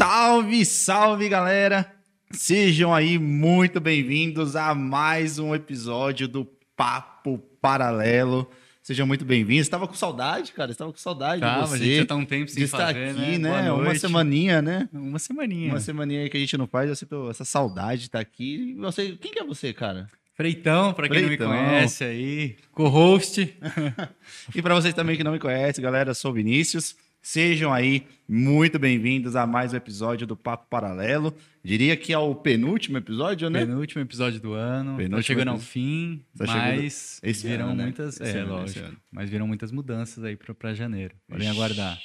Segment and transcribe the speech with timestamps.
[0.00, 1.94] Salve, salve galera!
[2.30, 8.50] Sejam aí muito bem-vindos a mais um episódio do Papo Paralelo.
[8.82, 9.66] Sejam muito bem-vindos.
[9.66, 10.70] Estava com saudade, cara.
[10.72, 11.74] Estava com saudade Tava, de você.
[11.74, 13.64] a gente já tá um tempo sem de estar fazer, aqui, né?
[13.64, 13.72] né?
[13.72, 14.88] Uma semaninha, né?
[14.90, 15.72] Uma semaninha.
[15.72, 16.88] Uma semaninha que a gente não faz.
[16.88, 18.74] Eu sinto essa saudade de estar aqui.
[18.78, 20.06] Você, quem que é você, cara?
[20.32, 21.50] Freitão, pra quem Freitão.
[21.50, 22.56] não me conhece aí.
[22.72, 23.54] Co-host.
[24.56, 26.96] E para vocês também que não me conhecem, galera, sou o Vinícius.
[27.22, 31.34] Sejam aí muito bem-vindos a mais um episódio do Papo Paralelo.
[31.62, 33.60] Diria que é o penúltimo episódio, né?
[33.66, 34.96] Penúltimo episódio do ano.
[34.96, 35.72] Penúltimo Tá chegando ao episódio.
[35.72, 37.82] fim, Tá mas esse virão ano, né?
[37.84, 38.18] muitas...
[38.18, 38.78] Esse é, ano, lógico.
[38.78, 38.96] esse ano.
[39.12, 41.14] Mas virão muitas mudanças aí pra, pra janeiro.
[41.28, 42.00] Podem aguardar.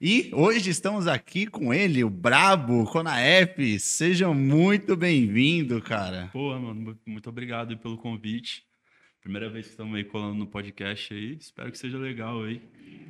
[0.00, 3.78] E hoje estamos aqui com ele, o Brabo, Conaep.
[3.78, 6.28] Sejam muito bem-vindos, cara.
[6.32, 8.64] Porra, mano, mu- muito obrigado pelo convite.
[9.20, 11.36] Primeira vez que estamos aí colando no podcast aí.
[11.40, 12.60] Espero que seja legal aí.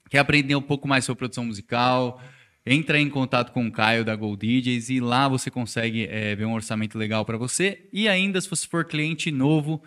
[0.08, 2.22] quer aprender um pouco mais sobre produção musical,
[2.64, 6.44] entra em contato com o Caio da Gold DJs e lá você consegue eh, ver
[6.44, 7.88] um orçamento legal para você.
[7.92, 9.82] E ainda, se você for cliente novo,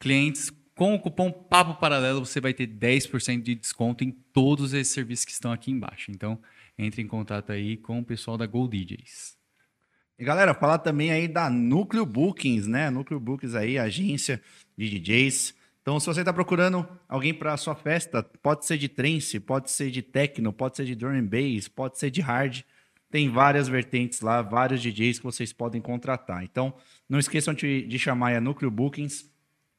[0.00, 4.92] clientes com o cupom Papo Paralelo, você vai ter 10% de desconto em todos esses
[4.92, 6.10] serviços que estão aqui embaixo.
[6.10, 6.40] Então,
[6.76, 9.43] entre em contato aí com o pessoal da Gold DJs.
[10.16, 12.88] E galera, falar também aí da Núcleo Bookings, né?
[12.88, 14.40] Núcleo Bookings aí, agência
[14.76, 15.54] de DJs.
[15.82, 19.90] Então, se você está procurando alguém para sua festa, pode ser de trance, pode ser
[19.90, 22.62] de techno, pode ser de drum and bass, pode ser de hard.
[23.10, 26.44] Tem várias vertentes lá, vários DJs que vocês podem contratar.
[26.44, 26.72] Então,
[27.08, 29.28] não esqueçam de, de chamar aí a Núcleo Bookings.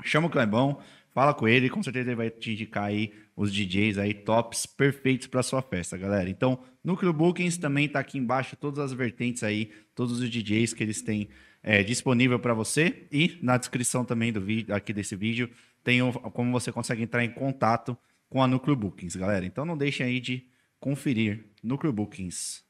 [0.04, 0.80] Chama o Clebão,
[1.14, 5.28] fala com ele, com certeza ele vai te indicar aí os DJs aí tops perfeitos
[5.28, 6.30] para sua festa, galera.
[6.30, 10.84] Então, Núcleo Bookings também tá aqui embaixo todas as vertentes aí, todos os DJs que
[10.84, 11.28] eles têm
[11.62, 15.50] é, disponível para você e na descrição também do vídeo aqui desse vídeo
[15.84, 17.98] tem o- como você consegue entrar em contato
[18.30, 19.46] com a Núcleo Bookings, galera.
[19.46, 20.46] Então não deixem aí de
[20.80, 22.65] conferir Núcleo Bookings.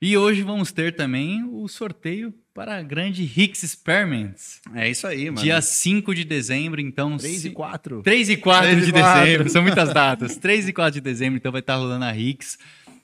[0.00, 4.60] E hoje vamos ter também o sorteio para a grande Hicks Experiments.
[4.74, 5.42] É isso aí, mano.
[5.42, 7.16] Dia 5 de dezembro, então...
[7.16, 8.02] 3 se- e 4.
[8.02, 9.20] 3 e 4 3 e de 4.
[9.24, 10.36] dezembro, são muitas datas.
[10.38, 12.58] 3 e 4 de dezembro, então vai estar rolando a Rix.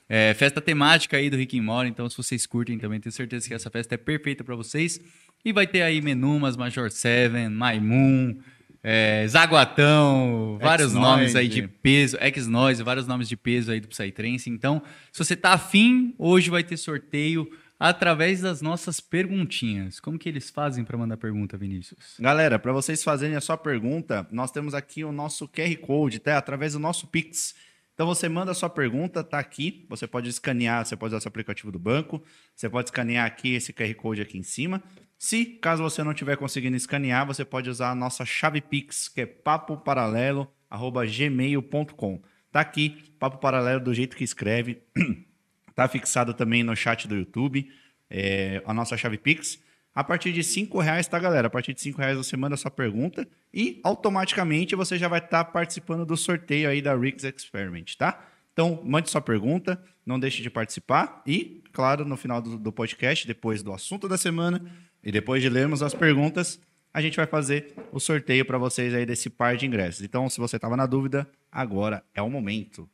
[0.07, 3.47] É, festa temática aí do Rick and Morty, então se vocês curtem também, tenho certeza
[3.47, 4.99] que essa festa é perfeita para vocês.
[5.43, 8.37] E vai ter aí Menumas, Major Seven, Maimun,
[8.83, 14.49] é, Zaguatão, vários nomes aí de peso, Ex-Noise, vários nomes de peso aí do Psytrance.
[14.49, 17.49] Então, se você tá afim, hoje vai ter sorteio
[17.79, 20.01] através das nossas perguntinhas.
[20.01, 22.15] Como que eles fazem para mandar pergunta, Vinícius?
[22.19, 26.37] Galera, para vocês fazerem a sua pergunta, nós temos aqui o nosso QR Code, tá?
[26.37, 27.55] Através do nosso Pix.
[27.93, 29.85] Então você manda a sua pergunta, tá aqui.
[29.89, 32.23] Você pode escanear, você pode usar o aplicativo do banco,
[32.55, 34.81] você pode escanear aqui esse QR Code aqui em cima.
[35.23, 39.21] Se caso você não estiver conseguindo escanear, você pode usar a nossa chave Pix, que
[39.21, 42.21] é papoparalelo@gmail.com.
[42.51, 44.81] Tá aqui, papo paralelo do jeito que escreve.
[45.73, 47.67] Tá fixado também no chat do YouTube,
[48.07, 49.59] é, a nossa chave Pix.
[49.95, 51.47] A partir de cinco reais, tá, galera?
[51.47, 55.45] A partir de cinco reais você manda sua pergunta e automaticamente você já vai estar
[55.45, 58.23] participando do sorteio aí da Rix Experiment, tá?
[58.51, 63.25] Então, mande sua pergunta, não deixe de participar e, claro, no final do, do podcast,
[63.25, 64.61] depois do assunto da semana
[65.03, 66.59] e depois de lermos as perguntas,
[66.93, 70.01] a gente vai fazer o sorteio para vocês aí desse par de ingressos.
[70.01, 72.87] Então, se você estava na dúvida, agora é o momento.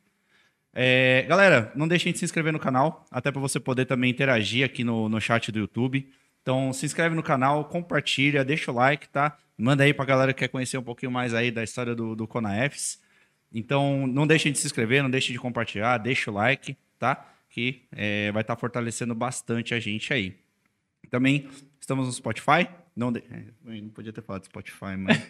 [0.73, 4.65] É, galera, não deixem de se inscrever no canal, até para você poder também interagir
[4.65, 6.09] aqui no, no chat do YouTube.
[6.41, 9.38] Então, se inscreve no canal, compartilha, deixa o like, tá?
[9.57, 12.29] Manda aí pra galera que quer conhecer um pouquinho mais aí da história do, do.
[13.53, 17.33] Então, não deixem de se inscrever, não deixem de compartilhar, deixa o like, tá?
[17.50, 20.38] Que é, vai estar fortalecendo bastante a gente aí.
[21.09, 21.50] Também
[21.89, 22.68] estamos no Spotify.
[22.95, 23.19] Não, de...
[23.31, 23.44] é,
[23.81, 25.21] não podia ter falado Spotify, mas.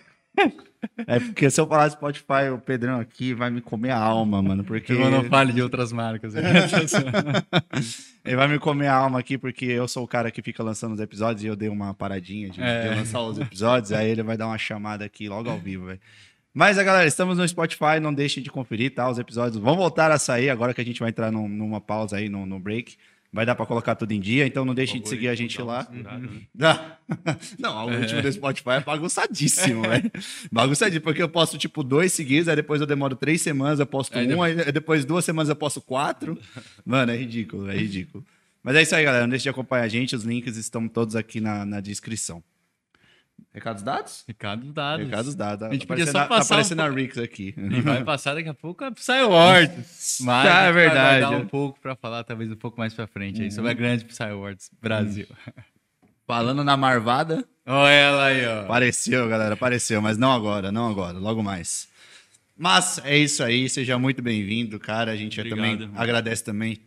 [1.07, 4.63] É porque se eu falar Spotify, o Pedrão aqui vai me comer a alma, mano.
[4.63, 4.93] Porque.
[4.93, 6.33] Eu não fale de outras marcas.
[8.23, 10.93] Ele vai me comer a alma aqui, porque eu sou o cara que fica lançando
[10.93, 12.89] os episódios e eu dei uma paradinha de, É.
[12.89, 13.91] de lançar os episódios.
[13.91, 15.99] aí ele vai dar uma chamada aqui logo ao vivo, velho.
[16.53, 19.09] Mas, a galera, estamos no Spotify, não deixem de conferir, tá?
[19.09, 22.17] Os episódios vão voltar a sair agora que a gente vai entrar num- numa pausa
[22.17, 22.97] aí, no break.
[23.31, 25.87] Vai dar pra colocar tudo em dia, então não deixem de seguir a gente lá.
[26.53, 26.97] Dá.
[27.59, 30.11] Não, o último do Spotify é bagunçadíssimo, velho.
[30.51, 34.17] Bagunçadíssimo, porque eu posto, tipo, dois seguidos, aí depois eu demoro três semanas, eu posto
[34.17, 36.39] Aí um, aí depois duas semanas eu posto quatro.
[36.83, 38.25] Mano, é ridículo, é ridículo.
[38.63, 39.23] Mas é isso aí, galera.
[39.23, 42.43] Não deixe de acompanhar a gente, os links estão todos aqui na, na descrição.
[43.53, 44.23] Recados dados?
[44.27, 45.05] Recados dados.
[45.05, 45.67] Recados dados.
[45.67, 47.53] A gente Tá podia aparecendo só a- tá passar um aparecendo a Rix aqui.
[47.57, 50.19] E vai passar daqui a pouco a Psy Awards.
[50.21, 51.19] Mas Ah, a é gente vai verdade.
[51.21, 54.05] guardar um pouco pra falar, talvez um pouco mais pra frente aí, sobre a grande
[54.05, 55.27] Psy Awards Brasil.
[56.27, 58.61] Falando na marvada, Olha ela aí, ó.
[58.63, 61.87] Apareceu, galera, apareceu, mas não agora, não agora, logo mais.
[62.57, 65.11] Mas é isso aí, seja muito bem-vindo, cara.
[65.11, 65.99] A gente Obrigado, também irmão.
[66.01, 66.77] agradece também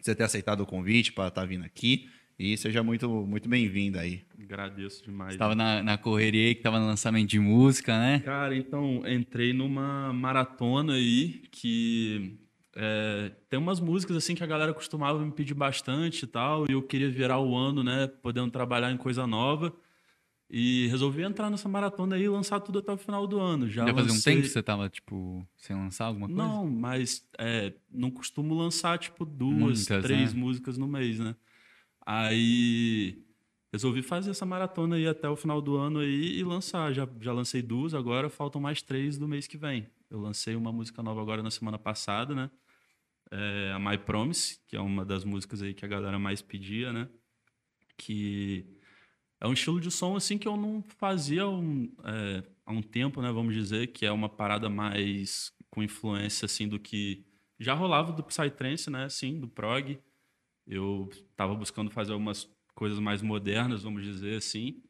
[0.00, 2.08] você ter aceitado o convite para estar vindo aqui
[2.38, 4.22] e seja muito muito bem-vindo aí.
[4.40, 5.36] Agradeço demais.
[5.36, 8.20] Tava na, na correria aí, que tava no lançamento de música, né?
[8.20, 12.38] Cara, então, entrei numa maratona aí que
[12.76, 16.72] é, tem umas músicas assim que a galera costumava me pedir bastante e tal, e
[16.72, 19.74] eu queria virar o ano, né, podendo trabalhar em coisa nova.
[20.50, 23.68] E resolvi entrar nessa maratona aí e lançar tudo até o final do ano.
[23.68, 26.42] Já Já fazia um lancei- tempo que você tava, tipo, sem lançar alguma coisa?
[26.42, 30.40] Não, mas é, não costumo lançar, tipo, duas, Muitas, três né?
[30.40, 31.36] músicas no mês, né?
[32.10, 33.22] Aí
[33.70, 36.90] resolvi fazer essa maratona aí até o final do ano aí e lançar.
[36.94, 39.86] Já, já lancei duas, agora faltam mais três do mês que vem.
[40.08, 42.50] Eu lancei uma música nova agora na semana passada, né?
[43.30, 46.94] É, a My Promise, que é uma das músicas aí que a galera mais pedia,
[46.94, 47.10] né?
[47.98, 48.64] Que
[49.38, 53.20] é um estilo de som assim que eu não fazia um, é, há um tempo,
[53.20, 53.30] né?
[53.30, 57.26] Vamos dizer que é uma parada mais com influência assim do que
[57.60, 59.04] já rolava do psytrance, né?
[59.04, 60.00] Assim, do prog.
[60.68, 64.82] Eu estava buscando fazer algumas coisas mais modernas, vamos dizer assim.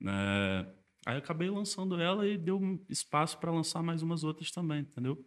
[0.00, 0.66] né?
[1.06, 5.24] Aí eu acabei lançando ela e deu espaço para lançar mais umas outras também, entendeu?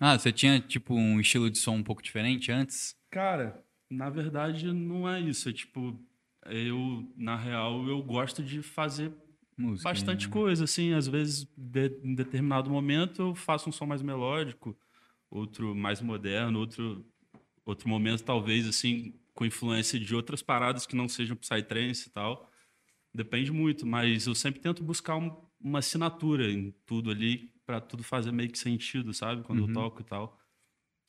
[0.00, 2.94] Ah, você tinha, tipo, um estilo de som um pouco diferente antes?
[3.10, 5.48] Cara, na verdade não é isso.
[5.48, 5.98] É tipo,
[6.46, 9.12] eu, na real, eu gosto de fazer
[9.56, 9.88] Música.
[9.90, 10.32] bastante né?
[10.32, 10.92] coisa, assim.
[10.92, 14.78] Às vezes, de- em determinado momento, eu faço um som mais melódico,
[15.30, 17.04] outro mais moderno, outro,
[17.66, 22.50] outro momento, talvez, assim, com influência de outras paradas que não sejam psytrance e tal.
[23.14, 25.30] Depende muito, mas eu sempre tento buscar um-
[25.60, 29.44] uma assinatura em tudo ali, para tudo fazer meio que sentido, sabe?
[29.44, 29.68] Quando Uhum.
[29.68, 30.36] eu toco e tal.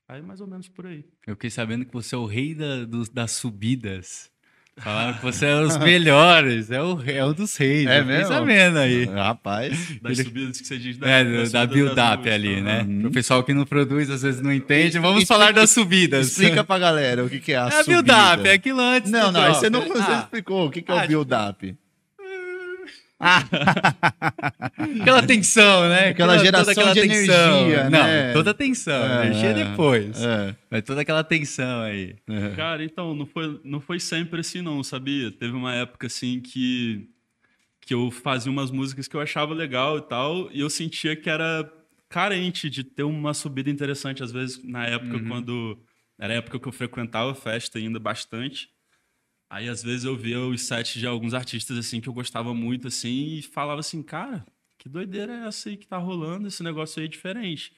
[0.08, 1.04] Aí, mais ou menos por aí.
[1.26, 4.31] Eu fiquei sabendo que você é o rei da- dos- das subidas.
[4.84, 7.86] Falaram que você é os melhores, é o, é o dos reis.
[7.88, 8.28] É mesmo?
[8.28, 9.06] sabendo aí.
[9.06, 12.81] Rapaz, Das subidas que você diz da, É, da da build-up ali, né?
[12.88, 13.02] Uhum.
[13.02, 14.98] Pro pessoal que não produz, às vezes não entende.
[15.00, 16.28] Vamos Explica- falar das subidas.
[16.28, 18.02] explica pra galera o que, que é a É a subida.
[18.04, 19.12] build-up, é aquilo antes.
[19.12, 21.12] Não, não, você não você Ah, explicou o que, que é Ah, o tipo-
[23.19, 23.50] build-up.
[25.01, 26.10] aquela tensão, né?
[26.10, 28.33] Aquela geração de energia, Não, né?
[28.33, 28.94] toda tensão.
[28.94, 30.24] É, energia depois.
[30.24, 30.56] É.
[30.69, 32.16] Mas toda aquela tensão aí.
[32.56, 35.31] Cara, então, não foi, não foi sempre assim, não, sabia?
[35.31, 37.10] Teve uma época, assim, que,
[37.81, 41.30] que eu fazia umas músicas que eu achava legal e tal, e eu sentia que
[41.30, 41.69] era
[42.07, 45.77] carente de ter uma subida interessante, às vezes, na época, quando...
[46.21, 48.69] Era a época que eu frequentava festa ainda bastante.
[49.50, 52.88] Aí, às vezes, eu via os sets de alguns artistas, assim, que eu gostava muito,
[52.88, 54.45] assim, e falava assim, cara,
[54.78, 56.47] que doideira é essa aí que tá rolando?
[56.47, 57.74] Esse negócio aí é diferente.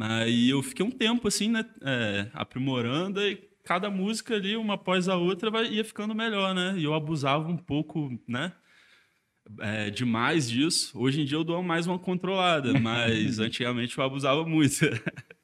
[0.00, 5.08] Aí eu fiquei um tempo assim, né, é, aprimorando e cada música ali, uma após
[5.08, 6.74] a outra, vai, ia ficando melhor, né?
[6.78, 8.52] E eu abusava um pouco, né?
[9.60, 10.98] é, demais disso.
[10.98, 14.76] Hoje em dia eu dou mais uma controlada, mas antigamente eu abusava muito.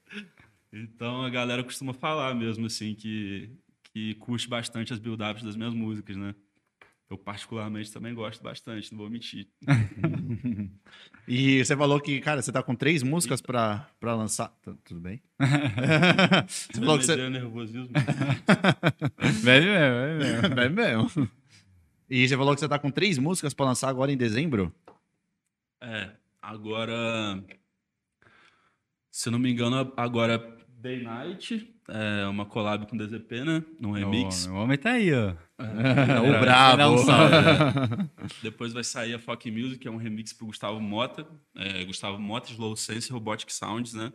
[0.72, 3.50] então a galera costuma falar mesmo assim que,
[3.94, 6.34] que curte bastante as build-ups das minhas músicas, né?
[7.08, 9.48] Eu particularmente também gosto bastante, não vou mentir.
[11.26, 14.48] E você falou que, cara, você tá com três músicas pra, pra lançar.
[14.62, 15.22] Tu- Tudo bem?
[16.46, 17.18] você falou que você.
[17.18, 17.88] É nervosismo.
[19.42, 20.84] Bebe mesmo, bebe mesmo.
[20.90, 21.30] É mesmo.
[22.10, 24.74] E você falou que você tá com três músicas pra lançar agora em dezembro?
[25.80, 26.10] É,
[26.42, 27.42] agora.
[29.10, 33.64] Se eu não me engano, agora Day Night é uma collab com DZP, né?
[33.78, 34.46] Num remix.
[34.46, 35.30] O homem, o homem tá aí, ó.
[35.30, 36.76] o Vai brabo.
[36.78, 38.10] dar um salve, né?
[38.42, 41.26] Depois vai sair a Fuck Music, que é um remix pro Gustavo Mota.
[41.56, 44.12] É, Gustavo Mota, Slow Sense Robotic Sounds, né?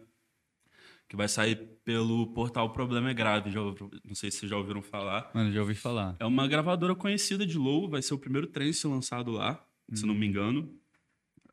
[1.07, 3.49] Que vai sair pelo portal Problema é Grave.
[3.51, 5.29] Já não sei se vocês já ouviram falar.
[5.33, 6.15] Mano, já ouvi falar.
[6.19, 10.13] É uma gravadora conhecida de Low, vai ser o primeiro trance lançado lá, se não
[10.13, 10.71] me engano.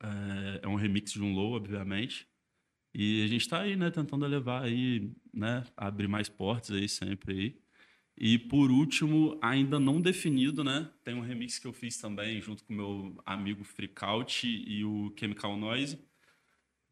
[0.01, 2.27] É, é um remix de um Low, obviamente.
[2.93, 7.33] E a gente tá aí, né, tentando levar aí, né, abrir mais portas aí sempre
[7.33, 7.59] aí.
[8.17, 12.63] E por último, ainda não definido, né, tem um remix que eu fiz também junto
[12.63, 15.99] com meu amigo Freakout e o Chemical Noise,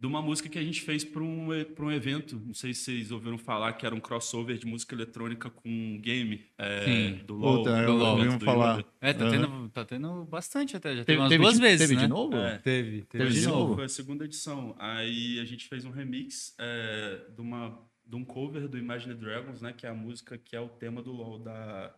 [0.05, 2.39] de uma música que a gente fez para um, pra um evento.
[2.45, 6.00] Não sei se vocês ouviram falar que era um crossover de música eletrônica com um
[6.00, 7.25] game é, Sim.
[7.25, 7.57] do LoL.
[7.63, 8.85] Puta, eu do ouvi evento um do falar.
[9.01, 9.31] É, tá Aham.
[9.31, 10.95] tendo, tá tendo bastante até.
[10.95, 12.01] Já teve, Teve- umas teve duas de- vezes, teve né?
[12.03, 12.35] de novo?
[12.38, 12.57] É.
[12.59, 13.05] Teve, teve.
[13.07, 13.74] Teve de Esse novo?
[13.75, 14.75] Foi a segunda edição.
[14.77, 19.62] Aí a gente fez um remix é, de, uma, de um cover do Imagine Dragons,
[19.63, 19.74] né?
[19.74, 21.95] Que é a música que é o tema do LoL, da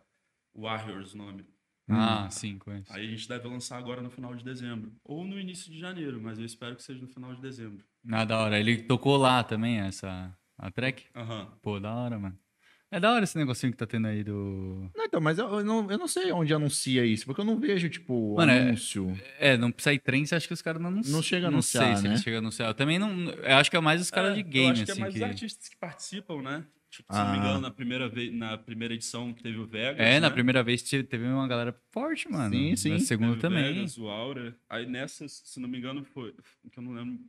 [0.56, 1.44] Warriors, o nome.
[1.88, 2.92] Ah, sim, conheço.
[2.92, 4.92] Aí a gente deve lançar agora no final de dezembro.
[5.04, 7.84] Ou no início de janeiro, mas eu espero que seja no final de dezembro.
[8.10, 8.58] Ah, da hora.
[8.58, 11.04] Ele tocou lá também, essa a track?
[11.14, 11.48] Aham.
[11.62, 12.38] Pô, da hora, mano.
[12.90, 14.90] É da hora esse negocinho que tá tendo aí do.
[14.96, 17.58] Não, então, mas eu, eu não, eu não sei onde anuncia isso, porque eu não
[17.60, 19.20] vejo, tipo, Mano, é- anúncio.
[19.38, 21.14] É, não Psytrance, acho que os caras não anunciam.
[21.16, 22.08] Não chega a Não anunciar, sei se né?
[22.10, 22.68] eles chegam a anunciar.
[22.70, 23.10] Eu também não.
[23.30, 25.00] Eu acho que é mais os caras de É, game, Eu acho que assim.
[25.00, 26.64] é mais que- os artistas que participam, né?
[26.98, 27.40] Tipo, se não me Ah.
[27.40, 30.00] engano, na primeira, vez, na primeira edição teve o Vegas.
[30.00, 30.34] É, na né?
[30.34, 32.52] primeira vez te- teve uma galera forte, mano.
[32.52, 32.90] Sim, sim.
[32.90, 33.72] Na segunda Teve o também.
[33.74, 34.56] Vegas, o Aura.
[34.68, 36.34] Aí nessa, se não me engano, foi.
[36.72, 37.20] Que eu não lembro.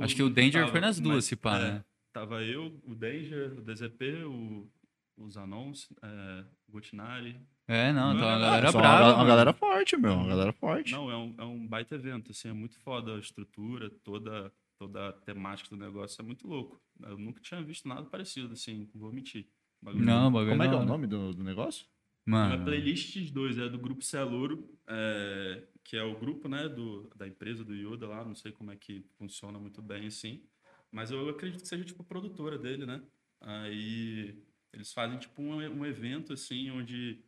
[0.00, 1.84] Acho que o Danger tava, foi nas duas, mas, se pá, é, né?
[2.12, 4.70] Tava eu, o Danger, o DZP, o,
[5.16, 7.40] os Anons, é, o Gutinari.
[7.66, 9.14] É, não, então a galera Só brava.
[9.14, 10.12] uma, galera forte, meu.
[10.12, 10.92] Uma galera forte.
[10.92, 15.08] Não, é um, é um baita evento, assim, é muito foda a estrutura, toda, toda
[15.08, 16.80] a temática do negócio, é muito louco.
[17.02, 19.46] Eu nunca tinha visto nada parecido, assim, não vou mentir.
[19.80, 20.88] Bagulho Não, o bagulho Como é que é o hora.
[20.88, 21.86] nome do, do negócio?
[22.26, 22.64] É Mano.
[22.64, 27.64] playlist X2, é do grupo Celuro, é, que é o grupo, né, do, da empresa
[27.64, 30.42] do Yoda lá, não sei como é que funciona muito bem, assim,
[30.90, 33.00] mas eu acredito que seja, tipo, a produtora dele, né?
[33.40, 34.42] Aí
[34.72, 37.22] eles fazem, tipo, um, um evento, assim, onde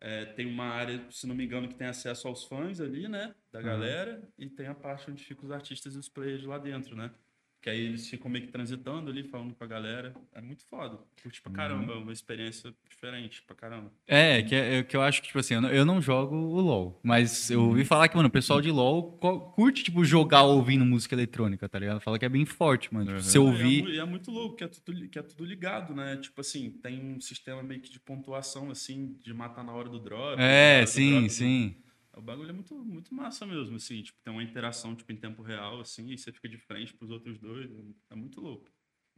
[0.00, 3.34] é, tem uma área, se não me engano, que tem acesso aos fãs ali, né,
[3.50, 6.96] da galera, e tem a parte onde ficam os artistas e os players lá dentro,
[6.96, 7.12] né?
[7.60, 10.14] Que aí eles ficam meio que transitando ali, falando com a galera.
[10.32, 10.96] É muito foda.
[11.20, 13.90] Curte pra caramba, é uma experiência diferente pra caramba.
[14.06, 16.60] É, que, é, que eu acho que, tipo assim, eu não, eu não jogo o
[16.60, 17.00] LoL.
[17.02, 19.18] Mas eu ouvi falar que, mano, o pessoal de LoL
[19.56, 22.00] curte, tipo, jogar ouvindo música eletrônica, tá ligado?
[22.00, 23.06] Fala que é bem forte, mano.
[23.06, 23.86] Tipo, se eu É, ouvir.
[23.86, 26.16] é E é, muito louco, que é, tudo, que é tudo ligado, né?
[26.16, 29.98] Tipo assim, tem um sistema meio que de pontuação, assim, de matar na hora do
[29.98, 30.36] drop.
[30.40, 31.74] É, do sim, drop, sim.
[32.18, 34.02] O bagulho é muito, muito massa mesmo, assim.
[34.02, 37.10] Tipo, tem uma interação, tipo, em tempo real, assim, e você fica de frente pros
[37.10, 37.70] outros dois.
[38.10, 38.68] É muito louco.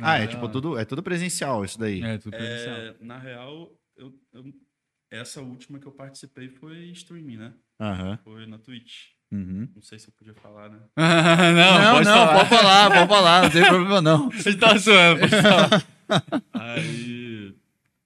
[0.02, 2.02] Ah, é da tipo tudo, é tudo presencial isso daí.
[2.02, 2.76] É, tudo presencial.
[2.76, 4.52] É, na real, eu, eu-
[5.10, 7.54] essa última que eu participei foi streaming, né?
[7.80, 8.18] Aham.
[8.22, 9.08] Foi na Twitch.
[9.32, 9.68] Uhum.
[9.74, 10.80] Não sei se eu podia falar, né?
[10.96, 12.34] não, pode falar.
[12.36, 14.28] pode falar, pode falar, não tem problema não.
[14.32, 15.86] A gente tá zoando, pode falar.
[16.52, 17.54] Aí,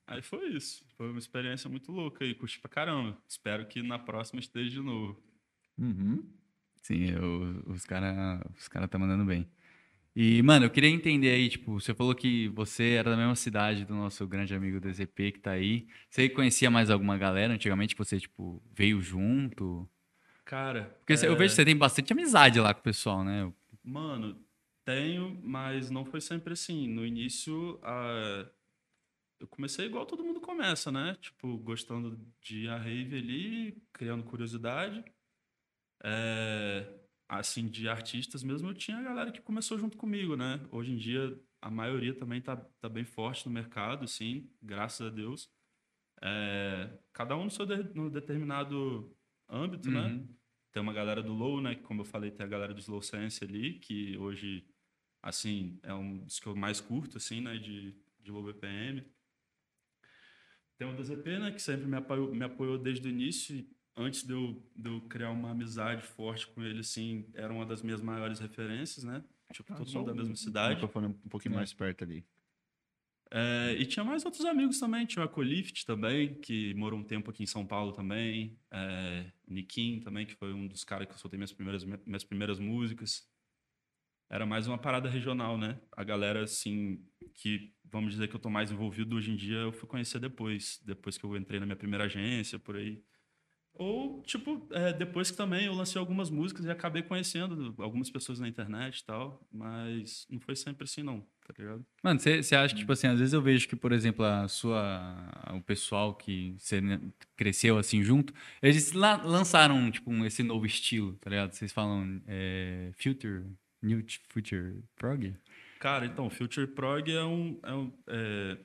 [0.07, 0.85] aí foi isso.
[0.97, 3.17] Foi uma experiência muito louca e curti pra caramba.
[3.27, 5.21] Espero que na próxima esteja de novo.
[5.77, 6.23] Uhum.
[6.81, 9.47] Sim, eu- os caras os cara tá mandando bem.
[10.15, 13.83] E, mano, eu queria entender aí, tipo, você falou que você era da mesma cidade
[13.83, 15.87] do nosso grande amigo DZP que tá aí.
[16.09, 19.89] Você conhecia mais alguma galera antigamente que você, tipo, veio junto?
[20.45, 23.51] Cara, Porque eu é, vejo que você tem bastante amizade lá com o pessoal, né?
[23.83, 24.39] Mano,
[24.85, 26.87] tenho, mas não foi sempre assim.
[26.87, 28.47] No início, a...
[29.39, 31.15] eu comecei igual todo mundo começa, né?
[31.21, 35.03] Tipo, gostando de a rave ali, criando curiosidade.
[36.03, 40.59] É, Assim, de artistas mesmo, eu tinha a galera que começou junto comigo, né?
[40.71, 45.09] Hoje em dia, a maioria também tá, tá bem forte no mercado, sim, graças a
[45.09, 45.49] Deus.
[46.21, 49.15] É, Cada um no seu de- no determinado
[49.49, 50.01] âmbito, né?
[50.07, 50.35] Uhum.
[50.71, 51.73] Tem uma galera do Low, né?
[51.75, 54.67] Que, como eu falei, tem a galera do Slow Sense ali, que hoje,
[55.21, 57.57] assim, é um dos que eu mais curto, assim, né?
[57.57, 59.03] De, de low BPM.
[60.77, 61.51] Tem o DZP, né?
[61.51, 63.65] Que sempre me apoiou, me apoiou desde o início.
[63.97, 67.81] Antes de eu, de eu criar uma amizade forte com ele, assim, era uma das
[67.81, 69.23] minhas maiores referências, né?
[69.53, 70.73] Tipo, todo Só mundo da mesma cidade.
[70.75, 71.57] microfone um pouquinho É.
[71.57, 72.25] mais perto ali.
[73.31, 75.05] É, e tinha mais outros amigos também.
[75.05, 78.57] Tinha o Ecolift também, que morou um tempo aqui em São Paulo também.
[78.69, 82.23] É, o Nikin também, que foi um dos caras que eu soltei minhas primeiras, minhas
[82.23, 83.27] primeiras músicas.
[84.29, 85.79] Era mais uma parada regional, né?
[85.95, 86.99] A galera, assim,
[87.33, 90.81] que vamos dizer que eu tô mais envolvido hoje em dia, eu fui conhecer depois.
[90.85, 93.01] Depois que eu entrei na minha primeira agência, por aí.
[93.77, 98.39] Ou, tipo, é, depois que também eu lancei algumas músicas e acabei conhecendo algumas pessoas
[98.39, 99.45] na internet e tal.
[99.51, 101.85] Mas não foi sempre assim, não, tá ligado?
[102.01, 105.29] Mano, você acha que, tipo assim, às vezes eu vejo que, por exemplo, a sua,
[105.53, 107.01] o pessoal que você né,
[107.35, 111.51] cresceu assim junto, eles la- lançaram, tipo, um- esse novo estilo, tá ligado?
[111.51, 113.43] Vocês falam é, Future,
[113.85, 115.35] New Future Prog?
[115.79, 117.59] Cara, então, Future Prog é um.
[117.63, 118.57] É um é,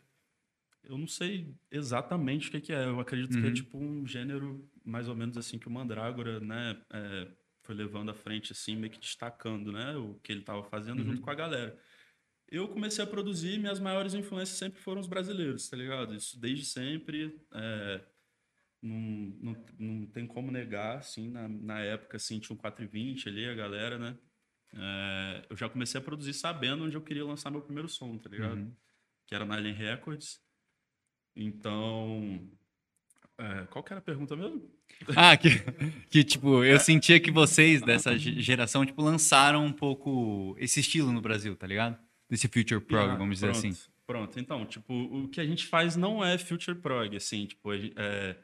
[0.84, 2.84] eu não sei exatamente o que, que é.
[2.86, 3.54] Eu acredito que é Uhum.
[3.54, 6.80] tipo um gênero mais ou menos assim que o Mandrágora, né?
[6.92, 7.28] é,
[7.62, 9.94] foi levando à frente, assim, meio que destacando, né?
[9.96, 11.78] O que ele estava fazendo junto com a galera.
[12.50, 16.14] Eu comecei a produzir, minhas maiores influências sempre foram os brasileiros, tá ligado?
[16.14, 17.38] Isso desde sempre.
[17.52, 18.00] é,
[18.82, 18.96] não,
[19.40, 23.54] não, não tem como negar, assim, na, na época, assim, tinha um 420 ali, a
[23.54, 24.16] galera, né?
[24.76, 28.28] É, eu já comecei a produzir sabendo onde eu queria lançar meu primeiro som, tá
[28.30, 28.58] ligado?
[28.58, 28.72] Uhum.
[29.26, 30.40] Que era na Alien Records.
[31.36, 32.40] Então.
[33.38, 34.68] é, qual que era a pergunta mesmo?
[35.16, 35.48] Ah, que,
[36.10, 41.12] que tipo, eu sentia que vocês dessa ge- geração, tipo, lançaram um pouco esse estilo
[41.12, 41.98] no Brasil, tá ligado?
[42.28, 43.90] Desse Future Prog, Ah, vamos dizer pronto, assim.
[44.06, 48.36] Pronto, então, tipo, o que a gente faz não é Future Prog, assim, tipo, é,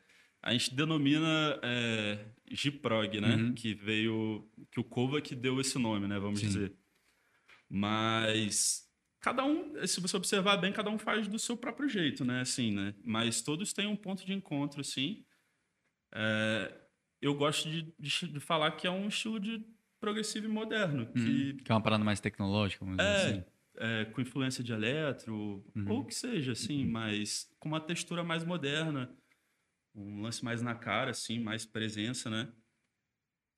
[0.47, 3.35] a gente denomina é, G-Prog, né?
[3.35, 3.55] Uhum.
[3.55, 6.19] Que veio, que o Kovac deu esse nome, né?
[6.21, 6.47] Vamos Sim.
[6.47, 6.73] dizer.
[7.69, 8.89] Mas
[9.21, 12.41] cada um, se você observar bem, cada um faz do seu próprio jeito, né?
[12.41, 12.95] Assim, né?
[13.05, 15.25] Mas todos têm um ponto de encontro, assim.
[16.15, 16.73] É,
[17.21, 19.67] eu gosto de, de, de falar que é um estilo de
[20.01, 21.19] progressivo e moderno, que
[21.51, 21.57] Uhum.
[21.57, 23.45] Que é uma parada mais tecnológica, vamos dizer é, assim.
[23.79, 25.35] é, com influência de eletro,
[25.75, 25.91] Uhum.
[25.91, 29.11] ou o que seja, assim, mas com uma textura mais moderna,
[29.97, 32.49] um lance mais na cara, assim, mais presença, né?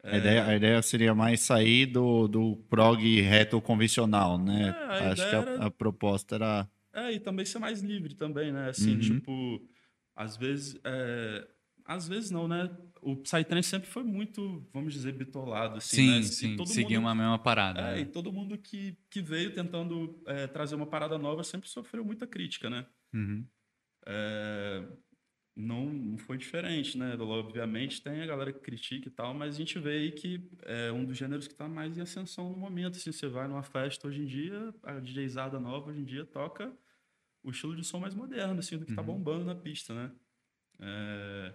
[0.04, 4.70] A, ideia, a ideia seria mais sair do, do prog reto convencional, né?
[4.70, 6.70] É, a Acho que a, era- a proposta era.
[6.92, 8.70] É, e também ser mais livre também, né?
[8.70, 9.00] Assim, Uhum.
[9.00, 9.68] tipo,
[10.14, 11.48] às vezes, é,
[11.84, 12.70] às vezes não, né?
[13.02, 16.22] O Psytrance sempre foi muito, vamos dizer, bitolado, assim, sim, né?
[16.22, 17.80] Sim, todo seguir mundo- uma mesma parada.
[17.80, 18.00] É, né?
[18.00, 22.26] e todo mundo que, que veio tentando é, trazer uma parada nova sempre sofreu muita
[22.26, 22.86] crítica, né?
[23.12, 23.44] Uhum.
[24.06, 24.88] É,
[25.58, 27.16] não, não foi diferente, né?
[27.16, 30.92] Obviamente tem a galera que critica e tal, mas a gente vê aí que é
[30.92, 32.96] um dos gêneros que está mais em ascensão no momento.
[32.96, 36.76] Assim, você vai numa festa hoje em dia, a DJzada nova hoje em dia toca
[37.42, 39.06] o estilo de som mais moderno, assim, do que está Uhum.
[39.06, 40.12] bombando na pista, né?
[40.80, 41.54] É,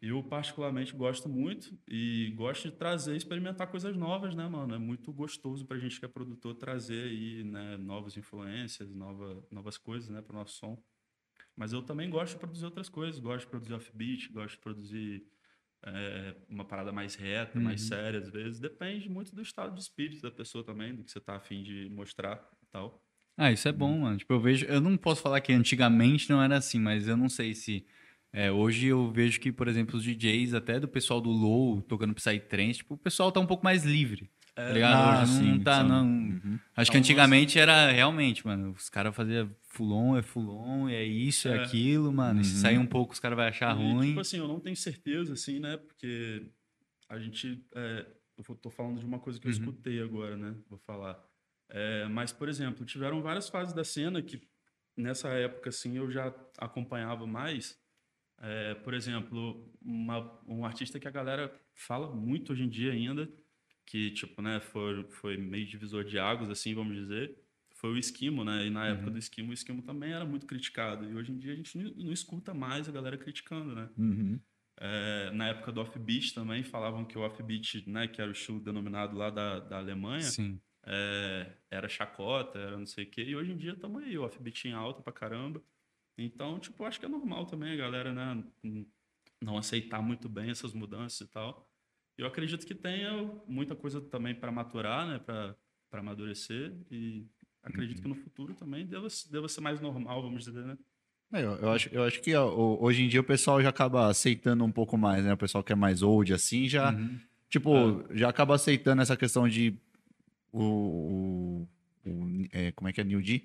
[0.00, 4.74] eu particularmente gosto muito e gosto de trazer, experimentar coisas novas, né, mano?
[4.74, 9.76] É muito gostoso pra gente que é produtor trazer aí, né, novas influências, nova, novas
[9.76, 10.80] coisas, né, pro nosso som.
[11.58, 15.24] Mas eu também gosto de produzir outras coisas, gosto de produzir offbeat, gosto de produzir
[15.84, 17.88] é, uma parada mais reta, mais Uhum.
[17.88, 18.60] séria às vezes.
[18.60, 21.88] Depende muito do estado de espírito da pessoa também, do que você tá afim de
[21.90, 23.02] mostrar e tal.
[23.36, 24.18] Ah, isso é bom, mano.
[24.18, 24.66] Tipo, eu vejo.
[24.66, 27.86] Eu não posso falar que antigamente não era assim, mas eu não sei se.
[28.32, 32.14] é, hoje eu vejo que, por exemplo, os DJs, até do pessoal do Low, tocando
[32.14, 34.30] Psytrance, tipo, o pessoal tá um pouco mais livre.
[34.66, 34.94] Tá ligado?
[34.94, 35.88] Ah, hoje não sim, tá, sim.
[35.88, 36.06] não.
[36.06, 36.58] Uhum.
[36.76, 41.48] Acho Tá que antigamente era realmente, mano, os caras faziam full-on, é full-on, é isso,
[41.48, 41.62] é, É.
[41.62, 42.40] aquilo, mano.
[42.40, 42.60] E se Uhum.
[42.60, 44.08] sair um pouco, os caras vão achar E, ruim.
[44.08, 45.76] Tipo assim, eu não tenho certeza, assim, né?
[45.76, 46.50] Porque
[47.08, 47.64] a gente.
[47.74, 49.58] É, eu tô falando de uma coisa que eu Uhum.
[49.58, 50.54] escutei agora, né?
[50.68, 51.22] Vou falar.
[51.70, 54.40] É, mas, por exemplo, tiveram várias fases da cena que
[54.96, 57.78] nessa época, assim, eu já acompanhava mais.
[58.40, 63.28] É, por exemplo, uma- um artista que a galera fala muito hoje em dia ainda,
[63.88, 67.34] que, tipo, né, foi, foi meio divisor de águas, assim, vamos dizer,
[67.74, 68.66] foi o Esquimo, né?
[68.66, 69.12] E na época Uhum.
[69.12, 71.08] do Esquimo, o Esquimo também era muito criticado.
[71.10, 73.88] E hoje em dia a gente não, não escuta mais a galera criticando, né?
[73.96, 74.38] Uhum.
[74.76, 78.60] É, na época do offbeat também falavam que o offbeat, né, que era o estilo
[78.60, 80.28] denominado lá da, da Alemanha,
[80.84, 83.22] é, era chacota, era não sei o quê.
[83.24, 85.62] E hoje em dia estamos aí, o offbeat em alta pra caramba.
[86.18, 88.44] Então, tipo, acho que é normal também a galera, né,
[89.40, 91.67] não aceitar muito bem essas mudanças e tal.
[92.18, 93.12] Eu acredito que tenha
[93.46, 95.54] muita coisa também para maturar, né, para
[95.92, 97.24] amadurecer e
[97.62, 100.76] acredito que no futuro também deva, deva ser mais normal, vamos dizer, né?
[101.32, 104.64] É, Eu, eu acho, eu acho que hoje em dia o pessoal já acaba aceitando
[104.64, 105.32] um pouco mais, né?
[105.32, 107.20] O pessoal que é mais old, assim, já, Uhum.
[107.48, 107.70] tipo,
[108.10, 109.74] já acaba aceitando essa questão de
[110.50, 111.68] o, o-
[112.10, 113.42] o- é, como é que é, New D?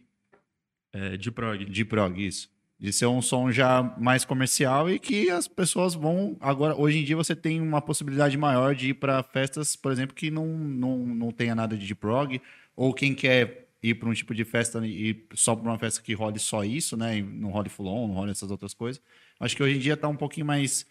[0.93, 1.65] É, de prog.
[1.65, 2.49] De prog, isso.
[2.79, 6.35] De ser um som já mais comercial e que as pessoas vão.
[6.41, 10.13] Agora, hoje em dia, você tem uma possibilidade maior de ir para festas, por exemplo,
[10.13, 12.41] que não, não, não tenha nada de prog,
[12.75, 16.13] ou quem quer ir para um tipo de festa e só para uma festa que
[16.13, 17.17] role só isso, né?
[17.17, 19.01] E não role full-on, não role essas outras coisas.
[19.39, 20.85] Acho que hoje em dia está um pouquinho mais.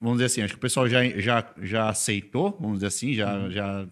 [0.00, 3.48] Vamos dizer assim, acho que o pessoal já, já, já aceitou, vamos dizer assim, já.
[3.50, 3.86] já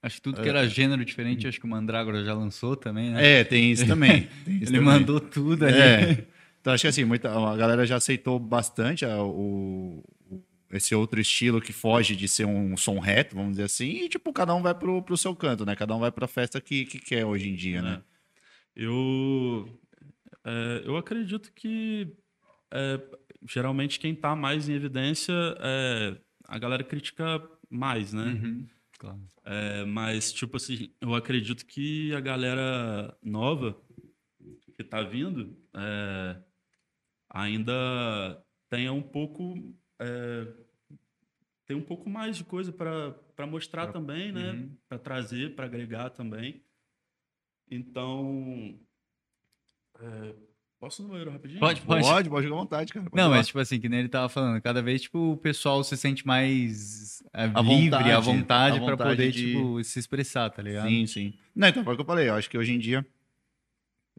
[0.00, 3.40] Acho que tudo que era gênero diferente, acho que o Mandrágora já lançou também, né?
[3.40, 4.28] é, tem isso também.
[4.44, 4.82] tem isso Ele também.
[4.82, 5.76] mandou tudo ali.
[5.76, 6.24] É.
[6.68, 10.04] Então acho que assim, muita, a galera já aceitou bastante a- o,
[10.70, 14.30] esse outro estilo que foge de ser um som reto, vamos dizer assim, e tipo,
[14.34, 15.74] cada um vai pro, pro seu canto, né?
[15.74, 18.02] Cada um vai pra festa que, que quer hoje em dia, né?
[18.76, 19.80] Eu,
[20.44, 22.14] é, eu acredito que
[22.70, 23.00] é,
[23.48, 28.24] geralmente quem está mais em evidência é a galera critica mais, né?
[28.24, 28.66] Uhum.
[28.98, 29.20] Claro.
[29.42, 33.74] É, mas, tipo assim, eu acredito que a galera nova
[34.76, 36.36] que tá vindo é,
[37.30, 39.74] ainda tenha um pouco.
[39.98, 40.46] é,
[41.66, 44.52] tem um pouco mais de coisa para mostrar também, né?
[44.52, 44.76] Uhum.
[44.88, 46.62] Para trazer, para agregar também.
[47.70, 48.78] Então.
[50.00, 50.34] é,
[50.80, 51.58] Posso no banheiro rapidinho?
[51.58, 52.04] Pode, pode.
[52.04, 53.10] Pode, pode ficar à vontade, cara.
[53.10, 55.82] Pode Não, mas tipo assim, que nem ele tava falando, cada vez tipo, o pessoal
[55.82, 59.98] se sente mais é, À livre, vontade, à vontade pra vontade poder, de- tipo, se
[59.98, 60.88] expressar, tá ligado?
[60.88, 61.34] Sim, sim.
[61.52, 62.28] Não, então foi o que eu falei.
[62.28, 63.04] Eu acho que hoje em dia,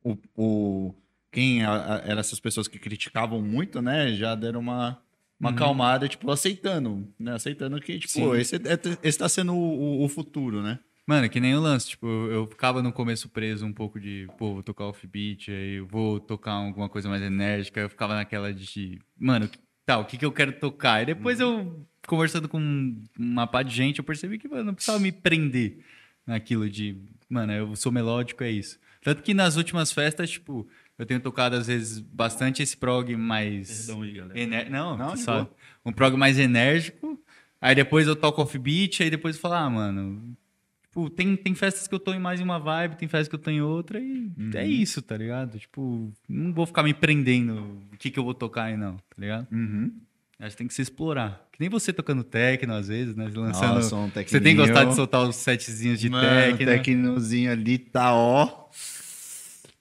[0.04, 0.94] o, o,
[1.32, 5.02] quem eram essas pessoas que criticavam muito, né, já deram uma,
[5.40, 5.56] uma Uhum.
[5.56, 7.34] calmada, tipo, aceitando, né?
[7.34, 8.36] Aceitando que, tipo, Sim.
[8.38, 8.60] esse, é,
[9.04, 10.80] esse tá sendo o, o- futuro, né?
[11.06, 14.54] Mano, que nem o lance, tipo, eu ficava no começo preso um pouco de, pô,
[14.54, 19.50] vou tocar offbeat, aí vou tocar alguma coisa mais enérgica, eu ficava naquela de, mano,
[19.88, 21.02] tá, o que que eu quero tocar?
[21.02, 25.00] E depois eu, conversando com uma pá de gente, eu percebi que, mano, não precisava
[25.00, 25.80] me prender
[26.28, 26.96] naquilo de,
[27.28, 28.78] mano, eu sou melódico, é isso.
[29.02, 30.68] Tanto que nas últimas festas, tipo,
[31.00, 33.86] eu tenho tocado às vezes bastante esse prog mais...
[33.86, 34.40] Perdão aí, galera.
[34.40, 34.70] Ener...
[34.70, 35.56] Não, Não, só boa.
[35.86, 37.18] um prog mais enérgico.
[37.62, 40.36] Aí depois eu toco offbeat, aí depois eu falo, ah, mano.
[40.84, 43.40] Tipo, tem, tem festas que eu tô em mais uma vibe, tem festas que eu
[43.40, 45.58] tô em outra, e é isso, tá ligado?
[45.58, 49.16] Tipo, não vou ficar me prendendo o que, que eu vou tocar e não, tá
[49.18, 49.48] ligado?
[49.52, 49.94] Uhum.
[50.40, 51.48] Acho que tem que se explorar.
[51.52, 53.26] Que nem você tocando techno, às vezes, né?
[53.26, 53.76] Lançando.
[53.76, 56.56] Nossa, um você tem gostado de soltar os setzinhos de Mano, techno.
[56.56, 58.70] o tecnozinho ali tá, ó...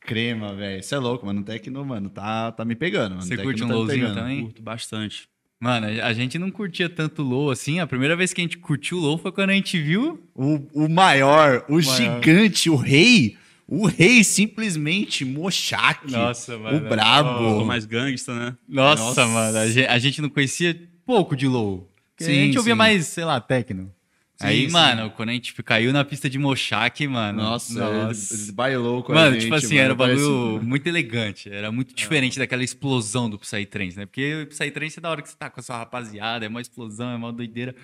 [0.08, 0.80] Crema, velho.
[0.80, 1.40] Isso é louco, mano.
[1.42, 3.10] O tecno, mano, tá, tá me pegando.
[3.16, 3.22] Mano.
[3.22, 4.42] Você O curte um tá lowzinho também?
[4.42, 5.28] Curto bastante.
[5.60, 7.78] Mano, a gente não curtia tanto low assim.
[7.80, 10.88] A primeira vez que a gente curtiu low foi quando a gente viu O, o
[10.88, 11.82] maior, o Maior.
[11.82, 16.10] gigante, o rei, o rei simplesmente, Mochak.
[16.10, 16.88] Nossa, O mano.
[16.88, 17.38] brabo.
[17.56, 18.56] Sou mais gangsta, né?
[18.68, 19.26] Nossa, Nossa.
[19.26, 21.90] mano, a gente, a gente não conhecia pouco de low.
[22.16, 22.78] Sim, a gente ouvia sim.
[22.78, 23.92] mais, sei lá, techno.
[24.40, 24.72] Sim, Aí, sim.
[24.72, 27.42] mano, quando a gente caiu na pista de Mochak, mano.
[27.42, 28.35] Nossa, nossa.
[28.35, 31.51] ele, ele bailou com a Mano, gente, tipo assim, mano, era um bagulho muito elegante.
[31.53, 34.07] Era muito diferente daquela explosão do Psytrance, né?
[34.07, 36.61] Porque o Psytrance é da hora que você tá com a sua rapaziada, é uma
[36.61, 37.74] explosão, é uma doideira.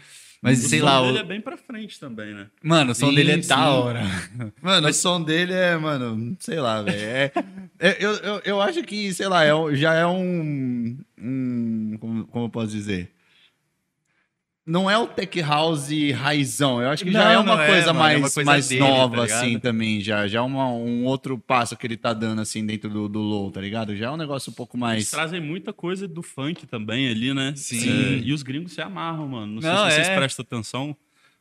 [0.40, 2.46] Mas, o sei som lá, o- dele é bem pra frente também, né?
[2.62, 3.48] mano, o som Sim, dele é sim.
[3.48, 4.02] da hora.
[4.62, 6.98] Mano, o som dele é, mano, sei lá, velho.
[7.00, 7.32] É,
[7.80, 10.98] é- eu, eu, eu acho que, sei lá, é, já é um.
[11.18, 13.10] um como, como eu posso dizer?
[14.66, 16.80] Não é o tech house raizão.
[16.80, 18.68] Eu acho que já Não, é uma é, coisa mano, é mais, uma coisa mais
[18.68, 20.00] dele, nova, tá assim, também.
[20.00, 23.18] Já, já é uma- um outro passo que ele tá dando, assim, dentro do, do
[23.20, 23.94] low, tá ligado?
[23.94, 25.10] Já é um negócio um pouco Eles mais.
[25.10, 27.52] trazem muita coisa do funk também ali, né?
[27.56, 27.90] Sim.
[27.90, 29.54] É, e os gringos se amarram, mano.
[29.54, 30.16] Não, sei Não, se vocês é.
[30.16, 30.96] prestam atenção,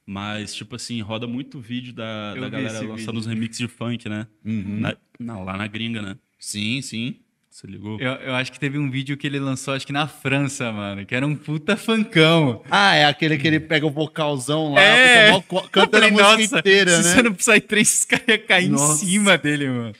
[0.05, 3.19] mas, tipo assim, roda muito vídeo da, da galera lançando vídeo.
[3.19, 4.27] os remixes de funk, né?
[4.43, 4.79] Uhum.
[4.81, 6.17] Na- não, lá na gringa, né?
[6.37, 7.15] Sim, sim.
[7.53, 7.99] Você ligou?
[7.99, 11.05] Eu, eu acho que teve um vídeo que ele lançou, acho que na França, mano,
[11.05, 12.63] que era um puta funkão.
[12.67, 15.39] Ah, é aquele que ele pega o vocalzão lá, É.
[15.43, 17.13] co- cantando a música nossa, inteira, se né?
[17.13, 19.05] você não os caras iam cair Nossa.
[19.05, 19.93] em cima dele, mano.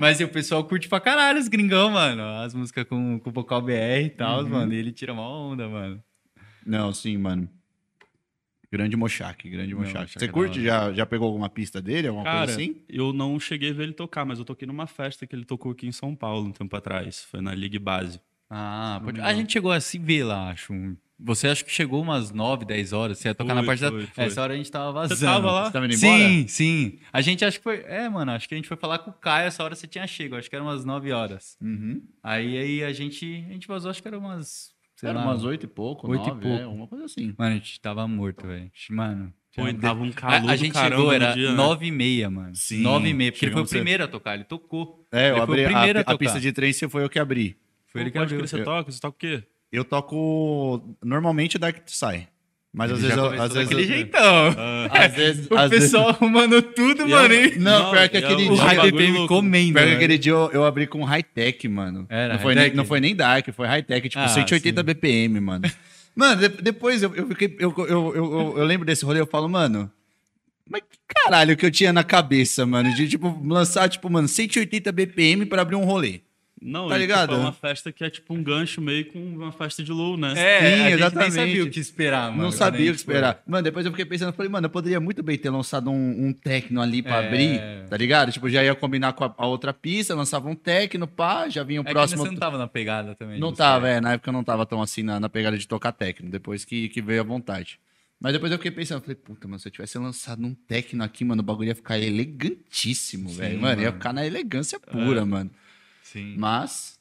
[0.00, 2.20] Mas e o pessoal curte pra caralho os gringão, mano.
[2.42, 4.48] As músicas com, com vocal BR e tal, Uhum.
[4.48, 4.72] mano.
[4.72, 6.02] E ele tira uma onda, mano.
[6.66, 7.48] Não, sim, mano.
[8.70, 10.12] Grande Mochak, grande Mochak.
[10.12, 10.62] Você é curte?
[10.62, 12.76] Já, já pegou alguma pista dele, alguma Cara, coisa assim?
[12.88, 15.72] eu não cheguei a ver ele tocar, mas eu toquei numa festa que ele tocou
[15.72, 17.24] aqui em São Paulo um tempo atrás.
[17.24, 18.20] Foi na Ligue Base.
[18.50, 19.20] Ah, pode...
[19.20, 20.72] A gente chegou a se ver lá, acho.
[21.20, 23.18] Você acha que chegou umas 9, 10 horas?
[23.18, 24.06] Você ia tocar na Foi, parte foi, da.
[24.12, 24.24] foi.
[24.24, 25.18] Essa hora a gente tava vazando.
[25.18, 25.64] Você tava lá?
[25.64, 26.18] Você tava indo embora?
[26.18, 26.98] Sim, sim.
[27.12, 27.82] A gente acho que foi.
[27.86, 30.06] É, mano, acho que a gente foi falar com o Caio, essa hora você tinha
[30.06, 31.56] chego, acho que era umas 9 horas.
[31.60, 32.02] Uhum.
[32.22, 33.44] Aí, aí a gente.
[33.48, 34.72] A gente vazou, acho que era umas.
[34.98, 36.62] Sei Era lá, umas oito e pouco, Oito e nove, pouco.
[36.62, 37.32] é, uma coisa assim.
[37.38, 38.70] Mano, a gente tava morto, velho.
[38.90, 39.32] Mano.
[39.54, 41.56] Pô, tava um a, calor a do gente chegou, era dia, né?
[41.56, 42.54] 9 e meia, mano.
[42.54, 45.06] Sim, 9 e meia, porque ele foi o primeiro a tocar, ele tocou.
[45.10, 47.08] É, eu ele abri foi o primeiro a, a, a pista de trance foi eu
[47.08, 47.56] que abri.
[47.86, 48.40] Foi ele que abriu.
[48.40, 48.90] você toca?
[48.90, 49.44] Você toca o quê?
[49.70, 52.26] Eu toco normalmente Dark Psy.
[52.72, 54.56] Mas às vezes, eu, às vezes daquele eu- jeitão.
[54.90, 57.34] às vezes, O às vezes- pessoal arrumando tudo, E mano.
[57.34, 59.28] é- e- Não, pior que é aquele um O dia- High louco.
[59.28, 59.72] comendo.
[59.72, 59.96] Pior que né?
[59.96, 62.06] aquele dia eu, eu abri com high-tech, mano.
[62.10, 64.84] Era não, foi nem, não foi nem dark, foi high-tech, tipo Ah, 180 sim.
[64.86, 65.64] BPM, mano.
[66.14, 67.56] Mano, de- depois eu, eu fiquei.
[67.60, 69.88] Eu, eu, eu, eu, eu lembro desse rolê, eu falo, mano.
[70.68, 72.92] Mas que caralho que eu tinha na cabeça, mano?
[72.92, 76.20] De, tipo, lançar, tipo, mano, 180 BPM pra abrir um rolê.
[76.60, 77.34] Não, Tá tipo, ligado?
[77.34, 80.32] é uma festa que é tipo um gancho meio com uma festa de low, né?
[80.36, 81.36] É, Sim, a gente exatamente.
[81.36, 82.42] nem sabia o que esperar, mano.
[82.42, 83.42] não sabia o que esperar.
[83.46, 86.32] Mano, depois eu fiquei pensando, falei, mano, eu poderia muito bem ter lançado um, um
[86.32, 87.26] techno ali pra É.
[87.28, 88.32] abrir, tá ligado?
[88.32, 91.80] Tipo, já ia combinar com a, a outra pista, lançava um techno, pá, já vinha
[91.80, 91.88] o.
[91.88, 92.22] É próximo.
[92.22, 93.38] que você não tava na pegada também.
[93.38, 94.00] Não tava, é.
[94.00, 96.88] Na época eu não tava tão assim na, na pegada de tocar techno, depois que,
[96.88, 97.78] que veio a vontade.
[98.20, 101.24] Mas depois eu fiquei pensando, falei, puta, mano, se eu tivesse lançado um techno aqui,
[101.24, 103.60] mano, o bagulho ia ficar elegantíssimo, Sim, velho.
[103.60, 103.98] Mano, ia mano.
[103.98, 105.50] ficar na elegância pura, mano.
[106.12, 106.34] Sim.
[106.38, 106.96] Mas.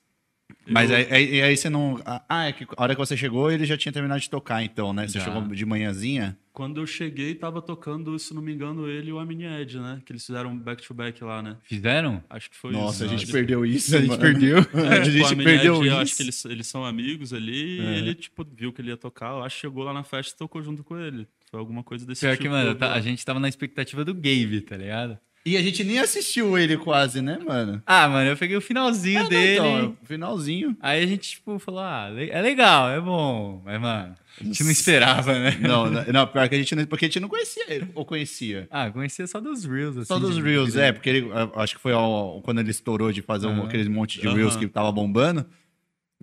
[0.66, 2.02] Mas aí, aí, aí você não.
[2.06, 4.94] Ah, é que a hora que você chegou, ele já tinha terminado de tocar, então,
[4.94, 5.08] né?
[5.08, 5.26] Você Já.
[5.26, 6.38] chegou de manhãzinha.
[6.54, 10.02] Quando eu cheguei, tava tocando, se não me engano, ele e o Amini Ed, né?
[10.06, 11.58] Que eles fizeram back-to-back lá, né?
[11.64, 12.24] Fizeram?
[12.30, 13.04] Acho que foi Nossa, isso.
[13.04, 13.96] a gente Eles- perdeu isso.
[13.96, 14.22] A gente mano.
[14.22, 14.58] perdeu.
[14.74, 15.96] A É, tipo, gente Amini perdeu Ed, isso.
[15.96, 17.84] Eu acho que eles, eles são amigos ali É.
[17.84, 19.32] e ele, tipo, viu que ele ia tocar.
[19.32, 21.28] Eu acho que chegou lá na festa e tocou junto com ele.
[21.52, 22.44] Foi alguma coisa desse Pior tipo.
[22.44, 25.18] que, mano, eu- tá- a gente tava na expectativa do Gabe, tá ligado?
[25.48, 27.82] E a gente nem assistiu ele quase, né, mano?
[27.86, 29.54] Ah, mano, eu peguei o finalzinho É, dele.
[29.54, 30.76] Então, finalzinho.
[30.82, 33.62] Aí a gente, tipo, falou, ah, é legal, é bom.
[33.64, 35.58] Mas, mano, a gente não esperava, né?
[35.64, 36.86] Não, não, não, pior que a gente não.
[36.86, 38.68] Porque a gente não conhecia ele, ou conhecia.
[38.70, 40.08] Ah, conhecia só dos Reels, assim.
[40.08, 43.48] Só dos Reels, é, porque ele, acho que foi ó, quando ele estourou de fazer
[43.48, 43.66] um, Aham.
[43.68, 44.28] aquele monte de.
[44.28, 45.46] Reels que tava bombando.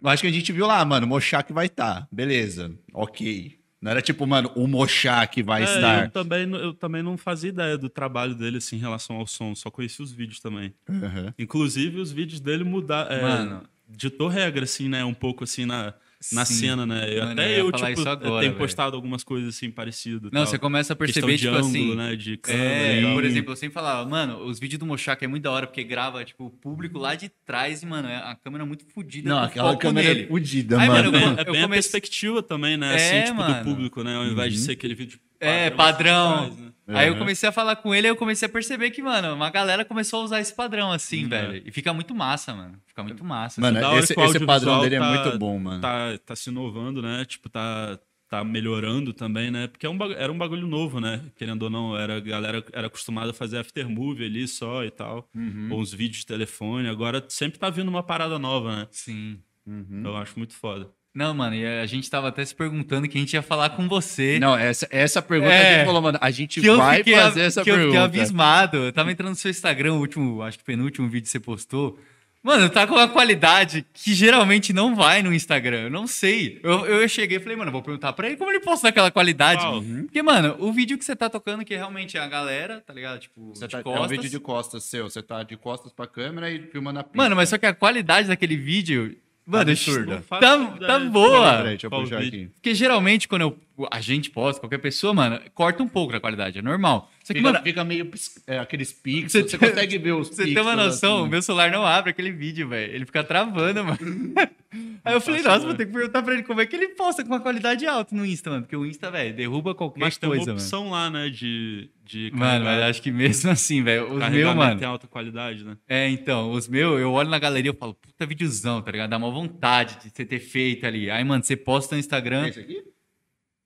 [0.02, 2.06] Acho que a gente viu lá, mano, o Mochak vai estar.
[2.12, 3.58] Beleza, ok.
[3.84, 6.04] Não era tipo, mano, o Mochak vai É, estar.
[6.06, 9.26] eu, também, não- eu também não fazia ideia do trabalho dele assim, em relação ao
[9.26, 10.72] som, só conhecia os vídeos também.
[10.88, 11.34] Aham.
[11.38, 13.10] Inclusive, os vídeos dele mudaram.
[13.14, 13.62] É, Mano.
[13.86, 15.04] Ditou regra, assim, né?
[15.04, 15.92] Um pouco assim na,
[16.32, 16.54] na Sim.
[16.54, 17.06] cena, né?
[17.12, 18.54] Eu- Mano, eu até eu, falar tipo, isso agora, tenho velho.
[18.56, 20.30] postado algumas coisas assim parecidas.
[20.32, 20.46] Não, tal.
[20.46, 21.94] você começa a Questão perceber, de tipo ângulo, assim.
[21.96, 22.16] né?
[22.16, 22.64] De câmera.
[22.64, 25.50] É, e por exemplo, eu sempre falava, mano, os vídeos do Mochak é muito da
[25.50, 28.84] hora, porque grava, tipo, o público lá de trás e, mano, é a câmera muito
[28.86, 29.28] fodida.
[29.28, 30.22] Não, aquela câmera nele.
[30.24, 30.92] é fodida, mano.
[30.92, 32.92] mano, É, eu- bem- é bem comecei- a perspectiva também, né?
[32.92, 33.54] É, assim, tipo, mano.
[33.54, 34.16] do público, né?
[34.16, 35.18] Ao invés de ser aquele vídeo.
[35.40, 36.44] É, padrão, padrão.
[36.54, 36.98] assim, né?
[37.00, 37.18] Aí eu Uhum.
[37.20, 40.20] comecei a falar com ele e eu comecei a perceber que, mano, uma galera começou
[40.20, 41.54] a usar esse padrão assim, Hum, velho.
[41.56, 41.62] é.
[41.66, 42.78] E fica muito massa, mano.
[42.86, 43.60] Fica muito massa.
[43.60, 45.80] Mano, hora esse, esse padrão dele é tá- muito bom, mano.
[45.80, 47.24] Tá, tá se inovando, né?
[47.24, 49.66] Tipo, tá, tá melhorando também, né?
[49.68, 51.20] Porque é um, era um bagulho novo, né?
[51.36, 55.28] Querendo ou não, era, a galera era acostumada a fazer aftermovie ali só e tal.
[55.34, 55.68] Uhum.
[55.72, 56.88] Ou uns vídeos de telefone.
[56.88, 58.88] Agora sempre tá vindo uma parada nova, né?
[58.90, 59.38] Sim.
[59.66, 60.02] Uhum.
[60.04, 60.90] Eu acho muito foda.
[61.14, 63.86] Não, mano, e a gente tava até se perguntando que a gente ia falar com
[63.88, 64.38] você.
[64.40, 65.74] Não, essa, essa pergunta É.
[65.74, 67.74] a gente falou, mano, a gente que eu vai fiquei, fazer a- essa que eu
[67.76, 68.04] fiquei pergunta.
[68.18, 68.76] abismado.
[68.78, 71.98] Eu tava entrando no seu Instagram, o último, acho que penúltimo vídeo que você postou.
[72.42, 75.84] Mano, tá com uma qualidade que geralmente não vai no Instagram.
[75.84, 76.60] Eu não sei.
[76.62, 79.62] Eu, eu cheguei e falei, mano, vou perguntar pra ele como ele posta aquela qualidade.
[79.62, 79.82] Qual?
[79.82, 83.20] Porque, mano, o vídeo que você tá tocando, que realmente é a galera, tá ligado?
[83.20, 84.10] Tipo, Você de tá, é um costas.
[84.10, 85.08] vídeo de costas seu.
[85.08, 87.16] Você tá de costas pra câmera e filmando a pista.
[87.16, 89.16] Mano, mas só que a qualidade daquele vídeo.
[89.46, 90.24] Mano, Absurda.
[90.28, 91.56] Tá, tá boa.
[91.58, 92.48] Peraí, deixa eu puxar aqui.
[92.54, 93.58] Porque geralmente, quando eu,
[93.90, 97.10] a gente posta, qualquer pessoa, mano, corta um pouco a qualidade, é normal.
[97.22, 98.10] Só que, Fica, mano, fica meio
[98.46, 99.32] é, aqueles pixels.
[99.32, 101.30] Você Você, tem- consegue ver os você ter uma noção, assim.
[101.30, 102.94] meu celular não abre aquele vídeo, velho.
[102.94, 103.98] Ele fica travando, mano.
[105.04, 107.22] Aí eu falei, nossa, vou ter que perguntar pra ele como é que ele posta
[107.22, 108.62] com uma qualidade alta no Insta, mano.
[108.62, 110.60] Porque o Insta, velho, derruba qualquer Mas tem uma coisa, mano.
[110.62, 111.28] opção lá, né?
[111.28, 114.80] De, de Mano, mas acho que mesmo assim, velho, os meus, mano.
[114.80, 115.76] em alta qualidade, né?
[115.88, 119.10] É, então, os meus, eu olho na galeria e falo, puta videozão, tá ligado?
[119.10, 121.10] Dá uma vontade de você ter feito ali.
[121.10, 122.44] Aí, mano, você posta no Instagram.
[122.44, 122.84] É esse aqui?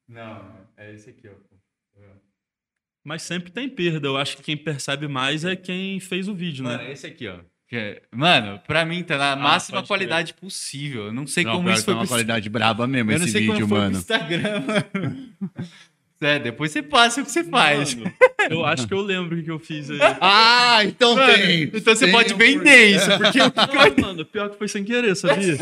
[0.09, 1.49] Não, é esse aqui, ó.
[3.05, 4.07] Mas sempre tem perda.
[4.09, 6.89] Eu acho que quem percebe mais é quem fez o vídeo, Mano, né?
[6.89, 7.39] é esse aqui, ó.
[7.73, 11.07] É- Mano, pra mim tá na Ah, máxima qualidade possível.
[11.07, 13.19] Eu não sei Não, como isso que foi tem uma pro qualidade braba mesmo Eu
[13.19, 13.97] não esse sei vídeo, como foi mano.
[13.99, 15.33] Instagram, mano.
[16.21, 17.95] É, depois você passa o que você faz.
[17.95, 18.13] Mano,
[18.51, 19.99] eu acho que eu lembro o que eu fiz aí.
[20.21, 21.63] Ah, então Mano, tem.
[21.65, 23.51] então você Tem pode vender isso, porque Não,
[24.07, 25.57] mano, pior que foi sem querer, sabia?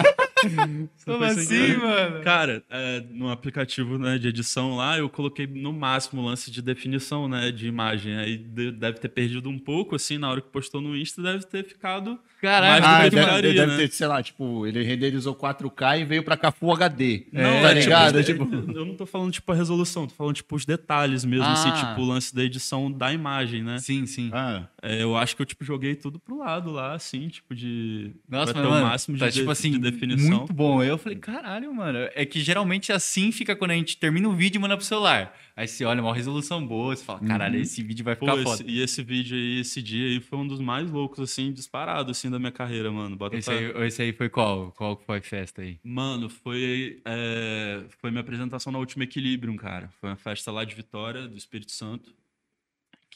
[1.05, 1.79] como assim, querer.
[1.79, 2.21] mano?
[2.23, 6.61] Cara, é, no aplicativo né, de edição lá, eu coloquei no máximo o lance de
[6.61, 8.17] definição né, de imagem.
[8.17, 11.45] Aí de- deve ter perdido um pouco, assim, na hora que postou no Insta, deve
[11.47, 12.19] ter ficado.
[12.43, 13.77] Caralho, Ah, que deve, ficaria, deve né?
[13.79, 17.27] ter, sei lá, tipo, ele renderizou 4K e veio pra cá Full HD.
[17.33, 18.19] Não, tá é, tipo, ligado?
[18.19, 21.47] é, Tipo, Eu não tô falando, tipo, a resolução, tô falando, tipo, os detalhes mesmo,
[21.47, 21.89] assim, Ah.
[21.89, 23.79] tipo, o lance da edição da imagem, né?
[23.79, 24.31] Sim, sim.
[24.33, 28.13] ah, É, eu acho que eu, tipo, joguei tudo pro lado lá, assim, tipo, de.
[28.29, 30.39] Nossa, pra mas, ter mano, o máximo de, tá, de- tipo assim, de definição.
[30.39, 30.83] muito bom.
[30.83, 31.99] Eu falei, caralho, mano.
[32.15, 35.35] É que geralmente assim fica quando a gente termina o vídeo e manda pro celular.
[35.57, 38.59] Aí você olha, uma resolução boa, você fala, caralho, esse vídeo vai Pô, ficar esse-
[38.59, 38.71] foda.
[38.71, 42.29] e esse vídeo aí, esse dia aí, foi um dos mais loucos, assim, disparado, assim,
[42.31, 43.17] da minha carreira, mano.
[43.17, 44.71] Bota Esse pra- aí, esse aí foi qual?
[44.73, 45.79] Qual foi a festa aí?
[45.83, 49.89] Mano, foi, é, foi minha apresentação na Última Equilibrium, cara.
[50.01, 52.13] Foi uma festa lá de Vitória, do Espírito Santo,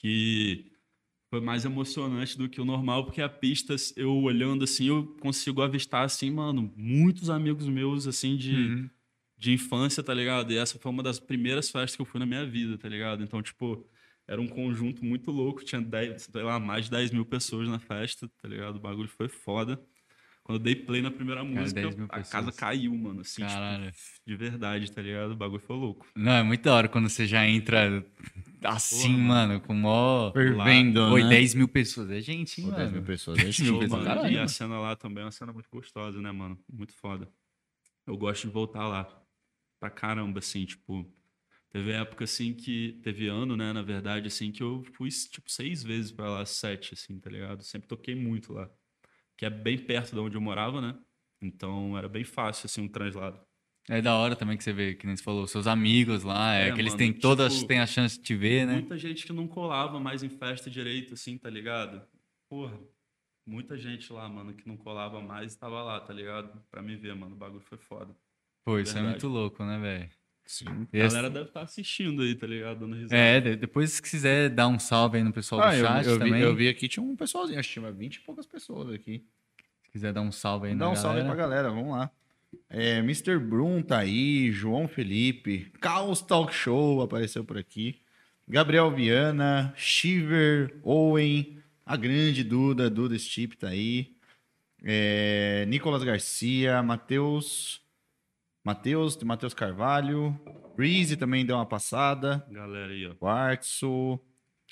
[0.01, 0.73] que
[1.31, 5.63] foi mais emocionante do que o normal, porque a pista, eu olhando assim, eu consigo
[5.63, 8.91] avistar, assim, mano, muitos amigos meus, assim, de, Uhum.
[9.39, 10.53] de infância, tá ligado?
[10.53, 13.23] E essa foi uma das primeiras festas que eu fui na minha vida, tá ligado?
[13.23, 13.87] Então, tipo,
[14.27, 17.79] era um conjunto muito louco, tinha 10, sei lá, mais de 10 mil pessoas na
[17.79, 18.77] festa, tá ligado?
[18.77, 19.81] O bagulho foi foda.
[20.51, 22.29] Quando eu dei play na primeira música, 10 mil a pessoas.
[22.31, 23.93] casa caiu, mano, assim, tipo, Caralho.
[24.27, 25.31] de verdade, tá ligado?
[25.31, 26.07] O bagulho foi louco.
[26.17, 28.05] Não, é muito da hora quando você já entra
[28.65, 30.33] assim, Porra, mano, com mó.
[30.33, 31.29] fervendo, Oi, né?
[31.31, 32.11] 10 mil pessoas.
[32.11, 33.07] É gente, hein, Pô, 10 mil mano.
[33.07, 33.39] pessoas.
[33.39, 34.05] É Show, show, pessoas, mano.
[34.15, 34.35] caralho.
[34.35, 36.59] E a cena lá também é uma cena muito gostosa, né, mano?
[36.71, 37.29] Muito foda.
[38.07, 39.09] Eu gosto de voltar lá.
[39.79, 41.07] Pra caramba, assim, tipo.
[41.71, 42.99] Teve época, assim, que.
[43.03, 46.93] Teve ano, né, na verdade, assim, que eu fui, tipo, seis vezes pra lá, sete,
[46.95, 47.63] assim, tá ligado?
[47.63, 48.69] Sempre toquei muito lá.
[49.41, 50.95] Que é bem perto de onde eu morava, né?
[51.41, 53.41] Então era bem fácil, assim, um translado.
[53.89, 56.69] É da hora também que você vê, que nem você falou, seus amigos lá, é,
[56.69, 58.75] É, que eles mano, têm todas, tipo, têm a chance de te ver, né?
[58.75, 62.07] Muita gente que não colava mais em festa direito, assim, tá ligado?
[62.51, 62.79] Porra,
[63.49, 66.63] muita gente lá, mano, que não colava mais estava lá, tá ligado?
[66.71, 68.15] Pra me ver, mano, o bagulho foi foda.
[68.63, 70.11] Pô, isso é muito louco, né, velho?
[70.51, 70.67] Sim.
[70.93, 72.81] A essa- galera deve estar assistindo aí, tá ligado?
[72.81, 73.17] Dando risada.
[73.17, 76.07] É, de- depois se quiser dar um salve aí no pessoal Ah, do eu, chat
[76.09, 76.43] eu vi, também.
[76.43, 79.23] eu vi aqui, tinha um pessoalzinho, acho que tinha 20 e poucas pessoas aqui.
[79.85, 81.69] Se quiser dar um salve aí Dá um salve aí pra galera.
[81.69, 82.11] galera, vamos lá.
[82.69, 83.39] É, Mr.
[83.39, 88.01] Brum tá aí, João Felipe, Caos Talk Show apareceu por aqui,
[88.49, 94.13] Gabriel Viana, Shiver, Owen, a grande Duda, Duda Stip tá aí,
[94.83, 97.81] é, Nicolas Garcia, Matheus,
[98.65, 100.39] Matheus, Matheus Carvalho,
[100.77, 103.15] Breezy também deu uma passada, Galera aí, ó.
[103.15, 104.21] Quartzo,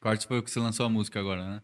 [0.00, 1.62] Cortes foi o que você lançou a música agora, né?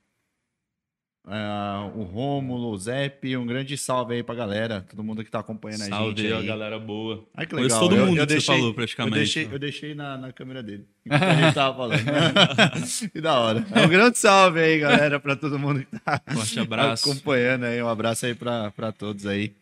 [1.26, 5.38] ah, o Rômulo, o Zep, um grande salve aí pra galera, todo mundo que tá
[5.40, 6.38] acompanhando a Salve gente aí, aí.
[6.44, 7.26] a galera boa.
[7.34, 7.88] Ai, que Conheço legal.
[7.88, 9.14] todo Eu- mundo eu que você deixei- falou, praticamente.
[9.16, 10.86] Eu deixei, eu deixei na, na câmera dele.
[11.06, 12.00] enquanto a gente tava falando.
[13.12, 13.64] que da hora.
[13.74, 17.08] É um grande salve aí, galera, pra todo mundo que tá Forte abraço.
[17.12, 17.82] acompanhando aí.
[17.82, 19.54] Um abraço aí pra, pra todos aí.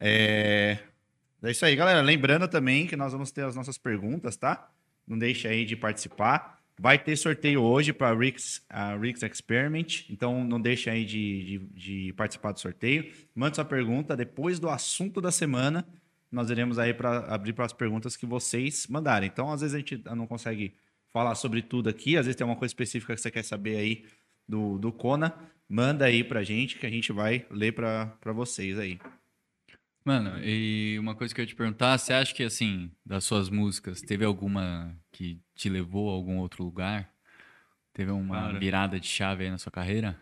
[0.00, 0.78] É...
[1.42, 2.00] é isso aí, galera.
[2.00, 4.70] Lembrando também que nós vamos ter as nossas perguntas, tá?
[5.06, 6.60] Não deixe aí de participar.
[6.78, 12.12] Vai ter sorteio hoje para a Rick's Experiment, então não deixe aí de, de, de
[12.12, 13.10] participar do sorteio.
[13.34, 15.86] Mande sua pergunta depois do assunto da semana.
[16.30, 19.28] Nós iremos aí para abrir para as perguntas que vocês mandarem.
[19.32, 20.74] Então, às vezes a gente não consegue
[21.12, 24.04] falar sobre tudo aqui, às vezes tem uma coisa específica que você quer saber aí
[24.46, 25.34] do, do Kona,
[25.66, 28.98] manda aí pra gente que a gente vai ler para vocês aí.
[30.06, 33.50] Mano, e uma coisa que eu ia te perguntar, você acha que, assim, das suas
[33.50, 37.12] músicas, teve alguma que te levou a algum outro lugar?
[37.92, 38.58] Teve uma Cara.
[38.60, 40.16] virada de chave aí na sua carreira?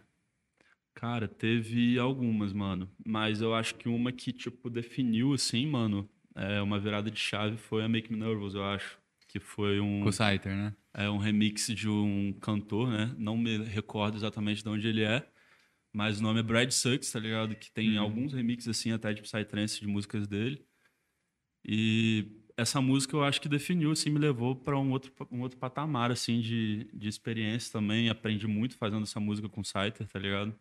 [0.95, 2.89] Cara, teve algumas, mano.
[3.05, 7.59] Mas eu acho que uma que, tipo, definiu, assim, mano, é uma virada de chave
[7.59, 8.99] foi a Make Me Nervous, eu acho.
[9.29, 10.75] Que foi um, Com o né?
[10.95, 13.15] é um remix de um cantor, né?
[13.19, 15.29] Não me recordo exatamente de onde ele é.
[15.95, 17.55] Mas o nome é Brad Sucks, tá ligado?
[17.55, 20.67] Que tem alguns remixes, assim, até de Psytrance de músicas dele.
[21.65, 25.57] E essa música eu acho que definiu, assim, me levou para um outro, um outro
[25.57, 28.09] patamar, assim, de, de experiência também.
[28.09, 30.53] Aprendi muito fazendo essa música com o Scyther, tá ligado?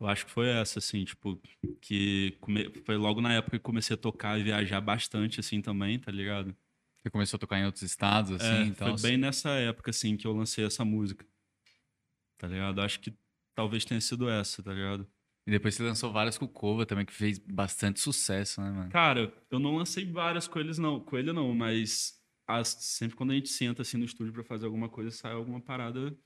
[0.00, 1.40] Eu acho que foi essa, assim, tipo,
[1.80, 6.00] que come- foi logo na época que comecei a tocar e viajar bastante, assim, também,
[6.00, 6.54] tá ligado?
[7.00, 8.98] Você começou a tocar em outros estados, assim, É, então...
[8.98, 11.24] foi bem nessa época, assim, que eu lancei essa música.
[12.36, 12.80] Tá ligado?
[12.80, 13.14] Acho que
[13.54, 15.06] talvez tenha sido essa, tá ligado?
[15.46, 18.90] E depois você lançou várias com o Cova também, que fez bastante sucesso, né, mano?
[18.90, 21.00] Cara, eu não lancei várias com eles, não.
[21.00, 22.14] Com ele, não, mas
[22.46, 25.60] as- sempre quando a gente senta, assim, no estúdio pra fazer alguma coisa, sai alguma
[25.60, 26.16] parada,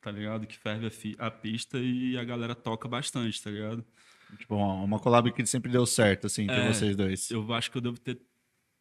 [0.00, 0.46] tá ligado?
[0.46, 3.84] Que ferve a, fi- a pista e a galera toca bastante, tá ligado?
[4.38, 7.30] Tipo, uma uma collab que sempre deu certo, assim, entre É, vocês dois.
[7.30, 8.20] Eu acho que eu devo ter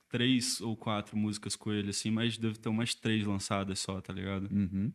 [0.09, 4.11] três ou quatro músicas com ele, assim, mas devo ter umas três lançadas só, tá
[4.13, 4.49] ligado?
[4.51, 4.91] Uhum.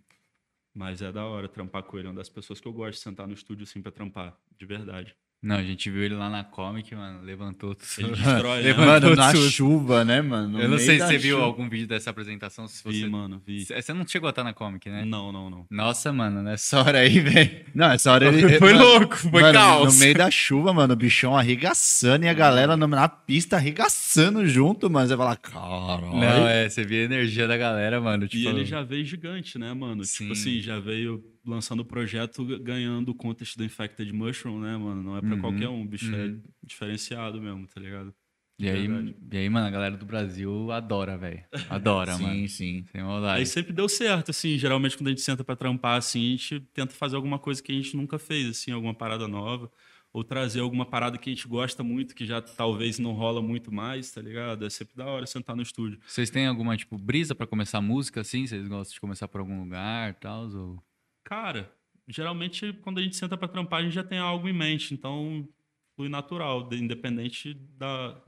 [0.74, 2.06] Mas é da hora trampar com ele.
[2.06, 4.38] É uma das pessoas que eu gosto de sentar no estúdio, assim, pra trampar.
[4.56, 5.16] De verdade.
[5.42, 7.88] Não, a gente viu ele lá na Comic, mano, levantou tudo.
[7.98, 8.68] Ele destrói, né?
[8.68, 9.50] Levantou Mano, na tudo.
[9.50, 10.48] chuva, né, mano?
[10.48, 11.46] No Eu não sei se você viu chuva.
[11.46, 13.08] algum vídeo dessa apresentação, se Vi, você...
[13.08, 13.64] mano, vi.
[13.64, 15.02] Você não chegou a estar na Comic, né?
[15.06, 15.66] Não, não, não.
[15.70, 17.64] Nossa, mano, nessa hora aí, velho.
[17.74, 18.58] Não, essa hora ele.
[18.58, 19.94] Foi mano, louco, foi mano, caos.
[19.94, 24.90] No meio da chuva, mano, o bichão arregaçando e a galera na pista arregaçando junto,
[24.90, 25.08] mano.
[25.08, 26.16] Você fala, caralho.
[26.16, 28.28] Não, é, você via a energia da galera, mano.
[28.28, 30.04] Tipo, E ele já veio gigante, né, mano?
[30.04, 30.24] Sim.
[30.24, 35.02] Tipo assim, já veio lançando o projeto ganhando o contest do Infected Mushroom, né, mano?
[35.02, 35.86] Não é pra Uhum, qualquer um.
[35.86, 36.40] Bicho uhum.
[36.42, 38.14] é diferenciado mesmo, tá ligado?
[38.58, 39.16] E aí, Verdade.
[39.32, 41.42] e aí, mano, a galera do Brasil adora, velho.
[41.70, 42.48] Adora, sim, mano.
[42.48, 42.84] sim.
[42.92, 43.38] Sem maldade.
[43.40, 44.58] Aí sempre deu certo, assim.
[44.58, 47.72] Geralmente, quando a gente senta pra trampar, assim, a gente tenta fazer alguma coisa que
[47.72, 49.70] a gente nunca fez, assim, alguma parada nova.
[50.12, 53.72] Ou trazer alguma parada que a gente gosta muito, que já talvez não rola muito
[53.72, 54.66] mais, tá ligado?
[54.66, 55.98] É sempre da hora sentar no estúdio.
[56.04, 58.44] Vocês têm alguma, tipo, brisa pra começar a música, assim?
[58.46, 60.48] Vocês gostam de começar por algum lugar e tal?
[60.50, 60.82] Ou...
[61.30, 61.72] Cara,
[62.08, 65.48] geralmente quando a gente senta pra trampar, a gente já tem algo em mente, então
[65.94, 68.20] flui natural, de- independente da,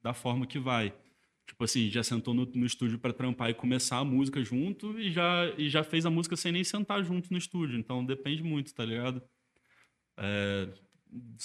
[0.00, 0.94] da forma que vai.
[1.48, 5.10] Tipo assim, já sentou no, no estúdio pra trampar e começar a música junto e
[5.10, 8.72] já, e já fez a música sem nem sentar junto no estúdio, então depende muito,
[8.72, 9.20] tá ligado?
[10.16, 10.68] É,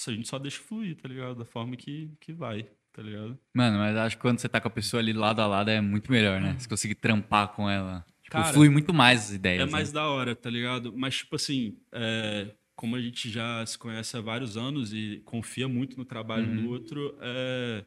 [0.06, 1.34] a gente só deixa fluir, tá ligado?
[1.40, 3.36] Da forma que, que vai, tá ligado?
[3.52, 5.80] Mano, mas acho que quando você tá com a pessoa ali lado a lado é
[5.80, 6.56] muito melhor, né?
[6.58, 8.06] Se conseguir trampar com ela.
[8.30, 9.62] Tipo, Cara, flui muito mais as ideias.
[9.62, 9.72] É né?
[9.72, 10.92] mais da hora, tá ligado?
[10.96, 15.66] Mas, tipo assim, é, como a gente já se conhece há vários anos e confia
[15.68, 16.62] muito no trabalho Uhum.
[16.62, 17.84] do outro, é,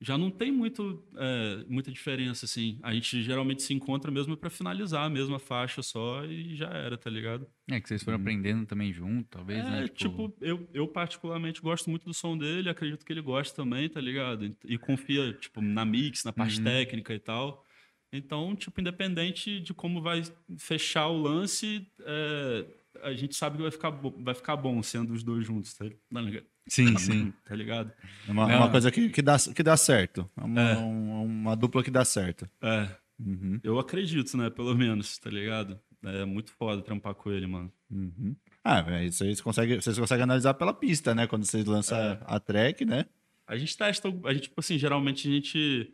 [0.00, 2.78] já não tem muito, é, muita diferença, assim.
[2.82, 6.96] A gente geralmente se encontra mesmo pra finalizar a mesma faixa só e já era,
[6.96, 7.46] tá ligado?
[7.70, 9.88] É que vocês foram aprendendo também junto, talvez, É, né?
[9.88, 14.00] tipo, eu, eu particularmente gosto muito do som dele, acredito que ele gosta também, tá
[14.00, 14.56] ligado?
[14.64, 16.64] E confia, tipo, na mix, na parte Uhum.
[16.64, 17.66] técnica e tal.
[18.12, 20.22] Então, tipo, independente de como vai
[20.58, 22.64] fechar o lance, é,
[23.02, 26.46] a gente sabe que vai ficar, vai ficar bom sendo os dois juntos, tá ligado?
[26.66, 27.32] Sim, sim.
[27.44, 27.92] Tá ligado?
[28.26, 28.56] É uma, Não.
[28.58, 30.28] uma coisa que, que, dá, que dá certo.
[30.36, 30.76] É uma, É.
[30.78, 32.48] um- uma dupla que dá certo.
[32.62, 32.88] É,
[33.20, 34.48] Uhum, eu acredito, né?
[34.48, 35.76] Pelo menos, tá ligado?
[36.04, 37.72] É muito foda trampar com ele, mano.
[37.90, 38.36] uhum.
[38.62, 41.26] Ah, é, isso aí você consegue, vocês conseguem analisar pela pista, né?
[41.26, 42.20] Quando vocês lançam É.
[42.24, 43.06] a track, né?
[43.44, 45.92] A gente testa, a gente, tipo assim, geralmente a gente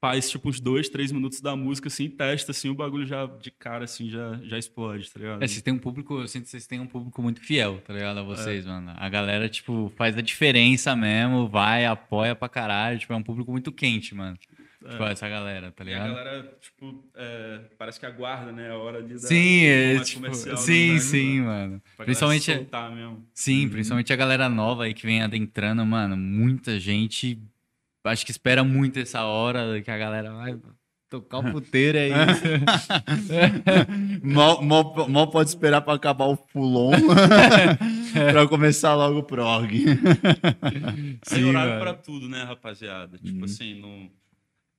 [0.00, 3.50] faz, tipo, uns dois, três minutos da música, assim, testa, assim, o bagulho já, de
[3.50, 5.42] cara, assim, já, já explode, tá ligado?
[5.42, 7.92] É, vocês têm um público, eu sinto que vocês têm um público muito fiel, tá
[7.92, 8.18] ligado?
[8.18, 8.68] A vocês, É.
[8.68, 8.92] mano.
[8.96, 12.98] A galera, tipo, faz a diferença mesmo, vai, apoia pra caralho.
[12.98, 14.36] Tipo, é um público muito quente, mano.
[14.88, 15.88] Tipo, essa galera, tá É.
[15.88, 16.14] E a ligado?
[16.14, 18.70] galera, tipo, é, parece que aguarda, né?
[18.70, 21.68] A hora ali da Sim, é, tipo, comercial, né, sim, né, sim, pra mano.
[21.68, 23.26] galera Principalmente, soltar mesmo.
[23.34, 26.16] sim, principalmente a galera nova aí que vem adentrando, mano.
[26.16, 27.42] Muita gente,
[28.04, 30.58] acho que espera muito essa hora que a galera vai
[31.08, 32.10] tocar o puteiro aí.
[34.22, 36.92] mal, mal, mal pode esperar pra acabar o Fulon
[38.32, 39.68] pra começar logo o prog.
[39.68, 43.18] Tem Sim, horário pra tudo, né, rapaziada?
[43.18, 43.44] Tipo Uhum.
[43.44, 44.10] assim, não...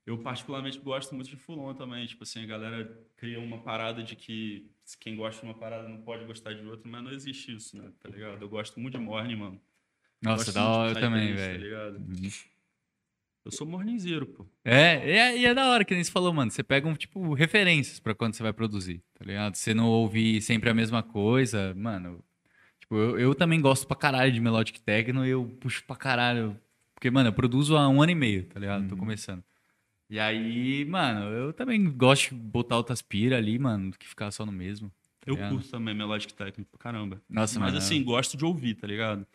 [0.05, 2.05] eu particularmente gosto muito de Fulon também.
[2.05, 4.65] Tipo assim, a galera cria uma parada de que
[4.99, 7.89] quem gosta de uma parada não pode gostar de outra, mas não existe isso, né?
[8.01, 8.41] Tá ligado?
[8.41, 9.61] Eu gosto muito de Morning, mano.
[10.21, 11.59] Nossa, da hora eu também, Psytrance, velho.
[11.59, 11.65] Tá
[11.99, 12.29] ligado?
[13.49, 14.45] Eu sou morninzeiro, pô.
[14.63, 16.51] É, e é, e é da hora que nem você falou, mano.
[16.51, 19.55] Você pega, um, tipo, referências pra quando você vai produzir, tá ligado?
[19.55, 22.23] Você não ouvir sempre a mesma coisa, mano.
[22.79, 26.55] Tipo, eu, eu também gosto pra caralho de Melodic Techno e eu puxo pra caralho.
[26.93, 28.87] Porque, mano, eu produzo há um ano e meio, tá ligado?
[28.87, 29.43] Tô começando.
[30.09, 34.31] E aí, mano, eu também gosto de botar outras pira ali, mano, do que ficar
[34.31, 34.89] só no mesmo.
[35.21, 35.51] tá Eu ligado?
[35.51, 37.21] curto também Melodic pra caramba.
[37.29, 39.25] Nossa, Mas mano, assim, gosto de ouvir, tá ligado?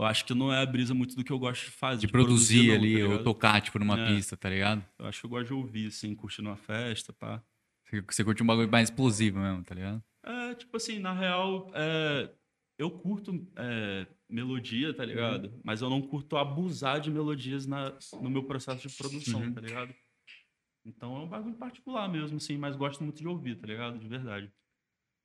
[0.00, 2.00] Eu acho que não é a brisa muito do que eu gosto de fazer.
[2.06, 4.06] de produzir não, ali, tá ou tocar, tipo, numa É.
[4.14, 4.82] pista, tá ligado?
[4.98, 7.42] Eu acho que eu gosto de ouvir, assim, curtindo uma festa, pá.
[7.84, 10.02] Você, você curte um bagulho mais explosivo mesmo, tá ligado?
[10.24, 12.30] É, tipo assim, na real, é,
[12.78, 15.46] eu curto é, melodia, tá ligado?
[15.48, 15.60] Uhum.
[15.62, 17.92] Mas eu não curto abusar de melodias na,
[18.22, 19.52] no meu processo de produção, Uhum.
[19.52, 19.94] tá ligado?
[20.86, 23.98] Então é um bagulho particular mesmo, assim, mas gosto muito de ouvir, tá ligado?
[23.98, 24.50] De verdade.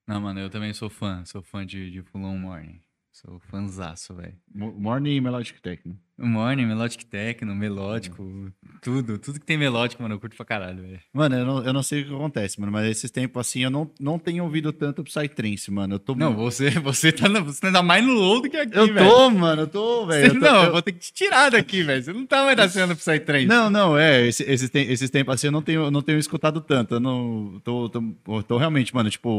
[0.06, 1.24] Não, mano, eu também sou fã.
[1.24, 2.82] Sou fã de, de Full On Morning.
[3.16, 4.38] Sou fãzaço, velho.
[4.54, 5.98] Morning Melodic Techno.
[6.18, 8.50] Morning, Melodic Techno, melódico,
[8.82, 9.18] tudo.
[9.20, 11.00] Tudo que tem melódico, mano, eu curto pra caralho, velho.
[11.14, 13.70] Mano, eu não, eu não sei o que acontece, mano, mas esses tempos assim eu
[13.70, 15.96] não, não tenho ouvido tanto Psytrance, mano.
[15.96, 16.16] Eu tô.
[16.16, 19.10] Não, você, você tá na, você tá mais no low do que aqui, eu velho.
[19.10, 20.34] tô, mano, eu tô, velho.
[20.34, 22.02] Tô- não, eu- eu vou ter que te tirar daqui, velho.
[22.02, 23.46] Você não tá mais nascendo Psytrance.
[23.48, 24.26] Não, não, é.
[24.26, 26.96] esse- Esses, tem- esses tempos assim eu não tenho, não tenho escutado tanto.
[26.96, 27.60] Eu não.
[27.62, 29.30] Tô, tô, eu tô realmente, mano, tipo,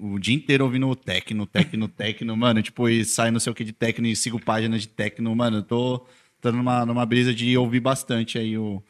[0.00, 3.54] o, o dia inteiro ouvindo techno, techno, techno, mano, tipo, e sai não sei o
[3.54, 5.58] que de techno e sigo páginas de techno, mano.
[5.58, 6.04] Eu tô,
[6.44, 8.82] tô numa, numa brisa de ouvir bastante aí o,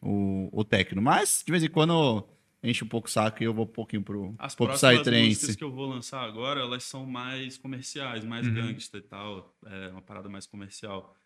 [0.00, 1.02] o, o techno.
[1.02, 2.24] Mas, de vez em quando,
[2.62, 5.56] enche um pouco o saco e eu vou um pouquinho pro, As pro próximas músicas
[5.56, 8.54] que eu vou lançar agora, elas são mais comerciais, mais Uhum.
[8.54, 9.56] gangsta e tal.
[9.66, 11.16] É uma parada mais comercial.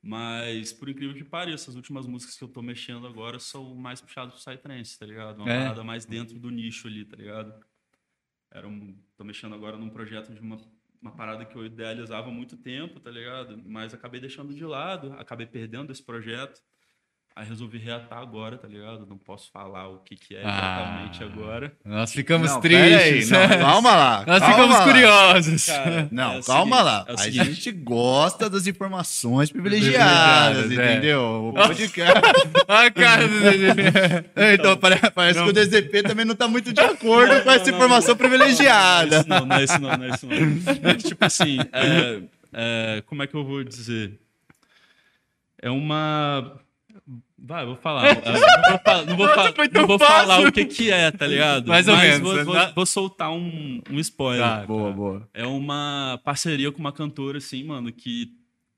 [0.00, 4.00] Mas, por incrível que pareça, as últimas músicas que eu tô mexendo agora são mais
[4.00, 5.38] puxadas pro Psytrance, tá ligado?
[5.38, 5.58] Uma É.
[5.58, 7.54] parada mais dentro do nicho ali, tá ligado?
[8.50, 10.56] Era um, tô mexendo agora num projeto de uma,
[11.02, 13.60] uma parada que eu idealizava há muito tempo, tá ligado?
[13.66, 16.60] Mas acabei deixando de lado, acabei perdendo esse projeto.
[17.34, 19.06] Aí resolvi reatar agora, tá ligado?
[19.08, 21.26] Não posso falar o que, que é exatamente Ah.
[21.26, 21.72] agora.
[21.82, 23.30] Nós ficamos Não, pera aí, tristes.
[23.30, 24.24] não, calma lá.
[24.26, 24.84] Nós calma ficamos lá.
[24.84, 25.66] curiosos.
[25.66, 27.04] Cara, Não, é calma seguinte, lá.
[27.08, 27.52] é a seguinte.
[27.54, 30.92] gente gosta das informações privilegiadas, Privilegiadas, é.
[30.92, 31.48] entendeu?
[31.48, 32.20] O podcast.
[32.68, 33.34] Olha a cara do
[34.36, 35.46] É, então, pare- parece Não.
[35.46, 39.24] que o DZP também não tá muito de acordo com essa informação não, privilegiada.
[39.26, 40.90] Não, não é isso não, não é isso não.
[40.90, 42.20] É tipo assim, é,
[42.52, 44.18] é, como é que eu vou dizer?
[45.62, 46.58] É uma...
[47.44, 48.04] Vai, eu vou falar.
[48.14, 48.22] Não
[48.70, 51.66] vou, fa- não vou, Nossa, não vou falar o que que é, tá ligado?
[51.66, 52.44] Mais ou Mas menos, Vou, né?
[52.44, 54.46] vou- vou soltar um, um spoiler.
[54.46, 54.64] Tá.
[54.66, 55.28] Boa, boa.
[55.34, 58.28] É uma parceria com uma cantora, assim, mano, que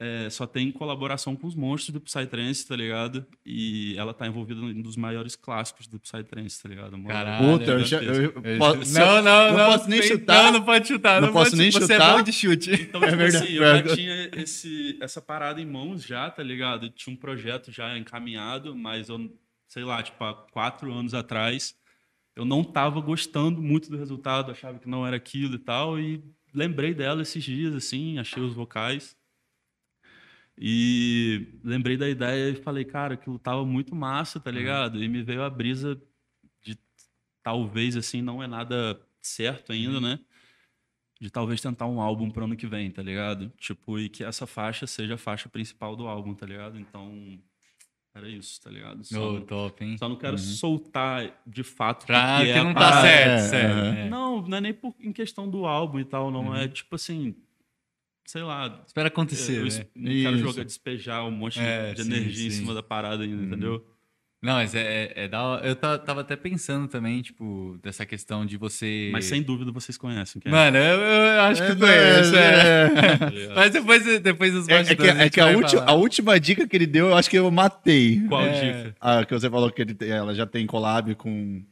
[0.01, 3.25] é, só tem colaboração com os monstros do Psytrance, tá ligado?
[3.47, 6.95] E ela tá envolvida em um dos maiores clássicos do Psytrance, tá ligado?
[6.95, 7.59] Uma- Caralho.
[7.59, 9.23] Puta, eu, já- eu- eu posso- não, não,
[9.53, 9.67] não não.
[9.73, 10.45] posso nem chutar.
[10.45, 11.23] Não, não pode chutar.
[11.23, 12.11] Não posso pode- nem Você chutar.
[12.11, 12.71] é bom de chute.
[12.73, 13.97] Então, tipo verdade, assim, eu já verdade.
[13.97, 16.91] tinha esse, essa parada em mãos já, tá ligado?
[16.91, 19.31] Tinha um projeto já encaminhado, mas eu,
[19.69, 21.75] sei lá, tipo, há quatro anos atrás,
[22.35, 26.21] eu não tava gostando muito do resultado, achava que não era aquilo e tal, e
[26.53, 29.17] lembrei dela esses dias, assim, achei os vocais.
[30.59, 35.03] E lembrei da ideia e falei, cara, aquilo tava muito massa, tá ligado?
[35.03, 36.01] E me veio a brisa
[36.63, 36.79] de
[37.43, 40.21] talvez, assim, não é nada certo ainda, né?
[41.21, 43.51] De talvez tentar um álbum pro ano que vem, tá ligado?
[43.59, 46.79] Tipo, e que essa faixa seja a faixa principal do álbum, tá ligado?
[46.79, 47.39] Então,
[48.15, 49.03] era isso, tá ligado?
[49.05, 49.99] Só, Ô, top, hein?
[49.99, 50.39] só não quero Uhum.
[50.39, 53.03] soltar de fato Pra que, que é não tá parada.
[53.03, 53.97] certo, É, certo.
[53.97, 54.07] é.
[54.07, 54.09] é.
[54.09, 56.55] Não, não é nem por, em questão do álbum e tal, não.
[56.55, 57.35] É tipo assim.
[58.25, 58.83] Sei lá.
[58.87, 59.69] Espera acontecer, eu né?
[59.69, 62.59] es- não quero jogar, despejar um monte É, de sim, energia em sim.
[62.61, 63.85] cima da parada ainda, entendeu?
[64.43, 64.81] Não, mas é,
[65.17, 65.67] é, é da hora.
[65.67, 69.09] Eu ta- tava até pensando também, tipo, dessa questão de você.
[69.11, 70.55] Mas sem dúvida vocês conhecem quem é.
[70.55, 72.37] Mano, eu, eu acho que É, eu conheço.
[72.37, 73.17] é.
[73.17, 73.55] tá ligado?
[73.57, 75.17] Mas depois, depois dos É, é que, bastidores.
[75.23, 75.91] é que a, ulti- falar.
[75.91, 78.21] a última dica que ele deu, eu acho que eu matei.
[78.29, 78.53] Qual É.
[78.83, 78.97] dica?
[79.01, 81.63] Ah, que você falou que ele ela já tem collab com,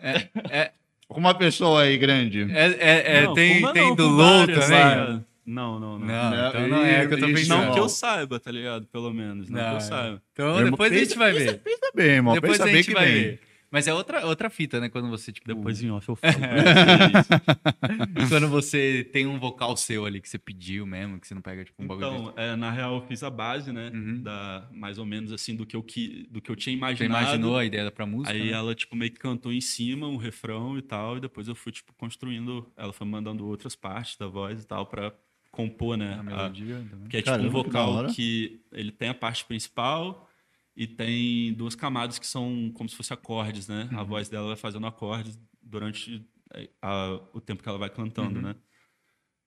[0.00, 0.72] É, é,
[1.06, 2.42] com uma pessoa aí grande.
[2.50, 4.78] é, é, é, Não, tem, tem não, do várias, também.
[4.82, 5.24] sabe?
[5.50, 6.06] Não, não, não.
[6.06, 7.64] Não, Não, então não é que eu tô pensando.
[7.66, 8.86] Não que eu saiba, tá ligado?
[8.88, 9.48] Pelo menos.
[9.48, 10.22] Não, que Não, eu saiba.
[10.32, 11.58] Então Irmão, depois a pensa- gente vai pensa- ver.
[11.58, 12.34] Pensa bem, irmão.
[12.34, 13.14] Depois pensa a bem gente que vai vem.
[13.22, 13.40] ver.
[13.70, 14.88] Mas é outra, outra fita, né?
[14.88, 15.46] Quando você, tipo.
[15.46, 16.32] Depois em off eu falo.
[18.28, 21.64] Quando você tem um vocal seu ali que você pediu mesmo, que você não pega,
[21.64, 23.90] tipo, um bagulho Então, é, na real, eu fiz a base, né?
[23.92, 24.22] Uhum.
[24.22, 27.24] Da, mais ou menos assim, do que eu, qui- do que eu tinha Você imaginado.
[27.24, 28.32] imaginou a ideia pra música?
[28.32, 28.52] Aí né?
[28.52, 31.72] ela, tipo, meio que cantou em cima um refrão e tal, e depois eu fui,
[31.72, 32.66] tipo, construindo.
[32.76, 35.12] Ela foi mandando outras partes da voz e tal pra
[35.58, 36.14] compor, né?
[36.14, 37.08] a a- melodia também.
[37.08, 38.08] que é Caramba, tipo um que vocal hora.
[38.14, 40.28] que ele tem a parte principal
[40.76, 43.88] e tem duas camadas que são como se fossem acordes, né?
[43.92, 43.98] Uhum.
[43.98, 48.36] A voz dela vai fazendo acordes durante é, a- o tempo que ela vai cantando,
[48.36, 48.42] Uhum.
[48.46, 48.54] né?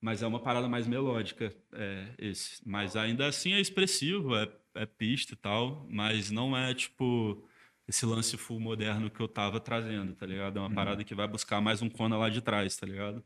[0.04, 2.62] Mas é uma parada mais melódica, é, esse.
[2.68, 7.48] Mas ainda assim é expressivo, é, é pista e tal, mas não é tipo
[7.88, 10.58] esse lance full moderno que eu tava trazendo, tá ligado?
[10.58, 10.68] É Uhum.
[10.68, 13.24] uma parada que vai buscar mais um Kona lá de trás, tá ligado?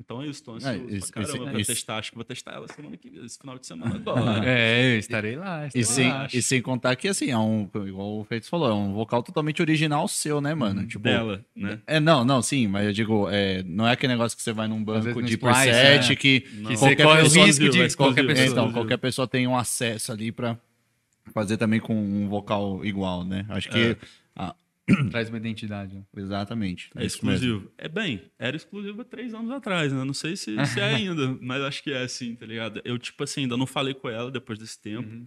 [0.00, 1.98] Então é isso, tô ansioso esse- pra caramba esse- pra esse- testar.
[1.98, 4.20] Acho que vou testar ela semana que esse final de semana agora.
[4.44, 5.64] É, eu estarei lá.
[5.64, 6.28] E estarei sem, lá.
[6.34, 9.62] e sem contar que, assim, é um, igual o Freitas falou, é um vocal totalmente
[9.62, 10.84] original seu, né, mano?
[10.84, 11.78] Tipo, dela, né?
[11.86, 14.66] É, não, não, sim, mas eu digo, é, não é aquele negócio que você vai
[14.66, 16.16] num banco de Splice, preset né?
[16.16, 16.40] que.
[16.40, 18.46] Que Qualquer você corre o pessoa risco de é qualquer pessoa.
[18.46, 20.58] É, então, qualquer pessoa tem um acesso ali pra
[21.32, 23.46] fazer também com um vocal igual, né?
[23.48, 23.78] Acho que.
[23.78, 23.96] É.
[25.10, 25.94] Traz uma identidade.
[25.96, 26.04] né?
[26.16, 26.90] exatamente.
[26.94, 27.06] É mesmo.
[27.06, 27.72] exclusivo.
[27.78, 30.04] É bem, era exclusivo há três anos atrás, né?
[30.04, 32.80] Não sei se, se é ainda, mas acho que é assim, tá ligado?
[32.84, 35.26] Eu, tipo assim, ainda não falei com ela depois desse tempo, Uhum.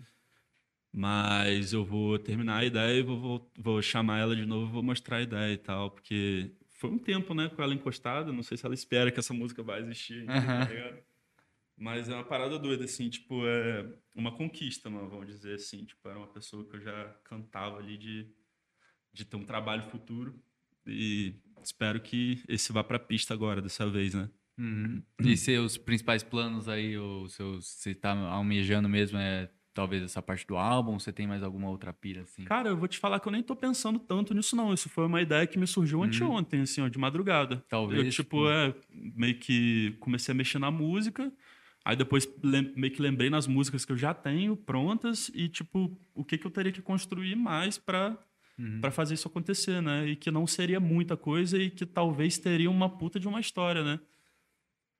[0.93, 4.83] mas eu vou terminar a ideia e vou, vou, vou chamar ela de novo, vou
[4.83, 8.57] mostrar a ideia e tal, porque foi um tempo, né, com ela encostada, não sei
[8.57, 10.97] se ela espera que essa música vai existir ainda, tá ligado?
[11.79, 13.85] Mas é uma parada doida, assim, tipo, é
[14.15, 15.85] uma conquista, mano, vamos dizer assim.
[15.85, 18.27] Tipo, era uma pessoa que eu já cantava ali de,
[19.17, 20.35] de ter um trabalho futuro.
[20.85, 24.29] E espero que esse vá pra pista agora, dessa vez, né?
[24.57, 25.03] Uhum.
[25.19, 30.47] E seus principais planos aí, ou seus, você tá almejando mesmo, é talvez essa parte
[30.47, 30.97] do álbum?
[30.99, 32.43] Você tem mais alguma outra pira assim?
[32.45, 34.73] Cara, eu vou te falar que eu nem tô pensando tanto nisso, não.
[34.73, 37.63] Isso foi uma ideia que me surgiu anteontem, assim, ó, de madrugada.
[37.69, 41.31] Talvez, Eu, tipo, tipo- é, meio que comecei a mexer na música.
[41.85, 42.27] Aí depois
[42.75, 46.45] meio que lembrei nas músicas que eu já tenho prontas e, tipo, o que, que
[46.47, 48.17] eu teria que construir mais pra,
[48.59, 48.81] Uhum.
[48.81, 50.07] pra fazer isso acontecer, né?
[50.07, 53.83] E que não seria muita coisa e que talvez teria uma puta de uma história,
[53.83, 53.99] né?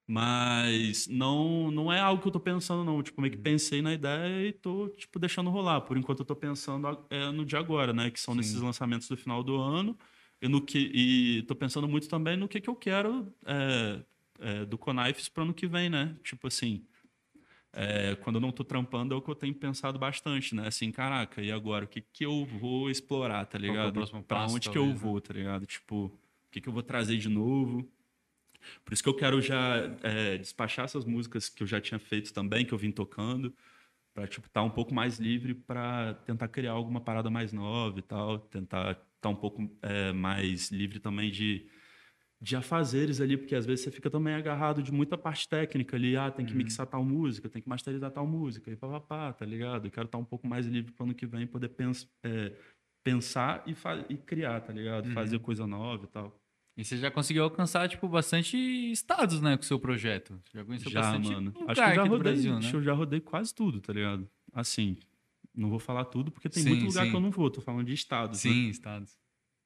[0.10, 3.04] Mas não, não é algo que eu tô pensando, não.
[3.04, 5.82] Tipo, meio que pensei na ideia e tô, tipo, deixando rolar.
[5.82, 8.10] Por enquanto eu tô pensando é, no de agora, né?
[8.10, 8.38] Que são Sim.
[8.38, 9.98] nesses lançamentos do final do ano.
[10.42, 14.04] E, no que, e tô pensando muito também no que, que eu quero é,
[14.40, 16.16] é, do Conifes pro ano que vem, né?
[16.24, 16.86] Tipo assim,
[17.80, 20.68] é, quando eu não tô trampando é o que eu tenho pensado bastante, né?
[20.68, 21.86] Assim, caraca, e agora?
[21.86, 23.94] O que, que eu vou explorar, tá é ligado?
[24.24, 24.94] pra passo, onde que eu né?
[24.96, 25.64] vou, tá ligado?
[25.68, 26.20] Tipo, o
[26.50, 27.88] que, que eu vou trazer de novo?
[28.84, 32.34] Por isso que eu quero já é, despachar essas músicas que eu já tinha feito
[32.34, 33.54] também, que eu vim tocando,
[34.12, 38.02] para tipo estar um pouco mais livre para tentar criar alguma parada mais nova e
[38.02, 41.68] tal, tentar estar um pouco é, mais livre também de
[42.40, 46.16] de afazeres ali, porque às vezes você fica também agarrado de muita parte técnica ali,
[46.16, 49.88] ah, tem que mixar tal música, tem que masterizar tal música, e papapá, tá ligado?
[49.88, 52.54] Eu quero estar um pouco mais livre para ano que vem poder pens é,
[53.04, 53.74] pensar e,
[54.14, 55.10] e criar, tá ligado?
[55.14, 56.40] Fazer coisa nova e tal.
[56.78, 60.40] E você já conseguiu alcançar, tipo, bastante estados, né, com o seu projeto.
[60.46, 61.52] Você já conheceu Já, bastante mano.
[61.52, 62.72] lugar Acho que eu já rodei, Brasil, né?
[62.72, 64.30] eu já rodei quase tudo, tá ligado?
[64.54, 64.96] Assim,
[65.56, 67.10] não vou falar tudo porque tem Sim, muito lugar sim.
[67.10, 68.52] que eu não vou, tô falando de estados, né?
[68.52, 69.18] Sim, estados.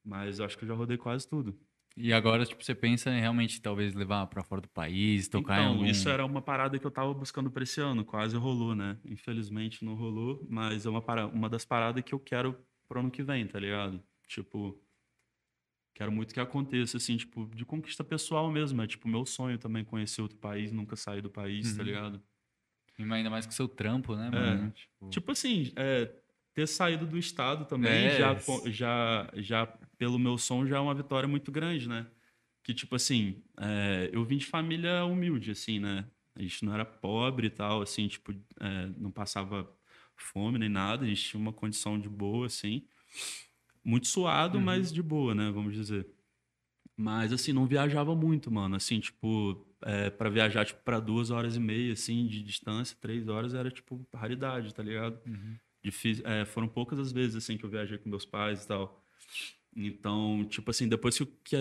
[0.06, 1.60] Mas eu acho que eu já rodei quase tudo.
[1.98, 5.62] E agora, tipo, você pensa em realmente talvez levar pra fora do país, tocar em
[5.62, 5.86] então, algum...
[5.86, 8.98] isso era uma parada que eu tava buscando pra esse ano, quase rolou, né?
[9.06, 11.28] Infelizmente não rolou, mas é uma, para...
[11.28, 14.02] uma das paradas que eu quero pro ano que vem, tá ligado?
[14.28, 14.82] Tipo,
[15.94, 18.82] quero muito que aconteça, assim, tipo, de conquista pessoal mesmo.
[18.82, 21.88] É tipo, meu sonho também conhecer outro país, nunca sair do país, tá Uhum.
[21.88, 22.24] ligado?
[22.98, 24.30] E Ainda mais com seu trampo, né, É.
[24.32, 24.72] mano?
[24.72, 26.14] Tipo, Tipo assim, é,
[26.54, 28.18] ter saído do estado também, É.
[28.20, 28.38] já,
[28.70, 29.66] já, já
[29.98, 32.08] pelo meu som, já é uma vitória muito grande, né?
[32.64, 36.06] Que, tipo assim, é, eu vim de família humilde, assim, né?
[36.36, 39.70] A gente não era pobre e tal, assim, tipo, é, não passava
[40.16, 42.84] fome nem nada, a gente tinha uma condição de boa, assim.
[43.84, 44.64] Muito suado, Uhum.
[44.64, 45.50] mas de boa, né?
[45.52, 46.08] Vamos dizer.
[46.96, 48.76] Mas, assim, não viajava muito, mano.
[48.76, 53.28] Assim, tipo, é, para viajar, tipo, para duas horas e meia, assim, de distância, três
[53.28, 55.20] horas, era, tipo, raridade, tá ligado?
[55.84, 59.04] Difícil, é, foram poucas as vezes, assim, que eu viajei com meus pais e tal.
[59.76, 61.58] Então, tipo assim, depois que, eu- que,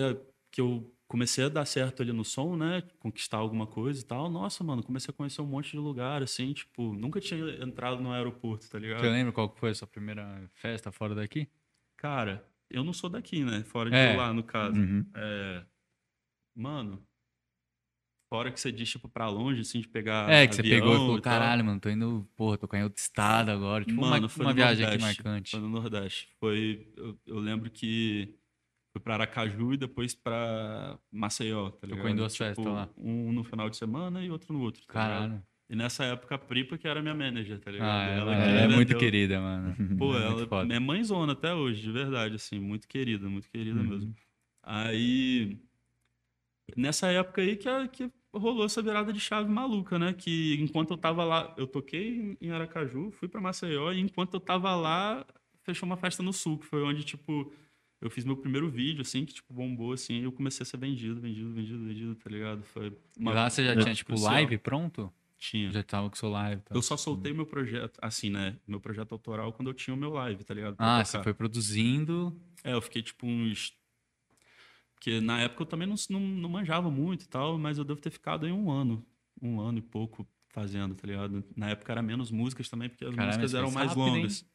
[0.51, 2.81] que eu comecei a dar certo ali no som, né?
[2.99, 6.53] Conquistar alguma coisa e tal, nossa, mano, comecei a conhecer um monte de lugar, assim,
[6.53, 9.01] tipo, nunca tinha entrado no aeroporto, tá ligado?
[9.01, 11.47] Você lembra qual foi a sua primeira festa fora daqui?
[11.97, 13.63] Cara, eu não sou daqui, né?
[13.63, 14.15] Fora de É.
[14.15, 14.79] lá, no caso.
[14.79, 15.05] Uhum.
[15.15, 15.65] É,
[16.53, 17.05] Mano,
[18.31, 20.31] fora que você diz, tipo, pra longe, assim, de pegar.
[20.31, 23.01] é, que você pegou e falou, e caralho, mano, tô indo, porra, tô caindo outro
[23.01, 23.83] estado agora.
[23.83, 25.51] Tipo, Mano, uma, foi uma viagem aqui Nordeste, marcante.
[25.51, 26.29] Foi no Nordeste.
[26.39, 26.87] Foi.
[26.95, 28.33] Eu, eu lembro que
[28.93, 31.97] foi pra Aracaju e depois pra Maceió, tá ligado?
[31.97, 32.89] Tocou em duas festas lá.
[32.97, 34.81] Um no final de semana e outro no outro.
[34.87, 35.19] Tá ligado?
[35.29, 35.43] Caralho.
[35.69, 37.89] E nessa época a Pripa, que era minha manager, tá ligado?
[37.89, 38.99] Ah, ela, que é, me muito vendeu.
[38.99, 39.75] querida, mano.
[39.99, 40.73] Pô, É ela foda.
[40.73, 43.87] é mãezona até hoje, de verdade, assim, muito querida, muito querida Uhum.
[43.89, 44.15] mesmo.
[44.63, 45.57] Aí,
[46.75, 50.13] nessa época aí que, que rolou essa virada de chave maluca, né?
[50.13, 54.39] Que enquanto eu tava lá, eu toquei em- Aracaju, fui pra Maceió, e enquanto eu
[54.39, 55.25] tava lá,
[55.63, 57.51] fechou uma festa no Sul, que foi onde, tipo,
[57.99, 60.77] eu fiz meu primeiro vídeo, assim, que, tipo, bombou, assim, e eu comecei a ser
[60.77, 62.63] vendido, vendido, vendido, vendido, tá ligado?
[62.63, 63.33] Foi uma...
[63.33, 64.31] lá você já tinha, tipo, crucial.
[64.33, 65.11] live pronto?
[65.37, 65.71] Tinha.
[65.71, 66.61] Já tava com o seu live.
[66.61, 66.75] Tá?
[66.75, 68.55] Eu só soltei meu projeto, assim, né?
[68.67, 70.75] Meu projeto autoral quando eu tinha o meu live, tá ligado?
[70.75, 71.05] Pra Ah, tocar.
[71.05, 72.35] você foi produzindo.
[72.63, 73.73] É, eu fiquei tipo uns.
[75.01, 77.99] Porque na época eu também não, não, não manjava muito e tal, mas eu devo
[77.99, 79.03] ter ficado aí um ano,
[79.41, 81.43] um ano e pouco fazendo, tá ligado?
[81.57, 84.15] Na época era menos músicas também, porque as Caralho, músicas mas eram mais rápido, hein?
[84.17, 84.45] longas.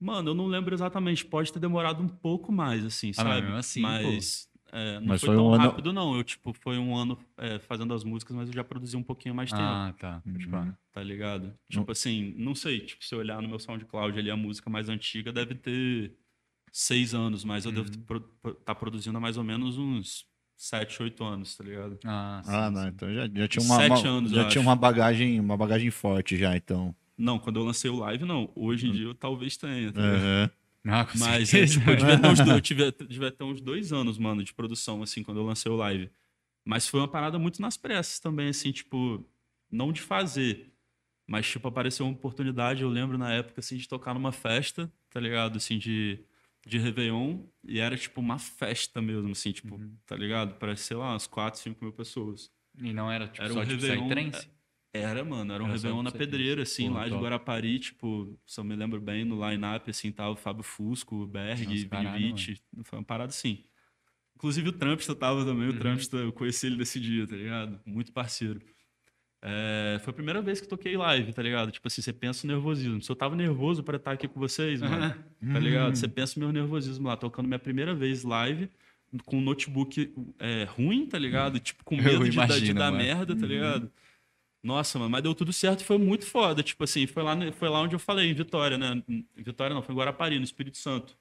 [0.00, 3.42] Mano, eu não lembro exatamente, pode ter demorado um pouco mais, assim, Ah, mas sabe?
[3.42, 6.16] mesmo assim, mas é, não Mas foi, foi tão um ano- rápido, não.
[6.16, 9.36] Eu, tipo, foi um ano é, fazendo as músicas, mas eu já produzi um pouquinho
[9.36, 10.20] mais tempo Ah, tá.
[10.26, 10.72] Uhum.
[10.92, 11.54] tá ligado?
[11.70, 14.88] Tipo assim, não sei, tipo, se eu olhar no meu SoundCloud ali, a música mais
[14.88, 16.16] antiga deve ter
[16.72, 17.84] seis anos, mas eu Uhum.
[17.84, 21.98] devo estar tá produzindo há mais ou menos uns sete, oito anos, tá ligado?
[22.04, 22.88] Ah, sim, Ah, não, sim.
[22.88, 24.68] então já, já tinha uma, Sete uma- anos, já tinha acho.
[24.68, 26.94] uma bagagem, uma bagagem forte já, então.
[27.16, 28.50] Não, quando eu lancei o live, não.
[28.54, 30.00] Hoje em dia eu talvez tenha, tá.
[30.86, 33.60] Ah, com Mas é, tipo, eu devia ter, uns, dois- eu tive- devia ter uns
[33.60, 36.10] dois anos, mano, de produção, assim, quando eu lancei o live.
[36.64, 39.24] Mas foi uma parada muito nas pressas também, assim, tipo,
[39.70, 40.72] não de fazer.
[41.26, 45.20] Mas, tipo, apareceu uma oportunidade, eu lembro na época, assim, de tocar numa festa, tá
[45.20, 45.56] ligado?
[45.56, 46.20] Assim, de,
[46.68, 47.44] de Réveillon.
[47.64, 49.96] E era, tipo, uma festa mesmo, assim, tipo, Uhum.
[50.06, 50.54] tá ligado?
[50.58, 52.50] Parece, sei lá, umas 4, 5 mil pessoas.
[52.80, 54.48] E não era, tipo, Era só um tipo Psytrance?
[54.92, 57.22] Era, mano, era um Era Réveillon na pedreira, assim, Porra, lá de top.
[57.24, 61.26] Guarapari, tipo, se eu me lembro bem, no line-up, assim, tava o Fábio Fusco, o
[61.26, 63.64] Berg, Vinivite, foi uma parada assim.
[64.36, 65.74] Inclusive o Trumpsta tava também, Uhum.
[65.74, 67.80] o Trumpsta, eu conheci ele nesse dia, tá ligado?
[67.84, 68.60] Muito parceiro.
[69.40, 71.70] É, foi a primeira vez que toquei live, tá ligado?
[71.70, 73.00] Tipo assim, você pensa o nervosismo.
[73.00, 75.14] Se eu tava nervoso pra estar aqui com vocês, mano,
[75.52, 75.94] tá ligado?
[75.96, 78.68] Você pensa o meu nervosismo lá, tocando minha primeira vez live,
[79.24, 81.58] com um notebook é, ruim, tá ligado?
[81.60, 83.04] Tipo, com medo de, dar- de imagino, dar mano.
[83.04, 83.90] merda, tá ligado?
[84.60, 86.60] Nossa, mano, mas deu tudo certo e foi muito foda.
[86.62, 89.00] Tipo assim, foi lá, foi lá onde eu falei, em Vitória, né?
[89.08, 91.16] Em Vitória não, foi em Guarapari, no Espírito Santo.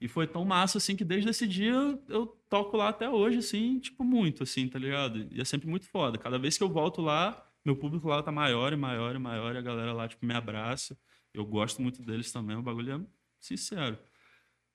[0.00, 1.74] E foi tão massa, assim, que desde esse dia
[2.08, 5.28] eu toco lá até hoje, assim, tipo, muito, assim, tá ligado?
[5.30, 6.16] E é sempre muito foda.
[6.16, 9.54] Cada vez que eu volto lá, meu público lá tá maior e maior e maior,
[9.54, 10.98] e a galera lá, tipo, me abraça.
[11.34, 13.00] Eu gosto muito deles também, o bagulho é
[13.38, 13.98] sincero.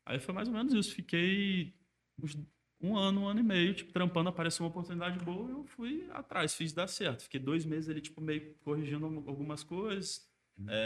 [0.06, 0.94] Aí foi mais ou menos isso.
[0.94, 1.74] Fiquei
[2.22, 2.38] uns
[2.82, 6.54] um ano, um ano e meio, tipo, trampando, apareceu uma oportunidade boa, eu fui atrás,
[6.54, 7.24] fiz dar certo.
[7.24, 10.30] Fiquei dois meses ali, tipo, meio corrigindo algumas coisas.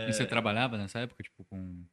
[0.08, 1.84] E você trabalhava nessa época, tipo, com...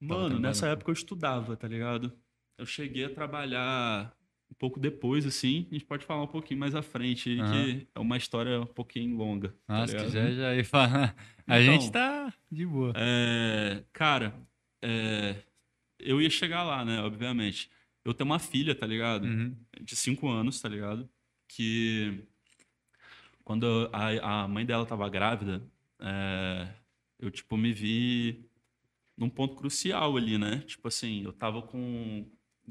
[0.00, 2.12] Mano, nessa época eu estudava, tá ligado?
[2.58, 4.14] Eu cheguei a trabalhar
[4.50, 5.66] um pouco depois, assim.
[5.70, 7.50] A gente pode falar um pouquinho mais à frente, Aham.
[7.52, 9.54] que é uma história um pouquinho longa.
[9.66, 10.04] tá ligado?
[10.04, 11.14] quiser já ir falar.
[11.46, 12.92] A Então, gente tá de boa.
[12.96, 14.34] É, cara,
[14.82, 15.36] é,
[15.98, 17.00] eu ia chegar lá, né?
[17.02, 17.70] Obviamente.
[18.04, 19.24] Eu tenho uma filha, tá ligado?
[19.24, 19.56] Uhum.
[19.80, 21.08] De cinco anos, tá ligado?
[21.48, 22.22] Que
[23.44, 25.62] quando a, a mãe dela tava grávida,
[26.00, 26.68] é,
[27.18, 28.45] eu, tipo, me vi
[29.16, 30.58] num ponto crucial ali, né?
[30.66, 32.26] Tipo assim, eu tava com,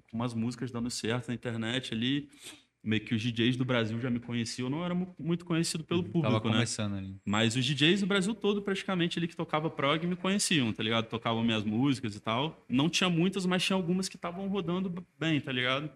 [0.09, 2.29] com umas músicas dando certo na internet ali,
[2.83, 5.83] meio que os DJs do Brasil já me conheciam, eu não era mu- muito conhecido
[5.83, 6.53] pelo Tava público, né?
[6.55, 7.15] começando ali.
[7.25, 11.07] Mas os DJs do Brasil todo, praticamente, ali que tocava prog, me conheciam, tá ligado?
[11.09, 12.63] Tocavam minhas músicas e tal.
[12.69, 15.89] Não tinha muitas, mas tinha algumas que estavam rodando bem, tá ligado?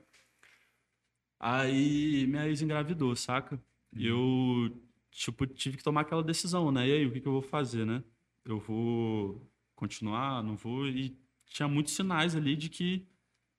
[1.39, 3.61] Aí minha ex engravidou, saca?
[3.95, 4.69] E eu,
[5.11, 6.87] tipo, tive que tomar aquela decisão, né?
[6.87, 8.03] E aí, o que, que eu vou fazer, né?
[8.45, 9.48] Eu vou
[9.79, 10.87] continuar, não vou?
[10.87, 13.07] E tinha muitos sinais ali de que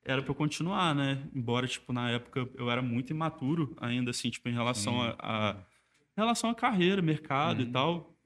[0.05, 1.27] era pra eu continuar, né?
[1.35, 5.15] Embora, tipo, na época eu era muito imaturo ainda, assim, tipo, em relação Sim.
[5.19, 5.57] a, a-
[6.17, 7.69] em relação à carreira, mercado Uhum.
[7.69, 8.17] e tal.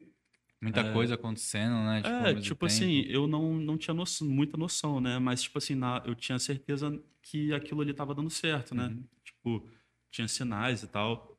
[0.61, 2.03] Muita coisa acontecendo, né?
[2.05, 5.19] ao é, tipo assim, eu não, não tinha noção- muita noção, né?
[5.19, 8.87] Mas, tipo assim, na- eu tinha certeza que aquilo ali tava dando certo, né?
[8.87, 9.05] Uhum.
[9.23, 9.69] Tipo,
[10.11, 11.34] tinha sinais e tal.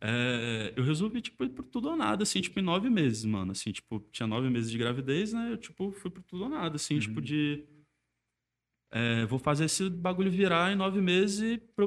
[0.00, 3.52] É, eu resolvi, tipo, ir pro tudo ou nada, assim, tipo, em nove meses, mano.
[3.52, 5.52] Assim, tipo, tinha nove meses de gravidez, né?
[5.52, 7.64] Eu, tipo, fui pro tudo ou nada, assim, tipo, de.
[8.90, 11.86] é, vou fazer esse bagulho virar em nove meses pra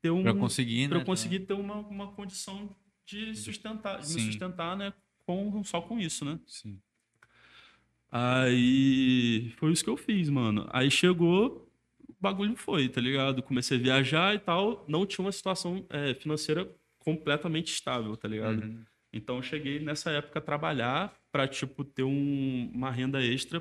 [0.00, 0.22] ter um.
[0.22, 1.02] Pra conseguir, pra né?
[1.02, 2.74] eu conseguir ter uma, uma condição
[3.04, 4.92] de sustentar, me sustentar, né?
[5.26, 6.38] Com, só com isso, né?
[6.46, 6.80] Sim.
[8.12, 10.68] Aí foi isso que eu fiz, mano.
[10.72, 11.68] Aí chegou,
[12.08, 13.42] o bagulho foi, tá ligado?
[13.42, 14.84] Comecei a viajar e tal.
[14.88, 16.68] Não tinha uma situação é, financeira
[17.00, 18.62] completamente estável, tá ligado?
[18.62, 18.84] Uhum.
[19.12, 23.60] Então eu cheguei nessa época a trabalhar pra, tipo, ter um- uma renda extra,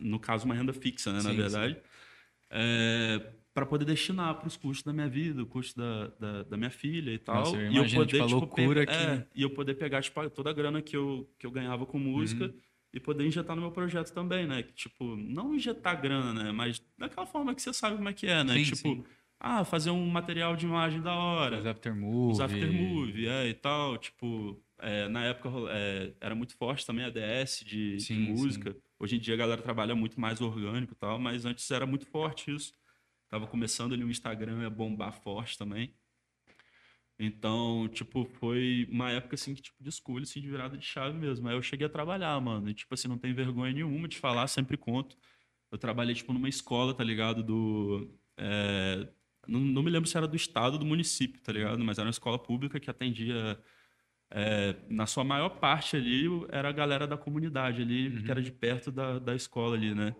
[0.00, 1.18] no caso, uma renda fixa, né?
[1.22, 1.76] na Sim, verdade.
[2.50, 6.56] É, para poder destinar para os custos da minha vida, o custo da, da, da
[6.56, 7.40] minha filha e tal.
[7.40, 10.28] Nossa, eu e eu poder, tipo, tipo, loucura que- é, e eu poder pegar tipo,
[10.30, 12.60] toda a grana que eu, que eu ganhava com música Uhum.
[12.92, 14.62] e poder injetar no meu projeto também, né?
[14.62, 16.52] Tipo, não injetar grana, né?
[16.52, 18.54] Mas daquela forma que você sabe como é que é, né?
[18.58, 19.04] Sim, tipo, sim.
[19.46, 21.58] Ah, fazer um material de imagem da hora.
[21.58, 22.32] Os aftermovie.
[22.32, 23.96] Os aftermovie, é, e tal.
[23.96, 28.76] Tipo, é, na época é, era muito forte também a DS de, de Sim, música.
[28.98, 32.06] Hoje em dia a galera trabalha muito mais orgânico e tal, mas antes era muito
[32.06, 32.72] forte isso.
[33.28, 35.94] Tava começando ali o Instagram ia bombar forte também.
[37.18, 41.16] Então, tipo, foi uma época assim que tipo de escolha, assim, de virada de chave
[41.16, 41.48] mesmo.
[41.48, 42.68] Aí eu cheguei a trabalhar, mano.
[42.68, 45.16] E tipo assim, não tem vergonha nenhuma de falar, sempre conto.
[45.70, 47.42] Eu trabalhei tipo numa escola, tá ligado?
[47.42, 49.08] Do é,
[49.46, 51.82] não, não me lembro se era do estado ou do município, tá ligado?
[51.84, 53.58] Mas era uma escola pública que atendia
[54.30, 58.50] é, na sua maior parte ali era a galera da comunidade ali, que era de
[58.50, 60.14] perto da, da escola ali, né?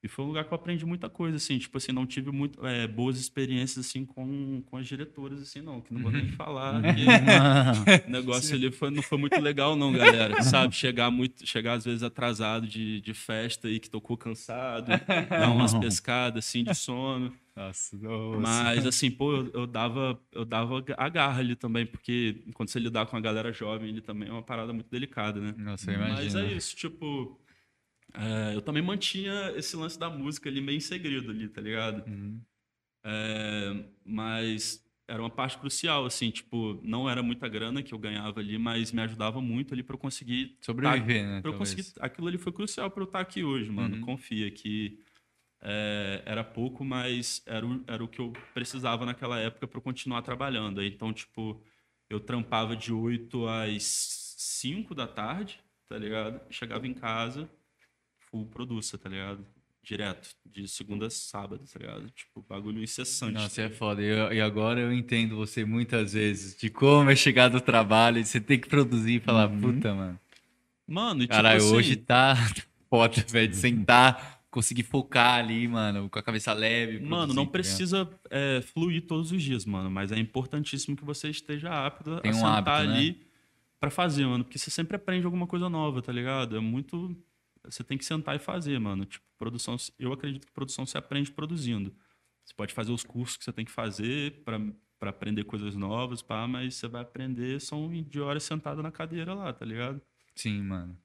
[0.00, 2.64] E foi um lugar que eu aprendi muita coisa, assim, tipo assim, não tive muito,
[2.64, 6.80] é, boas experiências, assim, com, com as diretoras, assim, não, que não vou nem falar,
[6.94, 10.72] que o negócio ali foi, não foi muito legal não, galera, sabe?
[10.76, 14.86] Chegar muito, chegar às vezes atrasado de, de festa e que tocou cansado,
[15.28, 17.34] dar umas pescadas, assim, de sono.
[17.58, 18.38] Nossa, nossa.
[18.38, 22.78] Mas assim, pô, eu, eu dava eu dava a garra ali também, porque quando você
[22.78, 25.54] lidar com a galera jovem, ele também é uma parada muito delicada, né?
[25.58, 26.38] Nossa, eu Mas imagino.
[26.44, 27.40] é isso, tipo,
[28.14, 32.08] é, eu também mantinha esse lance da música ali meio em segredo ali, tá ligado?
[32.08, 32.40] Uhum.
[33.04, 38.40] É, mas era uma parte crucial, assim, tipo, não era muita grana que eu ganhava
[38.40, 41.40] ali, mas me ajudava muito ali pra eu conseguir Sobreviver, né?
[41.40, 43.96] Pra eu conseguir, aquilo ali foi crucial para eu estar aqui hoje, mano.
[43.96, 44.02] Uhum.
[44.02, 45.00] Confia que
[45.60, 49.82] é, era pouco, mas era o, era o que eu precisava naquela época para eu
[49.82, 50.82] continuar trabalhando.
[50.82, 51.60] Então, tipo,
[52.08, 56.40] eu trampava de 8 às 5 da tarde, tá ligado?
[56.50, 57.48] Chegava em casa,
[58.30, 59.44] full produça, tá ligado?
[59.82, 62.10] Direto, de segunda a sábado, tá ligado?
[62.10, 63.32] Tipo, bagulho incessante.
[63.32, 64.02] Nossa, é foda.
[64.02, 68.24] E, e agora eu entendo você muitas vezes de como é chegar do trabalho e
[68.24, 70.20] você tem que produzir e falar, puta, mano.
[70.86, 72.34] Mano, e tipo Caralho, assim, hoje tá
[72.88, 76.98] foda, velho, de sentar, conseguir focar ali, mano, com a cabeça leve.
[76.98, 79.88] Mano, não precisa é, fluir todos os dias, mano.
[79.88, 82.98] Mas é importantíssimo que você esteja apto Tem a um sentar hábito, né?
[82.98, 83.26] ali
[83.78, 84.42] pra fazer, mano.
[84.42, 86.56] Porque você sempre aprende alguma coisa nova, tá ligado?
[86.56, 87.16] É muito.
[87.64, 89.04] Você tem que sentar e fazer, mano.
[89.04, 89.76] Tipo, produção.
[89.96, 91.94] Eu acredito que produção se aprende produzindo.
[92.44, 94.60] Você pode fazer os cursos que você tem que fazer pra
[94.98, 99.32] pra aprender coisas novas, pá, mas você vai aprender são de horas sentado na cadeira
[99.32, 100.02] lá, tá ligado?
[100.34, 100.98] Sim, mano.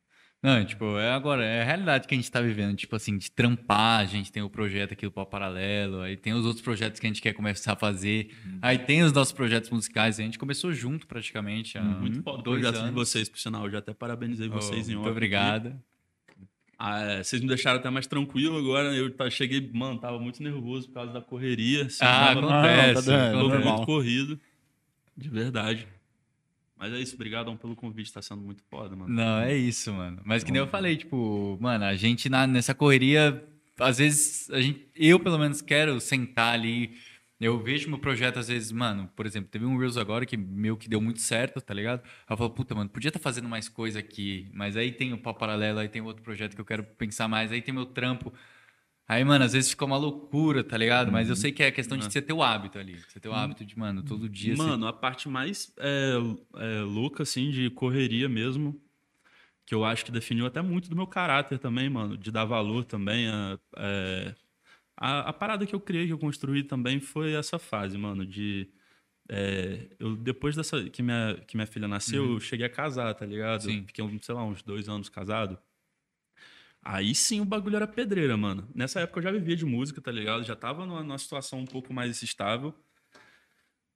[0.44, 3.32] Não, tipo, é agora, é a realidade que a gente tá vivendo, tipo assim, de
[3.32, 7.00] trampar, a gente tem o projeto aqui do Pau Paralelo, aí tem os outros projetos
[7.00, 8.30] que a gente quer começar a fazer,
[8.62, 12.41] aí tem os nossos projetos musicais, a gente começou junto praticamente há Muito foda o
[12.44, 12.84] dois anos.
[12.84, 13.64] de vocês, por sinal.
[13.66, 15.12] Eu já até parabenizei Oh, vocês em Muito aqui.
[15.12, 15.82] obrigado.
[16.78, 18.94] Ah, é, vocês me deixaram até mais tranquilo agora.
[18.94, 21.86] Eu cheguei, mano, tava muito nervoso por causa da correria.
[21.86, 23.10] assim, Ah, tava- acontece.
[23.10, 24.38] Não, tá dando, muito corrido.
[25.16, 25.88] De verdade.
[26.84, 29.08] Mas é isso, obrigadão pelo convite, tá sendo muito foda, mano.
[29.10, 30.22] Não, é isso, mano.
[30.26, 33.42] Mas que nem eu falei, tipo, mano, a gente na, nessa correria,
[33.80, 36.98] às vezes, a gente, eu pelo menos quero sentar ali.
[37.40, 40.76] Eu vejo meu projeto, às vezes, mano, por exemplo, teve um Reels agora que meio
[40.76, 42.02] que deu muito certo, tá ligado?
[42.04, 45.18] Aí eu falo, puta, mano, podia estar fazendo mais coisa aqui, mas aí tem o
[45.18, 48.34] pau paralelo, aí tem outro projeto que eu quero pensar mais, aí tem meu trampo.
[49.08, 51.12] Aí, mano, às vezes fica uma loucura, tá ligado?
[51.12, 52.97] Mas eu sei que é questão de você ter o hábito ali.
[53.08, 54.56] Você ter o hábito de, mano, todo dia.
[54.56, 56.14] você- Mano, a parte mais é,
[56.56, 58.82] é, louca, assim, de correria mesmo,
[59.66, 62.86] que eu acho que definiu até muito do meu caráter também, mano, de dar valor
[62.86, 63.28] também.
[63.28, 64.36] A, é,
[64.95, 68.70] a, a parada que eu criei, que eu construí também foi essa fase, mano, de.
[69.30, 73.26] é, eu, depois dessa que minha, que minha filha nasceu, eu cheguei a casar, tá
[73.26, 73.64] ligado?
[73.64, 73.84] Sim.
[73.86, 75.58] Fiquei, sei lá, uns dois anos casado.
[76.84, 78.70] Aí sim o bagulho era pedreira, mano.
[78.76, 80.44] Nessa época eu já vivia de música, tá ligado?
[80.44, 82.74] Já tava numa, numa situação um pouco mais estável.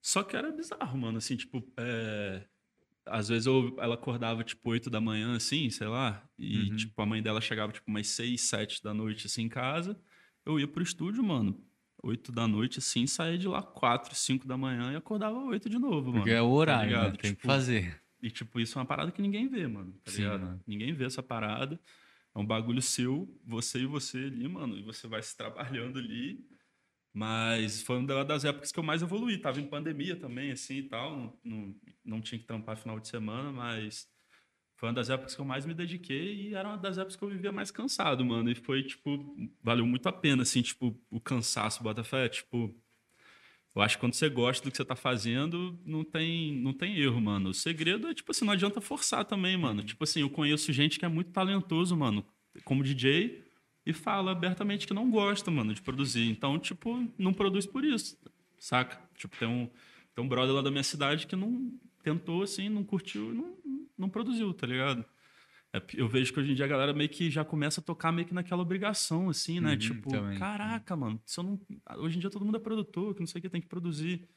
[0.02, 1.18] Só que era bizarro, mano.
[1.18, 2.46] Assim, tipo, é,
[3.06, 6.24] às vezes eu, ela acordava, tipo, 8 da manhã, assim, sei lá.
[6.38, 6.76] E, Uhum.
[6.78, 10.00] tipo, a mãe dela chegava, tipo, umas 6, 7 da noite, assim, em casa.
[10.46, 11.62] Eu ia pro estúdio, mano.
[12.02, 15.78] 8 da noite, assim, saía de lá 4, 5 da manhã e acordava 8 de
[15.80, 16.20] novo, mano.
[16.20, 17.10] Porque é o horário, tá né?
[17.12, 18.02] Tem que Tipo, fazer.
[18.22, 19.94] E, tipo, isso é uma parada que ninguém vê, mano.
[20.06, 20.42] Tá Sim, ligado?
[20.42, 20.64] mano.
[20.66, 21.80] Ninguém vê essa parada.
[22.38, 24.78] É um bagulho seu, você e você ali, mano.
[24.78, 26.40] E você vai se trabalhando ali.
[27.12, 29.40] Mas foi uma das épocas que eu mais evoluí.
[29.40, 31.18] Tava em pandemia também, assim e tal.
[31.18, 31.76] Não, não,
[32.06, 34.08] não tinha que trampar final de semana, mas
[34.76, 37.24] foi uma das épocas que eu mais me dediquei e era uma das épocas que
[37.24, 38.52] eu vivia mais cansado, mano.
[38.52, 42.30] E foi, tipo, valeu muito a pena, assim, tipo, o cansaço, Botafé.
[42.30, 42.72] Tipo,
[43.78, 46.98] eu acho que quando você gosta do que você tá fazendo, não tem, não tem
[46.98, 47.50] erro, mano.
[47.52, 49.84] O segredo é, tipo assim, não adianta forçar também, mano.
[49.84, 52.26] Tipo assim, eu conheço gente que é muito talentoso, mano,
[52.66, 53.44] como DJ,
[53.86, 56.28] e fala abertamente que não gosta, mano, de produzir.
[56.28, 58.18] Então, tipo, não produz por isso,
[58.58, 59.00] saca?
[59.16, 59.70] Tipo, tem um,
[60.16, 61.72] tem um brother lá da minha cidade que não
[62.02, 63.58] tentou, assim, não curtiu, não,
[63.96, 65.06] não produziu, tá ligado?
[65.74, 68.12] É, eu vejo que hoje em dia a galera meio que já começa a tocar
[68.12, 69.72] meio que naquela obrigação, assim, né?
[69.72, 70.40] Uhum, tipo, também.
[70.40, 71.60] caraca, mano, se eu não...
[71.98, 74.28] hoje em dia todo mundo é produtor, que não sei o que tem que produzir.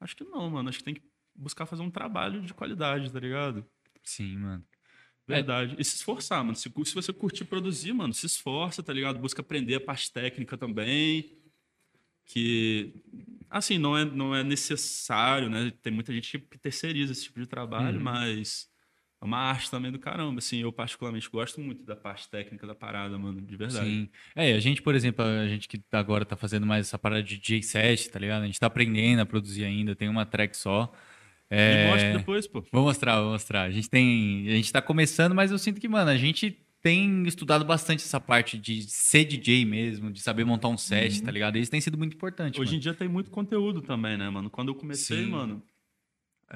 [0.00, 0.68] Acho que não, mano.
[0.68, 1.02] Acho que tem que
[1.34, 3.64] buscar fazer um trabalho de qualidade, tá ligado?
[4.02, 4.64] Sim, mano.
[5.26, 5.74] Verdade.
[5.78, 6.54] E se esforçar, mano.
[6.56, 9.18] Se, se você curtir produzir, mano, se esforça, tá ligado?
[9.18, 11.38] Busca aprender a parte técnica também.
[12.26, 12.92] Que,
[13.48, 15.72] assim, não é, não é necessário, né?
[15.82, 18.04] Tem muita gente que terceiriza esse tipo de trabalho, Uhum.
[18.04, 18.68] mas
[19.24, 20.38] é uma arte também do caramba.
[20.38, 23.86] Assim, eu particularmente gosto muito da parte técnica da parada, mano, de verdade.
[23.86, 24.08] Sim.
[24.34, 27.38] É, a gente, por exemplo, a gente que agora tá fazendo mais essa parada de
[27.38, 28.42] DJ set, tá ligado?
[28.42, 30.92] A gente tá aprendendo a produzir ainda, tem uma track só.
[31.50, 31.90] Me É...
[31.90, 32.64] mostra depois, pô.
[32.72, 33.62] Vou mostrar, vou mostrar.
[33.62, 34.46] A gente tem.
[34.48, 38.20] A gente tá começando, mas eu sinto que, mano, a gente tem estudado bastante essa
[38.20, 41.56] parte de ser DJ mesmo, de saber montar um set, tá ligado?
[41.56, 42.56] Isso tem sido muito importante.
[42.56, 42.62] Uhum.
[42.62, 42.82] Hoje em mano.
[42.82, 44.50] dia tem muito conteúdo também, né, mano?
[44.50, 45.30] Quando eu comecei, Sim.
[45.30, 45.62] mano,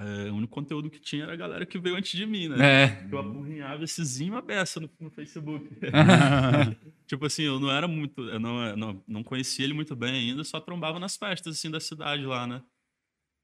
[0.01, 2.85] é, o único conteúdo que tinha era a galera que veio antes de mim, né?
[2.85, 3.09] É.
[3.11, 5.69] Eu apurrinhava essezinho a beça no, no Facebook.
[7.07, 8.23] tipo assim, eu não era muito.
[8.23, 11.81] Eu não, não, não conhecia ele muito bem ainda, só trombava nas festas assim da
[11.81, 12.63] cidade lá, né?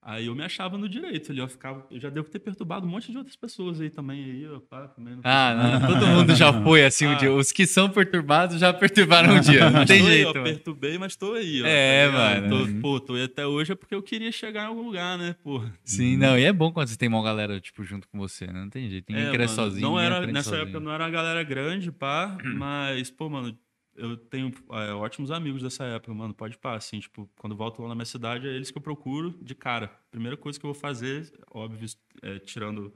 [0.07, 1.87] Aí eu me achava no direito ali, eu ficava.
[1.91, 4.87] Eu já devo ter perturbado um monte de outras pessoas aí também, aí, ó, pá,
[4.89, 5.15] também.
[5.15, 7.15] no Ah, não, todo mundo já foi assim um Ah.
[7.15, 7.33] dia.
[7.33, 9.71] Os que são perturbados já perturbaram um dia.
[9.71, 10.29] Não tem aí, jeito.
[10.29, 10.45] ó, mano.
[10.45, 11.67] perturbei, mas tô aí, ó.
[11.67, 12.49] É, tá mano.
[12.75, 15.35] Tô, pô, tô aí até hoje é porque eu queria chegar em algum lugar, né,
[15.43, 15.63] pô.
[15.83, 18.61] Sim, não, e é bom quando você tem uma galera, tipo, junto com você, né?
[18.61, 19.07] Não tem jeito.
[19.09, 19.89] Ninguém É, cresce mano, sozinho.
[19.89, 20.63] Não era, nessa sozinho.
[20.65, 23.57] época não era uma galera grande, pá, mas, pô, mano,
[23.97, 26.35] eu tenho é, ótimos amigos dessa época, mano.
[26.35, 29.39] Pode pá, assim, tipo, quando volto lá na minha cidade, é eles que eu procuro
[29.43, 29.89] de cara.
[30.11, 31.89] Primeira coisa que eu vou fazer, óbvio,
[32.23, 32.95] é, tirando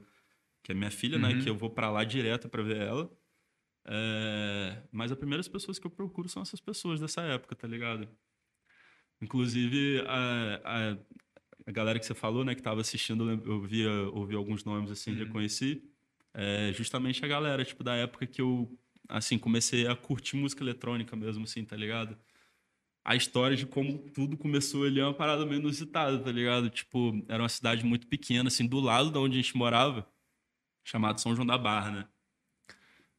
[0.63, 1.29] que é minha filha, né?
[1.29, 1.41] Uhum.
[1.41, 3.09] Que eu vou pra lá direto pra ver ela.
[3.85, 8.07] É, mas as primeiras pessoas que eu procuro são essas pessoas dessa época, tá ligado?
[9.21, 10.97] Inclusive, a, a,
[11.65, 15.13] a galera que você falou, né, que tava assistindo, eu via, ouvi alguns nomes assim,
[15.13, 15.83] reconheci.
[16.33, 18.71] É justamente a galera, tipo, da época que eu,
[19.09, 22.15] assim, comecei a curtir música eletrônica mesmo, assim, tá ligado?
[23.03, 26.69] A história de como tudo começou ali é uma parada meio inusitada, tá ligado?
[26.69, 30.07] Tipo, era uma cidade muito pequena, assim, do lado da onde a gente morava,
[30.83, 32.07] chamado São João da Barra, né?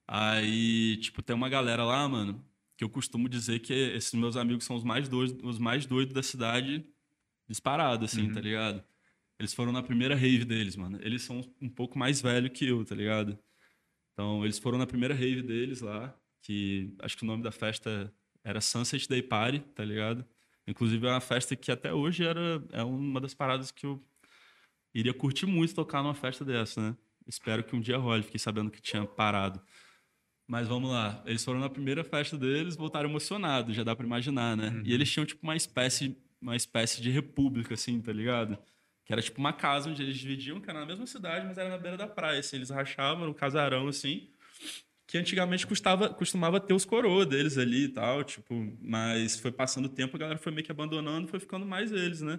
[0.07, 2.45] Aí, tipo, tem uma galera lá, mano,
[2.77, 6.15] que eu costumo dizer que esses meus amigos são os mais doidos, os mais doidos
[6.15, 6.87] da cidade,
[7.49, 8.83] disparado, assim, tá ligado?
[9.39, 10.99] Eles foram na primeira rave deles, mano.
[11.03, 13.39] Eles são um pouco mais velhos que eu, tá ligado?
[14.21, 18.13] Então, eles foram na primeira rave deles lá, que acho que o nome da festa
[18.45, 20.27] era Sunset Day Party, tá ligado?
[20.67, 23.99] Inclusive, é uma festa que até hoje era, é uma das paradas que eu
[24.93, 26.97] iria curtir muito tocar numa festa dessa, né?
[27.27, 29.59] Espero que um dia role, fiquei sabendo que tinha parado.
[30.47, 34.55] Mas vamos lá, eles foram na primeira festa deles, voltaram emocionados, já dá pra imaginar,
[34.55, 34.83] né?
[34.85, 38.59] E eles tinham tipo uma espécie, uma espécie de república assim, tá ligado?
[39.11, 41.69] Que era tipo uma casa onde eles dividiam, que era na mesma cidade, mas era
[41.69, 44.29] na beira da praia, assim, eles rachavam um casarão assim,
[45.05, 49.87] que antigamente custava, costumava ter os coroa deles ali e tal, tipo, mas foi passando
[49.87, 52.39] o tempo, a galera foi meio que abandonando, foi ficando mais eles, né?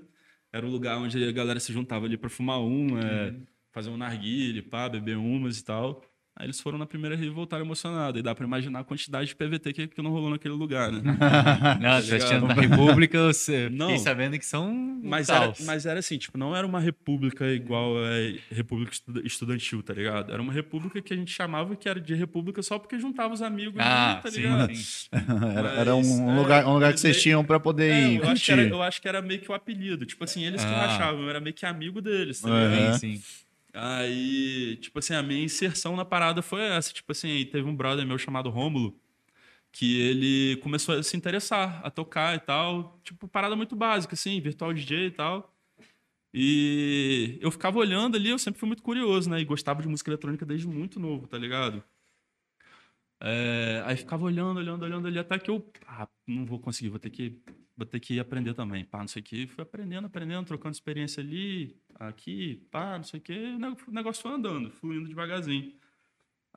[0.49, 3.35] Era um lugar onde a galera se juntava ali pra fumar uma, é,
[3.73, 6.01] fazer um narguile, pá, beber umas e tal.
[6.41, 8.19] Aí eles foram na primeira rave e voltaram emocionados.
[8.19, 10.99] E dá pra imaginar a quantidade de PVT que, que não rolou naquele lugar, né?
[11.79, 12.47] Não, festinhas ligado?
[12.47, 13.89] da República, sei- Não.
[13.89, 14.99] fiquei sabendo que são.
[15.03, 18.09] Mas era, mas era assim, tipo, não era uma república igual a
[18.55, 20.31] república estu- estudantil, tá ligado?
[20.33, 23.43] Era uma república que a gente chamava que era de república só porque juntava os
[23.43, 24.75] amigos Ah, ali, tá sim, ligado?
[24.75, 25.09] sim.
[25.55, 28.09] Era, era Mas, um, é, lugar, um lugar que vocês aí- tinham pra poder É,
[28.13, 28.73] ir eu, acho que era, curtir.
[28.75, 30.07] eu acho que era meio que o apelido.
[30.07, 30.87] Tipo assim, eles que Ah.
[30.87, 32.97] rachavam, eu era meio que amigo deles, tá ligado?
[32.97, 33.23] Sim, sim.
[33.73, 36.93] Aí, tipo assim, a minha inserção na parada foi essa.
[36.93, 38.99] Tipo assim, teve um brother meu chamado Rômulo,
[39.71, 42.99] que ele começou a se interessar, a tocar e tal.
[43.03, 45.55] Tipo, parada muito básica, assim, virtual DJ e tal.
[46.33, 49.39] E eu ficava olhando ali, eu sempre fui muito curioso, né?
[49.41, 51.83] E gostava de música eletrônica desde muito novo, tá ligado?
[53.19, 55.65] É, aí ficava olhando, olhando, olhando ali, até que eu.
[55.87, 57.39] Ah, não vou conseguir, vou ter que
[57.81, 58.85] vou ter que aprender também.
[58.85, 59.47] Pá, não sei o que.
[59.47, 63.57] Fui aprendendo, aprendendo, trocando experiência ali, aqui, pá, não sei o que.
[63.87, 65.73] O negócio foi andando, fluindo devagarzinho.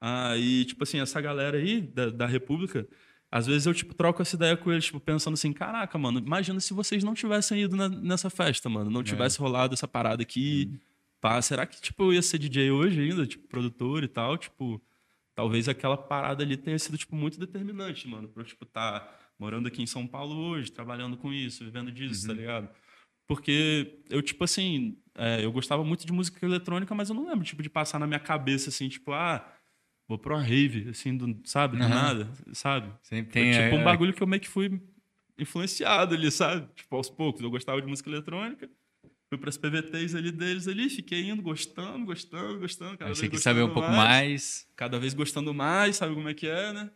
[0.00, 2.86] Aí, tipo assim, essa galera aí da, da República,
[3.30, 6.60] às vezes eu, tipo, troco essa ideia com eles, tipo, pensando assim, caraca, mano, imagina
[6.60, 9.42] se vocês não tivessem ido na, nessa festa, mano, não tivesse é.
[9.42, 10.78] rolado essa parada aqui, uhum.
[11.20, 14.82] pá, será que, tipo, eu ia ser DJ hoje ainda, tipo, produtor e tal, tipo,
[15.34, 19.08] talvez aquela parada ali tenha sido, tipo, muito determinante, mano, pra eu, tipo, tá
[19.38, 22.36] morando aqui em São Paulo hoje, trabalhando com isso, vivendo disso, tá uhum.
[22.36, 22.68] tá ligado?
[23.26, 27.44] Porque eu, tipo assim, é, eu gostava muito de música eletrônica, mas eu não lembro,
[27.44, 29.50] tipo, de passar na minha cabeça, assim, tipo, ah
[30.08, 31.76] vou pra uma rave, assim, do, sabe?
[31.76, 31.88] Do uhum.
[31.88, 32.92] nada, sabe?
[33.02, 33.52] Sempre tem.
[33.52, 34.80] Foi, tipo, um é, bagulho que eu meio que fui
[35.38, 36.68] influenciado ali, sabe?
[36.74, 37.42] Tipo, aos poucos.
[37.42, 38.68] Eu gostava de música eletrônica,
[39.28, 42.98] fui pras PVTs ali deles ali, fiquei indo, gostando, gostando, gostando.
[42.98, 44.68] Cada Aí você quer saber um pouco mais, mais.
[44.76, 46.90] Cada vez gostando mais, sabe como é que é, né?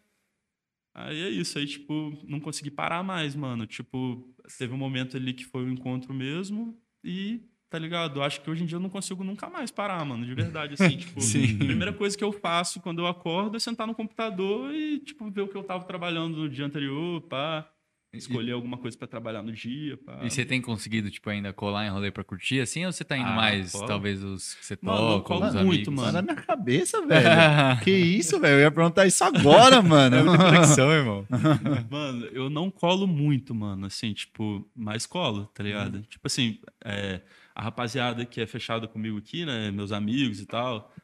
[1.01, 3.67] Aí é isso, aí, tipo, não consegui parar mais, mano.
[3.67, 7.41] Tipo, teve um momento ali que foi o um encontro mesmo e
[7.71, 8.19] tá ligado?
[8.19, 10.73] Eu acho que hoje em dia eu não consigo nunca mais parar, mano, de verdade,
[10.73, 14.75] assim, tipo, a primeira coisa que eu faço quando eu acordo é sentar no computador
[14.75, 17.71] e, tipo, ver o que eu tava trabalhando no dia anterior, pá,
[18.13, 18.53] escolher e...
[18.53, 20.21] alguma coisa para trabalhar no dia, pá.
[20.23, 23.17] E você tem conseguido, tipo, ainda colar em rolê pra curtir, assim, ou você tá
[23.17, 26.07] indo ah, mais, talvez, os que você mano, toca, eu colo muito, mano.
[26.07, 27.81] Tá na minha cabeça, velho.
[27.85, 28.55] que isso, velho?
[28.55, 30.17] Eu ia perguntar isso agora, mano.
[30.17, 31.27] É muita conexão, irmão.
[31.91, 35.99] mano, eu não colo muito, mano, assim, tipo, mas colo, tá ligado?
[35.99, 36.03] Hum.
[36.09, 37.21] Tipo assim, é
[37.55, 39.71] a rapaziada que é fechada comigo aqui, né?
[39.73, 40.95] Meus amigos e tal.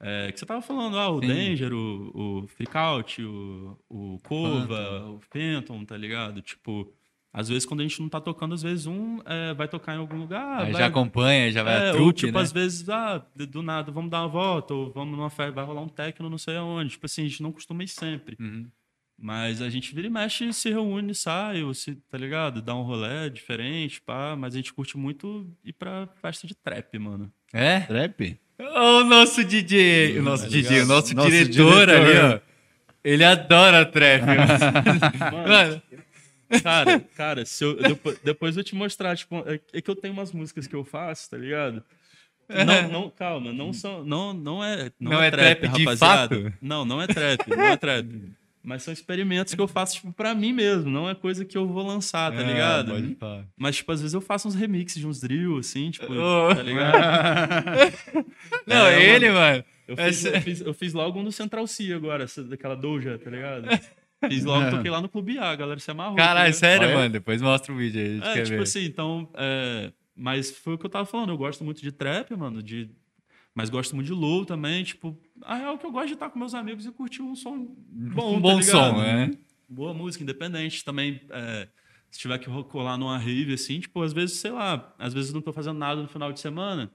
[0.00, 1.28] É, que você tava falando, ah, o Sim.
[1.28, 6.42] Danger, o, o Freakout, o, o Cova, o Phantom, tá ligado?
[6.42, 6.92] Tipo,
[7.32, 9.98] às vezes quando a gente não tá tocando, às vezes um é, vai tocar em
[9.98, 10.64] algum lugar.
[10.64, 12.40] Aí vai, já acompanha, já vai é, a truque, ou, tipo, né?
[12.40, 15.82] às vezes, ah, do nada, vamos dar uma volta, ou vamos numa festa, vai rolar
[15.82, 16.90] um techno não sei aonde.
[16.90, 18.36] Tipo assim, a gente não costuma ir sempre.
[18.38, 18.70] Uhum.
[19.18, 22.60] Mas a gente vira e mexe, se reúne, sai, se, tá ligado?
[22.60, 24.36] Dá um rolê diferente, pá.
[24.36, 27.32] Mas a gente curte muito ir pra festa de trap, mano.
[27.52, 27.80] É?
[27.80, 28.38] Trap?
[28.58, 32.40] O nosso DJ, o nosso tá DJ, o nosso, nosso diretor, diretor, ali, ó.
[33.04, 34.22] Ele adora trap.
[35.32, 35.82] mano, mano.
[36.62, 40.14] Cara, cara, se eu, depois, depois eu te mostrar, tipo, é, é que eu tenho
[40.14, 41.82] umas músicas que eu faço, tá ligado?
[42.48, 46.36] Não, não, calma, não são, não, não é, não, não é, é trap, trap rapaziada.
[46.36, 46.52] Fato?
[46.62, 48.06] Não, não é trap, não é trap.
[48.66, 50.90] Mas são experimentos que eu faço, tipo, pra mim mesmo.
[50.90, 53.16] Não é coisa que eu vou lançar, tá é, ligado?
[53.16, 56.52] Pode Mas, tipo, às vezes eu faço uns remixes de uns drill, assim, tipo, oh.
[56.52, 56.96] tá ligado?
[58.66, 59.64] não, é, ele, mano.
[59.86, 63.30] Eu fiz, eu, fiz, eu fiz logo um do Central C agora, daquela Doja, tá
[63.30, 63.68] ligado?
[64.28, 66.16] Fiz logo, toquei lá no Clube A, a galera se amarrou.
[66.16, 67.08] Caralho, tá sério, mano?
[67.08, 68.20] Depois mostra o vídeo aí.
[68.20, 68.62] É, tipo ver.
[68.62, 69.28] assim, então.
[69.34, 69.92] É...
[70.16, 71.28] Mas foi o que eu tava falando.
[71.28, 72.90] Eu gosto muito de trap, mano, de
[73.56, 74.84] mas gosto muito de low também.
[74.84, 77.34] Tipo, a real é que eu gosto de estar com meus amigos e curtir um
[77.34, 78.36] som bom.
[78.36, 79.30] Um bom tá som, né?
[79.66, 80.84] Boa música, independente.
[80.84, 81.66] Também, é,
[82.10, 85.40] se tiver que colar numa rave, assim, tipo, às vezes, sei lá, às vezes não
[85.40, 86.92] tô fazendo nada no final de semana.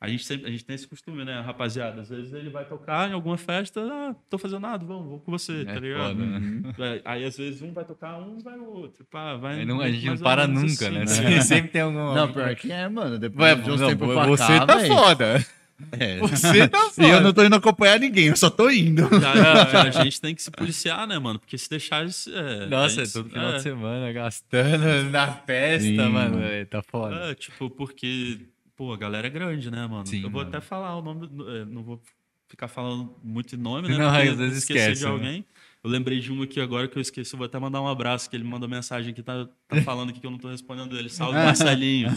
[0.00, 2.00] A gente, sempre, a gente tem esse costume, né, rapaziada?
[2.00, 5.30] Às vezes ele vai tocar em alguma festa, ah, tô fazendo nada, vamos, vou com
[5.30, 6.16] você, é tá ligado?
[6.16, 6.72] Foda, né?
[6.78, 9.04] É, aí às vezes um vai tocar, um vai o outro.
[9.04, 11.04] Pá, vai, não, a gente não para nunca, assim, né?
[11.04, 11.40] né?
[11.42, 12.14] Sempre tem algum.
[12.14, 13.18] Não, pior que é, mano.
[13.18, 14.92] Depois de um tempo pra você cá, tá véio.
[14.92, 15.46] foda.
[15.92, 16.18] É.
[16.18, 19.08] Você tá E eu não tô indo acompanhar ninguém, eu só tô indo.
[19.20, 21.38] Já, a gente tem que se policiar, né, mano?
[21.38, 22.04] Porque se deixar.
[22.04, 23.56] É, Nossa, gente, é todo final é.
[23.56, 26.38] de semana gastando na festa, Sim, mano.
[26.38, 26.66] mano.
[26.66, 27.16] Tá foda.
[27.16, 28.40] É, tipo, porque,
[28.76, 30.06] pô, a galera é grande, né, mano?
[30.06, 30.48] Sim, eu vou mano.
[30.48, 31.28] até falar o nome.
[31.56, 32.00] É, não vou
[32.48, 33.96] ficar falando muito nome, né?
[33.96, 35.00] Não, às vezes esquece.
[35.00, 35.10] de né?
[35.10, 35.38] alguém.
[35.38, 35.44] Né?
[35.82, 37.32] Eu lembrei de um aqui agora que eu esqueci.
[37.32, 40.20] Eu vou até mandar um abraço, que ele mandou mensagem aqui, tá, tá falando aqui
[40.20, 41.08] que eu não tô respondendo ele.
[41.08, 42.10] Salve, Marcelinho.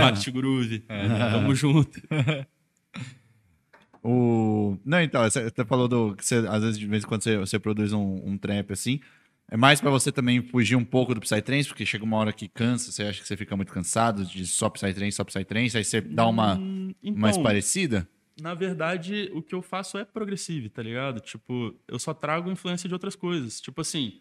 [0.00, 0.84] Marte Groove.
[0.88, 1.06] É.
[1.30, 2.00] Tamo junto.
[4.02, 4.78] O...
[4.84, 7.36] Não, então, você até falou do que você, às vezes, de vez em quando você,
[7.36, 9.00] você produz um, um trap assim.
[9.50, 12.48] É mais para você também fugir um pouco do Psytrance, porque chega uma hora que
[12.48, 16.00] cansa, você acha que você fica muito cansado de só Psytrance, só Psytrance, aí você
[16.00, 18.08] dá uma hum, então, mais parecida?
[18.40, 21.20] Na verdade, o que eu faço é progressivo, tá ligado?
[21.20, 23.60] Tipo, eu só trago influência de outras coisas.
[23.60, 24.20] Tipo assim,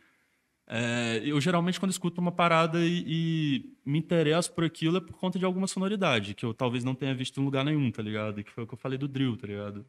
[0.72, 5.18] é, eu geralmente, quando escuto uma parada e, e, me interesso por aquilo, é por
[5.18, 8.44] conta de alguma sonoridade, que eu talvez não tenha visto em lugar nenhum, tá ligado?
[8.44, 9.84] Que foi o que eu falei do drill, tá ligado?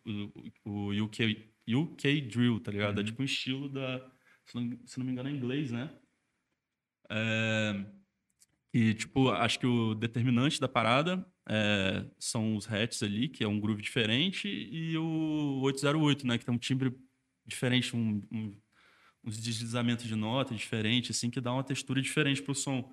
[0.64, 2.92] O, o UK, UK drill, tá ligado?
[2.92, 3.02] É uhum.
[3.02, 4.10] É tipo um estilo da.
[4.46, 5.90] Se não, se não me engano, é inglês, né?
[7.10, 7.84] É,
[8.72, 13.48] e, tipo, acho que o determinante da parada é, são os hats ali, que é
[13.48, 16.38] um groove diferente, e o 808, né?
[16.38, 16.96] Que tem um timbre
[17.44, 18.56] diferente, um, um
[19.24, 22.92] uns deslizamentos de nota diferentes, assim, que dá uma textura diferente pro som.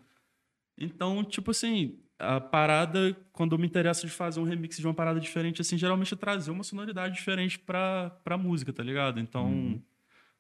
[0.78, 4.94] Então, tipo assim, a parada, quando eu me interesso de fazer um remix de uma
[4.94, 9.20] parada diferente, assim, geralmente é trazer uma sonoridade diferente pra, pra música, tá ligado?
[9.20, 9.82] Então, uhum.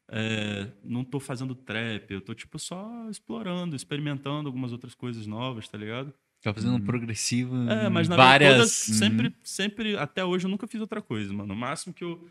[0.10, 5.68] é, não tô fazendo trap, eu tô, tipo, só explorando, experimentando algumas outras coisas novas,
[5.68, 6.14] tá ligado?
[6.42, 7.68] Tá fazendo um progressivo.
[7.70, 8.50] É, mas na várias...
[8.50, 11.54] verdade, sempre, sempre, até hoje, eu nunca fiz outra coisa, mano.
[11.54, 12.28] O máximo que eu,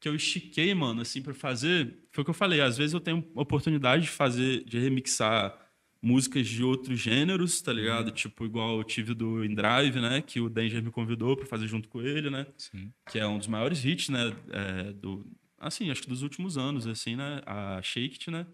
[0.00, 2.60] que eu estiquei, mano, assim, pra fazer, foi o que eu falei.
[2.60, 5.58] Às vezes eu tenho oportunidade de fazer, de remixar
[6.00, 8.10] músicas de outros gêneros, tá ligado?
[8.12, 10.22] Tipo, igual eu tive do Indrive, né?
[10.22, 12.46] Que o Danger me convidou pra fazer junto com ele, né?
[12.56, 12.92] Sim.
[13.10, 14.32] Que é um dos maiores hits, né?
[14.50, 15.26] é, do,
[15.58, 17.42] assim, acho que dos últimos anos, assim, né?
[17.44, 18.46] A Shake It, né?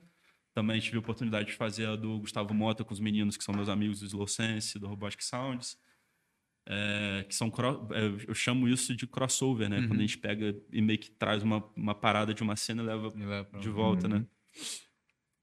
[0.55, 3.55] Também tive a oportunidade de fazer a do Gustavo Mota com os meninos que são
[3.55, 5.77] meus amigos do Slow Sense, do Robotic Sounds.
[6.67, 7.53] É, que são
[7.93, 9.87] é, eu- chamo isso de crossover, né?
[9.87, 12.87] Quando a gente pega e meio que traz uma, uma parada de uma cena e
[12.87, 14.25] leva E pra- de volta, né?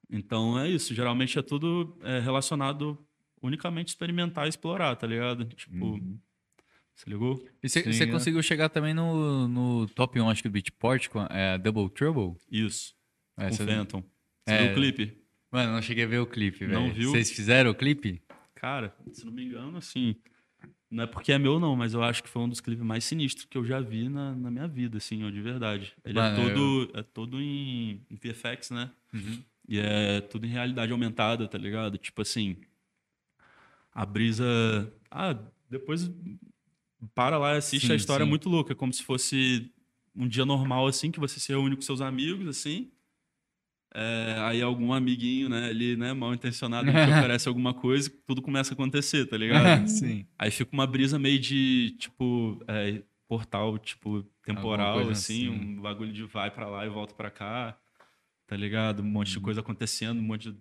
[0.09, 0.93] Então é isso.
[0.93, 2.97] Geralmente é tudo é, relacionado
[3.41, 5.45] unicamente experimentar e explorar, tá ligado?
[5.45, 5.99] Tipo,
[6.95, 7.43] você ligou?
[7.63, 8.07] E você é.
[8.07, 12.35] conseguiu chegar também no, no top 1, acho que do Beatport, com é, Double Trouble?
[12.51, 12.95] Isso.
[13.37, 14.03] É, com Phantom.
[14.45, 14.61] Você É.
[14.63, 15.17] viu o clipe?
[15.51, 16.79] Mano, não cheguei a ver o clipe, velho.
[16.79, 17.11] Não viu?
[17.11, 18.21] Vocês fizeram o clipe?
[18.55, 20.15] Cara, se não me engano, assim.
[20.91, 23.05] Não é porque é meu, não, mas eu acho que foi um dos clipes mais
[23.05, 25.93] sinistros que eu já vi na, na minha vida, assim, ó, de verdade.
[26.03, 28.91] Ele Mano, é todo, é todo em, em VFX, né?
[29.69, 31.97] E é tudo em realidade aumentada, tá ligado?
[31.97, 32.57] Tipo assim.
[33.93, 34.93] A brisa.
[35.09, 35.37] Ah,
[35.69, 36.11] depois
[37.15, 38.29] para lá e assiste Sim, a história é sim.
[38.29, 38.73] muito louca.
[38.73, 39.71] É como se fosse
[40.13, 42.91] um dia normal, assim, que você se reúne com seus amigos, assim.
[43.93, 48.71] É, aí algum amiguinho, né, ali, né, mal intencionado, te oferece alguma coisa, tudo começa
[48.71, 49.85] a acontecer, tá ligado?
[49.89, 50.25] Sim.
[50.39, 55.49] Aí fica uma brisa meio de, tipo, é, portal, tipo, temporal, assim, assim.
[55.49, 57.77] um bagulho de vai pra lá e volta pra cá,
[58.47, 59.01] tá ligado?
[59.01, 59.33] Um monte Uhum.
[59.33, 60.57] de coisa acontecendo, um monte de,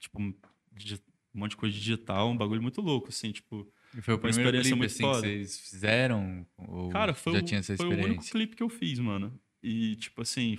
[0.00, 0.34] tipo, um
[0.72, 1.00] digi-
[1.34, 3.66] um monte de coisa digital, um bagulho muito louco, assim, tipo...
[3.96, 5.22] E foi o Uma primeiro experiência clipe, muito assim, foda.
[5.22, 6.46] que vocês fizeram?
[6.58, 8.32] Ou Cara, foi, já o, tinha essa foi o único experiência?
[8.32, 9.38] clipe que eu fiz, mano.
[9.62, 10.58] E, tipo assim,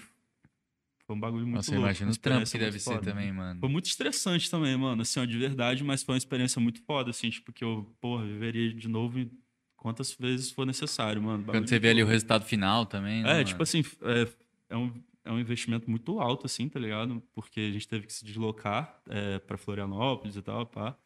[1.14, 1.86] foi um bagulho muito Nossa, louco.
[1.86, 3.12] imagino uma o trampo que deve ser foda.
[3.12, 3.60] também, mano.
[3.60, 7.12] Foi muito estressante também, mano, assim, ó, de verdade, mas foi uma experiência muito foda,
[7.12, 9.30] assim, tipo, que eu, porra, viveria de novo
[9.78, 11.44] quantas vezes for necessário, mano.
[11.44, 13.46] Quando você vê ali o resultado final também, né, É, mano?
[13.46, 14.28] tipo assim, é,
[14.70, 14.92] é, um,
[15.26, 17.22] é um investimento muito alto, assim, tá ligado?
[17.34, 20.98] Porque a gente teve que se deslocar é, pra Florianópolis e tal, pá.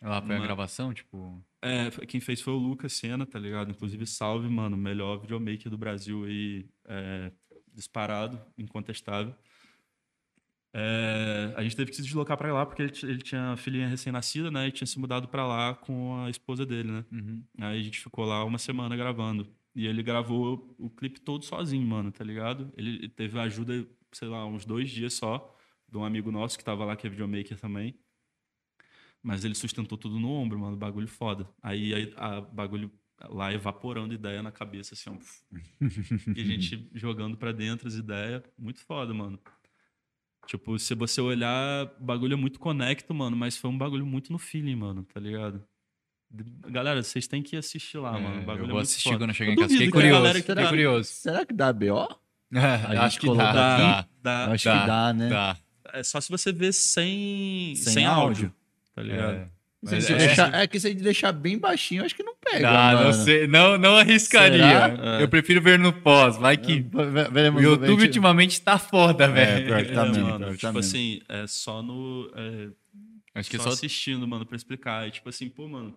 [0.00, 1.44] Lá foi a gravação, tipo...
[1.60, 3.70] É, quem fez foi o Lucas Senna, tá ligado?
[3.72, 7.32] Inclusive, salve, mano, melhor videomaker do Brasil aí, é,
[7.78, 9.34] disparado, incontestável.
[10.74, 14.50] É, a gente teve que se deslocar pra lá porque ele, ele tinha filhinha recém-nascida,
[14.50, 14.68] né?
[14.68, 17.04] E tinha se mudado pra lá com a esposa dele, né?
[17.10, 17.42] Uhum.
[17.58, 19.48] Aí a gente ficou lá uma semana gravando.
[19.74, 22.72] E ele gravou o clipe todo sozinho, mano, tá ligado?
[22.76, 25.56] Ele teve ajuda, sei lá, uns dois dias só,
[25.88, 27.94] de um amigo nosso que tava lá, que é videomaker também.
[29.22, 31.48] Mas ele sustentou tudo no ombro, mano, bagulho foda.
[31.62, 32.90] Aí, aí a bagulho
[33.28, 35.16] lá evaporando ideia na cabeça, assim, ó.
[36.36, 38.42] e a gente jogando pra dentro as ideias.
[38.58, 39.38] Muito foda, mano.
[40.46, 44.32] Tipo, se você olhar, o bagulho é muito conecto, mano, mas foi um bagulho muito
[44.32, 45.62] no feeling, mano, tá ligado?
[46.70, 48.42] Galera, vocês têm que assistir lá, É, mano.
[48.42, 49.18] O bagulho eu é vou muito assistir foda.
[49.18, 49.68] quando eu chegar em casa.
[49.72, 51.08] Fiquei curioso, galera que fiquei tá- curioso.
[51.10, 52.08] Será que dá BO?
[52.52, 54.08] Acho gente que dá, aqui.
[54.22, 55.28] dá, Dá- Acho dá, que dá, né?
[55.28, 55.56] dá.
[55.92, 58.54] É só se você ver sem, Sem sem, áudio, áudio.
[58.94, 59.34] tá ligado?
[59.36, 59.50] É.
[59.84, 62.34] Se Mas você é- deixar- é que se ele deixar bem baixinho, acho que não
[62.44, 62.68] pega.
[62.70, 63.04] Mano.
[63.04, 64.58] não sei, não, não arriscaria.
[64.58, 65.20] Será?
[65.20, 66.80] Eu prefiro ver no pós, vai que...
[66.80, 69.66] Ve- O veremos YouTube gente- ultimamente tá foda, É, velho.
[69.66, 70.78] pior que tá É, mesmo, mano, pior que tá tipo mesmo.
[70.80, 72.28] assim, é só no.
[72.34, 72.68] é,
[73.36, 73.68] Acho que só, só...
[73.70, 75.06] assistindo, mano, pra explicar.
[75.06, 75.94] E, tipo assim, pô, mano.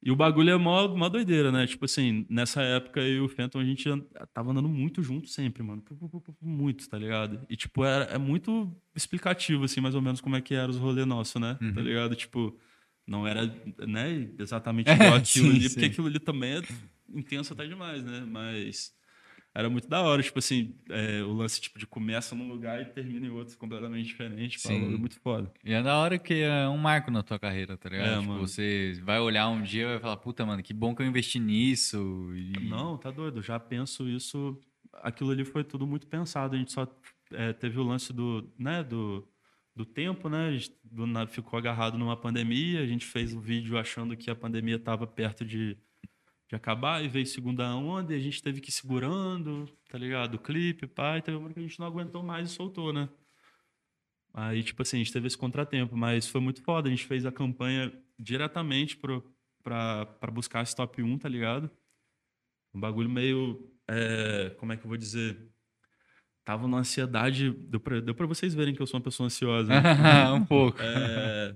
[0.00, 1.66] E o bagulho é mó, mó doideira, né?
[1.66, 3.88] Tipo assim, nessa época eu e o Fenton, a gente
[4.32, 5.82] tava andando muito junto sempre, mano.
[6.40, 7.40] Muito, tá ligado?
[7.50, 10.76] E, tipo, era, é muito explicativo, assim, mais ou menos como é que era os
[10.76, 11.58] rolês nossos, né?
[11.60, 11.74] Uhum.
[11.74, 12.14] Tá ligado?
[12.14, 12.56] Tipo,
[13.08, 13.46] não era,
[13.86, 15.68] né, exatamente igual aquilo Sim, ali, sim.
[15.70, 16.62] porque aquilo ali também é
[17.08, 18.20] intenso até demais, né?
[18.28, 18.92] Mas
[19.54, 22.84] era muito da hora, tipo assim, é, o lance tipo, de começa num lugar e
[22.84, 24.60] termina em outro completamente diferente.
[24.62, 24.80] Pô, é Sim.
[24.80, 25.50] bagulho muito foda.
[25.64, 28.18] E é da hora que é um marco na tua carreira, tá ligado?
[28.18, 31.02] É, tipo, você vai olhar um dia e vai falar, puta, mano, que bom que
[31.02, 32.30] eu investi nisso.
[32.34, 32.52] E...
[32.68, 33.38] Não, tá doido.
[33.38, 34.60] Eu já penso isso.
[35.02, 36.54] Aquilo ali foi tudo muito pensado.
[36.54, 36.86] A gente só
[37.32, 39.26] é, teve o lance do, né, do,
[39.78, 40.48] do tempo, né?
[40.48, 42.82] A gente do ficou agarrado numa pandemia.
[42.82, 45.78] A gente fez o vídeo achando que a pandemia estava perto de,
[46.48, 50.34] de acabar e veio segunda onda e a gente teve que ir segurando, tá ligado?
[50.34, 51.22] O clipe, pai.
[51.22, 53.08] Teve uma hora que a gente não aguentou mais e soltou, né?
[54.34, 56.88] Aí, tipo assim, a gente teve esse contratempo, mas foi muito foda.
[56.88, 59.32] A gente fez a campanha diretamente pro,
[59.62, 61.70] pra, pra buscar esse top 1, tá ligado?
[62.74, 63.72] Um bagulho meio.
[63.86, 65.38] é, como é que eu vou dizer?
[66.48, 67.50] Tava numa ansiedade.
[67.50, 69.70] Deu pra, deu pra vocês verem que eu sou uma pessoa ansiosa.
[69.70, 69.82] né?
[70.32, 70.78] um pouco.
[70.80, 71.54] É,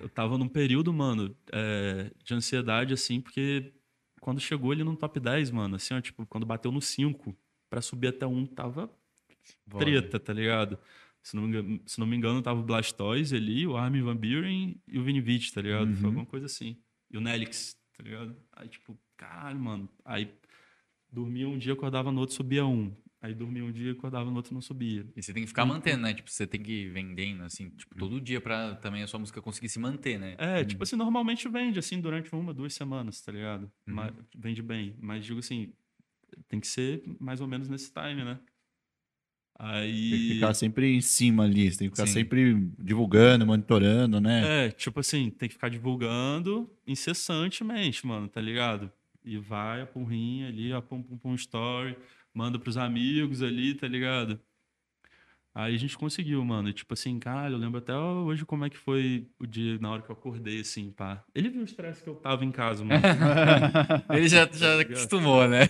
[0.00, 3.72] eu tava num período, mano, é, de ansiedade, assim, porque
[4.20, 7.36] quando chegou ele no top 10, mano, assim, ó, tipo, quando bateu no 5,
[7.68, 8.88] pra subir até um, tava
[9.66, 9.84] Foda.
[9.84, 10.78] treta, tá ligado?
[11.20, 14.14] Se não, me engano, se não me engano, tava o Blastoise ali, o Armin Van
[14.16, 15.88] Buren e o Vinivit, tá ligado?
[15.94, 16.06] Foi Uhum.
[16.06, 16.76] alguma coisa assim.
[17.10, 18.36] E o Nelix, tá ligado?
[18.52, 19.88] Aí, tipo, caralho, mano.
[20.04, 20.32] Aí
[21.10, 22.94] dormia um dia, acordava no outro, subia um.
[23.28, 25.06] Aí dormia um dia, acordava no outro, não subia.
[25.14, 26.14] E você tem que ficar mantendo, né?
[26.14, 29.42] Tipo, você tem que ir vendendo, assim, tipo, todo dia pra também a sua música
[29.42, 30.34] conseguir se manter, né?
[30.38, 33.64] É, tipo assim, normalmente vende, assim, durante uma, duas semanas, tá ligado?
[33.86, 33.94] Uhum.
[33.94, 34.96] Mas vende bem.
[34.98, 35.74] Mas digo assim,
[36.48, 38.38] tem que ser mais ou menos nesse time, né?
[39.58, 40.10] Aí.
[40.10, 41.70] Tem que ficar sempre em cima ali.
[41.70, 42.14] Você tem que ficar Sim.
[42.14, 44.68] sempre divulgando, monitorando, né?
[44.68, 48.90] É, tipo assim, tem que ficar divulgando incessantemente, mano, tá ligado?
[49.22, 51.94] E vai a porrinha ali, a pum, pum, pum, story,
[52.38, 54.38] manda pros amigos ali, tá ligado?
[55.52, 56.68] Aí a gente conseguiu, mano.
[56.68, 59.90] E, tipo assim, cara, eu lembro até hoje como é que foi o dia, na
[59.90, 61.24] hora que eu acordei, assim, pá.
[61.34, 63.02] Ele viu o estresse que eu tava em casa, mano.
[64.08, 65.62] Ele já, já acostumou, né?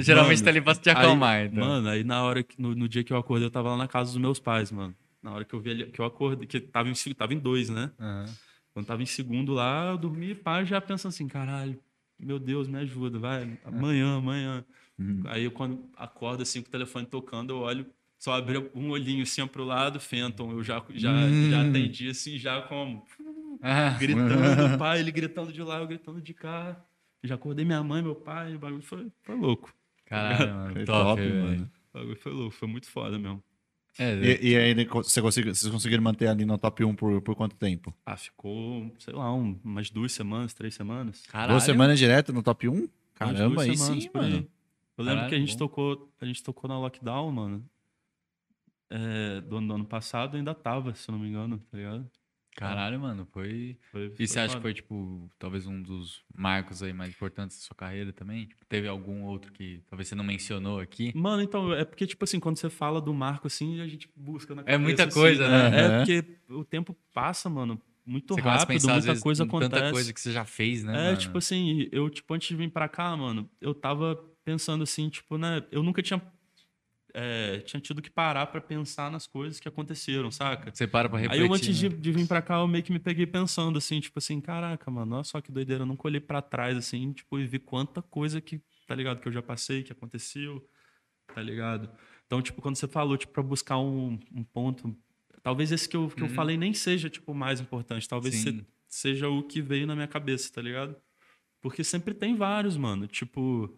[0.00, 1.62] Geralmente tá ali pra te aí- acalmar, então.
[1.62, 3.86] Mano, aí na hora que, no, no dia que eu acordei, eu tava lá na
[3.88, 4.94] casa dos meus pais, mano.
[5.22, 7.68] Na hora que eu vi ele, que eu acordei, que tava em, tava em dois,
[7.68, 7.90] né?
[8.00, 8.24] Aham.
[8.72, 11.78] Quando tava em segundo lá, eu dormi, pá, já pensando assim, caralho,
[12.18, 14.64] meu Deus, me ajuda, vai, amanhã, amanhã.
[15.26, 17.86] Aí eu quando acordo assim com o telefone tocando, eu olho,
[18.18, 22.62] só abri um olhinho assim pro lado, Fenton, eu já, já, já atendi assim, já
[22.62, 23.04] como
[23.60, 26.84] Ah, gritando, pai, ele gritando de lá, eu gritando de cá.
[27.22, 29.74] Já acordei minha mãe, meu pai, o bagulho foi, foi louco.
[30.04, 30.72] caralho, mano.
[30.74, 31.70] Foi top, top, mano.
[31.92, 33.42] O bagulho foi louco, foi muito foda mesmo.
[33.98, 37.34] É, E, e aí você conseguiu, vocês conseguiram manter ali no top 1 por, por
[37.36, 37.94] quanto tempo?
[38.04, 41.22] Ah, ficou, sei lá, um- umas duas semanas, três semanas.
[41.26, 41.52] caralho.
[41.52, 42.72] Duas semanas direto no top 1?
[42.74, 44.48] Umas Caramba, duas aí semanas sim, por aí.
[44.96, 45.58] Eu lembro Caralho, que a gente bom.
[45.58, 47.70] tocou, a gente tocou na lockdown, mano.
[48.90, 52.08] É, do, ano, do ano passado ainda tava, se eu não me engano, tá ligado?
[52.56, 53.76] Caralho, mano, foi...
[53.90, 57.64] Foi, E você acha que foi, tipo, talvez um dos marcos aí mais importantes da
[57.64, 58.46] sua carreira também?
[58.46, 61.12] Tipo, teve algum outro que talvez você não mencionou aqui?
[61.16, 64.54] Mano, então, é porque, tipo assim, quando você fala do marco assim, a gente busca
[64.54, 65.66] na É cabeça, muita assim, coisa, né?
[65.66, 66.04] É Aham.
[66.04, 69.70] porque o tempo passa, mano, muito Você rápido, pensar, muita vezes, coisa acontece.
[69.72, 71.16] tanta coisa que você já fez, né, É, mano?
[71.16, 75.38] tipo assim, eu, tipo, antes de vir pra cá, mano, eu tava pensando assim, tipo,
[75.38, 76.20] né, eu nunca tinha,
[77.12, 80.74] é, tinha tido que parar pra pensar nas coisas que aconteceram, saca?
[80.74, 81.96] Você para pra Aí refletir, eu, antes de, né?
[81.96, 85.14] de vir pra cá, eu meio que me peguei pensando, assim, tipo assim, caraca, mano,
[85.16, 88.40] olha só que doideira, eu nunca olhei pra trás, assim, tipo, e vi quanta coisa
[88.40, 90.68] que, tá ligado, que eu já passei, que aconteceu,
[91.34, 91.90] tá ligado?
[92.26, 94.96] Então, tipo, quando você falou, tipo, pra buscar um, um ponto,
[95.42, 98.66] talvez esse que eu, que eu falei nem seja, tipo, o mais importante, talvez se-
[98.88, 100.96] seja o que veio na minha cabeça, tá ligado?
[101.60, 103.74] Porque sempre tem vários, mano, tipo...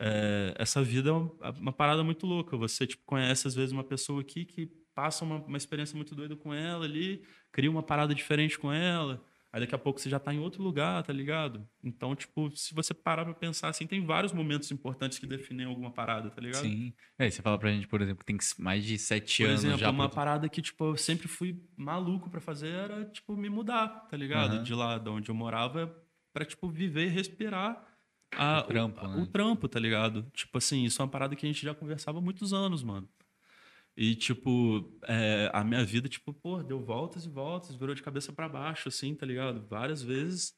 [0.00, 2.56] é, essa vida é uma, uma parada muito louca.
[2.56, 6.36] Você, tipo, conhece às vezes uma pessoa aqui que passa uma, uma experiência muito doida
[6.36, 9.24] com ela ali, cria uma parada diferente com ela.
[9.54, 11.68] Aí daqui a pouco você já tá em outro lugar, tá ligado?
[11.84, 15.90] Então, tipo, se você parar pra pensar assim, tem vários momentos importantes que definem alguma
[15.92, 16.62] parada, tá ligado?
[16.62, 16.94] Sim.
[17.18, 19.78] É, você fala pra gente, por exemplo, que tem mais de sete Por anos exemplo,
[19.78, 19.90] já.
[19.90, 23.88] uma pra- parada que, tipo, eu sempre fui maluco pra fazer era, tipo, me mudar,
[24.08, 24.54] tá ligado?
[24.54, 24.62] Aham.
[24.62, 25.94] De lá de onde eu morava
[26.32, 27.91] pra, tipo, viver e respirar
[28.36, 29.22] a- O trampo, né?
[29.22, 30.26] o trampo, tá ligado?
[30.34, 33.08] Tipo assim, isso é uma parada que a gente já conversava há muitos anos, mano.
[33.96, 38.32] E, tipo, é, a minha vida, tipo, pô, deu voltas e voltas, virou de cabeça
[38.32, 39.66] pra baixo, assim, tá ligado?
[39.68, 40.54] Várias vezes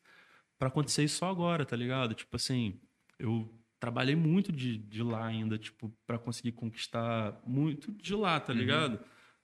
[0.58, 2.14] pra acontecer isso só agora, tá ligado?
[2.14, 2.80] Tipo assim,
[3.18, 8.52] eu trabalhei muito de, de lá ainda, tipo, pra conseguir conquistar muito de lá, tá
[8.52, 9.00] ligado?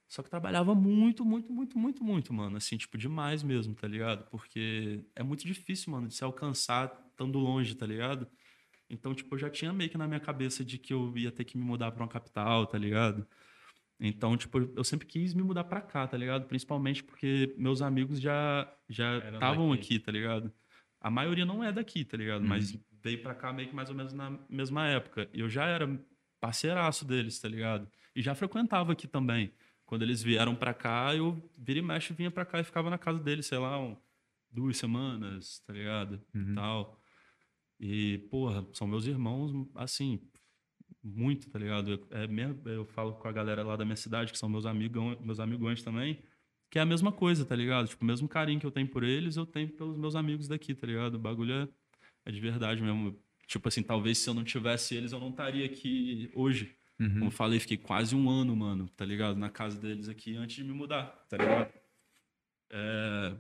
[0.07, 2.57] Só que trabalhava muito, muito, muito, muito, muito, mano.
[2.57, 4.24] Assim, tipo, demais mesmo, tá ligado?
[4.31, 6.89] Porque é muito difícil, mano, de se alcançar
[7.20, 8.26] estando longe, tá ligado?
[8.88, 11.44] Então, tipo, eu já tinha meio que na minha cabeça de que eu ia ter
[11.44, 13.26] que me mudar pra uma capital, tá ligado?
[14.01, 16.47] Então, tipo, eu sempre quis me mudar pra cá, tá ligado?
[16.47, 20.51] Principalmente porque meus amigos já já estavam aqui, tá ligado?
[21.01, 22.42] A maioria não é daqui, tá ligado?
[22.44, 25.28] Mas veio pra cá meio que mais ou menos na mesma época.
[25.32, 25.86] E eu já era
[26.40, 27.86] parceiraço deles, tá ligado?
[28.16, 29.52] E já frequentava aqui também.
[29.84, 32.98] Quando eles vieram pra cá, eu vira e mexe, vinha pra cá e ficava na
[32.98, 33.97] casa deles, sei lá, um-
[34.51, 36.20] duas semanas, tá ligado?
[36.34, 36.55] Uhum.
[36.55, 36.99] Tal.
[37.81, 40.20] E, porra, são meus irmãos, assim,
[41.02, 41.93] muito, tá ligado?
[41.93, 44.66] Eu, é mesmo, eu falo com a galera lá da minha cidade, que são meus
[44.66, 46.23] amigão, meus amigões também,
[46.70, 47.89] que é a mesma coisa, tá ligado?
[47.89, 50.74] Tipo, o mesmo carinho que eu tenho por eles, eu tenho pelos meus amigos daqui,
[50.74, 51.15] tá ligado?
[51.15, 51.69] O bagulho é,
[52.27, 53.19] é de verdade mesmo.
[53.47, 56.77] Tipo assim, talvez se eu não tivesse eles, eu não estaria aqui hoje.
[57.01, 57.12] Uhum.
[57.15, 59.39] Como eu falei, fiquei quase um ano, mano, tá ligado?
[59.39, 61.73] Na casa deles aqui antes de me mudar, tá ligado?
[62.70, 63.36] É...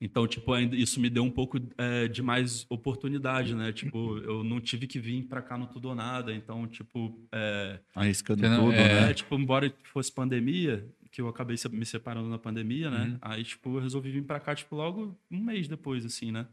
[0.00, 3.70] Então, tipo, ainda isso me deu um pouco é, de mais oportunidade, né?
[3.70, 6.32] Tipo, eu não tive que vir pra cá no tudo ou nada.
[6.32, 9.02] Então, tipo, é, Arriscando não- tudo, é.
[9.02, 9.10] né?
[9.10, 13.04] é, tipo, embora fosse pandemia, que eu acabei se- me separando na pandemia, né?
[13.08, 13.18] Uhum.
[13.20, 16.46] Aí, tipo, eu resolvi vir pra cá, tipo, logo um mês depois, assim, né?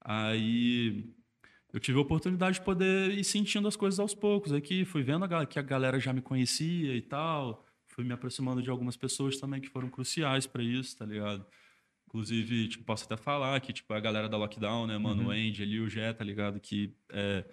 [0.00, 1.04] Aí
[1.72, 4.84] eu tive a oportunidade de poder ir sentindo as coisas aos poucos aqui.
[4.84, 7.64] Fui vendo a que a galera já me conhecia e tal.
[7.88, 11.44] Fui me aproximando de algumas pessoas também que foram cruciais para isso, tá ligado?
[12.14, 15.26] Inclusive, tipo, posso até falar que, tipo, a galera da Lockdown, né, mano?
[15.26, 16.60] O Andy ali, o Jé, tá ligado?
[16.60, 17.44] Que é,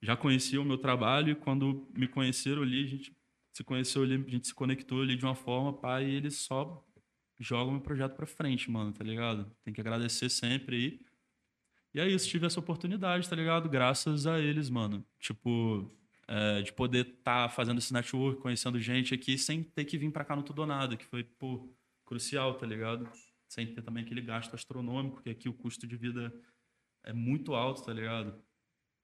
[0.00, 3.12] já conhecia o meu trabalho e quando me conheceram ali, a gente
[3.52, 6.86] se conheceu ali, a gente se conectou ali de uma forma, pá, e eles só
[7.40, 9.50] jogam meu projeto pra frente, mano, tá ligado?
[9.64, 11.00] Tem que agradecer sempre aí.
[11.92, 13.68] E é isso, tive essa oportunidade, tá ligado?
[13.68, 15.04] Graças a eles, mano.
[15.18, 15.90] Tipo,
[16.28, 20.24] é, de poder estar fazendo esse network, conhecendo gente aqui, sem ter que vir pra
[20.24, 21.68] cá no tudo ou nada, que foi, pô,
[22.06, 23.10] crucial, tá ligado?
[23.48, 26.32] Sem ter também aquele gasto astronômico, que aqui o custo de vida
[27.04, 28.34] é muito alto, tá ligado?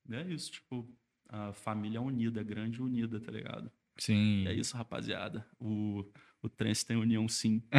[0.09, 0.87] E é isso, tipo,
[1.29, 3.71] a família unida, grande e unida, tá ligado?
[3.97, 4.43] Sim.
[4.45, 5.47] E é isso, rapaziada.
[5.59, 6.05] O,
[6.43, 7.79] o trance tem união sim, tá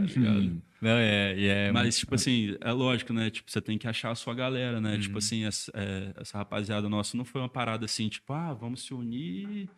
[0.00, 0.62] ligado?
[0.82, 3.30] Não, é, é Mas, tipo assim, é lógico, né?
[3.30, 4.94] Tipo, você tem que achar a sua galera, né?
[4.94, 5.00] Uhum.
[5.00, 8.82] Tipo assim, essa, é, essa rapaziada nossa não foi uma parada assim, tipo, ah, vamos
[8.82, 9.70] se unir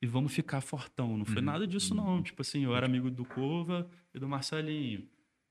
[0.00, 1.08] e vamos ficar fortão.
[1.08, 1.24] Não Uhum.
[1.26, 2.22] foi nada disso, não.
[2.22, 5.06] Tipo assim, eu era amigo do Cova e do Marcelinho.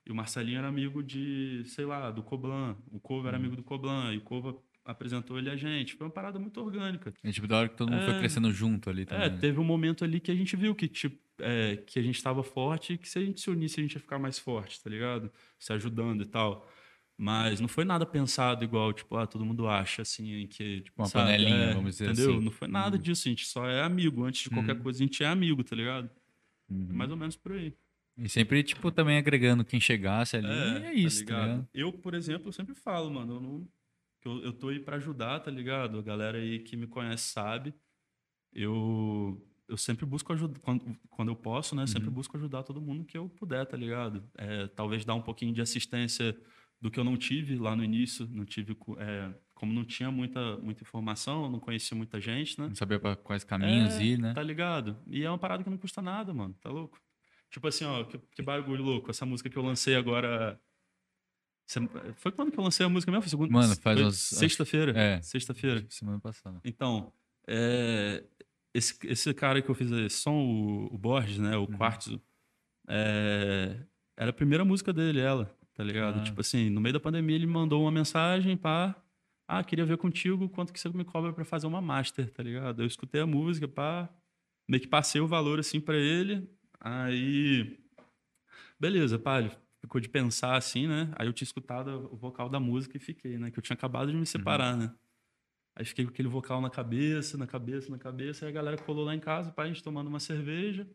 [0.08, 2.78] E o Marcelinho era amigo de, sei lá, do Coblan.
[2.92, 4.14] O Cova era amigo do Coblan.
[4.14, 4.56] E o Cova
[4.86, 5.96] apresentou ele a gente.
[5.96, 7.14] Foi uma parada muito orgânica.
[7.22, 8.20] É tipo da hora que todo mundo foi É.
[8.20, 9.26] crescendo junto ali também.
[9.26, 9.38] É, né?
[9.38, 12.42] teve um momento ali que a gente viu que, tipo, é, que a gente estava
[12.42, 14.90] forte e que se a gente se unisse, a gente ia ficar mais forte, tá
[14.90, 15.30] ligado?
[15.60, 16.66] Se ajudando e tal.
[17.20, 20.82] Mas não foi nada pensado igual, tipo, ah, todo mundo acha, assim, que...
[20.82, 22.36] Tipo, uma panelinha, vamos dizer entendeu?
[22.36, 22.46] assim.
[22.46, 24.24] Não foi nada disso, a gente só é amigo.
[24.24, 24.84] Antes de qualquer Uhum.
[24.84, 26.10] coisa, a gente é amigo, tá ligado?
[26.70, 26.90] Uhum.
[26.94, 27.74] Mais ou menos por aí.
[28.18, 30.48] E sempre, tipo, também agregando quem chegasse ali.
[30.48, 31.68] e é isso, tá ligado?
[31.74, 33.68] Eu, por exemplo, eu sempre falo, mano, eu não...
[34.26, 36.00] Eu, eu tô aí pra ajudar, tá ligado?
[36.00, 37.74] A galera aí que me conhece sabe.
[38.52, 41.84] Eu, eu sempre busco ajudar, quando, quando eu posso, né?
[41.84, 41.88] Uhum.
[41.88, 44.24] Sempre busco ajudar todo mundo que eu puder, tá ligado?
[44.38, 46.36] É, talvez dar um pouquinho de assistência
[46.82, 48.28] do que eu não tive lá no início.
[48.32, 52.68] Não tive, é, como não tinha muita, muita informação, não conhecia muita gente, né?
[52.68, 54.34] Não saber pra quais caminhos É, ir, né?
[54.34, 54.98] Tá ligado?
[55.08, 56.56] E é uma parada que não custa nada, mano.
[56.62, 57.00] Tá louco?
[57.50, 59.10] Tipo assim, ó, que, que bagulho louco.
[59.10, 60.60] Essa música que eu lancei agora.
[62.16, 63.24] Foi quando que eu lancei a música mesmo?
[63.24, 63.52] Foi segunda?
[63.52, 64.98] Mano, faz uns- Sexta-feira.
[64.98, 65.22] É.
[65.22, 65.86] Sexta-feira.
[65.90, 66.62] Semana passada.
[66.64, 67.12] Então,
[67.48, 68.24] é,
[68.74, 71.58] esse, esse cara que eu fiz esse som, o, o Borges, né?
[71.58, 71.78] O Uhum.
[71.78, 72.22] Quartzo,
[72.88, 73.78] é,
[74.16, 76.20] era a primeira música dele, ela, tá ligado?
[76.20, 76.24] Ah.
[76.24, 78.96] Tipo assim, no meio da pandemia ele me mandou uma mensagem, pá.
[79.48, 82.82] Ah, queria ver contigo quanto que você me cobra pra fazer uma master, tá ligado?
[82.82, 84.10] Eu escutei a música, pá.
[84.70, 86.50] Meio que passei o valor assim pra ele.
[86.80, 87.78] Aí.
[88.80, 89.22] Beleza.
[89.40, 89.52] Ele
[89.82, 91.12] ficou de pensar assim, né?
[91.16, 93.52] Aí eu tinha escutado o vocal da música e fiquei, né?
[93.52, 94.92] Que eu tinha acabado de me separar, né?
[95.76, 98.46] Aí fiquei com aquele vocal na cabeça, na cabeça, na cabeça.
[98.46, 100.88] Aí a galera colou lá em casa, pá, a gente tomando uma cerveja.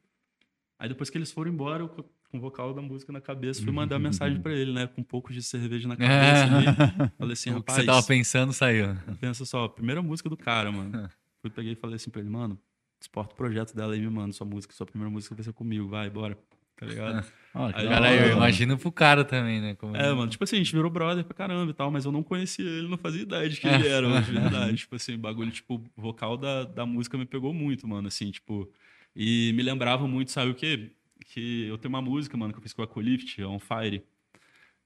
[0.79, 3.63] Aí depois que eles foram embora, eu co- com o vocal da música na cabeça,
[3.63, 4.87] fui mandar mensagem pra ele, né?
[4.89, 7.11] Com um pouco de cerveja na cabeça ali.
[7.19, 8.87] Falei assim, o que rapaz, você tava pensando saiu.
[9.21, 11.09] pensa só, primeira música do cara, mano.
[11.43, 12.59] Fui, peguei e falei assim pra ele, mano,
[13.03, 15.89] exporta o projeto dela aí, me manda sua música, sua primeira música vai ser comigo,
[15.89, 16.39] vai, bora.
[16.77, 17.25] Tá ligado?
[17.55, 19.75] Ah, Aí, Cara, eu imagino pro cara também, né?
[19.77, 22.11] Como- É, mano, tipo assim, a gente virou brother pra caramba e tal, mas eu
[22.11, 24.33] não conhecia ele, não fazia ideia de quem ele era, mano, de
[24.73, 24.77] verdade.
[24.79, 28.69] tipo assim, bagulho, tipo, vocal da, da música me pegou muito, mano, assim, tipo.
[29.15, 30.91] E me lembrava muito, sabe o quê?
[31.27, 34.03] Que eu tenho uma música, mano, que eu fiz com a Colift, On Fire.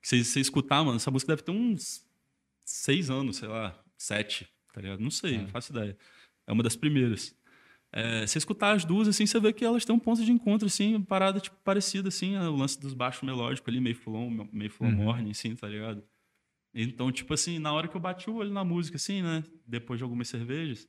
[0.02, 2.04] Que você, você escutar, mano, essa música deve ter uns
[2.64, 5.00] seis anos, sei lá, sete, tá ligado?
[5.00, 5.96] Não sei, não faço ideia.
[6.46, 7.34] É uma das primeiras.
[7.92, 10.66] É, você escutar as duas, assim, você vê que elas têm um ponto de encontro,
[10.66, 14.70] assim, uma parada, tipo, parecida, assim, o lance dos baixos melódicos ali, meio fulon, meio
[14.70, 16.02] fulon morning, assim, tá ligado?
[16.74, 19.98] Então, tipo assim, na hora que eu bati o olho na música, assim, né, depois
[19.98, 20.86] de algumas cervejas,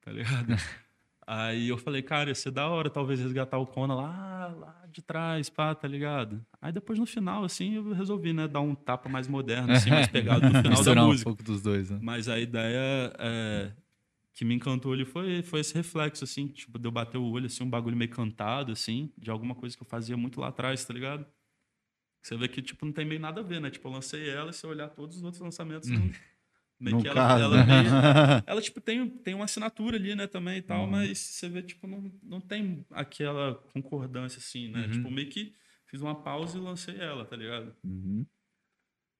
[0.00, 0.46] tá ligado?
[1.28, 5.02] Aí eu falei, cara, ia ser da hora talvez resgatar o Kona lá, lá de
[5.02, 6.40] trás, pá, tá ligado?
[6.62, 10.06] Aí depois no final, assim, eu resolvi, né, dar um tapa mais moderno, assim, mais
[10.06, 11.24] pegado no final da Misturar um música.
[11.28, 11.98] pouco dos dois, né?
[12.00, 13.72] Mas a ideia é,
[14.36, 17.46] que me encantou ali foi, foi esse reflexo, assim, tipo, de eu bater o olho,
[17.46, 20.84] assim, um bagulho meio cantado, assim, de alguma coisa que eu fazia muito lá atrás,
[20.84, 21.26] tá ligado?
[22.22, 23.70] Você vê que, tipo, não tem meio nada a ver, né?
[23.70, 26.00] Tipo, eu lancei ela e se eu olhar todos os outros lançamentos, não-
[26.78, 27.66] meio Não que ela, ela, meio-
[28.46, 30.90] ela, tipo, tem, tem uma assinatura ali, né, também e tal, Uhum.
[30.90, 34.84] mas você vê, tipo, não, não tem aquela concordância, assim, né?
[34.84, 34.90] Uhum.
[34.90, 35.54] Tipo, meio que
[35.86, 37.74] fiz uma pausa e lancei ela, tá ligado?
[37.82, 38.26] Uhum.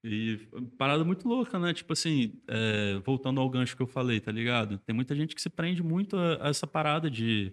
[0.09, 1.75] E parada muito louca, né?
[1.75, 4.79] Tipo assim, é, voltando ao gancho que eu falei, tá ligado?
[4.79, 7.53] Tem muita gente que se prende muito a, a essa parada de,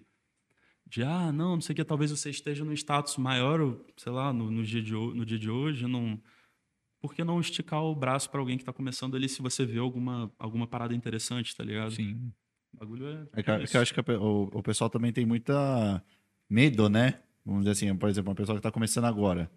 [0.86, 4.12] de, ah, não, não sei o que, talvez você esteja no status maior, ou, sei
[4.12, 6.20] lá, no, no, dia, de, no dia de hoje, não...
[7.00, 9.78] Por que não esticar o braço pra alguém que tá começando ali se você vê
[9.78, 11.90] alguma, alguma parada interessante, tá ligado?
[11.90, 12.32] Sim.
[12.72, 13.26] O bagulho é.
[13.34, 13.70] É que, é isso.
[13.72, 16.02] que eu acho que a o, o pessoal também tem muita
[16.48, 17.20] medo, né?
[17.44, 19.50] Vamos dizer assim, por exemplo, uma pessoa que está começando agora.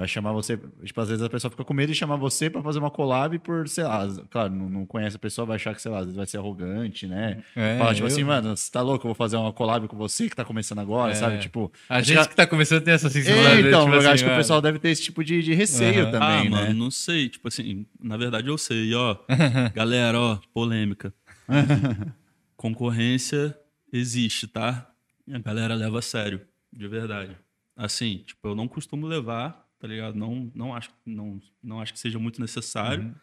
[0.00, 0.58] Vai chamar você.
[0.82, 3.38] Tipo, às vezes a pessoa fica com medo de chamar você pra fazer uma collab
[3.40, 6.04] por, sei lá, claro, não, não conhece a pessoa, vai achar que, sei lá, às
[6.06, 7.42] vezes vai ser arrogante, né?
[7.54, 9.04] É, Fala, tipo eu- assim, mano, você tá louco?
[9.06, 11.14] Eu vou fazer uma collab com você que tá começando agora, É.
[11.14, 11.38] sabe?
[11.38, 11.70] Tipo.
[11.88, 13.38] A gente que- que tá começando tem essa sensação.
[13.46, 15.52] É, então, tipo eu assim, acho que o pessoal deve ter esse tipo de, de
[15.52, 16.10] receio Aham.
[16.12, 16.48] também, ah, né?
[16.50, 17.28] mano, não sei.
[17.28, 19.16] Tipo assim, na verdade eu sei, ó.
[19.74, 21.12] galera, ó, polêmica.
[22.56, 23.56] Concorrência
[23.92, 24.90] existe, tá?
[25.26, 26.40] E a galera leva a sério,
[26.72, 27.36] de verdade.
[27.76, 30.14] Assim, tipo, eu não costumo levar, tá ligado?
[30.14, 33.14] Não, não, acho, não, não acho que seja muito necessário, Uhum.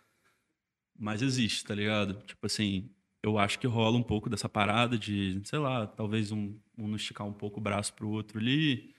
[0.99, 2.15] mas existe, tá ligado?
[2.25, 2.89] Tipo assim,
[3.23, 7.25] eu acho que rola um pouco dessa parada de, sei lá, talvez um, um esticar
[7.27, 8.95] um pouco o braço pro outro ali,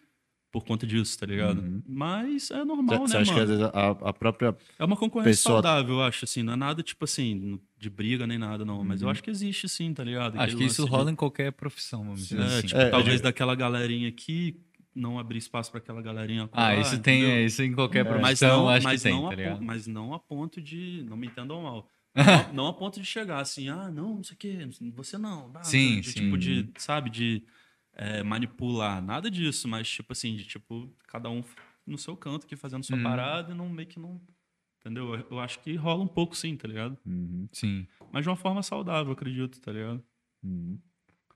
[0.50, 1.60] por conta disso, tá ligado?
[1.60, 1.82] Uhum.
[1.86, 3.52] Mas é normal, Você né, acha que mano?
[3.52, 4.56] às vezes a, a própria.
[4.78, 6.42] É uma concorrência pessoa- saudável, eu acho, assim.
[6.42, 8.82] Não é nada, tipo assim, de briga nem nada, não.
[8.82, 10.36] Mas eu acho que existe, sim, tá ligado?
[10.36, 12.66] Acho Aquele que isso lance de- rola em qualquer profissão, vamos dizer É, assim.
[12.68, 13.22] tipo, É, talvez é.
[13.24, 14.58] daquela galerinha aqui
[14.98, 17.46] não abrir espaço pra aquela galerinha Ah, isso tem, entendeu?
[17.46, 19.64] isso em qualquer Mas profissão, não, acho mas, que tem, não tá a ligado?
[19.64, 21.04] mas não a ponto de.
[21.08, 21.88] Não me entendam mal.
[22.48, 24.58] Não, não a ponto de chegar assim, ah, não, não sei o quê,
[24.92, 25.52] você não.
[25.52, 26.20] dá, Sim, de, sim.
[26.24, 27.44] Tipo, de, sabe, de
[27.94, 29.00] é, manipular.
[29.00, 31.44] Nada disso, mas tipo assim, de tipo, cada um
[31.86, 33.02] no seu canto aqui fazendo sua Uhum.
[33.04, 34.20] parada e não meio que não.
[34.80, 35.14] Entendeu?
[35.30, 36.98] Eu- acho que rola um pouco sim, tá ligado?
[37.06, 37.86] Uhum, Sim.
[38.12, 40.02] Mas de uma forma saudável, acredito, tá ligado?
[40.42, 40.78] uhum.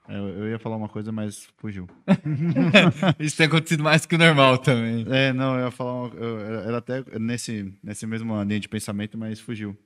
[0.09, 1.89] É, Eu, ia falar uma coisa, mas fugiu.
[3.19, 5.07] Isso tem acontecido mais que o normal também.
[5.09, 5.93] É, não, eu ia falar.
[5.93, 9.77] Uma, eu, era até nesse, nesse mesmo linha de pensamento, mas fugiu.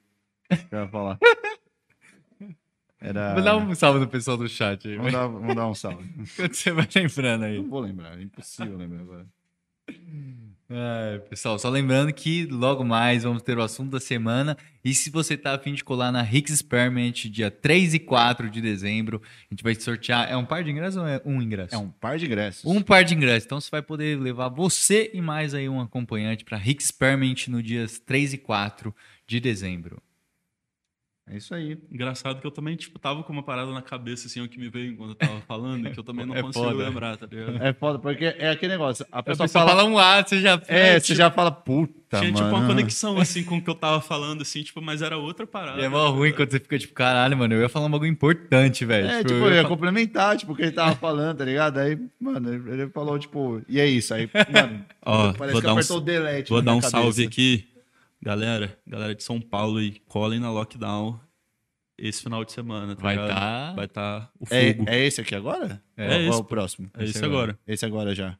[0.70, 1.18] Eu ia falar.
[3.00, 3.34] Era.
[3.34, 4.96] Vou dar um salve no pessoal do chat aí.
[4.96, 6.08] Vamos dar, vamos dar um salve.
[6.34, 7.58] Quando você vai lembrando aí.
[7.58, 9.26] Não vou lembrar, é impossível lembrar agora.
[10.68, 14.56] É, pessoal, só lembrando que logo mais vamos ter o assunto da semana.
[14.84, 18.60] E se você tá afim de colar na Hicks Experiment, dia 3 e 4 de
[18.60, 20.28] dezembro, a gente vai sortear.
[20.28, 21.74] É um par de ingressos ou é um ingresso?
[21.74, 22.64] É um par de ingressos.
[22.64, 23.46] Um par de ingressos.
[23.46, 27.62] Então você vai poder levar você e mais aí um acompanhante para Hicks Experiment no
[27.62, 28.94] dias 3 e 4
[29.26, 30.02] de dezembro.
[31.28, 31.76] É isso aí.
[31.90, 34.68] Engraçado que eu também, tipo, tava com uma parada na cabeça, assim, o que me
[34.68, 36.76] veio quando eu tava falando, que eu também não É consigo foda.
[36.84, 37.60] lembrar, tá ligado?
[37.64, 39.04] É foda, porque é aquele negócio.
[39.10, 39.70] A pessoa, fala.
[39.70, 40.52] fala um A, você já.
[40.68, 42.44] É, tipo, você já fala, puta, Tinha, mano.
[42.44, 45.48] tipo, uma conexão, assim, com o que eu tava falando, assim, tipo, mas era outra
[45.48, 45.80] parada.
[45.80, 48.10] E é mó ruim quando você fica tipo, caralho, mano, eu ia falar um bagulho
[48.12, 49.08] importante, velho.
[49.08, 51.44] É, tipo, eu eu ia ia fa- complementar, tipo, o que ele tava falando, tá
[51.44, 51.78] ligado?
[51.78, 54.14] Aí, mano, ele falou, tipo, e é isso.
[54.14, 56.50] Aí, mano, Ó, parece que dar um apertou o delete.
[56.50, 57.28] Vou dar um minha salve cabeça.
[57.28, 57.66] aqui.
[58.30, 61.20] Galera, galera de São Paulo aí, colhem na lockdown
[61.96, 63.28] esse final de semana, tá Vai ligado?
[63.28, 64.84] tá- Vai tá o É, fogo.
[64.90, 65.80] é esse aqui agora?
[65.96, 66.90] É ou esse, o próximo?
[66.98, 67.56] É esse esse agora.
[67.64, 68.36] Esse agora já.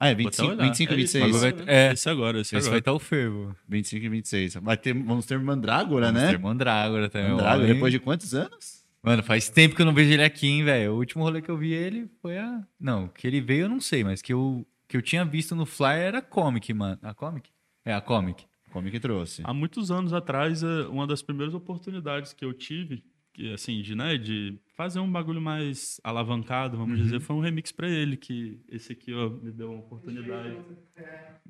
[0.00, 0.62] Ah, é Vou até 25, olhar.
[0.64, 1.24] 25 e É 26.
[1.26, 1.92] esse, Bagulho vai- é.
[1.92, 2.78] Esse agora, esse, Esse vai agora.
[2.78, 3.54] estar o fervo.
[3.68, 4.54] 25 e 26.
[4.54, 6.30] Vai ter, vamos ter Mandrágora, Vamos né?
[6.30, 7.30] ter Mandrágora também.
[7.32, 8.86] Mandrágora, depois de quantos anos?
[9.02, 10.94] Mano, faz tempo que eu não vejo ele aqui, hein, velho.
[10.94, 12.62] O último rolê que eu vi ele foi a.
[12.80, 15.64] Não, que ele veio eu não sei, mas que eu, que eu tinha visto no
[15.66, 16.98] Flyer era a Comic, mano.
[17.02, 17.50] A Comic?
[17.84, 18.44] É, a Comic.
[18.70, 19.42] Como que trouxe?
[19.44, 23.94] Há muitos anos atrás, é, uma das primeiras oportunidades que eu tive, que, assim, de,
[23.94, 28.60] né, de fazer um bagulho mais alavancado, vamos dizer, foi um remix pra ele, que
[28.68, 30.56] esse aqui, ó, me deu uma oportunidade.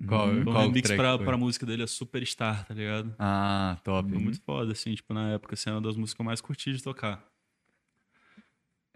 [0.06, 3.14] Qual, um qual remix pra, pra música dele, é Superstar, tá ligado?
[3.18, 4.10] Ah, top.
[4.10, 6.40] Foi muito foda, assim, tipo, na época, assim, é uma das músicas que eu mais
[6.40, 7.24] curti de tocar.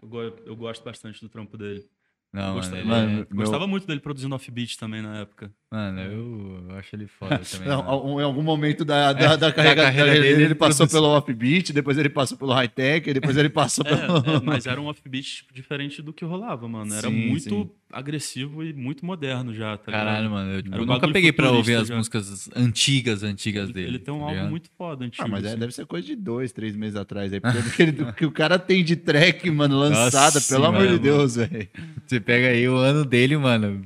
[0.01, 1.87] Eu, go- eu gosto bastante do trampo dele.
[2.31, 5.53] Não, Gosta- mano, Mano, é- meu- Gostava muito dele produzindo offbeat também na época.
[5.71, 7.65] Mano, eu, eu acho ele foda também.
[7.69, 8.19] Não, mano.
[8.19, 11.97] em algum momento da, da, da carreira, carreira dele, dele, ele passou pelo offbeat, depois
[11.97, 14.17] ele passou pelo high-tech, depois ele passou É, pelo...
[14.35, 16.93] é, mas era um offbeat tipo, diferente do que rolava, mano.
[16.93, 17.69] Era Sim, muito sim.
[17.89, 20.31] agressivo e muito moderno já, tá Caralho, ligado?
[20.33, 20.51] mano.
[20.51, 21.95] Eu, tipo, um nunca peguei pra ouvir as já.
[21.95, 23.87] músicas antigas, antigas Ele, dele.
[23.87, 25.23] ele tem um tá álbum muito foda, antigo.
[25.23, 25.57] Ah, mas é, assim.
[25.59, 27.39] deve ser coisa de dois, três meses atrás aí.
[27.41, 31.01] Porque ele- que o cara tem de track, mano, lançada, Nossa pelo amor de senhora,
[31.01, 31.69] Deus, velho.
[32.05, 33.85] Você pega aí o ano dele, mano.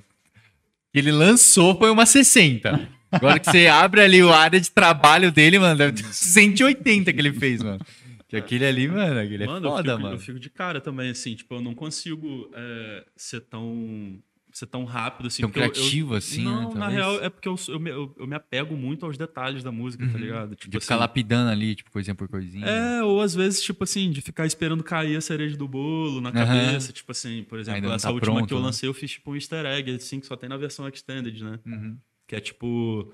[0.96, 2.88] Que ele lançou foi uma 60.
[3.12, 7.20] Agora que você abre ali a área de trabalho dele, mano, deve ter 180 que
[7.20, 7.86] ele fez, mano.
[8.30, 10.16] Que aquele ali, mano, aquele é Mano, eu foda, fico, mano.
[10.16, 14.18] eu fico de cara também, assim, tipo, eu não consigo é, ser tão
[14.58, 15.42] ser tão rápido assim.
[15.42, 16.94] Tão porque eu- eu- criativo assim, né, Não, na talvez.
[16.94, 20.18] real é porque eu, eu, me, eu, me apego muito aos detalhes da música, tá
[20.18, 20.56] ligado?
[20.56, 22.66] Tipo De ficar assim, lapidando ali, tipo, coisinha por coisinha.
[22.66, 26.30] É, ou às vezes, tipo assim, de ficar esperando cair a cereja do bolo na
[26.30, 26.46] Aham.
[26.46, 26.94] cabeça.
[26.94, 28.66] Tipo assim, por exemplo, essa tá última pronto, que eu né?
[28.66, 31.60] lancei, eu fiz tipo um easter egg, assim, que só tem na versão extended, né?
[31.66, 31.98] Uhum.
[32.28, 33.14] Que é tipo.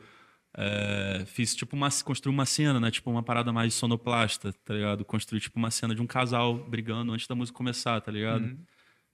[0.58, 1.90] é, fiz tipo uma.
[2.04, 2.92] Construí uma cena, né?
[2.92, 5.04] Tipo uma parada mais sonoplasta, tá ligado?
[5.06, 8.44] Construí tipo uma cena de um casal brigando antes da música começar, tá ligado?
[8.44, 8.58] Uhum.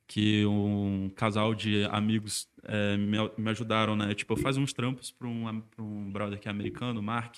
[0.08, 4.14] Que um casal de amigos é, me, me ajudaram, né?
[4.14, 7.36] Tipo, eu fazia uns trampos pra um, pra um brother que é americano, Mark.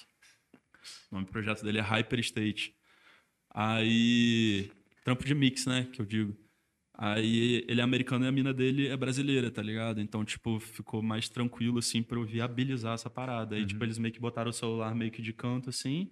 [1.11, 2.75] O nome do projeto dele é Hyper State.
[3.49, 4.71] Aí.
[5.03, 5.87] Trampo de mix, né?
[5.91, 6.37] Que eu digo.
[6.93, 10.01] Aí ele é americano e a mina dele é brasileira, tá ligado?
[10.01, 13.55] Então, tipo, ficou mais tranquilo, assim, pra eu viabilizar essa parada.
[13.55, 16.11] Aí, tipo, eles meio que botaram o celular meio que de canto, assim,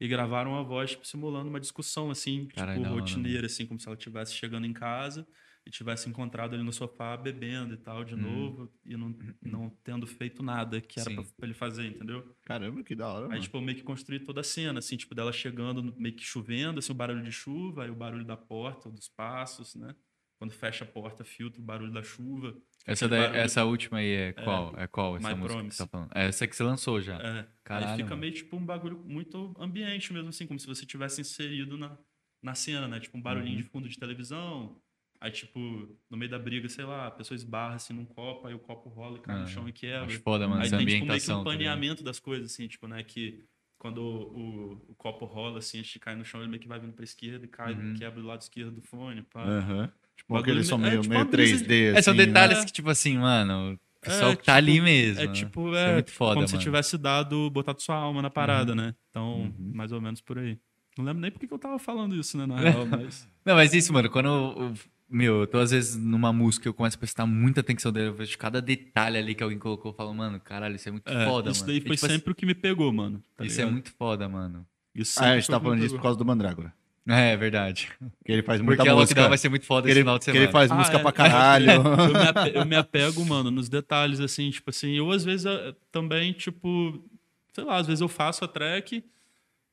[0.00, 3.66] e gravaram a voz, tipo, simulando uma discussão, assim, Caralho, tipo, da hora, rotineira, assim,
[3.66, 5.28] como se ela estivesse chegando em casa
[5.64, 10.06] e tivesse encontrado ele no sofá bebendo e tal, de novo, e não, não tendo
[10.06, 11.16] feito nada que era Sim.
[11.36, 12.34] pra, ele fazer, entendeu?
[12.44, 13.24] Caramba, que da hora.
[13.26, 13.40] Aí, mano.
[13.42, 16.78] tipo, eu meio que construí toda a cena, assim, tipo, dela chegando, meio que chovendo,
[16.80, 19.94] assim, o barulho de chuva, aí o barulho da porta, dos passos, né?
[20.36, 22.56] Quando fecha a porta, filtra o barulho da chuva.
[22.84, 24.74] Essa, daí- barulho- essa última aí é qual?
[24.76, 25.68] É, qual essa My música Promise.
[25.70, 26.10] que você tá falando?
[26.16, 27.14] É essa que você lançou já.
[27.20, 28.20] É, Caralho, aí fica mano.
[28.22, 31.96] meio, tipo, um bagulho muito ambiente mesmo, assim, como se você tivesse inserido na,
[32.42, 32.98] na cena, né?
[32.98, 33.62] Tipo, um barulhinho Uhum.
[33.62, 34.76] de fundo de televisão,
[35.22, 35.58] aí, tipo,
[36.10, 38.88] no meio da briga, sei lá, a pessoa esbarra, assim, num copo, aí o copo
[38.90, 40.06] rola e cai Ah, no chão e quebra.
[40.06, 41.44] Acho foda, mano, Aí essa tem, tipo, meio que um tá ligado?
[41.44, 43.02] paneamento das coisas, assim, tipo, né?
[43.02, 43.44] Que
[43.78, 46.68] quando o, o, o copo rola, assim, antes de cair no chão, ele meio que
[46.68, 47.94] vai vindo pra esquerda e cai, Uhum.
[47.94, 49.44] quebra do lado esquerdo do fone, pá.
[49.46, 49.90] Aham.
[50.16, 52.26] Tipo, aqueles são é, meio, tipo meio uma brisa 3D, É, são assim, né?
[52.26, 52.64] detalhes né?
[52.66, 55.22] que, tipo assim, mano, o pessoal É, que tá ali tipo, mesmo.
[55.22, 55.32] É né?
[55.32, 56.62] tipo, é, muito foda, como se mano.
[56.64, 58.94] tivesse dado, botado sua alma na parada, né?
[59.10, 60.58] Então, mais ou menos por aí.
[60.96, 63.26] Não lembro nem por que eu tava falando isso, né, na real, mas...
[63.44, 64.74] Não, mas isso, mano, quando
[65.12, 68.14] meu, eu tô às vezes numa música, eu começo a prestar muita atenção dele, eu
[68.14, 71.26] vejo cada detalhe ali que alguém colocou, eu falo, mano, caralho, isso é muito É,
[71.26, 71.72] foda, isso mano.
[71.72, 73.22] daí E, foi tipo assim, sempre o que me pegou, mano.
[73.36, 73.72] tá Isso é ligado?
[73.72, 74.66] muito foda, mano.
[74.94, 76.72] Isso Ah, a gente tá que falando disso por causa do Mandrágora.
[77.08, 77.90] É, é verdade.
[78.24, 79.14] Que ele faz muita Porque a música.
[79.20, 80.44] Lockdown vai ser muito foda que esse ele, final de que semana.
[80.44, 81.02] ele faz Ah, música é.
[81.02, 81.70] pra caralho.
[81.72, 85.46] eu, me ape- eu me apego, mano, nos detalhes, assim, tipo assim, eu às vezes
[85.90, 87.02] também, tipo,
[87.52, 89.02] sei lá, às vezes eu faço a track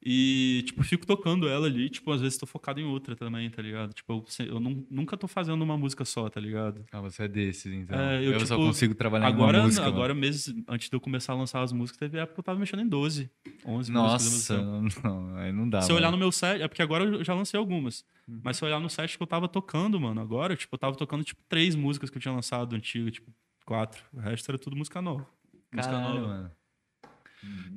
[0.02, 3.62] e, tipo, fico tocando ela ali, tipo, às vezes tô focado em outra também, tá
[3.62, 3.94] ligado?
[3.94, 6.86] Tipo, eu, eu nun- nunca tô fazendo uma música só, tá ligado?
[6.92, 8.00] Ah, você é desses, então.
[8.00, 9.84] É, eu eu, só tipo, consigo trabalhar em Agora, uma música.
[9.84, 9.94] mano.
[9.96, 12.60] agora meses antes de eu começar a lançar as músicas, teve época que eu tava
[12.60, 13.30] mexendo em 12,
[13.66, 14.52] 11 músicas.
[14.52, 15.82] ao mesmo Nossa, não, aí não dá.
[15.82, 18.06] Se eu olhar no meu set, é porque agora eu já lancei algumas.
[18.28, 18.40] Uhum.
[18.44, 20.96] Mas se eu olhar no set que eu tava tocando, mano, agora, tipo, eu tava
[20.96, 23.30] tocando, tipo, três músicas que eu tinha lançado antigo, tipo,
[23.66, 24.02] quatro.
[24.14, 25.28] O resto era tudo música nova.
[25.74, 26.28] Música Caralho, nova.
[26.28, 26.52] mano.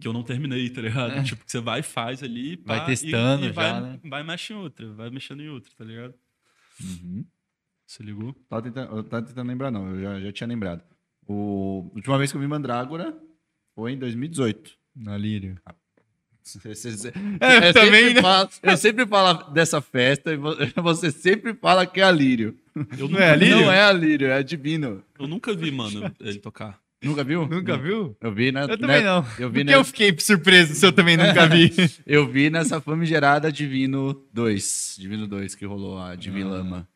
[0.00, 1.22] Que eu não terminei, tá ligado?
[1.24, 2.56] Tipo, que você vai e faz ali.
[2.64, 4.00] Vai pá, testando e, já, e vai, né?
[4.04, 6.14] Vai mexendo em outra, vai mexendo em outra, tá ligado?
[6.82, 7.24] Uhum.
[7.86, 8.32] Você ligou?
[8.48, 9.88] Tava tentando, eu tava tentando lembrar, não.
[9.94, 10.82] Eu já, já tinha lembrado.
[11.28, 13.16] O, a última vez que eu vi Mandrágora
[13.74, 14.72] foi em 2018.
[14.96, 15.56] Na Lírio.
[16.42, 18.20] Você- É, eu também, sempre né?
[18.22, 22.58] falo- eu sempre falo dessa festa e vo- você sempre fala que é Alírio.
[22.98, 23.60] Eu Não é Alírio?
[23.60, 25.04] Não é Alírio, é Divino.
[25.20, 26.81] Eu nunca vi, mano, ele tocar.
[27.02, 27.46] Nunca viu?
[27.46, 28.16] Nunca viu?
[28.20, 28.62] Eu vi, né?
[28.64, 29.16] Eu também né- não.
[29.38, 31.70] Eu vi, Porque né- eu fiquei surpreso se eu também nunca vi.
[32.06, 34.96] eu vi nessa famigerada Divino 2.
[34.98, 36.86] Divino 2 que rolou a Divino Ah.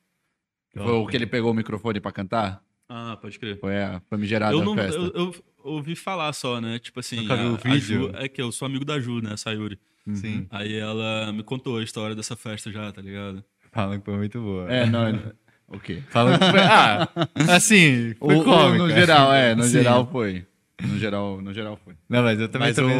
[0.74, 2.62] Foi o que ele pegou o microfone pra cantar?
[2.88, 3.58] Ah, pode crer.
[3.58, 5.00] Foi a famigerada Eu, não, festa.
[5.00, 5.34] eu, eu
[5.64, 6.78] ouvi falar só, né?
[6.78, 7.16] Tipo assim.
[7.16, 8.00] Nunca viu a- o a vídeo?
[8.02, 9.32] Ju- é que eu sou amigo da Ju, né?
[9.32, 9.78] A Sayuri.
[10.14, 10.46] Sim.
[10.50, 13.42] Aí ela me contou a história dessa festa já, tá ligado?
[13.72, 14.70] Fala que foi muito boa.
[14.70, 15.32] É, não.
[15.68, 15.96] O quê?
[15.96, 16.60] Que foi.
[16.60, 17.08] Ah,
[17.56, 18.78] assim, foi O- o- cômica.
[18.84, 19.70] no geral, é, no Sim.
[19.70, 20.46] geral foi.
[20.80, 21.94] No geral, no geral foi.
[22.08, 22.98] Não, mas eu também Mas meio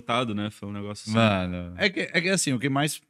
[0.00, 0.50] Tava né?
[0.50, 1.14] Foi um negócio assim.
[1.18, 3.00] Mano, É que, é que assim, o que mais.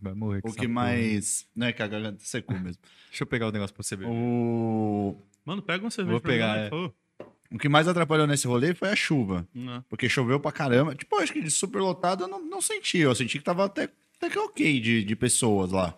[0.00, 0.68] vai morrer com O que porra.
[0.68, 1.46] mais.
[1.54, 2.80] Não é que a garganta secou mesmo.
[3.08, 4.06] Deixa eu pegar o negócio pra você ver.
[4.08, 7.24] O, Mano, pega uma cerveja Vou pra mim, pegar, né, é.
[7.54, 9.46] o que mais atrapalhou nesse rolê foi a chuva.
[9.54, 9.82] Não.
[9.88, 10.94] Porque choveu pra caramba.
[10.94, 12.98] Tipo, eu acho que de super lotado eu não, não senti.
[12.98, 15.94] Eu senti que tava até, até que ok de, de pessoas lá.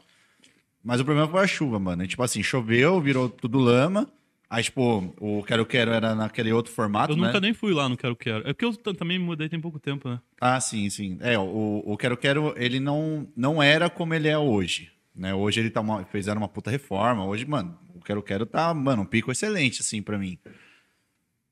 [0.87, 2.05] Mas o problema foi a chuva, mano.
[2.05, 4.09] E, tipo assim, choveu, virou tudo lama.
[4.49, 7.27] Aí, tipo, o Quero Quero era naquele outro formato, Eu né?
[7.27, 8.49] nunca nem fui lá no Quero Quero.
[8.49, 10.21] É porque eu também mudei tem pouco tempo, né?
[10.41, 11.19] Ah, sim, sim.
[11.21, 14.89] É, o, o Quero Quero, ele não, não era como ele é hoje.
[15.13, 15.35] Né?
[15.35, 17.27] Hoje ele tá uma, fizeram uma puta reforma.
[17.27, 20.39] Hoje, mano, o Quero Quero tá, mano, um pico excelente, assim, pra mim.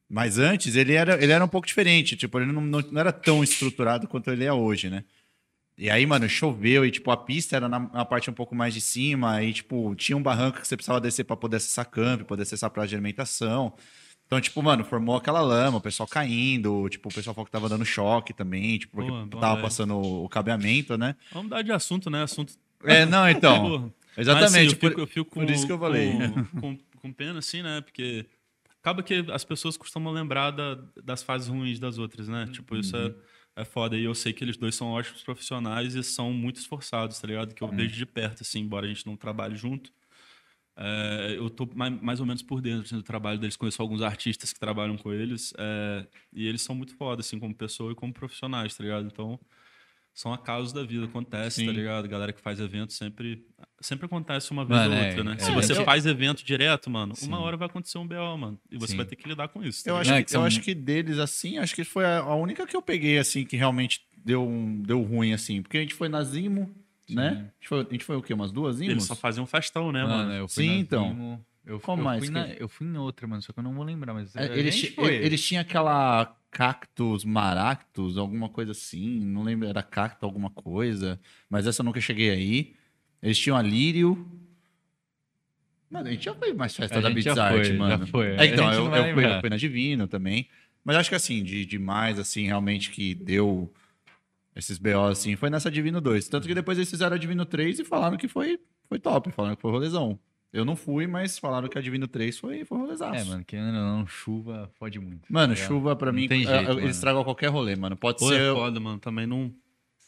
[0.09, 2.15] Mas antes ele era, ele era um pouco diferente.
[2.17, 5.03] Tipo, ele não, não, não era tão estruturado quanto ele é hoje, né?
[5.77, 8.73] E aí, mano, choveu e, tipo, a pista era na, na parte um pouco mais
[8.73, 9.43] de cima.
[9.43, 12.71] E, tipo, tinha um barranco que você precisava descer pra poder acessar camp, poder acessar
[12.71, 13.75] praia de alimentação.
[14.27, 17.69] Então, tipo, mano, formou aquela lama, o pessoal caindo, tipo, o pessoal falou que tava
[17.69, 19.63] dando choque também, tipo, porque tava velho.
[19.63, 21.15] passando o cabeamento, né?
[21.33, 22.23] Vamos mudar de assunto, né?
[22.23, 22.55] Assunto.
[22.85, 23.61] É, não, então.
[23.69, 23.95] Porra.
[24.17, 24.51] exatamente.
[24.53, 26.13] Mas, assim, eu por- fico, eu fico por isso que eu falei.
[26.53, 27.81] Com, com, com pena, assim, né?
[27.83, 28.25] Porque
[28.81, 32.49] acaba que as pessoas costumam lembrar da- das fases ruins das outras, né?
[32.51, 33.07] Tipo, isso Uhum.
[33.07, 33.15] é,
[33.57, 33.97] é foda.
[33.97, 37.55] E eu sei que eles dois são ótimos profissionais e são muito esforçados, tá ligado?
[37.55, 37.77] Que eu Uhum.
[37.77, 39.93] vejo de perto, assim, embora a gente não trabalhe junto.
[40.77, 44.03] É, eu tô mais, mais ou menos por dentro assim, do trabalho deles, conheço alguns
[44.03, 47.95] artistas que trabalham com eles, é, e eles são muito foda, assim, como pessoa e
[47.95, 49.07] como profissionais, tá ligado?
[49.07, 49.39] Então,
[50.15, 51.67] são acasos da vida, acontece, Sim.
[51.67, 52.09] tá ligado?
[52.09, 53.45] Galera que faz evento sempre,
[53.81, 55.37] sempre acontece uma vez Mano, ou é, outra, né?
[55.37, 55.43] é.
[55.43, 57.27] Se você Eu- faz evento direto, mano, Sim.
[57.27, 58.97] uma hora vai acontecer um BO, mano, e você Sim.
[58.99, 59.83] vai ter que lidar com isso.
[59.85, 62.05] tá Eu acho, é que, que eu são- acho que deles, assim, acho que foi
[62.05, 65.61] a, a única que eu peguei, assim, que realmente deu, um, deu ruim, assim.
[65.61, 66.73] Porque a gente foi na Zimo,
[67.11, 67.29] né?
[67.31, 68.33] A gente, foi, a gente foi o quê?
[68.33, 69.05] Umas duas Eles imos?
[69.07, 70.33] só faziam um festão, né, Mano, mano?
[70.33, 71.09] eu fui Sim, na então.
[71.09, 73.59] Vimo, eu, Como eu mais Fui que- na, eu fui em outra, mano, só que
[73.59, 74.95] eu não vou lembrar, mas É, a eles, ti-
[75.43, 79.21] tinham aquela cactus maractus, alguma coisa assim.
[79.25, 81.21] Não lembro, era cacto alguma coisa.
[81.51, 82.75] Mas essa eu nunca cheguei aí.
[83.23, 84.27] Eles tinham a lírio.
[85.91, 88.07] Mano, a gente já foi mais festa A da Beats Art, foi, já mano.
[88.07, 88.27] foi.
[88.37, 90.49] É, então, eu, eu fui, eu fui na Divino também.
[90.85, 93.73] Mas acho que assim, de, de mais, assim, realmente que deu
[94.55, 96.29] esses BO, assim, foi nessa Divino 2.
[96.29, 98.59] Tanto que depois eles fizeram a Divino 3 e falaram que foi,
[98.89, 100.19] foi top, falaram que foi rolezão.
[100.55, 103.15] Eu não fui, mas falaram que a Divino 3 foi, foi rolezaço.
[103.17, 105.23] É, mano, querendo ou não, chuva fode muito.
[105.29, 106.89] Mano, tá chuva pra Não mim, tem é, jeito, é, mano.
[106.89, 107.97] estraga qualquer rolê, mano.
[107.97, 109.01] Pode Pô, ser, é foda, mano.
[109.01, 109.53] Também não.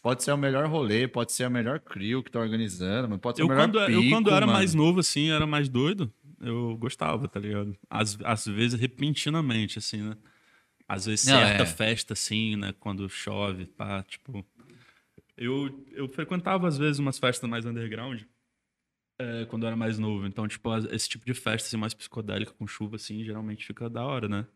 [0.00, 3.18] pode ser o melhor rolê, pode ser a melhor crew que tá organizando, mano.
[3.18, 4.52] Pode ser Eu o melhor quando, eu pico, quando era mano.
[4.56, 7.76] mais novo, assim, era mais doido, eu gostava, tá ligado?
[7.90, 10.16] Às, às vezes, repentinamente, assim, né?
[10.88, 11.66] Às vezes, Não, certa é.
[11.66, 12.72] festa, assim, né?
[12.78, 14.46] Quando chove, pá, tipo...
[15.36, 18.22] Eu, eu frequentava, às vezes, umas festas mais underground,
[19.18, 20.26] é, quando eu era mais novo.
[20.26, 24.04] Então, tipo, esse tipo de festa, assim, mais psicodélica, com chuva, assim, geralmente fica da
[24.04, 24.46] hora, né?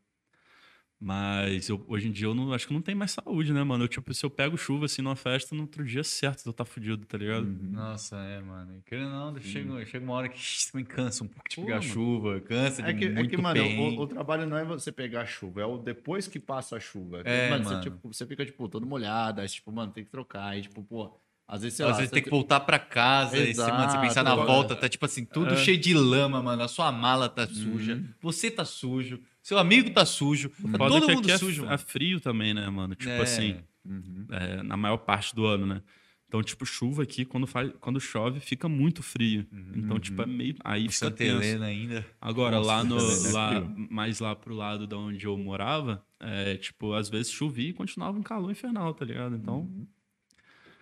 [1.02, 3.84] Mas eu- hoje em dia eu não, acho que não tem mais saúde, né, mano?
[3.84, 6.62] Eu, tipo, se eu pego chuva, assim, numa festa, no outro dia, certo, eu tá
[6.64, 7.46] fudido, tá ligado?
[7.72, 8.82] Nossa, é, mano.
[8.84, 10.38] Querendo ou não, chega, chega uma hora que
[10.70, 11.92] também cansa um pouco de Pô, pegar mano.
[11.92, 14.92] chuva, cansa de É que, é muito que mano, o, o trabalho não é você
[14.92, 17.22] pegar a chuva, é o depois que passa a chuva.
[17.24, 17.76] É, mano, mano.
[17.82, 20.48] Você, tipo, você fica, tipo, todo molhado, aí, tipo, mano, tem que trocar.
[20.48, 21.18] Aí, tipo, pô,
[21.50, 21.96] às vezes, sei Às lá.
[21.98, 24.76] vezes você tem que voltar pra casa e você, mano, você Exato, pensar na volta,
[24.76, 25.56] tá tipo assim, tudo É.
[25.56, 26.62] cheio de lama, mano.
[26.62, 27.48] A sua mala tá Uhum.
[27.54, 31.76] suja, você tá sujo, seu amigo tá sujo, tá Foda todo mundo é sujo, é
[31.76, 32.94] frio também, né, mano?
[32.94, 33.20] Tipo É.
[33.22, 34.26] assim, Uhum.
[34.30, 35.82] é, na maior parte do ano, né?
[36.28, 39.44] Então, tipo, chuva aqui, quando, faz, quando chove, fica muito frio.
[39.74, 40.54] Então, tipo, é meio.
[40.64, 41.42] Aí O fica Santa tenso.
[41.42, 42.06] Helena ainda.
[42.20, 42.96] Agora, Nossa, lá no.
[43.00, 47.70] É Lá, mais lá pro lado de onde eu morava, é, tipo, às vezes chovia
[47.70, 49.34] e continuava um calor infernal, tá ligado?
[49.34, 49.68] Então.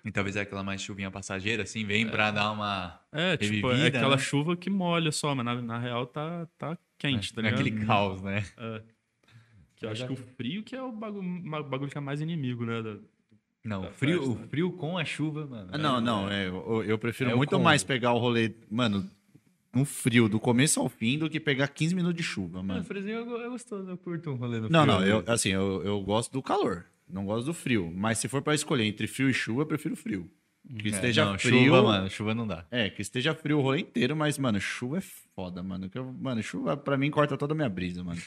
[0.09, 2.99] E talvez é aquela mais chuvinha passageira, assim, vem pra dar uma.
[3.13, 4.23] É, tipo, é Revivida, aquela né?
[4.23, 7.61] chuva que molha só, mas na, na real tá, tá quente, tá ligado?
[7.61, 8.43] Aquele caos, né?
[8.57, 8.83] É.
[9.77, 12.65] Que eu acho que o frio que é o bagulho, bagulho que é mais inimigo,
[12.65, 12.81] né?
[12.83, 12.97] da-
[13.63, 14.45] Não, Da o frio, festa.
[14.45, 15.69] o frio com a chuva, mano.
[15.73, 17.65] Ah, Não, não, é, eu, eu prefiro É muito combo.
[17.65, 19.09] mais pegar o rolê, mano,
[19.75, 22.85] no frio, do começo ao fim, do que pegar 15 minutos de chuva, Mano, mano.
[22.85, 24.95] friozinho eu, eu gostoso, eu curto um rolê no Não, frio.
[24.95, 27.93] não, eu, assim, eu, eu gosto do calor, não gosto do frio.
[27.95, 30.31] Mas se for pra escolher entre frio e chuva, eu prefiro frio.
[30.81, 31.65] Que É, esteja não, frio.
[31.65, 32.67] Chuva, mano, chuva não dá.
[32.71, 35.89] É, que esteja frio o rolê inteiro, mas, mano, chuva é foda, mano.
[35.89, 38.21] Que eu- mano, chuva pra mim corta toda a minha brisa, mano.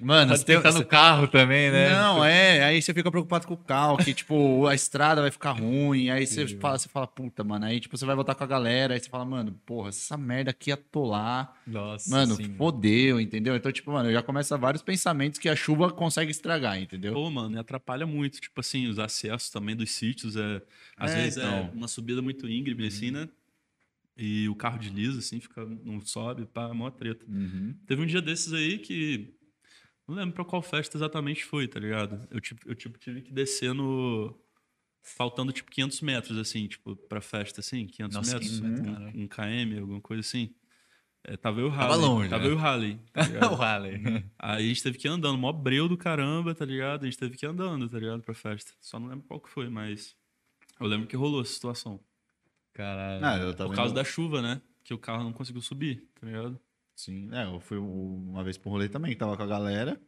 [0.00, 1.90] Mano, Pode você tem- pensar no carro também, né?
[1.92, 5.52] Não, é, aí você fica preocupado com o carro, que, tipo, a estrada vai ficar
[5.52, 8.46] ruim, aí você fala, você fala, puta, mano, aí, tipo, você vai voltar com a
[8.46, 12.54] galera, aí você fala, mano, porra, essa merda aqui atolar, Nossa, mano, sim.
[12.56, 13.54] fodeu, entendeu?
[13.56, 17.12] Então, tipo, mano, já começa vários pensamentos que a chuva consegue estragar, entendeu?
[17.14, 18.40] Pô, mano, e atrapalha muito.
[18.40, 20.36] Tipo assim, os acessos também dos sítios.
[20.36, 20.62] É,
[20.96, 21.70] às É, vezes é então.
[21.74, 23.28] uma subida muito íngreme, assim, né?
[24.20, 27.24] E o carro desliza, assim, fica, não sobe, pá, é mó treta.
[27.28, 27.72] Uhum.
[27.86, 29.32] Teve um dia desses aí que.
[30.08, 32.26] Não lembro pra qual festa exatamente foi, tá ligado?
[32.30, 34.34] Eu, tipo, eu tipo, tive que descer no.
[35.02, 38.58] Faltando, tipo, 500 metros, assim, tipo, pra festa, assim, 500 Nossa, metros.
[38.60, 40.54] 500 metros, um, um km, alguma coisa assim.
[41.24, 42.00] É, tava eu e o Tava Harley.
[42.08, 42.48] longe, Tava né?
[42.48, 43.00] eu e o Harley.
[43.12, 43.52] tá ligado?
[43.52, 44.02] o Harley.
[44.38, 47.02] Aí a gente teve que ir andando, mó breu do caramba, tá ligado?
[47.02, 48.22] A gente teve que ir andando, tá ligado?
[48.22, 48.72] Pra festa.
[48.80, 50.14] Só não lembro qual que foi, mas.
[50.80, 52.00] Eu lembro que rolou essa situação.
[52.72, 53.24] Caralho.
[53.24, 54.60] Ah, eu tava Por causa indo- da chuva, né?
[54.84, 56.58] Que o carro não conseguiu subir, tá ligado?
[56.98, 60.00] Sim, é, eu fui uma vez pro rolê também, que tava com a galera.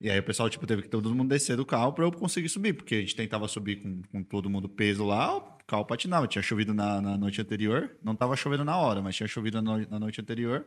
[0.00, 2.48] E aí o pessoal, tipo, teve que todo mundo descer do carro pra eu conseguir
[2.48, 6.26] subir, porque a gente tentava subir com, com todo mundo peso lá, o carro patinava.
[6.26, 9.78] Tinha chovido na, na noite anterior, não tava chovendo na hora, mas tinha chovido na,
[9.86, 10.66] na noite anterior.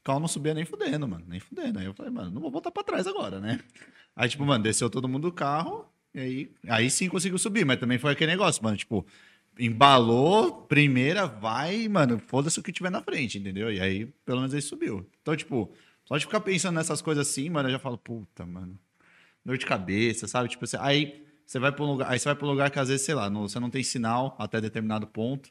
[0.00, 1.78] O carro não subia nem fudendo, mano, nem fudendo.
[1.78, 3.60] Aí eu falei, mano, não vou voltar pra trás agora, né?
[4.16, 7.78] Aí, tipo, mano, desceu todo mundo do carro, e aí, aí sim conseguiu subir, mas
[7.78, 9.06] também foi aquele negócio, mano, tipo,
[9.58, 13.72] embalou, primeira, vai, mano, foda-se o que tiver na frente, entendeu?
[13.72, 15.08] E aí, pelo menos ele subiu.
[15.22, 15.72] Então, tipo,
[16.04, 18.78] só de ficar pensando nessas coisas assim, mano, eu já falo, puta, mano,
[19.44, 20.48] dor de cabeça, sabe?
[20.48, 22.88] Tipo, aí você vai pra um lugar, aí você vai pra um lugar que às
[22.88, 25.50] vezes, sei lá, não- você não tem sinal até determinado ponto.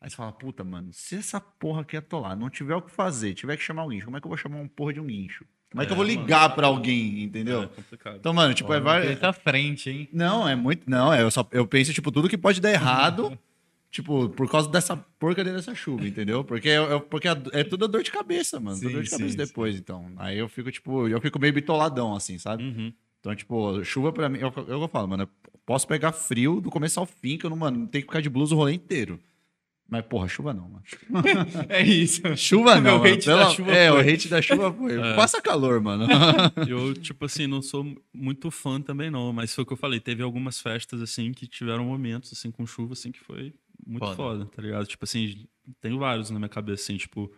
[0.00, 3.34] Aí você fala, puta, mano, se essa porra aqui atolar, não tiver o que fazer,
[3.34, 5.06] tiver que chamar um guincho, como é que eu vou chamar um porra de um
[5.06, 5.46] guincho?
[5.74, 7.64] Como é que eu vou É, ligar pra alguém, entendeu?
[7.64, 8.16] É complicado.
[8.20, 9.10] Então, mano, tipo, é vários.
[9.10, 10.08] Ele tá à frente, hein?
[10.12, 10.88] Não, é muito.
[10.88, 13.36] Não, é, eu, só, eu penso, tipo, tudo que pode dar errado,
[13.90, 16.44] tipo, por causa dessa porcaria dessa chuva, entendeu?
[16.44, 18.76] Porque, é, é- porque é, é tudo dor de cabeça, mano.
[18.78, 20.12] tudo Sim, dor de cabeça sim, depois, então.
[20.16, 22.62] Aí eu fico, tipo, eu fico meio bitoladão, assim, sabe?
[22.62, 22.92] Uhum.
[23.18, 25.28] Então, tipo, chuva pra mim, eu, eu, eu falo, mano, eu
[25.66, 28.20] posso pegar frio do começo ao fim, que eu não, mano, não tenho que ficar
[28.20, 29.18] de blusa o rolê inteiro.
[29.88, 30.82] Mas, porra, chuva não, mano.
[31.68, 32.22] É isso.
[32.36, 32.96] Chuva não.
[32.96, 33.12] O mano.
[33.14, 33.96] hate da chuva é, foi.
[33.96, 34.96] o hate da chuva foi.
[35.14, 36.06] Passa calor, mano.
[36.66, 39.32] Eu, tipo assim, não sou muito fã também, não.
[39.32, 40.00] Mas foi o que eu falei.
[40.00, 43.54] Teve algumas festas, assim, que tiveram momentos, assim, com chuva, assim, que foi
[43.86, 44.16] muito Foda.
[44.16, 44.46] foda.
[44.46, 44.86] tá ligado?
[44.86, 45.46] Tipo assim,
[45.80, 47.30] tenho vários na minha cabeça, assim, tipo.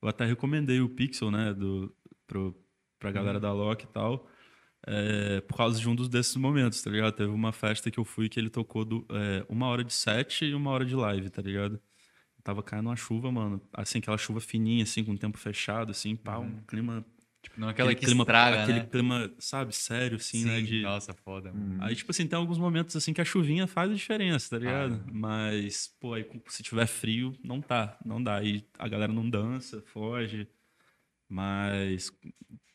[0.00, 1.92] Eu até recomendei o Pixel, né, do,
[2.26, 2.54] pro,
[2.98, 4.28] pra galera da Loki e tal.
[4.86, 7.12] É, por causa de um dos desses momentos, tá ligado?
[7.14, 10.44] Teve uma festa que eu fui que ele tocou do, é, uma hora de set
[10.44, 11.80] e uma hora de live, tá ligado?
[12.44, 13.60] Tava caindo uma chuva, mano.
[13.72, 17.04] Assim, aquela chuva fininha, assim, com o tempo fechado, assim, pá, um clima.
[17.42, 18.86] Tipo, não aquela aquele que clima, estraga, aquele né?
[18.86, 20.60] clima, sabe, sério, assim, né?
[20.60, 21.52] De, Nossa, foda.
[21.52, 21.82] mano.
[21.82, 25.02] Aí, tipo assim, tem alguns momentos assim que a chuvinha faz a diferença, tá ligado?
[25.04, 25.10] Ah.
[25.12, 28.36] Mas, pô, aí se tiver frio, não tá, não dá.
[28.36, 30.48] Aí a galera não dança, foge.
[31.28, 32.10] Mas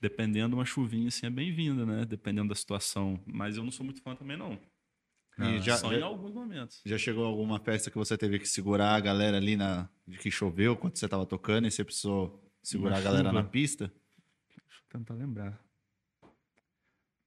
[0.02, 2.06] dependendo, uma chuvinha assim é bem-vinda, né?
[2.06, 3.22] Dependendo da situação.
[3.26, 4.60] Mas eu não sou muito fã também, não.
[5.40, 6.82] E já, Só em já, alguns momentos.
[6.86, 9.90] já chegou alguma festa que você teve que segurar a galera ali na.
[10.07, 13.88] de que choveu quando você tava tocando e você precisou segurar a galera na pista?
[14.49, 15.64] Deixa eu tentar lembrar.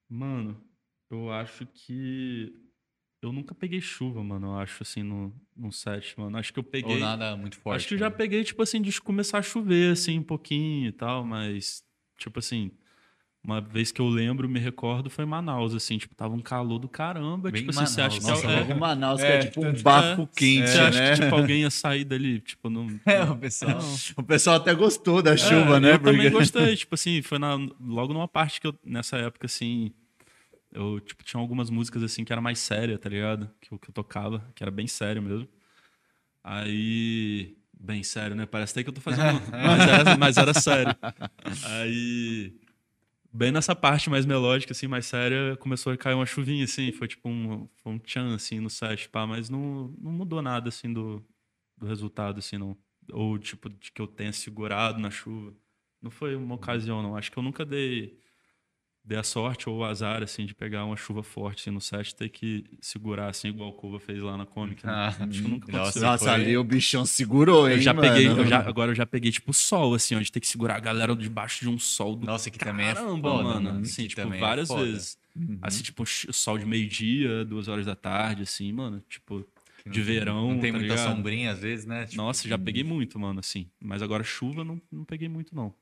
[0.08, 0.62] Mano,
[1.10, 2.63] eu acho que.
[3.24, 4.48] Eu nunca peguei chuva, mano.
[4.48, 6.36] Eu acho assim no, no set, mano.
[6.36, 6.94] Acho que eu peguei.
[6.96, 7.76] Ou nada muito forte.
[7.78, 8.16] Acho que eu já né?
[8.16, 11.82] peguei, tipo assim, de começar a chover, assim, um pouquinho e tal, mas,
[12.18, 12.70] tipo assim,
[13.42, 16.78] uma vez que eu lembro, me recordo, foi em Manaus, assim, tipo, tava um calor
[16.78, 17.50] do caramba.
[17.50, 18.60] Bem tipo assim, você acha que Manaus, Nossa, é.
[18.60, 21.14] logo Manaus, que É, é tipo um bafo é, quente, Você acha né?
[21.16, 22.88] que, tipo, alguém ia sair dali, tipo, não.
[23.06, 23.78] É, o pessoal.
[24.18, 25.92] O pessoal até gostou da chuva, É, né?
[25.92, 29.46] Eu também Porque- gostei, tipo assim, foi na, logo numa parte que eu, nessa época,
[29.46, 29.92] assim,
[30.74, 33.50] eu, tipo, tinha algumas músicas, assim, que era mais séria, tá ligado?
[33.60, 35.48] Que, eu- que eu tocava, que era bem sério mesmo.
[36.42, 38.46] Aí, bem sério, né?
[38.46, 40.94] Parece até que eu tô fazendo, mas era, mas era sério.
[41.64, 42.54] Aí,
[43.32, 47.08] bem nessa parte mais melódica, assim, mais séria, começou a cair uma chuvinha, assim, foi
[47.08, 50.92] tipo um, foi um tchan, assim, no set, pá, mas não, não mudou nada, assim,
[50.92, 51.24] do,
[51.78, 52.76] do resultado, assim, não.
[53.12, 55.54] Ou, tipo, de que eu tenha segurado na chuva.
[56.00, 57.16] Não foi uma ocasião, não.
[57.16, 58.18] Acho que eu nunca dei,
[59.04, 62.10] dei a sorte ou o azar, assim, de pegar uma chuva forte assim, no set
[62.10, 64.84] e ter que segurar, assim, igual o Cuba fez lá na Comic.
[64.86, 64.92] Né?
[64.92, 66.02] Ah, Acho que nunca nossa, aconteceu.
[66.02, 68.08] Nossa, foi- ali o bichão segurou, hein, Eu já mano?
[68.08, 70.80] peguei, eu já, agora eu já peguei, tipo, sol, assim, onde tem que segurar a
[70.80, 73.60] galera debaixo de um sol do Nossa, que também é caramba, foda, mano.
[73.72, 73.80] mano.
[73.80, 74.84] Assim, tipo, é várias foda.
[74.84, 75.18] vezes.
[75.60, 79.02] Assim, tipo, sol de meio-dia, duas horas da tarde, assim, mano.
[79.08, 79.46] Tipo,
[79.86, 81.14] de verão, Não tem tá muita ligado?
[81.16, 82.06] sombrinha às vezes, né?
[82.06, 83.68] Tipo, Nossa, já peguei muito, mano, assim.
[83.78, 85.74] Mas agora chuva, não, não peguei muito, não.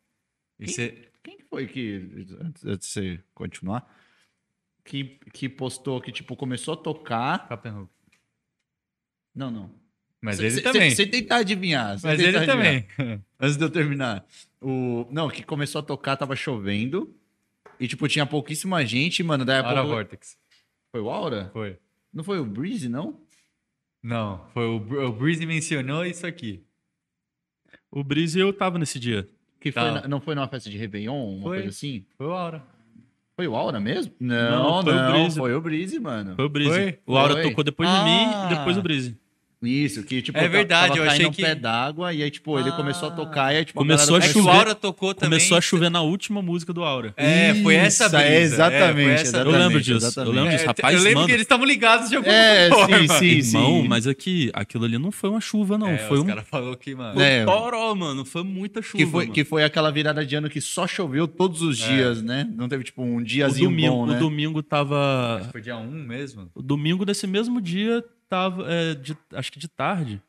[0.59, 3.87] E cê- Quem que foi que, antes antes de você continuar,
[4.85, 7.49] que, que postou que, tipo, começou a tocar...
[7.49, 7.91] Captain Hook.
[9.35, 9.75] Não, não.
[10.21, 10.91] Mas Cê- ele cê- também.
[10.91, 11.99] Você tentar adivinhar.
[12.03, 12.87] Mas tentar ele adivinhar.
[12.97, 13.23] também.
[13.41, 14.27] Antes de eu terminar.
[14.61, 15.07] O...
[15.11, 17.15] Não, que começou a tocar, tava chovendo.
[17.81, 19.45] E, tipo, tinha pouquíssima gente, mano.
[19.45, 19.95] Daí a Aura pouco...
[19.97, 20.39] Vortex.
[20.93, 21.51] Foi o Aura?
[21.53, 21.79] Foi.
[22.13, 23.21] Não foi o Breeze, não?
[24.03, 26.63] Não, foi o, o Breezy mencionou isso aqui.
[27.91, 29.29] O Breeze eu tava nesse dia.
[29.63, 29.93] Que foi Tá.
[30.03, 31.57] na- não foi numa festa de Réveillon, uma Foi.
[31.59, 32.05] coisa assim?
[32.19, 32.63] Foi o Aura.
[33.37, 34.13] Foi o Aura mesmo?
[34.21, 35.39] Não, Não, não, foi o Breeze.
[35.39, 36.35] foi o Breeze, mano.
[36.37, 36.71] Foi o Breeze.
[36.71, 36.99] Foi?
[37.07, 37.43] O Aura Foi.
[37.45, 37.99] tocou depois Ah.
[37.99, 39.17] de mim e depois o Breeze.
[39.67, 42.31] Isso, que tipo, É verdade, tava eu caindo achei um que- pé d'água e aí,
[42.31, 42.73] tipo, ele Ah.
[42.73, 44.51] começou a tocar e aí, tipo, Começou a É que o chover.
[44.57, 45.31] Aura tocou também.
[45.39, 47.13] Começou a chover na última música do Aura.
[47.17, 48.29] É, foi essa Isso, brisa.
[48.29, 49.97] é, exatamente, É, foi essa Eu lembro disso.
[49.99, 50.29] exatamente.
[50.29, 50.65] Eu lembro disso.
[50.65, 51.27] É, Rapaz, eu lembro mano.
[51.29, 52.99] que eles estavam ligados de alguma É, forma.
[53.19, 53.89] sim, sim, Irmão, sim.
[53.89, 55.89] mas aqui, aquilo ali não foi uma chuva, não.
[55.89, 57.21] É, foi os um caras falaram que, mano.
[57.21, 57.45] É.
[57.45, 58.25] toró, mano.
[58.25, 58.99] Foi muita chuva.
[59.05, 59.35] Que foi, mano.
[59.35, 62.49] que foi aquela virada de ano que só choveu todos os dias, né?
[62.57, 64.17] Não teve, tipo, um o diazinho domingo, bom, né?
[64.17, 65.49] o domingo tava.
[65.53, 66.51] Foi dia 1 mesmo?
[66.55, 68.03] O domingo desse mesmo dia
[68.33, 68.65] tava.
[68.73, 70.23] é, de- acho que de tarde.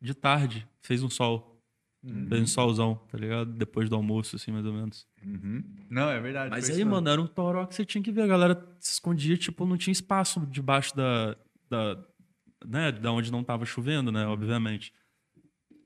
[0.00, 0.66] De tarde.
[0.80, 1.60] Fez um sol.
[2.04, 2.28] Uhum.
[2.28, 3.50] Fez um solzão, tá ligado?
[3.52, 5.06] Depois do almoço, assim, mais ou menos.
[5.24, 5.64] Uhum.
[5.90, 6.50] Não, é verdade.
[6.50, 8.22] Mas aí, mano, era um toró que você tinha que ver.
[8.22, 11.36] A galera se escondia, tipo, não tinha espaço debaixo da.
[11.68, 12.04] da
[12.66, 14.26] né, da onde não tava chovendo, né?
[14.26, 14.92] Obviamente.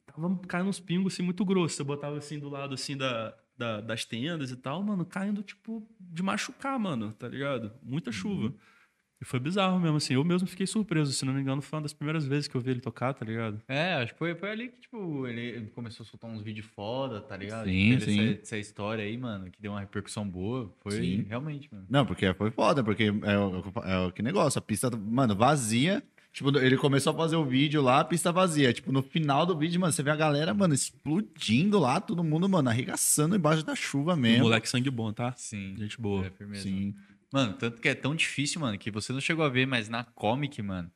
[0.07, 1.77] Tava caindo uns pingos, assim, muito grossos.
[1.77, 5.89] Você botava, assim, do lado, assim, da, da- das tendas e tal, mano, caindo, tipo,
[6.01, 7.73] de machucar, mano, tá ligado?
[7.83, 8.53] Muita chuva.
[9.21, 10.15] E foi bizarro mesmo, assim.
[10.15, 12.61] Eu mesmo fiquei surpreso, se não me engano, foi uma das primeiras vezes que eu
[12.61, 13.61] vi ele tocar, tá ligado?
[13.67, 17.21] É, acho que foi, foi ali que, tipo, ele começou a soltar uns vídeos foda,
[17.21, 17.67] tá ligado?
[17.67, 18.21] Sim, Teve sim.
[18.31, 20.73] Essa, essa história aí, mano, que deu uma repercussão boa.
[20.81, 21.27] Foi Sim.
[21.29, 21.85] realmente, mano.
[21.91, 26.01] Não, porque foi foda, porque é o, é o que negócio, a pista, mano, vazia.
[26.33, 28.73] Tipo, ele começou a fazer o vídeo lá, a pista vazia.
[28.73, 32.49] Tipo, no final do vídeo, mano, você vê a galera, mano, explodindo lá, todo mundo,
[32.49, 34.45] mano, arregaçando embaixo da chuva Um mesmo.
[34.45, 35.33] moleque sangue bom, tá?
[35.37, 35.75] Sim.
[35.77, 36.27] Gente boa.
[36.27, 36.63] É firmeza.
[36.63, 36.95] Sim.
[37.33, 40.03] Mano, tanto que é tão difícil, mano, que você não chegou a ver, mas na
[40.05, 40.91] comic, mano.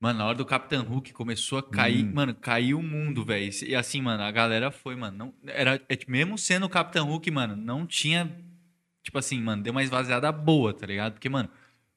[0.00, 2.12] Mano, na hora do Capitão Hulk começou a cair, Hum.
[2.14, 3.50] mano, caiu o mundo, velho.
[3.64, 5.16] E assim, mano, a galera foi, mano.
[5.16, 8.30] Não, era, é, tipo, mesmo sendo o Capitão Hulk, mano, não tinha.
[9.02, 11.14] Tipo assim, mano, deu uma esvaziada boa, tá ligado?
[11.14, 11.48] Porque, mano,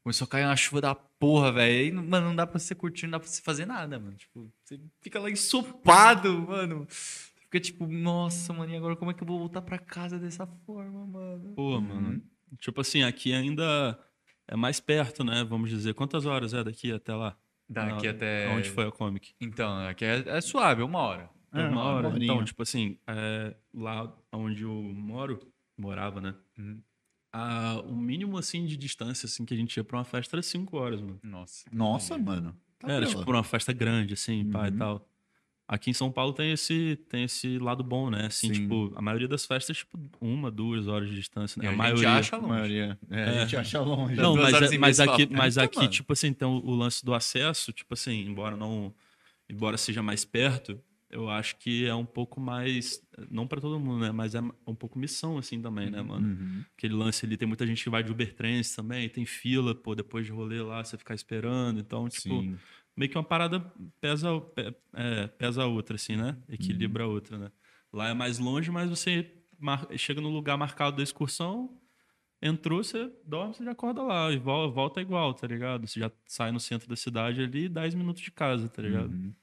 [0.04, 2.02] começou a cair uma chuva da porra, velho.
[2.02, 4.16] Mano, não dá pra você curtir, não dá pra você fazer nada, mano.
[4.16, 6.86] Tipo, você fica lá ensopado, mano.
[6.90, 10.48] Fica tipo, nossa, mano, e agora como é que eu vou voltar pra casa dessa
[10.66, 11.54] forma, mano?
[11.56, 12.22] Pô, mano.
[12.58, 14.00] Tipo assim, aqui ainda
[14.48, 15.44] é mais perto, né?
[15.44, 15.94] Vamos dizer.
[15.94, 17.38] Quantas horas é daqui até lá?
[17.70, 18.48] Daqui Não, até.
[18.50, 19.34] Onde foi a Comic?
[19.40, 21.30] Então, aqui é, é suave, uma hora.
[21.54, 22.08] É, uma hora.
[22.08, 22.26] horinha.
[22.26, 25.40] Então, tipo assim, é, lá onde eu moro,
[25.78, 26.36] morava, né?
[26.58, 26.82] Uhum.
[27.32, 30.42] A- o mínimo, assim, de distância, assim, que a gente ia pra uma festa era
[30.42, 31.20] 5 horas, mano.
[31.24, 31.66] Nossa.
[31.72, 32.56] Nossa, mano.
[32.80, 33.20] Tá era, pela.
[33.20, 34.78] tipo, uma festa grande, assim, pá, e Uhum.
[34.78, 35.09] tal.
[35.72, 38.26] Aqui em São Paulo tem esse, tem esse lado bom, né?
[38.26, 38.62] Assim, Sim.
[38.64, 41.68] tipo, a maioria das festas, tipo, uma, duas horas de distância, né?
[41.68, 42.12] a, A, gente maioria.
[42.14, 42.50] acha A longe.
[42.52, 43.00] maioria.
[43.08, 43.40] É, a É.
[43.42, 44.16] gente acha longe.
[44.16, 47.06] Não, duas mas, é- mas aqui, mas "Puta, aqui mano." tipo assim, tem o, lance
[47.06, 48.92] do acesso, tipo assim, embora não,
[49.48, 50.82] embora seja mais perto,
[51.12, 54.74] eu acho que é um pouco mais, não pra todo mundo, né, mas é um
[54.76, 56.28] pouco missão assim também, né, mano?
[56.28, 56.64] Uhum.
[56.76, 59.94] Aquele lance ali, tem muita gente que vai de Uber Trends também, tem fila, pô,
[59.94, 62.58] depois de rolê lá, você ficar esperando, então, tipo, Sim.
[63.00, 63.60] Meio que uma parada
[64.02, 66.38] pesa, pe- é, pesa a outra, assim, né?
[66.50, 67.52] Equilibra a outra, né?
[67.94, 69.32] Lá é mais longe, mas você
[69.98, 71.80] chega no lugar marcado da excursão,
[72.42, 75.88] entrou, você dorme, você já acorda lá, e vol- volta igual, tá ligado?
[75.88, 79.12] Você já sai no centro da cidade ali, 10 minutos de casa, tá ligado?
[79.12, 79.34] Uhum.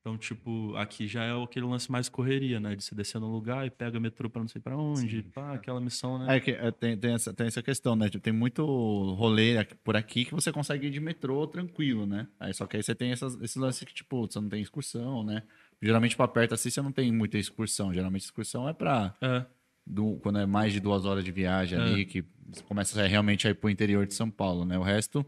[0.00, 2.74] Então, tipo, aqui já é aquele lance mais correria, né?
[2.74, 5.78] De você descer no lugar e pega metrô pra não sei pra onde, pá, aquela
[5.78, 6.36] missão, né?
[6.36, 8.08] É que é, tem, tem, essa, tem essa questão, né?
[8.08, 12.26] Tipo, Tem muito rolê aqui- por aqui que você consegue ir de metrô tranquilo, né?
[12.40, 15.22] Aí, só que aí você tem essas, esse lance que, tipo, você não tem excursão,
[15.22, 15.42] né?
[15.82, 17.92] Geralmente pra perto assim você não tem muita excursão.
[17.92, 19.44] Geralmente excursão é pra É.
[19.86, 23.46] du- quando é mais de duas horas de viagem ali, que você começa a realmente
[23.46, 24.78] a ir pro interior de São Paulo, né?
[24.78, 25.24] O resto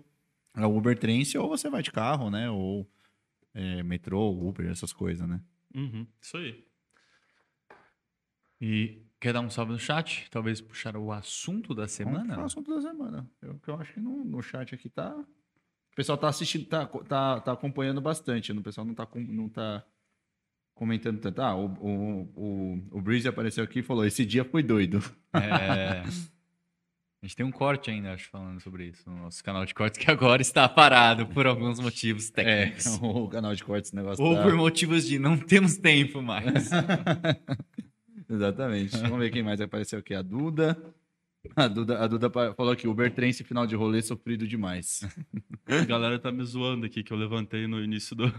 [0.56, 2.48] é o Uber Trance ou você vai de carro, né?
[2.50, 2.88] Ou
[3.54, 5.40] é, metrô, Uber, essas coisas, né?
[5.74, 6.64] Uhum, isso aí.
[8.60, 10.28] E quer dar um salve no chat?
[10.30, 12.34] Talvez puxar o assunto da semana?
[12.34, 13.28] pro assunto da semana.
[13.40, 15.14] Eu, que eu acho que no, no chat aqui tá.
[15.16, 18.52] O pessoal tá assistindo, tá, tá, tá acompanhando bastante.
[18.52, 19.84] O pessoal não tá, com- não tá
[20.74, 21.42] comentando tanto.
[21.42, 25.00] Ah, o, o, o, o Breeze apareceu aqui e falou: esse dia foi doido.
[25.34, 26.02] É.
[27.22, 29.96] A gente tem um corte ainda, acho, falando sobre isso no nosso canal de cortes,
[29.96, 32.84] que agora está parado por alguns motivos técnicos.
[32.86, 36.68] É, o canal de cortes, negócio Ou tá- por motivos de não temos tempo mais.
[38.28, 38.96] Exatamente.
[38.98, 40.14] Vamos ver quem mais apareceu aqui.
[40.14, 40.76] A Duda.
[41.56, 45.00] A Duda, a Duda falou aqui: Uber Trance final de rolê sofrido demais.
[45.66, 48.32] A galera tá me zoando aqui, que eu levantei no início do,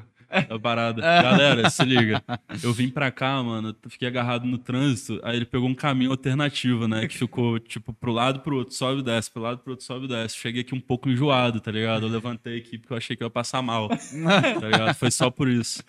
[0.49, 1.01] da parada.
[1.01, 2.23] Galera, se liga.
[2.63, 6.87] Eu vim pra cá, mano, fiquei agarrado no trânsito, aí ele pegou um caminho alternativo,
[6.87, 7.05] né?
[7.07, 10.05] Que ficou, tipo, pro lado pro outro, sobe e desce, pro lado pro outro, sobe
[10.05, 10.37] e desce.
[10.37, 12.05] Cheguei aqui um pouco enjoado, tá ligado?
[12.05, 14.93] Eu levantei aqui porque eu achei que eu ia passar mal, tá ligado?
[14.95, 15.83] Foi só por isso.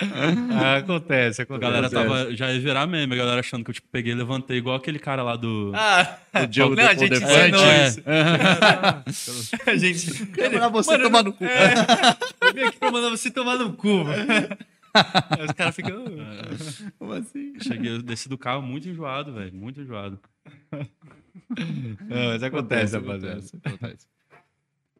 [0.52, 1.70] Ah, acontece, A acontece.
[1.72, 4.56] galera tava, já ia virar meme, a galera achando que eu, tipo, peguei e levantei
[4.58, 5.70] igual aquele cara lá do...
[5.74, 8.00] Ah, O Diogo não, gente Defante.
[9.10, 9.52] isso.
[9.66, 10.26] A gente.
[10.26, 11.44] Pra você Mano, tomar no cu.
[11.44, 11.74] É,
[12.42, 13.88] eu vim aqui pra mandar você tomar no cu.
[14.94, 16.04] Aí os caras ficam.
[16.20, 16.92] "Ah".
[16.98, 17.54] Como assim?
[17.60, 20.20] Cheguei, eu desci do carro muito enjoado, velho, muito enjoado.
[20.72, 23.38] Não, mas acontece, rapaziada.
[23.38, 24.06] acontece, acontece.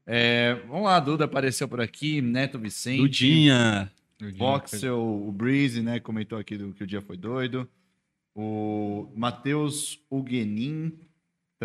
[0.06, 3.00] É, vamos lá, Duda apareceu por aqui, Neto Vicente.
[3.02, 3.90] Dudinha!
[4.36, 6.00] Voxel, o Breeze, né?
[6.00, 7.68] Comentou aqui do, que o dia foi doido.
[8.34, 10.92] O Matheus Huguenin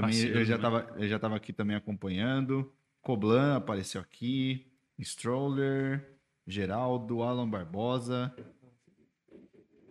[0.01, 0.67] também Parceiro, ele já né?
[0.67, 2.71] estava ele já tava aqui também acompanhando.
[3.01, 4.65] Coblan apareceu aqui.
[4.99, 6.17] Stroller,
[6.47, 8.33] Geraldo, Alan Barbosa,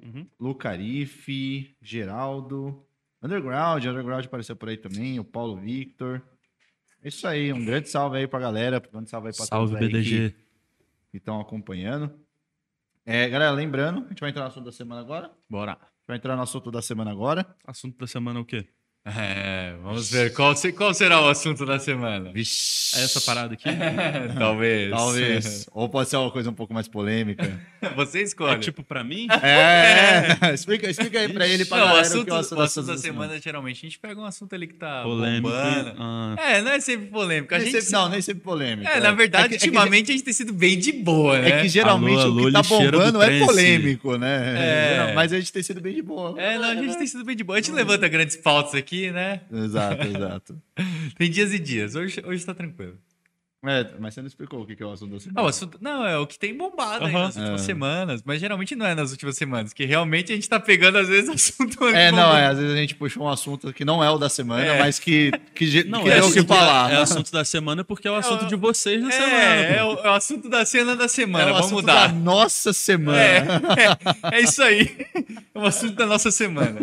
[0.02, 0.26] Uhum.
[0.38, 2.84] Lucarife, Geraldo,
[3.22, 6.22] Underground, Underground apareceu por aí também, o Paulo Victor.
[7.02, 9.72] É isso aí, um grande salve aí pra galera, um grande salve aí pra Salve,
[9.74, 10.34] todos BDG.
[11.10, 12.12] que estão acompanhando.
[13.04, 15.26] É, galera, lembrando, a gente vai entrar no assunto da semana agora.
[15.26, 15.78] A gente Bora.
[16.06, 17.56] vai entrar no assunto da semana agora.
[17.66, 18.68] Assunto da semana é o quê?
[19.06, 22.30] É, vamos ver qual, qual será o assunto da semana.
[22.30, 22.98] Vixe.
[22.98, 23.64] É essa parada aqui?
[24.38, 24.90] Talvez.
[24.92, 25.66] Talvez.
[25.72, 27.58] Ou pode ser uma coisa um pouco mais polêmica.
[27.96, 28.56] Você escolhe.
[28.56, 29.26] É tipo pra mim?
[29.42, 30.52] É, é.
[30.54, 32.86] explica, explica aí pra ele, pra Não, o assunto, o é o assunto, o assunto
[32.86, 35.48] da da semana, geralmente, a gente pega um assunto ali que tá Polêmico.
[35.48, 35.94] bombando.
[35.98, 37.54] Ah, É, não é sempre polêmico.
[37.54, 38.90] A Nem gente sempre- não, nem sempre polêmica.
[38.90, 41.38] É, na verdade, É que- é que- ultimamente a gente tem sido bem de boa,
[41.38, 41.48] né?
[41.48, 45.08] É que geralmente Alô, o que alô, tá bombando é polêmico, né?
[45.08, 45.12] É.
[45.14, 46.38] Mas a gente tem sido bem de boa.
[46.38, 47.58] É, não, a gente tem sido bem de boa.
[47.58, 49.40] A gente levanta grandes pautas aqui, né?
[49.52, 50.62] Exato, exato.
[51.16, 51.94] Tem dias e dias.
[51.94, 52.96] Hoje, hoje tá tranquilo.
[53.66, 55.42] É, mas você não explicou o que é o assunto da Ah, semana.
[55.42, 57.24] o assunto, não, é o que tem bombado aí Aham.
[57.24, 57.64] nas últimas É.
[57.64, 58.22] semanas.
[58.24, 61.28] Mas geralmente não é nas últimas semanas, que realmente a gente tá pegando, às vezes,
[61.58, 61.84] assunto.
[61.88, 64.28] É, não, é, às vezes a gente puxa um assunto que não é o da
[64.28, 64.78] semana, É.
[64.78, 66.92] mas que, que, Não, que é, deu o que falar.
[66.92, 69.34] é, é assunto da semana porque é o assunto de vocês na semana.
[69.34, 69.94] É, é pô.
[69.94, 71.46] o, é o assunto da cena da semana.
[71.46, 72.06] É o Vamos assunto mudar.
[72.06, 73.18] da nossa semana.
[73.76, 75.04] É, é, é isso aí.
[75.52, 76.78] É o assunto da nossa semana.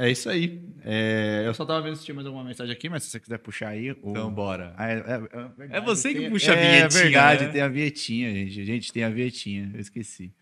[0.00, 0.62] É isso aí.
[0.84, 3.38] É, eu só tava vendo se tinha mais alguma mensagem aqui, mas se você quiser
[3.38, 3.90] puxar aí.
[3.90, 4.10] O...
[4.10, 4.72] Então, bora.
[4.76, 7.50] Ah, é, é- é É você que tem- puxa a É vinhetinha, verdade, né?
[7.52, 8.64] tem a vinhetinha, gente.
[8.64, 9.70] Gente, tem a vinhetinha.
[9.74, 10.32] Eu esqueci.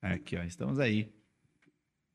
[0.00, 0.42] Aqui, ó.
[0.44, 1.12] Estamos aí.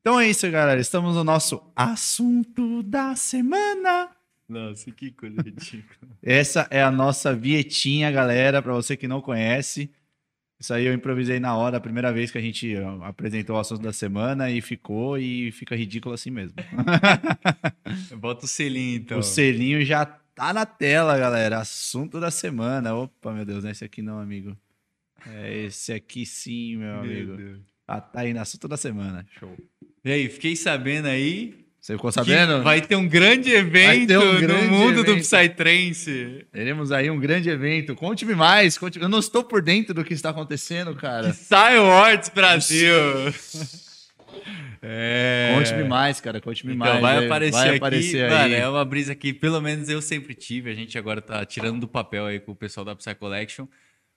[0.00, 0.80] Então é isso, galera.
[0.80, 4.10] Estamos no nosso assunto da semana.
[4.48, 6.10] Nossa, que coisa ridícula.
[6.22, 9.90] Essa é a nossa vietinha, galera, para você que não conhece.
[10.58, 13.82] Isso aí eu improvisei na hora, a primeira vez que a gente apresentou o assunto
[13.82, 16.56] da semana e ficou e fica ridículo assim mesmo.
[18.16, 19.18] Bota o selinho, então.
[19.18, 21.58] O selinho já tá na tela, galera.
[21.58, 22.94] Assunto da semana.
[22.94, 24.56] Opa, meu Deus, não é esse aqui não, amigo.
[25.26, 27.36] É esse aqui sim, meu, amigo.
[27.36, 27.60] Deus.
[27.86, 29.26] Ah, tá aí no assunto da semana.
[29.38, 29.54] Show.
[30.04, 32.64] E aí, fiquei sabendo aí você ficou sabendo?
[32.64, 35.14] vai ter um grande evento um grande no mundo evento.
[35.14, 36.44] do Psytrance.
[36.50, 37.94] Teremos aí um grande evento.
[37.94, 38.76] Conte-me mais.
[38.76, 41.30] Conte Eu não estou por dentro do que está acontecendo, cara.
[41.30, 42.92] Psy Awards Brasil.
[44.82, 45.52] é...
[45.54, 46.40] Conte-me mais, cara.
[46.40, 47.00] Conte-me então, mais.
[47.00, 48.30] Vai aparecer, vai aqui, aparecer aí.
[48.30, 50.68] Mano, é uma brisa que pelo menos eu sempre tive.
[50.68, 53.68] A gente agora tá tirando do papel aí com o pessoal da Psy Collection.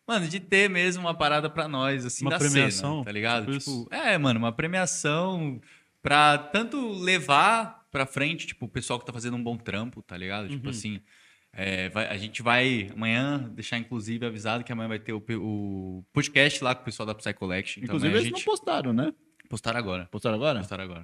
[0.07, 3.59] Mano, de ter mesmo uma parada pra nós, assim, uma da premiação, cena, tá ligado?
[3.59, 5.61] Tipo, é, mano, uma premiação
[6.01, 10.17] pra tanto levar pra frente, tipo, o pessoal que tá fazendo um bom trampo, tá
[10.17, 10.43] ligado?
[10.43, 10.57] Tipo uhum.
[10.59, 11.01] Tipo assim,
[11.51, 16.05] é, vai, a gente vai amanhã deixar inclusive avisado que amanhã vai ter o, o
[16.13, 17.81] podcast lá com o pessoal da Psy Collection.
[17.81, 18.37] Então, inclusive eles gente...
[18.37, 19.13] não postaram, né?
[19.49, 20.05] Postaram agora.
[20.11, 20.59] Postaram agora?
[20.59, 21.03] Postaram agora.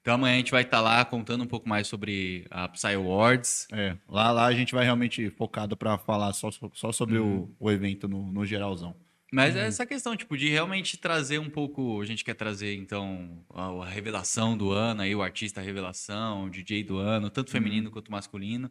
[0.00, 2.94] Então amanhã a gente vai estar tá lá contando um pouco mais sobre a Psy
[2.94, 3.66] Awards.
[3.72, 7.52] É, lá, lá a gente vai realmente focado para falar só, só sobre uhum.
[7.58, 8.94] o, o evento no, no geralzão.
[9.32, 9.60] Mas uhum.
[9.60, 12.00] essa questão, tipo, de realmente trazer um pouco.
[12.00, 16.50] A gente quer trazer, então, a, a revelação do ano, aí, o artista revelação, o
[16.50, 17.92] DJ do ano, tanto feminino uhum.
[17.92, 18.70] quanto masculino.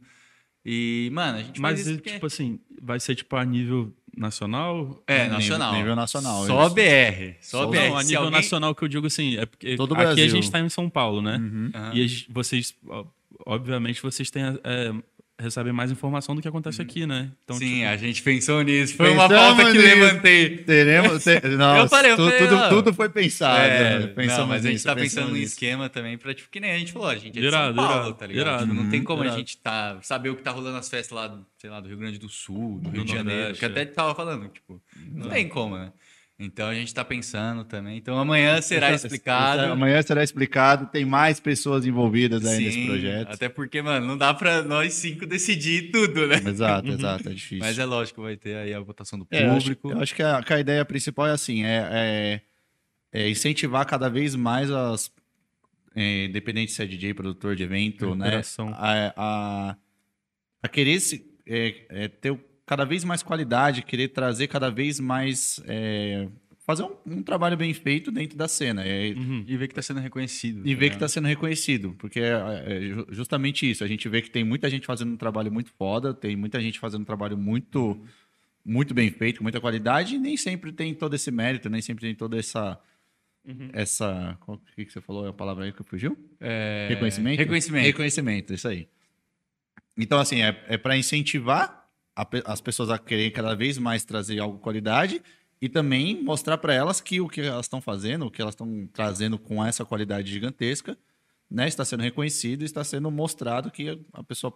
[0.65, 2.14] E, mano, a gente Mas, faz isso porque...
[2.14, 5.03] tipo assim, vai ser, tipo, a nível nacional?
[5.06, 5.72] É, nacional.
[5.73, 6.45] Nível, nível nacional.
[6.45, 6.73] Só isso.
[6.73, 7.38] BR.
[7.41, 7.77] Só, só BR.
[7.77, 8.32] Não, a nível alguém...
[8.32, 10.26] nacional que eu digo assim, é porque Todo aqui Brasil.
[10.26, 11.38] a gente tá em São Paulo, né?
[11.38, 11.72] Uhum.
[11.94, 12.73] E vocês,
[13.45, 14.91] obviamente, vocês têm é,
[15.38, 16.86] recebem mais informação do que acontece uhum.
[16.86, 17.32] aqui, né?
[17.44, 17.88] Então, Sim, tipo...
[17.88, 18.95] a gente pensou nisso.
[18.95, 19.84] Foi Pensamos uma pauta que nisso.
[19.84, 20.57] levantei.
[20.57, 21.24] Teremos.
[21.24, 21.44] Ter...
[21.57, 23.60] Nossa, eu falei, eu falei, tudo, tudo, foi pensado.
[23.60, 24.26] É, né?
[24.26, 26.94] não, mas a gente tá pensando num esquema também pra, tipo, que nem a gente
[26.94, 28.62] falou, a gente é de São Paulo, irado, tá ligado?
[28.62, 31.40] Tipo, não tem como a gente tá, saber o que tá rolando nas festas lá,
[31.57, 34.48] sei lá, do Rio Grande do Sul, do Rio de Janeiro, que até tava falando,
[34.48, 34.82] tipo,
[35.12, 35.91] não, não tem como, né?
[36.38, 37.98] Então a gente está pensando também.
[37.98, 39.62] Então amanhã será explicado.
[39.72, 40.88] Amanhã será explicado.
[40.88, 43.32] Tem mais pessoas envolvidas aí Sim, nesse projeto.
[43.32, 46.36] Até porque, mano, não dá para nós cinco decidir tudo, né?
[46.45, 47.30] Exato, exato.
[47.30, 47.60] É difícil.
[47.60, 49.88] Mas é lógico, vai ter aí a votação do é, público.
[49.88, 52.41] Eu acho, eu acho que, a, que, a, ideia principal é assim: é, é,
[53.14, 55.10] é incentivar cada vez mais as.
[55.95, 58.41] É, independente se é DJ, produtor de evento, né?
[58.74, 59.78] A, a,
[60.62, 65.00] a querer se, é, é, ter o cada vez mais qualidade, querer trazer cada vez
[65.00, 65.62] mais.
[65.68, 66.28] É,
[66.66, 68.84] fazer um, um, trabalho bem feito dentro da cena.
[68.84, 69.46] É, uhum.
[69.48, 70.68] E ver que está sendo reconhecido.
[70.68, 71.96] E tá ver que está sendo reconhecido.
[72.00, 73.84] Porque é, é, justamente isso.
[73.84, 76.80] A gente vê que tem muita gente fazendo um trabalho muito foda, tem muita gente
[76.80, 78.04] fazendo um trabalho muito,
[78.66, 82.02] muito bem feito, com muita qualidade, e nem sempre tem todo esse mérito, nem sempre
[82.06, 82.80] tem toda essa.
[83.48, 83.70] Uhum.
[83.74, 84.36] Essa.
[84.48, 85.28] O que, que você falou?
[85.28, 86.18] É a palavra aí que fugiu?
[86.42, 86.88] É...
[86.90, 87.38] Reconhecimento?
[87.38, 87.86] Reconhecimento.
[87.86, 88.88] Reconhecimento, isso aí.
[89.96, 91.85] Então, assim, é, é para incentivar
[92.16, 95.22] a, as pessoas a quererem cada vez mais trazer algo de qualidade
[95.62, 98.88] e também mostrar para elas que o que elas estão fazendo, o que elas estão
[98.94, 100.98] trazendo com essa qualidade gigantesca,
[101.50, 104.52] né, está sendo reconhecido está sendo mostrado que a pessoa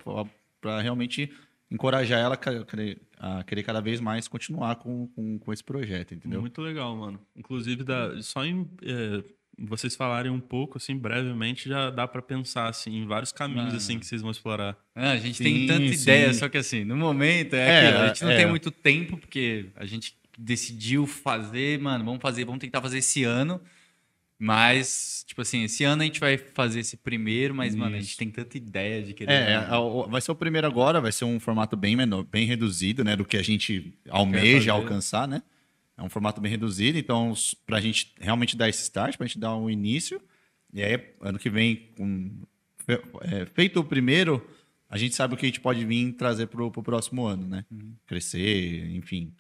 [0.60, 1.32] para realmente
[1.72, 3.00] encorajar ela a querer,
[3.46, 6.42] querer, cada vez mais continuar com, com, com, esse projeto, entendeu?
[6.42, 7.20] Muito legal, mano.
[7.36, 9.24] Inclusive, dá, só em é,
[9.68, 13.78] vocês falarem um pouco, assim, brevemente, já dá para pensar, assim, em vários caminhos, ah.
[13.78, 14.78] assim, que vocês vão explorar.
[14.96, 16.02] Ah, a gente sim, tem tanta sim.
[16.02, 18.38] ideia, só que assim, no momento, é, é a gente não é.
[18.38, 23.24] tem muito tempo, porque a gente decidiu fazer, mano, vamos fazer, vamos tentar fazer esse
[23.24, 23.62] ano,
[24.42, 27.78] mas, tipo assim, esse ano a gente vai fazer esse primeiro, mas, Isso.
[27.78, 29.34] mano, a gente tem tanta ideia de querer...
[29.34, 29.68] É,
[30.10, 33.26] vai ser o primeiro agora, vai ser um formato bem menor, bem reduzido, né, do
[33.26, 35.44] que a gente almeja alcançar, né?
[36.00, 37.34] É um formato bem reduzido, então
[37.66, 40.22] para a gente realmente dar esse start, para a gente dar um início,
[40.74, 42.32] e aí ano que vem, com,
[43.22, 44.48] é, feito o primeiro,
[44.90, 47.66] a gente sabe o que a gente pode vir trazer para o próximo ano, né?
[47.70, 47.94] Uhum.
[48.08, 49.34] Crescer, enfim.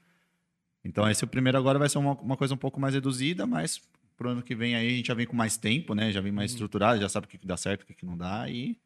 [0.84, 3.82] Então esse o primeiro agora vai ser uma, uma coisa um pouco mais reduzida, mas
[4.18, 6.12] para o ano que vem aí a gente já vem com mais tempo, né?
[6.12, 6.56] Já vem mais uhum.
[6.56, 8.78] estruturado, já sabe o que dá certo, o que não dá e,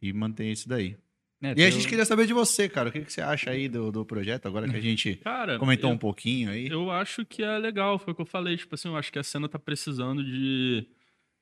[0.00, 0.96] e mantém isso daí.
[1.42, 2.88] É, e a gente queria saber de você, cara.
[2.88, 5.90] O que, que você acha aí do, do projeto, agora que a gente cara, comentou
[5.90, 6.68] eu, um pouquinho aí?
[6.68, 8.56] Eu acho que é legal, foi o que eu falei.
[8.56, 10.86] Tipo assim, eu acho que a cena tá precisando de,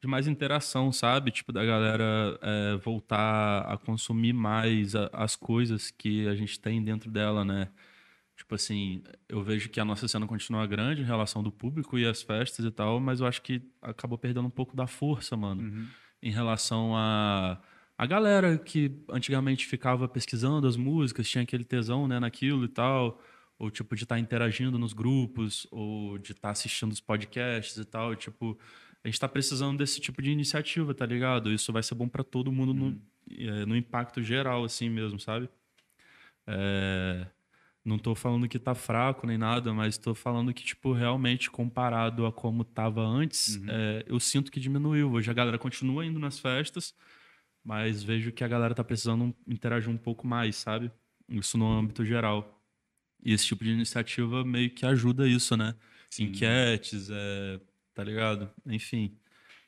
[0.00, 1.30] de mais interação, sabe?
[1.30, 6.82] Tipo, da galera é, voltar a consumir mais a, as coisas que a gente tem
[6.82, 7.68] dentro dela, né?
[8.36, 12.04] Tipo assim, eu vejo que a nossa cena continua grande em relação do público e
[12.04, 15.62] as festas e tal, mas eu acho que acabou perdendo um pouco da força, mano,
[15.62, 15.86] uhum.
[16.20, 17.60] em relação a
[17.96, 23.20] a galera que antigamente ficava pesquisando as músicas, tinha aquele tesão né, naquilo e tal,
[23.58, 27.76] ou tipo de estar tá interagindo nos grupos, ou de estar tá assistindo os podcasts
[27.76, 28.58] e tal, tipo,
[29.04, 31.52] a gente está precisando desse tipo de iniciativa, tá ligado?
[31.52, 33.00] Isso vai ser bom para todo mundo no,
[33.30, 35.48] é, no impacto geral, assim mesmo, sabe?
[36.46, 37.26] É,
[37.84, 42.24] não tô falando que tá fraco nem nada, mas tô falando que, tipo, realmente comparado
[42.26, 43.66] a como tava antes, Uhum.
[43.68, 45.12] é, eu sinto que diminuiu.
[45.12, 46.94] Hoje a galera continua indo nas festas,
[47.64, 50.90] mas vejo que a galera tá precisando interagir um pouco mais, sabe?
[51.28, 52.62] Isso no âmbito geral.
[53.24, 55.74] E esse tipo de iniciativa meio que ajuda isso, né?
[56.10, 56.24] Sim.
[56.24, 57.60] Enquetes, é,
[57.94, 58.50] tá ligado?
[58.66, 59.16] Enfim,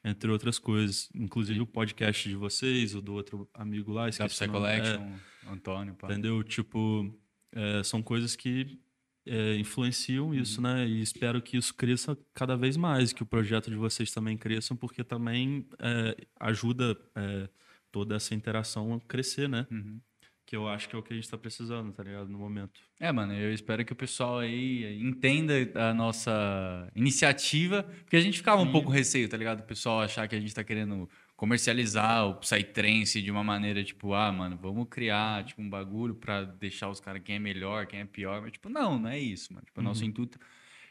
[0.05, 1.09] entre outras coisas.
[1.15, 4.11] Inclusive o podcast de vocês, o do outro amigo lá.
[4.11, 4.45] Da Psy.
[4.45, 5.13] É, Collection,
[5.51, 6.07] Antônio, pá.
[6.09, 6.43] Entendeu?
[6.45, 7.11] Tipo,
[7.53, 8.79] é, são coisas que
[9.25, 10.87] é, influenciam isso, né?
[10.87, 14.77] E espero que isso cresça cada vez mais, que o projeto de vocês também cresçam,
[14.77, 17.49] porque também é, ajuda é,
[17.97, 19.67] toda essa interação crescer, né?
[19.71, 19.99] Uhum.
[20.45, 22.29] Que eu acho que é o que a gente tá precisando, tá ligado?
[22.29, 22.79] No momento.
[23.01, 28.37] É, mano, eu espero que o pessoal aí entenda a nossa iniciativa, porque a gente
[28.37, 29.61] ficava um pouco receio, tá ligado?
[29.61, 34.13] O pessoal achar que a gente tá querendo comercializar o Psytrance de uma maneira, tipo,
[34.13, 38.01] ah, mano, vamos criar, tipo, um bagulho pra deixar os caras quem é melhor, quem
[38.01, 39.65] é pior, mas, tipo, não, não é isso, mano.
[39.65, 40.39] Tipo, o nosso intuito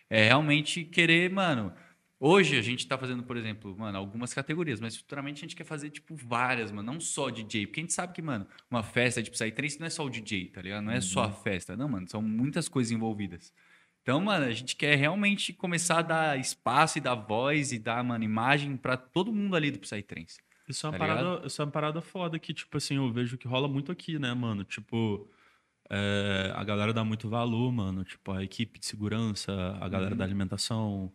[0.09, 1.71] é realmente querer, mano...
[2.19, 5.65] Hoje a gente tá fazendo, por exemplo, mano, algumas categorias, mas futuramente a gente quer
[5.65, 7.67] fazer, tipo, várias, mano, não só DJ.
[7.67, 10.47] Porque a gente sabe que, mano, uma festa de Psytrance não é só o DJ,
[10.47, 10.83] tá ligado?
[10.85, 11.75] Não é só a festa.
[11.75, 13.53] Não, mano, são muitas coisas envolvidas.
[14.01, 18.03] Então, mano, a gente quer realmente começar a dar espaço e dar voz e dar,
[18.03, 20.39] mano, imagem pra todo mundo ali do Psytrance.
[20.69, 23.37] Isso é uma, Tá parada, isso é uma parada foda que, tipo assim, eu vejo
[23.37, 24.63] que rola muito aqui, né, mano?
[24.63, 25.27] Tipo,
[25.89, 28.03] é, a galera dá muito valor, mano.
[28.03, 29.51] Tipo, a equipe de segurança,
[29.81, 30.17] a galera Uhum.
[30.17, 31.11] da alimentação.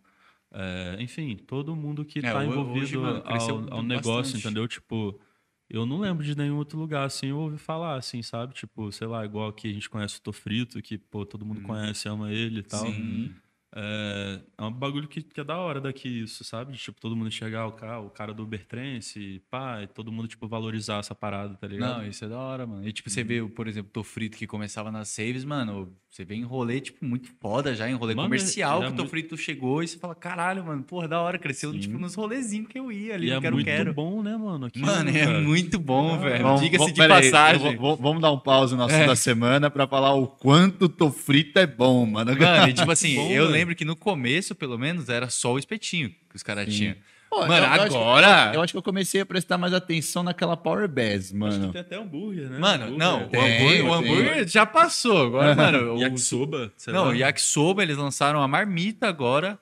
[0.53, 4.39] É, enfim, todo mundo que É, tá envolvido hoje, mano, ao, ao negócio, bastante.
[4.39, 4.67] entendeu?
[4.69, 5.21] Tipo,
[5.69, 8.55] eu não lembro de nenhum outro lugar assim, eu ouvi falar, assim, sabe?
[8.55, 12.09] Tipo, sei lá, igual aqui a gente conhece o Tofrito, que, pô, todo mundo conhece,
[12.09, 12.85] ama ele e tal.
[12.87, 13.35] Sim.
[13.75, 16.73] É, é um bagulho que, que é da hora daqui, isso, sabe?
[16.73, 20.27] De, tipo, todo mundo enxergar o cara, o cara do Ubertrance, pá, e todo mundo,
[20.29, 21.99] tipo, valorizar essa parada, tá ligado?
[21.99, 22.87] Não, isso é da hora, mano.
[22.87, 26.35] E tipo, você vê, por exemplo, o Tofrito que começava nas saves, mano, você vê
[26.35, 29.05] em rolê, tipo, muito foda já, em rolê Mano, comercial, é- é que o muito-
[29.05, 32.79] Tofrito chegou e você fala, caralho, mano, porra, da hora, cresceu, tipo, nos rolezinhos que
[32.79, 33.95] eu ia ali, e é Quero muito Quero.
[33.95, 34.67] bom, né, mano?
[34.67, 35.41] Aquilo, Mano, é cara.
[35.41, 36.43] muito bom, velho.
[36.43, 37.73] Vamos- Diga-se de aí, passagem.
[37.75, 39.07] eu vou- vamos dar um pause no assunto É.
[39.07, 42.33] da semana pra falar o quanto tô frito é bom, mano.
[42.37, 43.60] Mano, e tipo assim, Bom, eu velho.
[43.61, 46.95] Lembro que no começo, pelo menos, era só o espetinho que os caras tinham.
[47.29, 49.73] Pô, Mano, eu- eu acho que- agora- eu acho que eu comecei a prestar mais
[49.73, 51.71] atenção naquela Power Bass, Acho que mano.
[51.73, 52.59] tem até hambúrguer, né?
[52.59, 52.99] Mano, Hambúrguer.
[52.99, 55.27] não, o Tem, hambúrguer, o hambúrguer já passou.
[55.29, 57.15] Agora, mano, o, Yakisoba, sei Não, lá.
[57.15, 59.59] yakisoba, eles lançaram a marmita agora.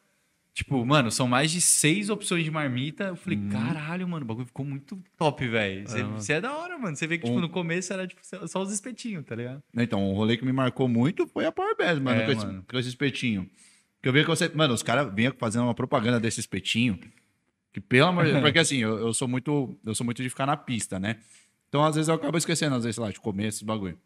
[0.54, 3.04] Tipo, mano, são mais de seis opções de marmita.
[3.04, 5.86] Eu falei, caralho, mano, o bagulho ficou muito top, velho.
[5.86, 6.18] Você mano.
[6.28, 6.96] é da hora, mano.
[6.96, 9.62] Você vê que, tipo, Um- no começo era tipo, só os espetinhos, tá ligado?
[9.76, 12.46] Então, um rolê que me marcou muito foi a Power Bass, mano, É, com, esse,
[12.46, 12.64] mano.
[12.68, 13.48] com esse espetinho.
[14.02, 14.48] Que eu vi que você.
[14.48, 16.98] Mano, os caras vinham fazendo uma propaganda desse espetinho.
[17.72, 18.42] Que pelo amor de Deus.
[18.44, 19.78] Porque assim, eu, eu sou muito.
[19.84, 21.16] Eu sou muito de ficar na pista, né?
[21.68, 23.98] Então, às vezes, eu acabo esquecendo, às vezes, sei lá, de comer esses bagulho.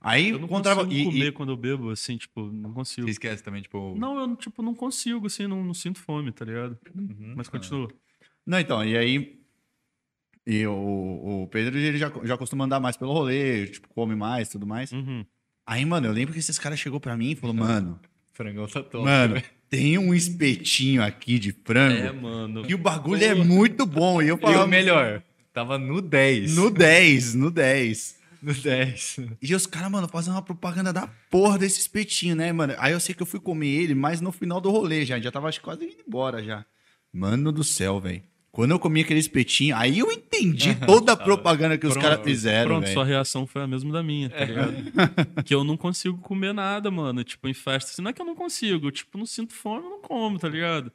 [0.00, 0.84] Aí Eu não encontrava.
[0.84, 3.06] consigo e- comer e- quando eu bebo, assim, tipo, não consigo.
[3.06, 3.94] Você esquece também, tipo.
[3.98, 6.78] Não, eu, tipo, não consigo, assim, não, não sinto fome, tá ligado?
[6.94, 7.34] Uhum.
[7.36, 7.88] Mas continua.
[8.46, 9.38] Não, então, e aí.
[10.46, 14.48] E o, o Pedro, ele já, já costuma andar mais pelo rolê, tipo, come mais
[14.48, 14.92] tudo mais.
[14.92, 15.26] Uhum.
[15.66, 18.00] Aí, mano, eu lembro que esses caras chegou pra mim e falou, mano,
[18.38, 19.04] Frangão tá top.
[19.04, 22.06] mano, tem um espetinho aqui de frango.
[22.06, 22.62] É, mano.
[22.68, 24.22] E o bagulho é muito bom.
[24.22, 25.20] E eu E falava, o melhor,
[25.52, 26.54] tava no 10.
[26.54, 28.16] No 10, no 10.
[28.40, 29.16] no 10.
[29.42, 32.74] E os caras, mano, fazendo uma propaganda da porra desse espetinho, né, mano?
[32.78, 35.18] Aí eu sei que eu fui comer ele, mas no final do rolê já.
[35.18, 36.64] Já tava acho, quase indo embora já.
[37.12, 38.22] Mano do céu, velho.
[38.58, 42.70] Quando eu comi aquele espetinho, aí eu entendi toda a propaganda que os caras fizeram,
[42.72, 42.92] Pronto, velho.
[42.92, 44.74] sua reação foi a mesma da minha, tá ligado?
[45.46, 47.22] que eu não consigo comer nada, mano.
[47.22, 47.92] Tipo, em festa.
[47.92, 48.90] Assim, não é que eu não consigo.
[48.90, 50.92] Tipo, não sinto fome, eu não como, tá ligado?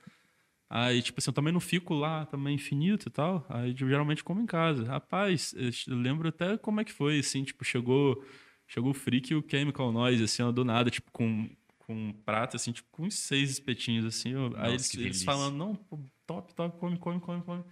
[0.70, 3.46] Aí, tipo assim, eu também não fico lá também infinito e tal.
[3.48, 4.84] Aí eu geralmente como em casa.
[4.84, 5.56] Rapaz,
[5.88, 8.22] eu lembro até como é que foi, assim, tipo, chegou,
[8.68, 12.12] chegou o Freak e o Chemical Noise, assim, ó, do nada, tipo, com, com um
[12.12, 14.32] prato, assim, tipo, com uns seis espetinhos, assim.
[14.32, 17.64] eu- Nossa, aí eles, eles falando, não, pô, top, top, come, come, come, come.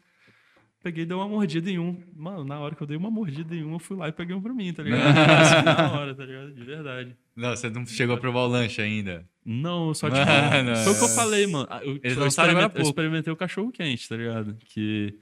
[0.83, 2.03] Peguei e dei uma mordida em um.
[2.15, 4.35] Mano, na hora que eu dei uma mordida em um, eu fui lá e peguei
[4.35, 5.15] um pra mim, tá ligado?
[5.15, 6.53] Assim, na hora, tá ligado?
[6.53, 7.15] De verdade.
[7.35, 9.23] Não, você não chegou a provar o lanche ainda.
[9.45, 10.25] Não, só tipo.
[10.25, 10.75] Mano.
[10.77, 11.67] Foi o que eu falei, mano.
[11.69, 14.57] Ah, Eu, Eles eu, agora há experimentei, eu experimentei o cachorro quente, tá ligado?
[14.65, 15.19] Que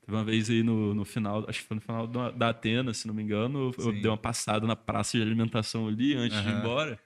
[0.00, 2.94] teve uma vez aí no, no final, acho que foi no final da, da Atena,
[2.94, 6.40] se não me engano, eu, eu dei uma passada na praça de alimentação ali antes
[6.42, 6.98] de ir embora.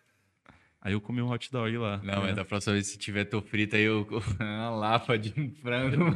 [0.86, 2.00] Aí eu comi um hot dog lá.
[2.04, 2.34] Não, mas é.
[2.34, 4.06] da próxima vez se tiver tô frita aí, eu
[4.38, 6.14] uma lapa de frango, mano.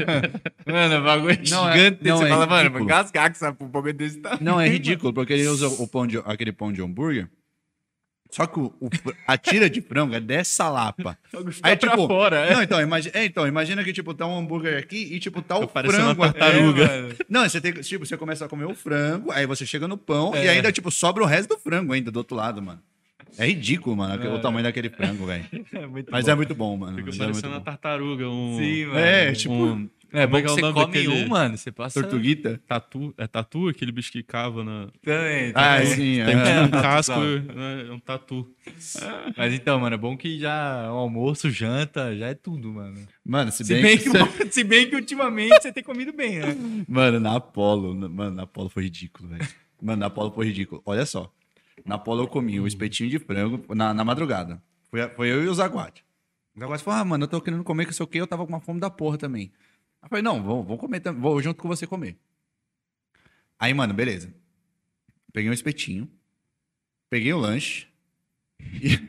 [0.65, 1.99] Mano, o bagulho é Não, é- gigante.
[2.09, 2.87] não, você é fala, mano, ridículo.
[2.89, 4.39] cascar que sabe um bagulho desse tamanho.
[4.45, 7.29] Não, é ridículo, porque ele usa o pão de, aquele pão de hambúrguer.
[8.31, 8.89] Só que o, o-
[9.27, 11.19] a tira de frango é dessa lapa.
[11.65, 12.55] Aí, pra fora, é.
[12.55, 15.59] Não, então, imagina, é, então, imagina que, tipo, tá um hambúrguer aqui e, tipo, tá
[15.59, 16.39] o parecendo frango uma aqui.
[16.39, 16.85] tartaruga.
[16.85, 17.15] É, mano.
[17.29, 19.99] Não, você tem, que- tipo, você começa a comer o frango, aí você chega no
[19.99, 20.51] pão e É.
[20.51, 22.81] ainda, tipo, sobra o resto do frango ainda do outro lado, mano.
[23.43, 25.45] É ridículo, mano, aquele- o tamanho daquele frango, velho.
[25.73, 26.31] É Mas bom.
[26.31, 26.97] é muito bom, mano.
[26.97, 27.65] Fica é muito parecendo uma bom.
[27.65, 28.59] tartaruga, um...
[28.59, 28.99] Sim, mano.
[28.99, 32.03] É, tipo, um É bom é é você come daquele- um, mano, você passa...
[32.03, 32.61] Tortuguita?
[32.67, 33.15] tatu.
[33.17, 34.89] É tatu aquele bicho que cava na...
[35.05, 35.87] Também, Ah, também.
[35.95, 36.25] sim.
[36.25, 36.65] Tem é.
[36.65, 38.51] tipo um casco, né, é um tatu.
[39.37, 43.07] Mas então, mano, é bom que já o almoço, janta, já é tudo, mano.
[43.25, 44.11] Mano, se Se bem, bem, que...
[44.11, 46.57] que, se bem que ultimamente você tem comido bem, né?
[46.89, 49.47] Mano, na Apollo, mano, na Apollo foi ridículo, velho.
[49.81, 50.83] Mano, na Apollo foi ridículo.
[50.85, 51.33] Olha só.
[51.85, 54.63] Na Apollo eu comi o espetinho de frango na, na madrugada.
[54.91, 56.05] Foi, foi eu e o Zaguate.
[56.55, 58.45] O Zaguate falou, ah, mano, eu tô querendo comer que sei o quê, eu tava
[58.45, 59.53] com uma fome da porra também.
[60.03, 62.19] Eu falei, não, vou, vou comer também, vou junto com você comer.
[63.59, 64.33] Aí, mano, beleza.
[65.33, 66.11] Peguei um espetinho,
[67.09, 67.87] peguei o lanche,
[68.61, 69.01] e,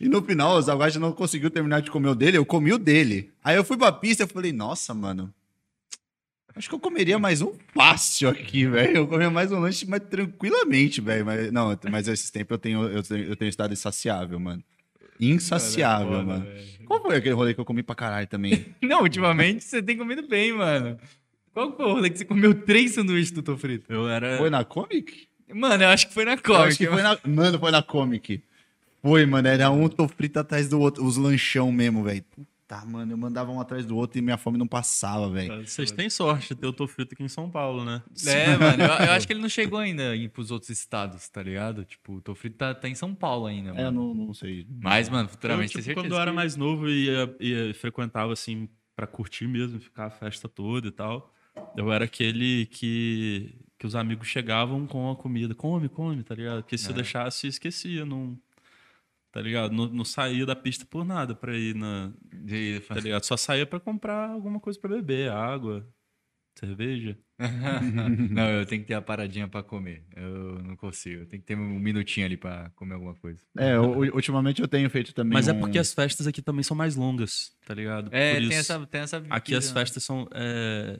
[0.00, 2.78] e no final o Zaguate não conseguiu terminar de comer o dele, eu comi o
[2.78, 3.32] dele.
[3.42, 5.32] Aí eu fui pra pista e falei, nossa, mano,
[6.58, 8.96] Acho que eu comeria mais um fácil aqui, velho.
[8.96, 11.24] Eu comia mais um lanche mais tranquilamente, velho.
[11.24, 14.60] Mas, não, mas esses tempos eu tenho, eu tenho, eu tenho estado insaciável, mano.
[15.20, 16.46] Insaciável, Foda, mano.
[16.84, 18.74] Qual foi aquele rolê que eu comi pra caralho também?
[18.82, 20.98] Não, ultimamente você tem comido bem, mano.
[21.54, 23.92] Qual foi o rolê que você comeu três sanduíches do frito?
[23.92, 24.36] Eu era...
[24.38, 25.28] Foi na Comic?
[25.54, 26.62] Mano, eu acho que foi na Eu Comic.
[26.68, 27.18] acho que foi na...
[27.24, 28.42] Mano, foi na Comic.
[29.00, 29.46] Foi, mano.
[29.46, 31.04] Era um frito atrás do outro.
[31.04, 32.24] Os lanchão mesmo, velho.
[32.68, 33.12] Puta, mano.
[33.12, 35.66] Eu mandava um atrás do outro e minha fome não passava, velho.
[35.66, 38.02] Vocês têm sorte de ter o tô frito aqui em São Paulo, né?
[38.26, 41.42] É, mano, eu, eu acho que ele não chegou ainda ir pros outros estados, tá
[41.42, 41.84] ligado?
[41.84, 44.14] Tipo, o Tofrito tá, tá em São Paulo ainda, É, eu mano.
[44.14, 44.66] não, não sei.
[44.82, 47.36] Mas, mano, Eu, futuramente tipo, tem certeza quando eu era que- mais novo e ia,
[47.40, 51.32] ia- frequentava, assim, pra curtir mesmo, ficar a festa toda e tal,
[51.76, 55.54] eu era aquele que, que os amigos chegavam com a comida.
[55.54, 56.62] Come, come, tá ligado?
[56.62, 56.78] Porque É.
[56.78, 58.38] se eu deixasse, esquecia, não...
[59.38, 59.72] Tá ligado?
[59.72, 62.12] Não, não saía da pista por nada pra ir na...
[62.32, 63.22] De- Tá ligado?
[63.24, 65.88] Só saía pra comprar alguma coisa pra beber, água,
[66.58, 67.16] cerveja.
[68.30, 70.04] não, eu tenho que ter a paradinha pra comer.
[70.16, 71.22] Eu não consigo.
[71.22, 73.40] Eu tenho que ter um minutinho ali pra comer alguma coisa.
[73.56, 75.34] É, u- ultimamente eu tenho feito também.
[75.34, 78.08] Mas é um- porque as festas aqui também são mais longas, tá ligado?
[78.12, 78.72] É, Por tem isso.
[78.72, 79.24] essa, tem essa.
[79.30, 79.80] Aqui as né?
[79.80, 80.28] festas são.
[80.34, 80.98] É,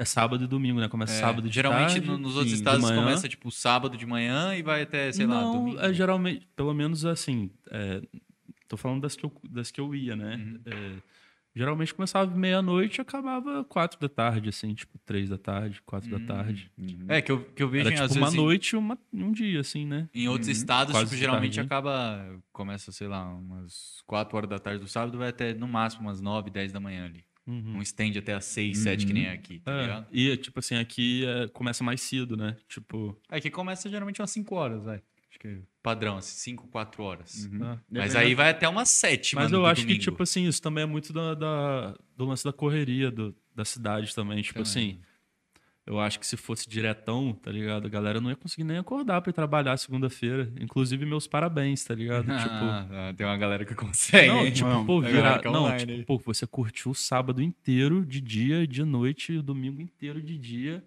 [0.00, 0.88] é sábado e domingo, né?
[0.88, 4.06] Começa É, sábado de Geralmente tarde, no- nos outros sim, estados começa tipo sábado de
[4.06, 5.78] manhã e vai até, sei lá, Não, domingo.
[5.80, 7.50] é geralmente, pelo menos assim.
[7.70, 8.00] é,
[8.66, 10.36] tô falando das que eu, das que eu ia, né?
[10.36, 10.60] Uhum.
[10.64, 10.92] É,
[11.54, 16.18] geralmente começava meia-noite e acabava quatro da tarde, assim, tipo, três da tarde, quatro Uhum.
[16.24, 16.70] da tarde.
[17.08, 18.98] É, que eu, que eu vejo Era em- tipo às uma vezes noite e uma-
[19.12, 20.08] um dia, assim, né?
[20.14, 21.66] Em outros estados, Quase tipo, geralmente tarde.
[21.66, 22.40] acaba.
[22.52, 26.20] Começa, sei lá, umas 4 horas da tarde do sábado, vai até no máximo umas
[26.20, 27.24] 9, 10 da manhã ali.
[27.50, 27.76] Uhum.
[27.78, 30.06] Um stand até às 6, 7, que nem é aqui, tá É, ligado?
[30.12, 32.56] e, tipo assim, aqui é, começa mais cedo, né?
[32.68, 33.18] Tipo.
[33.28, 35.02] Aqui começa geralmente umas 5 horas, vai.
[35.28, 37.48] Acho que é padrão, assim, 5, 4 horas.
[37.62, 37.78] ah.
[37.90, 40.02] Mas aí vai até umas 7, Mas mano, eu do acho que, domingo.
[40.04, 44.14] tipo assim, isso também é muito da, da- do lance da correria do- da cidade
[44.14, 44.42] também.
[44.42, 44.70] Tipo Também.
[44.70, 45.00] assim,
[45.90, 47.86] eu acho que se fosse diretão, tá ligado?
[47.86, 50.48] A galera não ia conseguir nem acordar pra ir trabalhar segunda-feira.
[50.60, 52.30] Inclusive, meus parabéns, tá ligado?
[52.30, 54.28] Ah, ah, tem uma galera que consegue.
[54.30, 54.52] tipo, não, hein?
[54.52, 58.20] tipo, pô, A virar, é não, online tipo, pô, você curtiu o sábado inteiro de
[58.20, 60.84] dia, de noite, e o domingo inteiro de dia.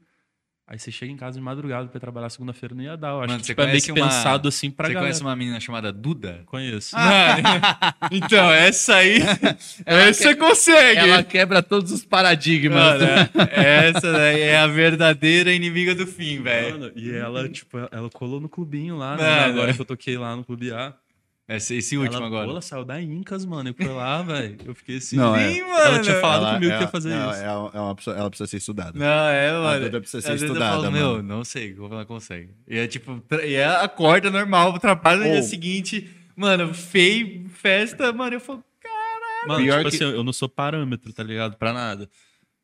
[0.66, 3.10] Aí você chega em casa de madrugada pra ir trabalhar segunda-feira, não ia dar.
[3.10, 5.12] Eu acho Mano, que você tipo, é meio que uma- pensado assim pra Você galera.
[5.12, 6.42] conhece uma menina chamada Duda?
[6.46, 6.96] Conheço.
[8.12, 9.18] então, essa aí.
[9.86, 11.00] essa você consegue.
[11.02, 12.74] Ela quebra todos os paradigmas.
[13.02, 13.06] Mano,
[13.52, 16.80] essa daí é a verdadeira inimiga do fim, velho.
[16.80, 19.40] Mano, e ela, tipo, ela colou no clubinho lá, né?
[19.46, 20.94] Agora que eu toquei lá no Clube A.
[21.48, 22.46] Esse, esse último ela, agora.
[22.46, 23.70] Pô, ela saiu da Incas, mano.
[23.70, 24.58] Eu fui lá, velho.
[24.66, 25.18] Eu fiquei assim.
[25.18, 25.50] Não, é.
[25.52, 26.04] Sim, Ela mano.
[26.04, 27.42] tinha falado Ela- comigo que ela- ia fazer ela- isso.
[27.44, 28.98] ela- é uma pessoa- ela precisa ser estudada.
[28.98, 29.86] Não, é, mano.
[29.86, 31.24] Duda precisa ser estudada, falo, meu, mano.
[31.24, 32.54] não sei como ela consegue.
[32.68, 38.14] E é tipo, e é acorda normal, trabalha no dia Ou- seguinte, mano, feio, festa,
[38.14, 38.64] mano, eu falo,
[39.46, 41.58] Mano, Pior tipo que- assim, eu não sou parâmetro, tá ligado?
[41.58, 42.10] Pra nada.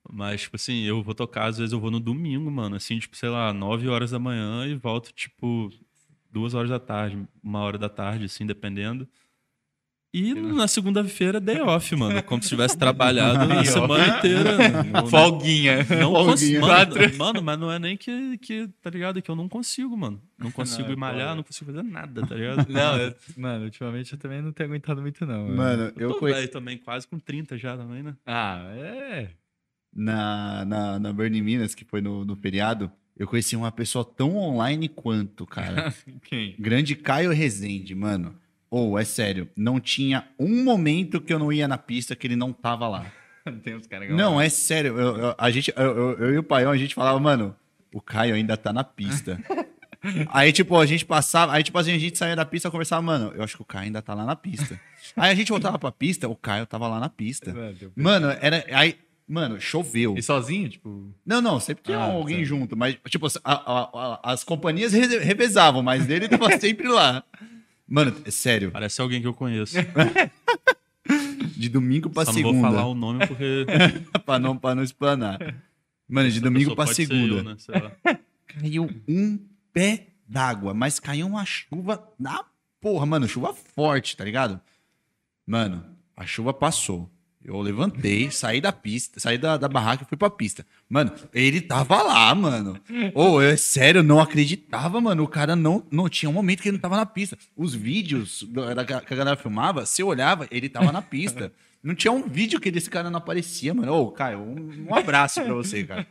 [0.10, 2.78] Mas, tipo assim, eu vou tocar, às vezes eu vou no domingo, mano.
[2.78, 5.70] Assim, tipo, sei lá, 9 horas da manhã e volto, tipo,
[6.32, 9.08] duas horas da tarde, uma hora da tarde, assim, dependendo.
[10.12, 12.24] E na segunda-feira, day off, mano.
[12.24, 14.58] Como se tivesse trabalhado a semana inteira.
[14.92, 15.78] Não- folguinha.
[15.78, 16.26] Não Folguinha.
[16.32, 16.66] consigo.
[16.66, 17.00] Quatro.
[17.00, 19.22] Mano, mano, mas não é nem que, que, tá ligado?
[19.22, 20.20] Que eu não consigo, mano.
[20.36, 21.36] Não consigo Não, é ir malhar, foda.
[21.36, 22.66] não consigo fazer nada, tá ligado?
[22.74, 25.48] Não, eu- mano, ultimamente eu também não tenho aguentado muito, não.
[25.56, 26.34] Mano, Eu eu tô conhe...
[26.34, 28.16] velho também, quase com 30 já também, né?
[28.26, 29.30] Ah, é.
[29.94, 34.36] na, na, na Burning Minas, que foi no, no feriado, eu conheci uma pessoa tão
[34.38, 35.94] online quanto, cara.
[36.24, 36.56] Quem?
[36.58, 38.34] Grande Caio Rezende, mano.
[38.72, 42.36] Ou, é sério, não tinha um momento que eu não ia na pista que ele
[42.36, 43.06] não tava lá.
[43.64, 44.98] Tem uns caras que Não, é sério.
[45.00, 47.56] eu- eu- a gente, eu, eu- eu e o Paião, a gente falava, mano,
[47.94, 49.40] o Caio ainda tá na pista.
[50.30, 53.02] Aí, tipo, a gente passava, aí, tipo assim, a gente saía da pista e conversava,
[53.02, 54.80] mano, eu acho que o Caio ainda tá lá na pista.
[55.18, 57.54] aí a gente voltava pra pista, o Caio tava lá na pista.
[57.98, 58.64] Mano, era.
[58.72, 58.96] Aí,
[59.30, 60.16] mano, choveu.
[60.18, 61.14] E sozinho, tipo.
[61.26, 62.44] Não, não, sempre tinha Ah, alguém tá.
[62.46, 67.24] junto, mas, tipo, a- a- a- as companhias re- revezavam, mas ele tava sempre lá.
[67.88, 69.76] Mano, é sério, Parece alguém que eu conheço.
[71.58, 72.62] de domingo pra Só não segunda.
[72.62, 73.66] vou falar o nome porque.
[74.26, 75.40] pra, não, pra não explanar.
[76.08, 77.36] Mano, de essa domingo pra pode ser segunda.
[77.36, 78.18] eu, né?
[78.48, 79.40] Caiu um
[79.74, 82.44] pé d'água, mas caiu uma chuva na
[82.82, 84.60] porra, mano, chuva forte, tá ligado?
[85.46, 85.84] Mano,
[86.16, 87.10] a chuva passou.
[87.44, 90.66] Eu levantei, saí da pista, saí da, da barraca e fui pra pista.
[90.90, 92.78] Mano, ele tava lá, mano.
[93.16, 95.24] Ô, eu, é sério, eu não acreditava, mano.
[95.24, 97.38] O cara não, não tinha um momento que ele não tava na pista.
[97.56, 98.46] Os vídeos
[99.08, 101.52] que a galera filmava, se olhava, ele tava na pista.
[101.82, 103.94] Não tinha um vídeo que desse cara não aparecia, mano.
[103.94, 106.06] Ô, Caio, um, um abraço pra você, cara.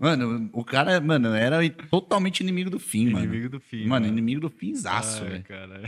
[0.00, 1.58] Mano, o cara, mano, era
[1.90, 3.24] totalmente inimigo do fim, mano.
[3.26, 3.84] Inimigo do fim.
[3.86, 5.44] Mano, inimigo do finzaço, velho.
[5.44, 5.82] cara.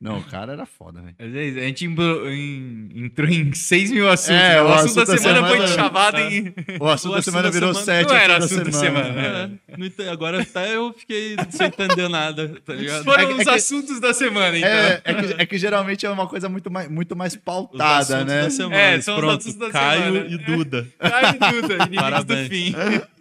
[0.00, 1.14] Não, o cara era foda, velho.
[1.18, 4.40] Às vezes, A gente em- entrou em 6 mil assuntos.
[4.40, 4.62] É, né?
[4.62, 6.54] o, o assunto, da assunto da semana, foi semana- chavado em.
[6.80, 9.20] O assunto O da semana da virou semana sete não era assunto da semana.
[9.68, 13.04] É, ente- agora até eu fiquei sem entender nada, tá ligado?
[13.04, 14.70] Foram É os é que- assuntos da semana, então.
[14.70, 17.98] É, é, que, é que geralmente é uma coisa muito mais, muito mais Os pautada,
[17.98, 18.42] assuntos né?
[18.44, 18.76] da semana.
[18.80, 20.26] É, são os Pronto, assuntos da Caio semana.
[20.30, 20.88] e Duda.
[20.98, 22.48] Ai, Duda, inimigos Parabéns.
[22.48, 22.74] do fim.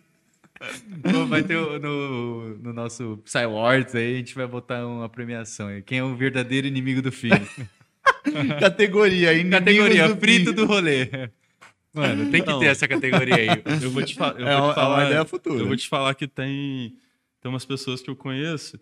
[1.12, 5.68] Bom, vai ter no, no nosso Psy Awards aí, a gente vai botar uma premiação
[5.68, 5.82] aí.
[5.82, 7.30] Quem é o verdadeiro inimigo do fim?
[8.60, 11.30] Categoria, inimigos categoria do frito do rolê.
[11.94, 12.60] Mano, tem que Não.
[12.60, 13.48] ter essa categoria aí.
[13.82, 14.96] Eu vou te, fa eu É vou te falar.
[14.96, 15.60] é uma ideia futura.
[15.60, 16.96] Eu vou te falar que tem,
[17.42, 18.80] tem umas pessoas que eu conheço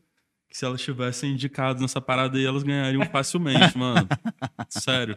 [0.49, 4.07] que se elas tivessem indicado nessa parada aí, elas ganhariam facilmente, mano.
[4.69, 5.13] Sério.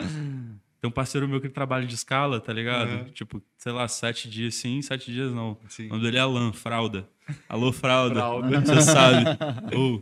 [0.81, 2.89] Tem um parceiro meu que trabalha de escala, tá ligado?
[2.91, 3.05] Uhum.
[3.13, 5.59] Tipo, sei lá, sete dias sim, sete dias não.
[5.69, 5.87] Sim.
[5.87, 7.07] O nome dele é Alan, Fralda.
[7.49, 8.15] Alô, Fralda.
[8.15, 8.61] Fralda.
[8.63, 9.25] Você sabe.
[9.77, 10.01] Ou,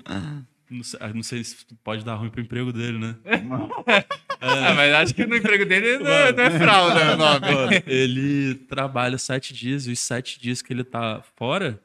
[0.71, 3.17] não, sei, ah, não sei se pode dar ruim pro emprego dele, né?
[4.41, 7.41] Ah, mas acho que no emprego dele não é, não é fralda o nome.
[7.55, 11.83] Mano, ele trabalha sete dias e os sete dias que ele tá fora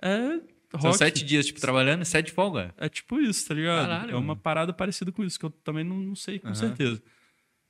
[0.00, 0.38] é
[0.70, 0.98] São rock.
[0.98, 2.72] sete dias, tipo, trabalhando e sete de folga.
[2.78, 3.88] É tipo isso, tá ligado?
[3.88, 4.40] Caralho, é uma mano.
[4.40, 6.54] parada parecida com isso, que eu também não, não sei com Aham.
[6.54, 7.02] certeza.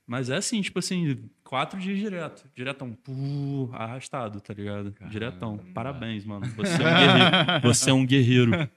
[0.07, 2.49] Mas é assim, tipo assim, quatro dias direto.
[2.55, 2.93] Diretão.
[2.93, 4.95] Puh, arrastado, tá ligado?
[5.11, 5.59] Diretão.
[5.75, 6.47] Parabéns, mano.
[6.47, 7.61] Você é um guerreiro.
[7.63, 8.71] Você é um guerreiro.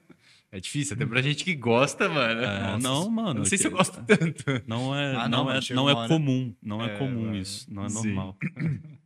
[0.52, 2.40] É difícil, até pra gente que gosta, mano.
[2.42, 3.34] É, Nossa, não, mano.
[3.34, 4.44] Não sei se eu gosto tanto.
[4.66, 6.54] Não é, Ah, não, não, mano, é, não é comum.
[6.60, 7.36] Não é, É, comum mano.
[7.36, 7.72] isso.
[7.72, 7.94] Não é Sim.
[8.14, 8.36] normal.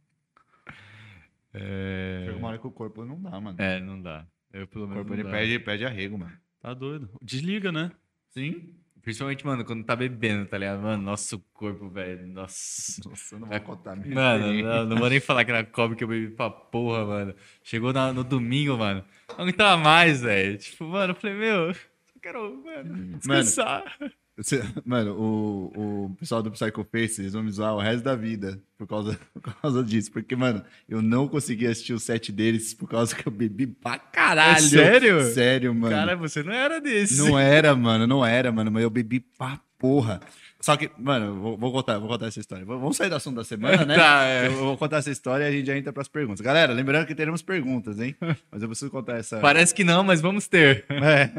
[1.56, 3.56] É, Chega uma hora que o corpo não dá, mano.
[3.60, 4.26] é não dá.
[4.52, 5.30] Eu, pelo O menos, corpo não ele dá.
[5.38, 6.32] pede, pede arrego, mano.
[6.60, 7.08] Tá doido.
[7.22, 7.92] Desliga, né?
[8.30, 8.70] Sim.
[9.04, 10.80] Principalmente, mano, quando tá bebendo, tá ligado?
[10.80, 12.26] Mano, nosso corpo, velho.
[12.26, 13.02] Nossa.
[13.08, 15.94] Nossa, eu não vou contar minha Mano, não, não vou nem falar que era cobre
[15.96, 17.34] que eu bebi pra porra, mano.
[17.62, 19.04] Chegou na- no domingo, mano.
[19.28, 20.56] Não aguentava mais, velho.
[20.56, 21.80] Tipo, mano, eu falei, meu, só
[22.22, 23.96] quero, mano, descansar.
[24.36, 28.16] Você- Mano, o, o pessoal do Psycho Face, eles vão me zoar o resto da
[28.16, 30.10] vida por causa, por causa disso.
[30.10, 33.98] Porque, mano, eu não consegui assistir o set deles por causa que eu bebi pra
[33.98, 34.56] caralho.
[34.64, 35.22] É sério?
[35.32, 35.94] Sério, mano.
[35.94, 37.16] Cara, você não era desse.
[37.18, 40.20] Não era, mano, não era, mano, mas eu bebi pra porra.
[40.60, 42.64] Só que, mano, vou, vou contar, vou contar essa história.
[42.64, 43.94] Vamos sair do assunto da semana, né?
[43.96, 44.46] Tá, é.
[44.46, 46.40] Eu vou contar essa história e a gente já entra pras perguntas.
[46.40, 48.16] Galera, lembrando que teremos perguntas, hein?
[48.50, 49.38] Mas eu preciso contar essa.
[49.40, 50.86] Parece que não, mas vamos ter.
[50.88, 51.30] É.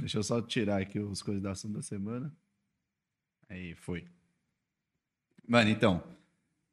[0.00, 2.32] Deixa eu só tirar aqui os coisas do assunto da semana.
[3.48, 4.04] Aí, foi.
[5.46, 6.02] Mano, então.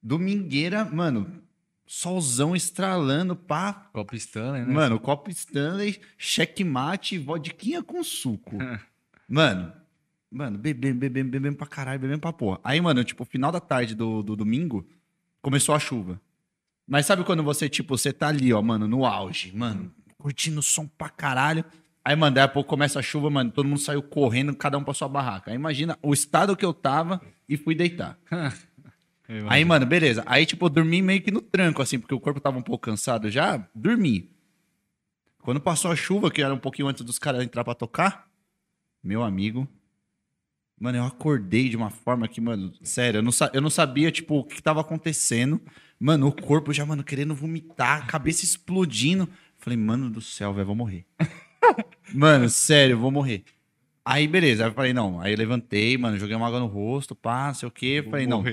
[0.02, 1.42] Domingueira, mano,
[1.86, 3.74] solzão estralando, pá.
[3.94, 4.74] Copo Stanley, né?
[4.74, 8.58] Mano, copo Stanley, checkmate, vodquinha com suco.
[9.28, 9.72] mano,
[10.30, 12.60] mano, bebendo, bebendo, bebendo pra caralho, bebendo pra porra.
[12.64, 14.88] Aí, mano, tipo, final da tarde do, do domingo,
[15.42, 16.20] começou a chuva.
[16.88, 20.64] Mas sabe quando você, tipo, você tá ali, ó, mano, no auge, mano, curtindo o
[20.64, 21.66] som pra caralho.
[22.06, 24.84] Aí, mano, daí a pouco começa a chuva, mano, todo mundo saiu correndo, cada um
[24.84, 25.49] pra sua barraca.
[25.49, 27.19] Aí imagina o estado que eu tava
[27.49, 28.15] e fui deitar.
[29.49, 30.22] Aí, mano, beleza.
[30.27, 32.86] Aí, tipo, eu dormi meio que no tranco, assim, porque o corpo tava um pouco
[32.86, 33.68] cansado já.
[33.73, 34.30] Dormi.
[35.40, 38.30] Quando passou a chuva, que era um pouquinho antes dos caras entrar pra tocar,
[39.03, 39.68] meu amigo.
[40.80, 44.36] Mano, eu acordei de uma forma que, mano, sério, eu não, eu não sabia, tipo,
[44.36, 45.60] o que tava acontecendo.
[45.99, 49.27] Mano, o corpo já, mano, querendo vomitar, a cabeça explodindo.
[49.57, 51.03] Falei, mano do céu, velho, vou morrer.
[52.14, 53.44] mano, sério, eu vou morrer.
[54.04, 54.64] Aí, beleza.
[54.64, 55.20] Aí eu falei, não.
[55.20, 58.06] Aí eu levantei, mano, joguei uma água no rosto, pá, não sei o quê.
[58.10, 58.44] Falei, não,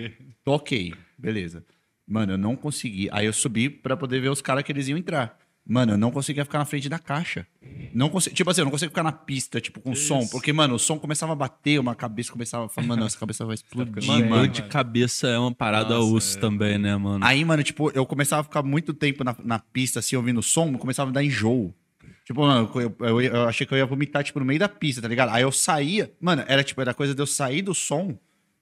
[0.45, 1.65] tô ok, beleza.
[2.07, 3.09] Mano, eu não consegui.
[3.13, 5.39] Aí eu subi pra poder ver os caras que eles iam entrar.
[5.65, 7.47] Mano, eu não conseguia ficar na frente da caixa.
[7.95, 10.19] Não consegui, tipo assim, eu não conseguia ficar na pista, tipo, com som.
[10.19, 10.33] isso?
[10.33, 13.45] Porque, mano, o som começava a bater, uma cabeça começava a falar, mano, essa cabeça
[13.45, 14.49] vai explodir, Mano, mano.
[14.49, 16.41] de cabeça é uma parada Nossa, osso é.
[16.41, 17.25] também, né, mano?
[17.25, 20.43] Aí, mano, tipo, eu começava a ficar muito tempo na, na pista, assim, ouvindo o
[20.43, 21.73] som, começava a dar enjoo.
[22.25, 25.03] Tipo, mano, eu, eu, eu achei que eu ia vomitar, tipo, no meio da pista,
[25.03, 25.31] tá ligado?
[25.31, 28.17] Aí eu saía, mano, era tipo, era coisa de eu sair do som,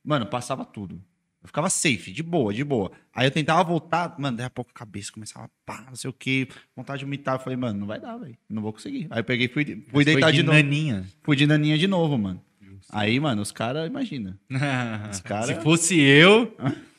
[0.05, 1.01] mano, passava tudo.
[1.43, 2.93] Eu ficava safe, de boa, de boa.
[3.15, 6.13] Aí eu tentava voltar, mano, daí a pouco a cabeça começava, pá, não sei o
[6.13, 6.47] quê,
[6.77, 7.37] vontade de vomitar.
[7.37, 9.07] Eu falei, mano, não vai dar, velho, não vou conseguir.
[9.11, 10.57] Aí eu peguei e fui, fui deitar de, novo.
[10.57, 11.05] naninha.
[11.23, 12.43] Fui de naninha de novo, mano.
[12.91, 14.39] Aí, mano, os caras, imagina.
[15.11, 16.55] Os cara- Se fosse eu.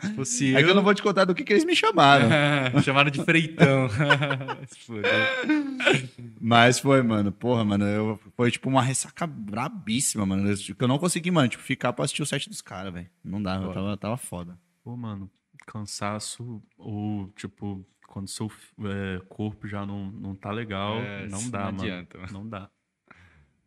[0.00, 0.58] Se fosse eu.
[0.58, 2.28] É que eu não vou te contar do que, que eles me chamaram.
[2.82, 3.88] Chamaram de freitão.
[6.40, 7.30] Mas foi, mano.
[7.30, 7.84] Porra, mano.
[7.84, 10.50] Eu, foi tipo uma ressaca brabíssima, mano.
[10.50, 13.08] Eu, que eu não consegui, mano, tipo, ficar pra assistir o set dos caras, velho.
[13.22, 14.58] Não dava, eu tava, tava foda.
[14.82, 15.30] Pô, mano,
[15.66, 18.50] cansaço ou, tipo, quando seu
[18.84, 21.82] é, corpo já não, não tá legal, É, não não dá, mano.
[21.82, 22.18] adianta.
[22.32, 22.70] Não dá.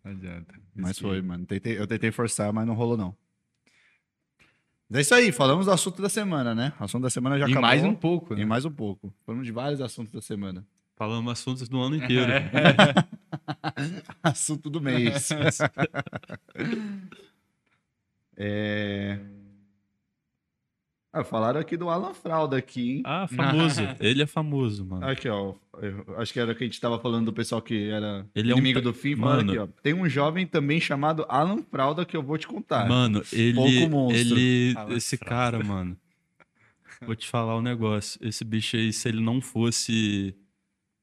[0.03, 0.53] Não adianta.
[0.75, 1.45] Mas foi, mano.
[1.45, 3.15] Tentei, eu tentei forçar, mas não rolou, não.
[4.93, 6.71] É isso aí, falamos do assunto da semana, né?
[6.79, 7.61] O assunto da semana já E acabou.
[7.61, 8.45] mais um pouco, E né?
[8.45, 9.11] mais um pouco.
[9.25, 10.63] Falamos de vários assuntos da semana.
[10.95, 12.31] Falamos assuntos do ano inteiro.
[14.21, 15.29] Assunto do mês.
[18.37, 19.19] é...
[21.15, 23.03] Ah, falaram aqui do Alan Fralda aqui, hein?
[23.05, 23.81] ah, famoso.
[24.01, 25.05] Ele é famoso, mano.
[25.07, 25.53] Aqui, ó.
[25.79, 28.51] eu acho que era o que a gente tava falando do pessoal que era Ele
[28.51, 29.13] é um inimigo do fim.
[29.13, 29.51] Mano.
[29.51, 29.67] aqui, ó.
[29.83, 32.89] Tem um jovem também chamado Alan Fralda que eu vou te contar.
[32.89, 33.53] Mano, ele.
[33.53, 34.19] Pouco monstro.
[34.19, 35.29] ele Fala esse frase.
[35.29, 35.95] cara, mano.
[37.05, 38.19] Vou te falar um negócio.
[38.25, 40.35] Esse bicho aí, se ele não fosse.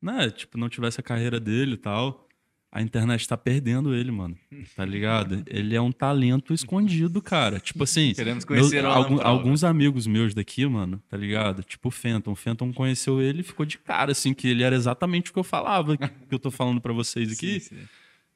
[0.02, 2.26] Né, tipo, não tivesse a carreira dele e tal,
[2.72, 4.36] a internet tá perdendo ele, mano.
[4.76, 5.42] Tá ligado?
[5.47, 7.59] Ele é um talento escondido, cara.
[7.59, 8.12] Tipo assim.
[8.14, 11.62] Queremos conhecer Alan algum- alguns amigos meus daqui, mano, tá ligado?
[11.64, 12.30] Tipo o Fenton.
[12.32, 15.38] O Fenton conheceu ele e ficou de cara, assim, que ele era exatamente o que
[15.38, 17.59] eu falava, que eu tô falando pra vocês aqui.
[17.60, 17.82] Sim, sim.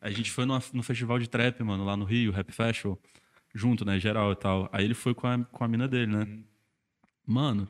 [0.00, 2.98] A gente foi numa- no festival de trap, mano, lá no Rio, Rap Festival,
[3.54, 4.68] junto, né, geral e tal.
[4.72, 6.24] Aí ele foi com a, com a mina dele, né?
[6.24, 6.44] Uhum.
[7.26, 7.68] Mano,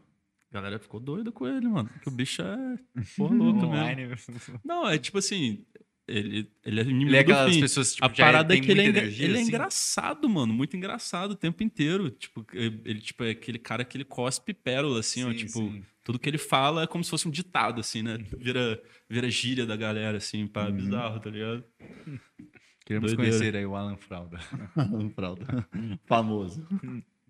[0.50, 1.88] a galera ficou doida com ele, mano.
[2.02, 2.78] Que o bicho é
[3.16, 4.16] porra louca mesmo.
[4.64, 5.64] Não, é tipo assim,
[6.06, 7.60] ele, ele é inimigo Ele é do fim.
[7.60, 9.48] pessoas, tipo, a parada é que ele é, energia, ele é assim.
[9.48, 10.52] engraçado, mano.
[10.52, 12.10] Muito engraçado o tempo inteiro.
[12.10, 15.30] Tipo, ele tipo, é aquele cara que ele cospe pérola, assim, ó.
[15.30, 15.84] Sim, Tipo, sim.
[16.02, 18.18] tudo que ele fala é como se fosse um ditado, assim, né?
[18.38, 21.64] Vira, vira gíria da galera, assim, pá, bizarro, tá ligado?
[22.84, 23.38] Queremos Doideira.
[23.38, 24.38] conhecer aí o Alan Fralda.
[24.76, 25.66] Alan Fralda.
[26.04, 26.66] Famoso.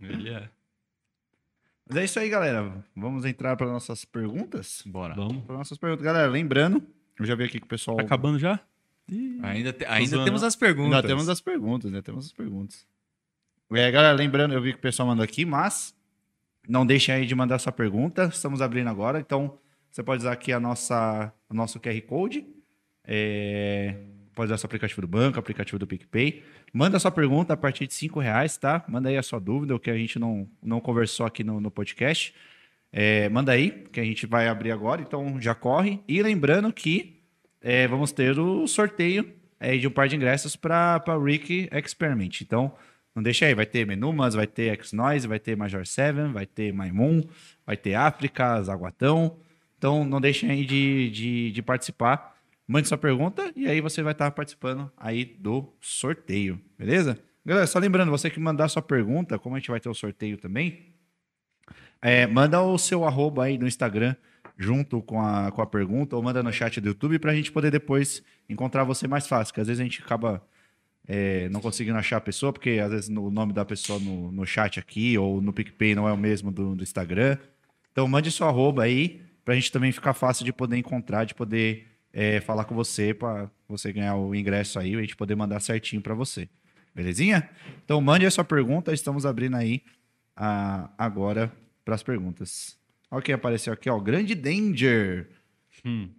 [0.00, 0.50] Ele é.
[1.88, 2.84] Mas é isso aí, galera.
[2.96, 4.82] Vamos entrar para nossas perguntas?
[4.86, 5.14] Bora.
[5.14, 5.44] Vamos.
[5.44, 6.04] Para nossas perguntas.
[6.04, 6.84] Galera, lembrando,
[7.18, 7.96] eu já vi aqui que o pessoal.
[7.96, 8.58] Tá acabando já?
[9.08, 10.94] Ih, Ainda, te- ainda temos as perguntas.
[10.96, 12.00] Ainda temos as perguntas, né?
[12.02, 12.86] Temos as perguntas.
[13.72, 15.94] É, galera, lembrando, eu vi que o pessoal mandou aqui, mas
[16.68, 18.24] não deixem aí de mandar sua pergunta.
[18.32, 19.58] Estamos abrindo agora, então
[19.90, 22.46] você pode usar aqui a nossa, o nosso QR Code.
[23.06, 23.96] É,
[24.34, 26.42] pode usar seu aplicativo do banco, aplicativo do PicPay.
[26.72, 28.84] Manda sua pergunta a partir de cinco reais, tá?
[28.88, 31.70] Manda aí a sua dúvida, o que a gente não, não conversou aqui no, no
[31.70, 32.34] podcast.
[32.96, 35.98] É, manda aí, que a gente vai abrir agora, então já corre.
[36.06, 37.20] E lembrando que
[37.60, 42.40] é, vamos ter o sorteio é, de um par de ingressos para o Rick Experiment.
[42.40, 42.72] Então,
[43.12, 46.72] não deixa aí, vai ter Menumas, vai ter X-Noise, vai ter Major 7, vai ter
[46.72, 47.24] Maimun,
[47.66, 49.38] vai ter África, Zaguatão.
[49.76, 52.36] Então, não deixem aí de, de, de participar.
[52.64, 57.18] Mande sua pergunta e aí você vai estar participando aí do sorteio, beleza?
[57.44, 60.38] Galera, só lembrando, você que mandar sua pergunta, como a gente vai ter o sorteio
[60.38, 60.93] também,
[62.04, 64.14] é, manda o seu arroba aí no Instagram
[64.58, 67.50] junto com a, com a pergunta ou manda no chat do YouTube para a gente
[67.50, 70.46] poder depois encontrar você mais fácil, porque às vezes a gente acaba
[71.08, 74.44] é, não conseguindo achar a pessoa, porque às vezes o nome da pessoa no, no
[74.44, 77.38] chat aqui ou no PicPay não é o mesmo do, do Instagram.
[77.90, 81.34] Então mande seu arroba aí para a gente também ficar fácil de poder encontrar, de
[81.34, 85.36] poder é, falar com você para você ganhar o ingresso aí e a gente poder
[85.36, 86.50] mandar certinho para você.
[86.94, 87.48] Belezinha?
[87.82, 89.82] Então mande a sua pergunta, estamos abrindo aí
[90.36, 91.50] ah, agora
[91.84, 92.78] para as perguntas.
[93.10, 93.96] Olha quem apareceu aqui, ó.
[93.96, 95.30] o Grande Danger.
[95.84, 96.10] Hum.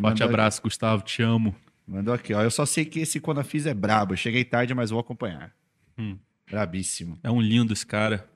[0.00, 1.02] Forte abraço, Gustavo.
[1.02, 1.54] Te amo.
[1.86, 2.42] Mandou aqui, ó.
[2.42, 4.16] Eu só sei que esse quando fiz é brabo.
[4.16, 5.54] Cheguei tarde, mas vou acompanhar.
[5.98, 6.18] Hum.
[6.48, 7.18] Brabíssimo.
[7.22, 8.28] É um lindo esse cara.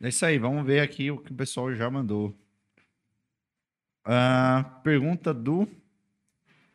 [0.00, 2.36] É isso aí, vamos ver aqui o que o pessoal já mandou.
[4.04, 5.66] Ah, pergunta do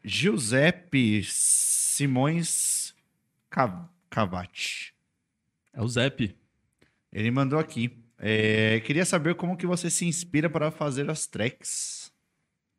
[0.03, 2.93] Giuseppe Simões
[3.49, 4.93] Ca- Cavati.
[5.73, 6.35] É o Zep.
[7.11, 7.97] Ele mandou aqui.
[8.17, 12.11] É, queria saber como que você se inspira para fazer as tracks.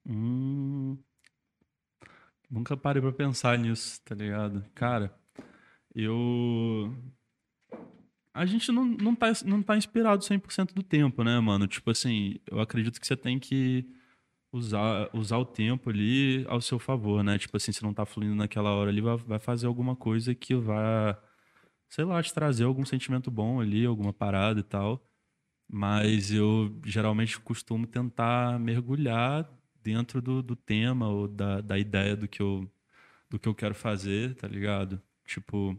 [0.06, 0.96] Hum.
[2.50, 4.64] Nunca parei pra pensar nisso, tá ligado?
[4.74, 5.14] Cara,
[5.94, 6.94] eu.
[8.34, 11.66] A gente não, não, tá, não tá inspirado 100% do tempo, né, mano?
[11.66, 13.86] Tipo assim, eu acredito que você tem que
[14.52, 17.38] usar, usar o tempo ali ao seu favor, né?
[17.38, 20.54] Tipo assim, se não tá fluindo naquela hora ali, vai, vai fazer alguma coisa que
[20.54, 21.16] vai,
[21.92, 25.06] sei lá, te trazer algum sentimento bom ali, alguma parada e tal.
[25.68, 29.46] Mas eu geralmente costumo tentar mergulhar
[29.82, 32.66] dentro do, do tema ou da, da ideia do que, eu,
[33.28, 35.02] do que eu quero fazer, tá ligado?
[35.26, 35.78] Tipo,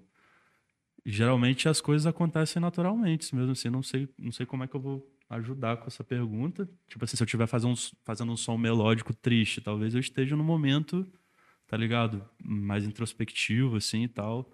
[1.04, 4.82] geralmente as coisas acontecem naturalmente, mesmo assim, não sei, não sei como é que eu
[4.82, 6.70] vou ajudar com essa pergunta.
[6.88, 10.44] Tipo assim, se eu estiver fazendo, fazendo um som melódico triste, talvez eu esteja no
[10.44, 11.12] momento,
[11.66, 12.24] tá ligado?
[12.40, 14.54] Mais introspectivo, assim e tal.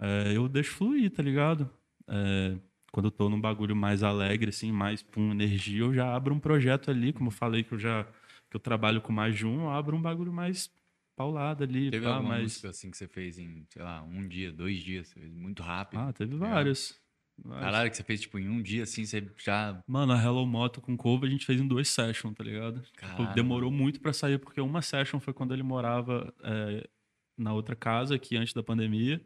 [0.00, 1.70] É, eu deixo fluir, tá ligado?
[2.08, 2.56] É,
[2.92, 6.38] quando eu tô num bagulho mais alegre, assim, mais com energia, eu já abro um
[6.38, 8.06] projeto ali, como eu falei que eu já
[8.50, 10.70] que eu trabalho com mais de um, eu abro um bagulho mais
[11.16, 11.90] paulado ali.
[11.90, 12.42] Teve pá, alguma mais...
[12.42, 15.62] música assim que você fez em, sei lá, um dia, dois dias, você fez muito
[15.62, 16.00] rápido?
[16.00, 16.50] Ah, teve Legal.
[16.50, 17.00] várias.
[17.36, 17.64] várias.
[17.64, 19.82] Caralho, que você fez tipo em um dia assim, você já.
[19.88, 22.80] Mano, a Hello Moto com cover a gente fez em duas sessions, tá ligado?
[22.80, 26.88] Tipo, demorou muito pra sair, porque uma session foi quando ele morava é,
[27.36, 29.20] na outra casa, aqui antes da pandemia.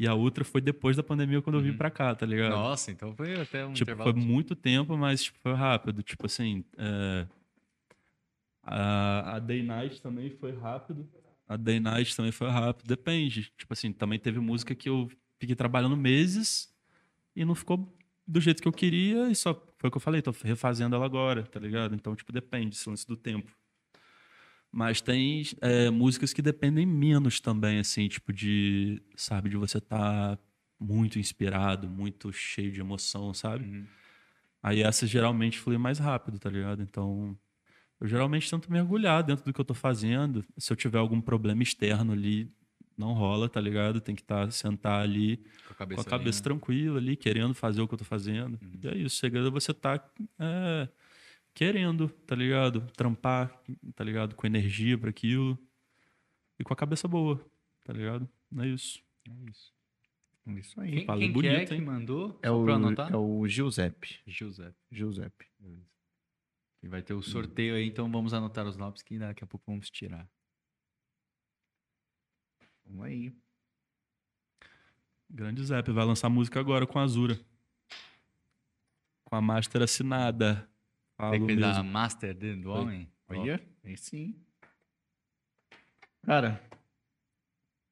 [0.00, 1.76] E a outra foi depois da pandemia, quando eu vim Uhum.
[1.76, 2.52] pra cá, tá ligado?
[2.52, 4.10] Nossa, então foi até um tipo, intervalo.
[4.10, 6.02] foi muito tempo, mas tipo, foi rápido.
[6.02, 7.26] Tipo assim, é,
[8.62, 11.08] a, a Day Night também foi rápido.
[11.46, 12.86] A Day Night também foi rápido.
[12.86, 13.52] Depende.
[13.58, 16.72] Tipo assim, também teve música que eu fiquei trabalhando meses
[17.34, 17.94] e não ficou
[18.26, 21.04] do jeito que eu queria e só foi o que eu falei, tô refazendo ela
[21.04, 21.94] agora, tá ligado?
[21.94, 23.50] Então, tipo, depende, esse lance do tempo.
[24.72, 30.38] Mas tem é, músicas que dependem menos também, assim, tipo de, sabe, de você estar
[30.78, 33.64] muito inspirado, muito cheio de emoção, sabe?
[33.64, 33.84] Uhum.
[34.62, 36.82] Aí essas geralmente fluem mais rápido, tá ligado?
[36.82, 37.36] Então,
[38.00, 40.44] eu geralmente tento mergulhar dentro do que eu tô fazendo.
[40.56, 42.50] Se eu tiver algum problema externo ali,
[42.96, 44.00] não rola, tá ligado?
[44.00, 46.42] Tem que estar sentar ali Com a cabeça, com a cabeça ali, né?
[46.42, 48.58] tranquila ali, querendo fazer o que eu tô fazendo.
[48.82, 50.02] E é isso, o segredo é você tá
[50.38, 50.88] é,
[51.54, 52.80] querendo, tá ligado?
[52.96, 53.62] Trampar,
[53.94, 54.34] tá ligado?
[54.34, 55.58] Com energia para aquilo
[56.58, 57.44] e com a cabeça boa,
[57.84, 58.28] tá ligado?
[58.58, 59.02] É isso.
[59.28, 59.72] É isso.
[60.46, 60.90] Isso aí.
[60.90, 61.80] Quem, Falei quem que é bonito, que hein?
[61.82, 62.38] mandou?
[62.42, 63.12] É o, pra eu anotar?
[63.12, 64.18] é o Giuseppe.
[64.26, 64.76] Giuseppe.
[64.90, 65.46] Giuseppe.
[66.82, 69.66] E vai ter o sorteio aí, então vamos anotar os nomes que daqui a pouco
[69.66, 70.28] vamos tirar.
[72.86, 73.32] Vamos aí.
[75.28, 77.38] Grande Zep vai lançar música agora com a Azura.
[79.24, 80.68] Com a master assinada.
[81.20, 81.84] Falo Tem que a mesmo.
[81.84, 83.06] master dele do homem?
[83.28, 84.34] Olha, aí sim.
[86.22, 86.58] Cara,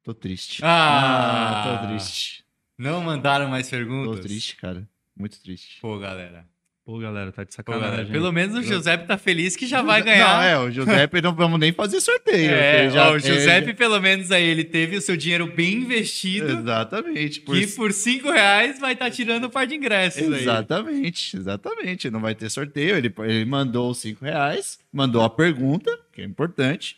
[0.03, 0.63] tô triste.
[0.65, 1.79] Ah!
[1.83, 2.43] tô triste.
[2.79, 4.17] Não mandaram mais perguntas?
[4.17, 4.89] Tô triste, cara.
[5.15, 5.79] Muito triste.
[5.79, 6.49] Pô, galera.
[6.89, 7.85] Pô, galera, tá de Pô, sacanagem.
[7.91, 8.07] galera.
[8.07, 8.13] hein?
[8.13, 10.39] Pelo menos o Giuseppe tá feliz que já vai ganhar.
[10.39, 12.51] Não, é, o Giuseppe não vamos nem fazer sorteio.
[12.51, 16.49] É, já ó, o Giuseppe, pelo menos aí, ele teve o seu dinheiro bem investido.
[16.51, 17.43] Exatamente.
[17.43, 20.41] por- Que por 5 reais vai estar tirando um par de ingressos aí.
[20.41, 22.09] Exatamente, exatamente.
[22.11, 22.97] Não vai ter sorteio.
[22.97, 26.97] Ele, ele mandou os 5 reais, mandou a pergunta, que é importante.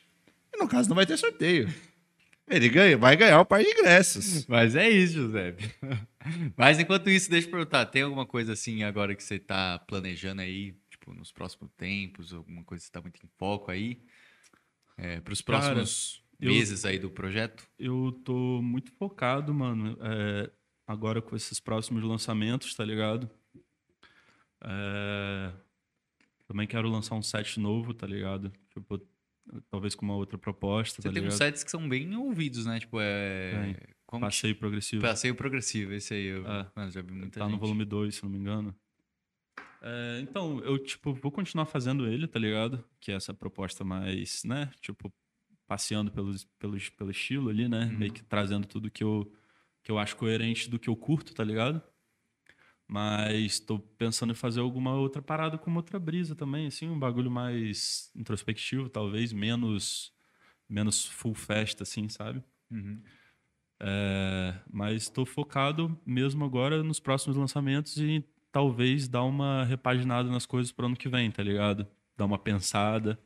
[0.54, 1.68] E no caso não vai ter sorteio.
[2.48, 4.46] Ele ganha, vai ganhar o par de ingressos.
[4.46, 5.64] Mas é isso, Giuseppe.
[6.56, 10.42] Mas enquanto isso, deixa eu perguntar, tem alguma coisa assim agora que você tá planejando
[10.42, 14.02] aí, tipo, nos próximos tempos, alguma coisa que você tá muito em foco aí?
[14.98, 17.66] É, para os Cara, próximos eu- meses aí do projeto?
[17.78, 20.50] Eu tô muito focado, mano, é,
[20.86, 23.30] agora com esses próximos lançamentos, tá ligado?
[24.62, 25.52] É,
[26.46, 28.52] também quero lançar um set novo, tá ligado?
[28.74, 29.00] Tipo,
[29.70, 31.38] talvez com uma outra proposta, Você tá tem uns ligado?
[31.38, 32.78] sets que são bem ouvidos, né?
[32.78, 33.74] Tipo, é...
[34.10, 34.26] Como que...
[34.26, 35.02] Passeio progressivo.
[35.02, 36.26] Passeio progressivo, esse aí.
[36.26, 36.44] Eu...
[36.44, 36.68] É.
[36.74, 37.54] Mano, já vi muita tá gente.
[37.54, 38.74] no volume 2, se não me engano.
[39.80, 42.84] É, então, eu, tipo, vou continuar fazendo ele, tá ligado?
[42.98, 44.68] Que é essa proposta mais, né?
[44.80, 45.12] Tipo,
[45.64, 47.84] passeando pelos, pelos, pelo estilo ali, né?
[47.84, 47.98] Uhum.
[47.98, 49.32] Meio que trazendo tudo que eu,
[49.80, 51.80] que eu acho coerente do que eu curto, tá ligado?
[52.88, 57.30] Mas tô pensando em fazer alguma outra parada com outra brisa também, assim, um bagulho
[57.30, 60.12] mais introspectivo, talvez, menos,
[60.68, 62.42] menos full festa, assim, sabe?
[62.68, 63.00] Uhum.
[63.82, 70.44] É, mas estou focado mesmo agora nos próximos lançamentos e talvez dar uma repaginada nas
[70.44, 71.86] coisas pro ano que vem, tá ligado?
[72.16, 73.18] Dar uma pensada.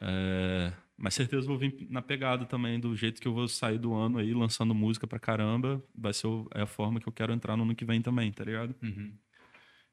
[0.00, 3.94] É, mas certeza vou vir na pegada também, do jeito que eu vou sair do
[3.94, 5.82] ano aí, lançando música pra caramba.
[5.94, 8.30] Vai ser o- é a forma que eu quero entrar no ano que vem também,
[8.32, 8.74] tá ligado?
[8.82, 9.16] Uhum.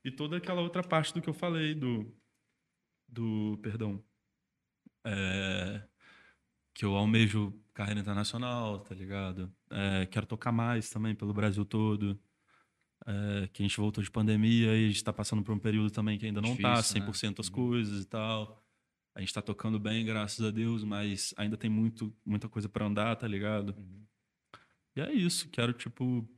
[0.03, 2.13] E toda aquela outra parte do que eu falei, do.
[3.07, 3.57] Do.
[3.61, 4.03] Perdão.
[5.05, 5.81] É,
[6.73, 9.51] que eu almejo carreira internacional, tá ligado?
[9.69, 12.19] É, quero tocar mais também pelo Brasil todo.
[13.07, 15.89] É, que a gente voltou de pandemia e a gente tá passando por um período
[15.89, 17.05] também que ainda não tá Difícil, né?
[17.07, 17.53] 100% as Uhum.
[17.53, 18.63] coisas e tal.
[19.15, 22.85] A gente tá tocando bem, graças a Deus, mas ainda tem muito, muita coisa pra
[22.85, 23.75] andar, tá ligado?
[23.77, 24.05] Uhum.
[24.95, 26.29] E é isso, quero, tipo,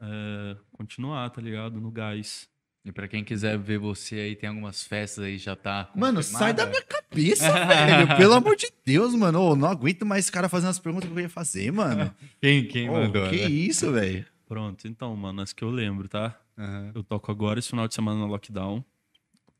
[0.00, 1.80] é, continuar, tá ligado?
[1.80, 2.48] No gás.
[2.84, 5.90] E pra quem quiser ver você aí, tem algumas festas aí, já tá.
[5.94, 8.08] Mano, sai da minha cabeça, velho.
[8.16, 9.40] Pelo amor de Deus, mano.
[9.40, 12.14] Ô, não aguento mais esse cara fazendo as perguntas que eu ia fazer, mano.
[12.40, 13.28] Quem, quem Ô, mandou?
[13.28, 13.48] que né?
[13.48, 14.24] isso, velho.
[14.46, 16.40] Pronto, então, mano, as que eu lembro, tá?
[16.56, 16.92] Aham.
[16.94, 18.82] Eu toco agora esse final de semana no Lockdown.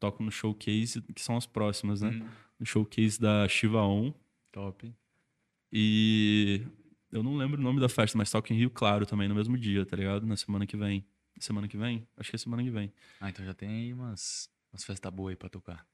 [0.01, 2.11] Toco no Showcase, que são as próximas, né?
[2.11, 2.27] Uhum.
[2.61, 4.13] no showcase da Shiva On.
[4.53, 4.91] Top.
[5.73, 6.63] E
[7.13, 9.59] eu não lembro o nome da festa, mas toca em Rio Claro também, no mesmo
[9.59, 10.27] dia, tá ligado?
[10.27, 11.05] Na semana que vem.
[11.41, 12.07] Semana que vem?
[12.17, 12.93] Acho que é semana que vem.
[13.21, 15.87] Ah, então já tem aí umas, umas festas boas aí pra tocar.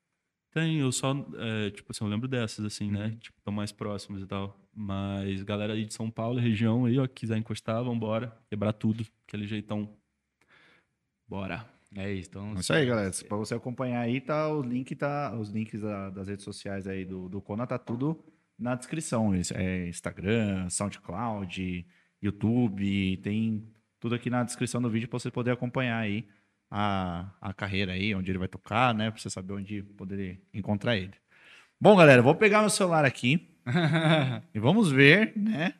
[0.50, 3.16] Tem, eu só, é, tipo assim, eu lembro dessas, assim, né?
[3.20, 4.56] Tipo, estão mais próximos e tal.
[4.72, 8.36] Mas galera aí de São Paulo, região aí, ó, que quiser encostar, vambora.
[8.48, 9.96] Quebrar tudo, aquele jeitão.
[11.28, 11.68] Bora.
[11.96, 12.28] É isso.
[12.30, 13.10] Então, É Isso aí, galera.
[13.28, 17.04] Pra você acompanhar aí, tá o link, tá, os links da- das redes sociais aí
[17.04, 18.22] do, do Kona, tá tudo
[18.58, 19.34] na descrição.
[19.34, 21.86] Isso É Instagram, SoundCloud,
[22.22, 23.68] YouTube, tem
[24.04, 26.28] tudo aqui na descrição do vídeo pra você poder acompanhar aí
[26.70, 29.10] a, a carreira aí, onde ele vai tocar, né?
[29.10, 31.14] Pra você saber onde poder encontrar ele.
[31.80, 33.48] Bom, galera, vou pegar meu celular aqui
[34.54, 35.72] e vamos ver, né?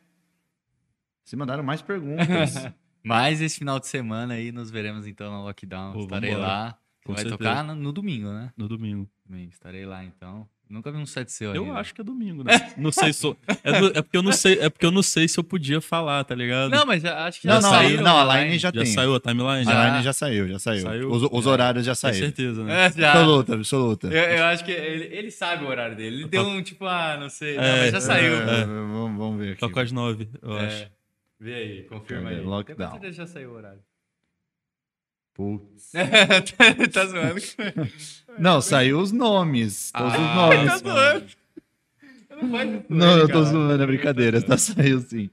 [1.23, 2.55] Se mandaram mais perguntas.
[3.05, 5.93] Mas esse final de semana aí nos veremos então no lockdown.
[5.93, 6.79] Pô, Estarei lá.
[7.05, 7.37] Com vai certeza.
[7.37, 8.51] tocar no, no domingo, né?
[8.57, 9.07] No domingo.
[9.23, 9.51] Domingo.
[9.51, 10.49] Estarei lá então.
[10.67, 11.77] Nunca vi um set seu Eu ainda.
[11.79, 12.51] acho que é domingo, né?
[12.75, 13.23] não sei se.
[13.25, 15.43] eu- É, do- é porque eu não sei, é porque eu não sei se eu
[15.43, 16.71] podia falar, tá ligado?
[16.71, 18.45] Não, mas já- acho que não, já não, saíram não, a online.
[18.49, 18.85] line já, já tem.
[18.91, 19.61] saiu a timeline?
[19.61, 19.89] A Já.
[19.91, 20.81] line já saiu, já saiu.
[20.81, 21.11] Saiu?
[21.11, 22.19] Os, os horários já Com saíram.
[22.19, 22.73] certeza, né?
[22.87, 23.11] É, já.
[23.13, 24.07] Absoluta, absoluta.
[24.07, 26.15] Eu, eu acho que ele, ele sabe o horário dele.
[26.21, 27.57] Ele deu um tipo, ah, não sei.
[27.57, 28.33] Não, É, mas já saiu.
[28.35, 29.59] É, Vamos, vamos ver aqui.
[29.59, 30.65] Toca às nove, eu É.
[30.65, 30.91] acho.
[31.39, 32.41] Vê aí, confirma ver, aí.
[32.41, 32.99] lockdown.
[33.11, 33.79] Já saiu o horário.
[35.33, 35.91] Putz.
[36.93, 37.41] tá zoando.
[38.39, 39.91] Não, saiu os nomes.
[39.91, 40.81] Todos os Ah, nomes.
[40.81, 40.93] tá.
[42.41, 44.41] Não faz isso com Não, ele, eu tô zoando, é brincadeira.
[44.41, 45.29] Tá, saiu sim.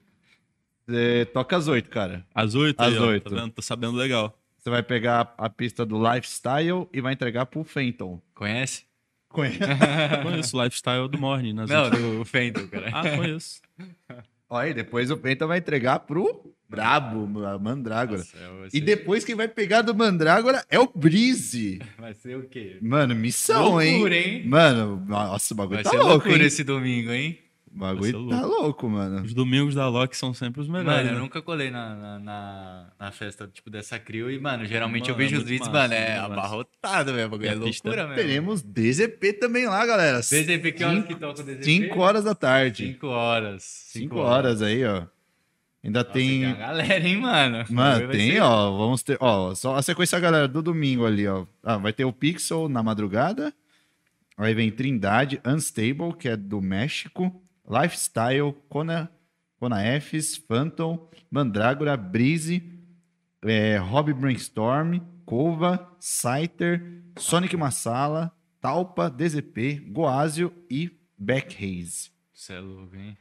[0.87, 2.25] Você toca às oito, cara.
[2.33, 2.79] Às oito?
[2.79, 3.29] Às ó, oito.
[3.51, 4.37] Tá sabendo legal.
[4.57, 8.21] Você vai pegar a pista do Lifestyle e vai entregar pro Fenton.
[8.33, 8.83] Conhece?
[9.27, 9.59] Conhece?
[10.23, 11.53] Conheço o lifestyle do Morning.
[11.53, 12.89] Nas Não, últimas- do Fenton, cara.
[12.93, 13.61] Ah, conheço.
[14.53, 17.27] Olha aí, depois o Fenton vai entregar pro Brabo,
[17.59, 18.19] Mandrágora.
[18.19, 21.79] Nossa, eu- E depois quem vai pegar do Mandrágora é o Breeze.
[21.97, 22.77] Vai ser o quê?
[22.81, 24.41] Mano, missão, Loucura, hein?
[24.41, 24.47] hein?
[24.47, 26.45] Mano, nossa, o bagulho Vai tá ser louco, loucura hein?
[26.45, 27.39] esse domingo, hein?
[27.75, 29.23] O bagulho ser tá louco, mano.
[29.23, 30.85] Os domingos da Loki são sempre os melhores.
[30.97, 31.19] Mano, eu né?
[31.19, 35.23] nunca colei na, na, na, na festa, tipo, dessa crew e, mano, geralmente eu Mano,
[35.23, 36.33] é vejo os muito vídeos, massa, mano, é massa.
[36.33, 38.15] abarrotado, velho, bagulho é loucura mesmo.
[38.15, 40.19] Teremos DZP também lá, galera.
[40.19, 41.63] DZP, que horas que toca o DZP?
[41.63, 42.85] 5 horas da tarde.
[42.93, 43.63] 5 horas.
[43.63, 45.03] 5 horas aí, ó.
[45.83, 46.41] Ainda Nossa, tem.
[46.41, 47.65] tem a galera, hein, mano?
[47.69, 48.71] Mano, tem, ser- ó.
[48.77, 49.17] Vamos ter.
[49.19, 51.45] Ó, só a sequência, galera, do domingo ali, ó.
[51.61, 53.53] Ah, vai ter o Pixel na madrugada.
[54.37, 57.42] Aí vem Trindade, Unstable, que é do México.
[57.67, 59.09] Lifestyle, Kona,
[60.01, 62.61] Fs, Phantom, Mandrágora, Breeze,
[63.41, 72.11] é, Hobby Brainstorm, Kova, Scyther, Sonic Massala, Talpa, DZP, Goazio e Backhaze.
[72.33, 73.17] Você é louco, hein?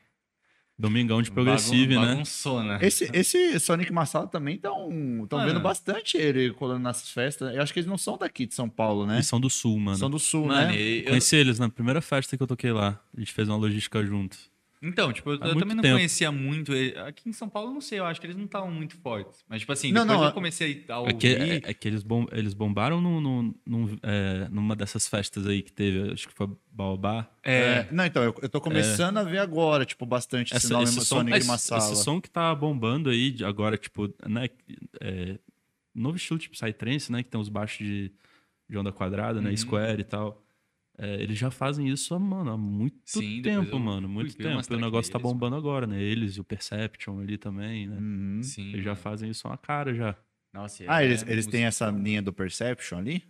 [0.82, 2.12] Domingão de Progressive, Bagun- né?
[2.14, 2.78] Bagunçona.
[2.82, 5.28] Esse, esse Sonic Massala também estão Mano.
[5.46, 7.54] vendo bastante ele colando nessas festas.
[7.54, 9.14] Eu acho que eles não são daqui de São Paulo, né?
[9.16, 9.96] Eles são do Sul, mano.
[9.96, 10.76] São do Sul, Mano, né?
[10.76, 13.00] eu- Conheci eles na primeira festa que eu toquei lá.
[13.16, 14.36] A gente fez uma logística junto.
[14.82, 15.94] Então, tipo, eu, eu também não tempo.
[15.94, 16.72] conhecia muito.
[17.06, 19.44] Aqui em São Paulo, eu não sei, eu acho que eles não estavam muito fortes.
[19.48, 21.14] Mas, tipo assim, Não, depois não, eu é- comecei a É ouvir.
[21.18, 25.46] que, é, é que eles, bom, eles bombaram num, num- num, é, numa dessas festas
[25.46, 27.30] aí que teve, acho que foi Baobá.
[27.44, 30.66] É, Não, então, eu, eu tô começando a ver agora, tipo, bastante esse
[31.04, 34.48] som, Sonic esse, som que tá bombando aí agora, tipo, né?
[35.00, 35.38] É,
[35.94, 37.22] novo estilo tipo Psytrance, né?
[37.22, 38.12] Que tem os baixos de,
[38.68, 39.44] de onda quadrada, Uhum.
[39.44, 39.56] né?
[39.56, 40.41] Square e tal.
[41.04, 44.08] É, eles já fazem isso, mano, há muito Sim, tempo, eu mano.
[44.08, 44.60] Muito tempo.
[44.70, 46.00] E o negócio tá deles, bombando agora, né?
[46.00, 47.96] Eles e o Perception ali também, né?
[47.96, 48.40] Uhum.
[48.40, 48.68] sim.
[48.72, 49.02] Eles já mano.
[49.02, 50.16] fazem isso há uma cara já.
[50.52, 53.24] Nossa, Ah, é- eles, eles têm essa linha do Perception ali?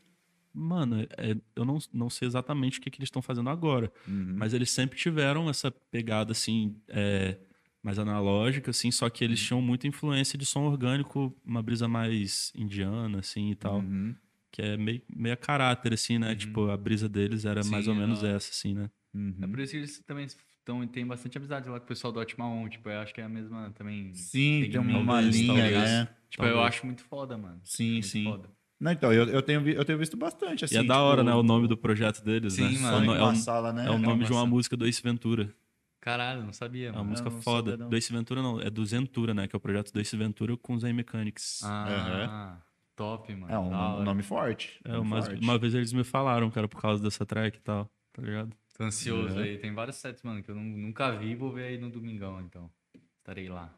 [0.53, 3.91] Mano, é- eu não, não sei exatamente o que, que eles estão fazendo agora.
[4.07, 4.35] Uhum.
[4.37, 7.39] Mas eles sempre tiveram essa pegada, assim, é,
[7.83, 9.47] mais analógica, assim, só que eles Uhum.
[9.47, 13.79] tinham muita influência de som orgânico, uma brisa mais indiana, assim, e tal.
[13.79, 14.15] Uhum.
[14.53, 16.35] Que é meio, meio a caráter, assim, né?
[16.37, 18.29] Tipo, a brisa deles era mais Sim, ou menos não.
[18.29, 18.91] essa, assim, né?
[19.15, 19.35] Uhum.
[19.43, 22.21] É por isso que eles também estão, tem bastante amizade lá com o pessoal do
[22.21, 22.69] Ótima On.
[22.69, 24.13] Tipo, eu acho que é a mesma também.
[24.15, 25.73] Sim, tem uma, uma linha, talvez.
[25.75, 26.09] né?
[26.29, 26.69] Tipo, eu Talvez.
[26.69, 27.61] acho muito foda, mano.
[27.65, 28.25] Sim, Muito sim.
[28.25, 28.51] foda.
[28.79, 30.75] Não, então, eu, eu, tenho, eu tenho visto bastante, assim.
[30.75, 31.33] e é da tipo, hora, né?
[31.35, 32.81] O nome do projeto deles, Sim, né?
[32.81, 32.97] mano.
[33.05, 33.87] É no- É o, Massala, né?
[33.87, 35.55] é o nome de uma música do Ace Ventura.
[36.01, 37.11] Caralho, não sabia, É uma mano.
[37.11, 37.71] música não foda.
[37.73, 37.87] sabia.
[37.87, 39.47] Do Ace Ventura não, é do Zentura, né?
[39.47, 41.61] Que é o projeto do Ace Ventura com os A-Mechanics.
[41.63, 42.61] Ah,
[42.97, 43.53] top, mano.
[43.53, 44.05] É um, da hora.
[44.05, 44.81] nome forte.
[44.85, 45.43] É, nome uma, forte.
[45.43, 48.55] uma vez eles me falaram que era por causa dessa track e tal, tá ligado?
[48.77, 49.43] Tô ansioso É.
[49.45, 49.59] aí.
[49.59, 51.35] Tem vários sets, mano, que eu nu- nunca vi.
[51.35, 52.71] Vou ver aí no domingão, então.
[53.19, 53.73] Estarei lá.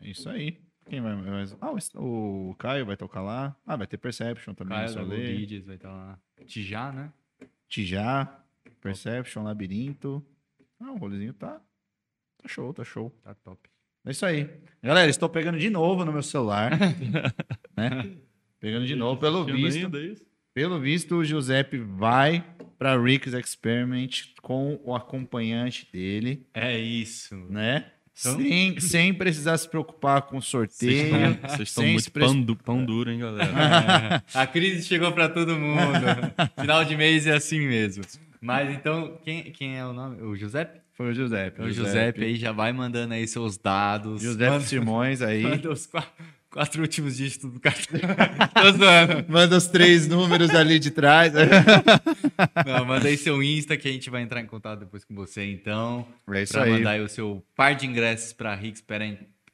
[0.00, 0.60] É isso aí.
[0.88, 1.54] Quem vai mais?
[1.60, 3.54] Ah, o, o Caio vai tocar lá.
[3.66, 4.78] Ah, vai ter Perception também.
[4.78, 6.18] Caio da DJs vai estar lá.
[6.46, 7.12] Tijá, né?
[7.68, 8.42] Tijá,
[8.80, 10.24] Perception, Labirinto.
[10.80, 11.60] Ah, o rolezinho tá,
[12.40, 13.10] tá show, tá show.
[13.22, 13.68] Tá top.
[14.06, 14.48] É isso aí.
[14.82, 16.70] Galera, estou pegando de novo no meu celular.
[17.76, 18.16] né?
[18.60, 19.84] Pegando de novo, pelo visto.
[19.84, 20.22] ainda, é isso?
[20.54, 22.44] Pelo visto, o Giuseppe vai
[22.78, 24.10] para Rick's Experiment
[24.42, 27.34] com o acompanhante dele, É isso.
[27.48, 27.86] né?
[28.20, 31.38] Então- Sem, sem precisar se preocupar com sorteio.
[31.46, 33.52] Vocês estão sem muito pres- pão, du- pão duro, hein, galera?
[33.54, 36.04] É, a crise chegou pra todo mundo.
[36.60, 38.02] Final de mês é assim mesmo.
[38.40, 40.20] Mas então, quem, quem é o nome?
[40.22, 40.80] O Giuseppe?
[40.94, 41.62] Foi o Giuseppe.
[41.62, 44.20] O Giuseppe aí já vai mandando aí seus dados.
[44.20, 45.42] Giuseppe Manda- Simões aí.
[45.44, 46.10] Manda os quatro,
[46.50, 48.00] quatro últimos dígitos do cartão.
[49.28, 51.32] Manda os três números ali de trás.
[52.66, 55.44] Não, manda aí seu Insta que a gente vai entrar em contato depois com você,
[55.50, 56.06] então.
[56.30, 56.70] É isso pra aí.
[56.72, 58.80] mandar aí o seu par de ingressos pra Rick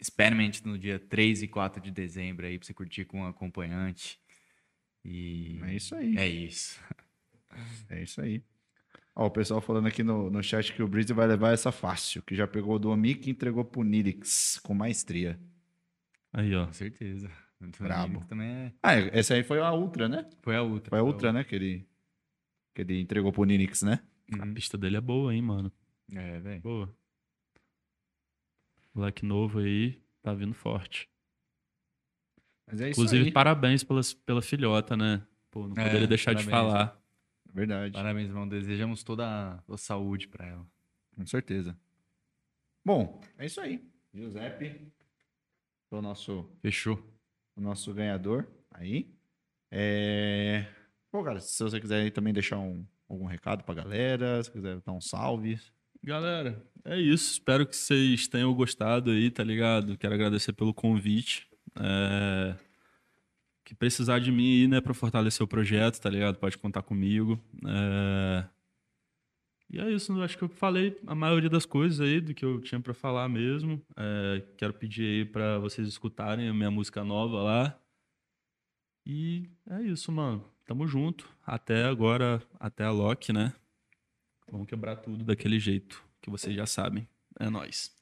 [0.01, 4.19] Experiment, no dia 3 e 4 de dezembro aí, pra você curtir com um acompanhante.
[5.05, 6.17] E É isso aí.
[6.17, 6.79] é isso.
[7.89, 8.43] É isso aí.
[9.17, 12.21] Ó, o pessoal falando aqui no, no chat que o Breeze vai levar essa fácil,
[12.23, 15.39] que já pegou do Amic e entregou pro Nilix com maestria.
[16.35, 16.67] Aí, ó.
[16.67, 17.31] Com certeza.
[17.79, 18.23] Brabo.
[18.27, 18.73] Também é...
[18.83, 20.29] Ah, essa aí foi a Ultra, né?
[20.43, 20.91] Foi a outra.
[20.91, 21.45] Foi a Ultra, né?
[21.45, 21.89] Que ele,
[22.75, 24.01] que ele entregou pro Nilix, né?
[24.39, 25.73] A pista dele é boa, hein, mano.
[26.13, 26.61] É, velho.
[26.61, 26.95] Boa.
[28.95, 31.09] Moleque novo aí, tá vindo forte.
[32.67, 33.33] Mas é isso Inclusive, aí.
[33.33, 35.27] parabéns pelas, pela filhota, né?
[35.51, 36.73] Pô, não É, poderia deixar de parabéns.
[36.73, 37.01] falar.
[37.53, 38.49] Verdade, Parabéns, irmão.
[38.49, 40.67] Desejamos toda a, a saúde pra ela.
[41.15, 41.79] com certeza.
[42.85, 43.89] Bom, é isso aí.
[44.13, 44.93] Giuseppe,
[45.91, 46.99] o nosso, Fechou.
[47.57, 49.09] o nosso ganhador aí.
[49.71, 50.67] É...
[51.11, 54.81] Pô, cara, se você quiser aí também deixar um, algum recado pra galera, se quiser
[54.81, 55.59] dar um salve.
[56.03, 57.33] Galera, é isso.
[57.33, 59.97] Espero que vocês tenham gostado aí, tá ligado?
[59.97, 61.49] Quero agradecer pelo convite.
[61.81, 62.55] É,
[63.65, 66.37] Que precisar de mim aí, né, pra fortalecer o projeto, tá ligado?
[66.39, 67.41] Pode contar comigo.
[67.67, 68.45] É,
[69.75, 72.45] E é isso, eu acho que eu falei a maioria das coisas aí do que
[72.45, 73.83] eu tinha pra falar mesmo.
[73.97, 77.81] É, Quero pedir aí pra vocês escutarem a minha música nova lá.
[79.05, 80.49] E é isso, mano.
[80.65, 81.29] Tamo junto.
[81.45, 83.53] Até agora, até a Loki, né?
[84.49, 87.09] Vamos quebrar tudo daquele jeito que vocês já sabem.
[87.41, 87.93] É nóis.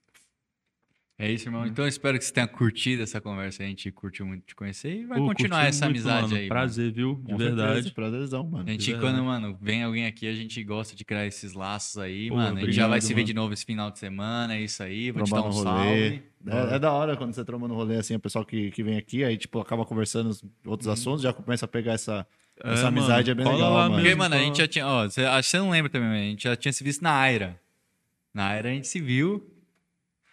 [1.18, 1.64] É isso, irmão.
[1.66, 3.62] Então eu espero que você tenha curtido essa conversa.
[3.62, 6.34] A gente curtiu muito te conhecer e vai Pô, continuar essa muito, amizade mano.
[6.34, 6.40] aí.
[6.40, 6.48] mano.
[6.48, 7.14] Prazer, viu?
[7.14, 7.74] De Com verdade.
[7.74, 8.64] certeza, prazerzão, mano.
[8.68, 12.28] A gente, quando, mano, vem alguém aqui, a gente gosta de criar esses laços aí,
[12.28, 12.56] Pô, mano.
[12.58, 13.26] A gente já vai obrigado, se ver mano.
[13.26, 15.10] de novo esse final de semana, é isso aí.
[15.12, 16.22] Vou te dar um salve.
[16.44, 18.96] É, é da hora quando você tromba no rolê, assim, o pessoal que, que vem
[18.96, 22.26] aqui, aí, tipo, acaba conversando os outros assuntos, já começa a pegar essa,
[22.64, 24.02] essa mano, amizade, é bem legal, lá mano.
[24.02, 24.86] Porque, mano, a gente já tinha.
[24.88, 27.00] Ó, você, acho que você não lembra também, mas a gente já tinha se visto
[27.02, 27.60] na Aira.
[28.34, 29.51] Na Aira a gente se viu.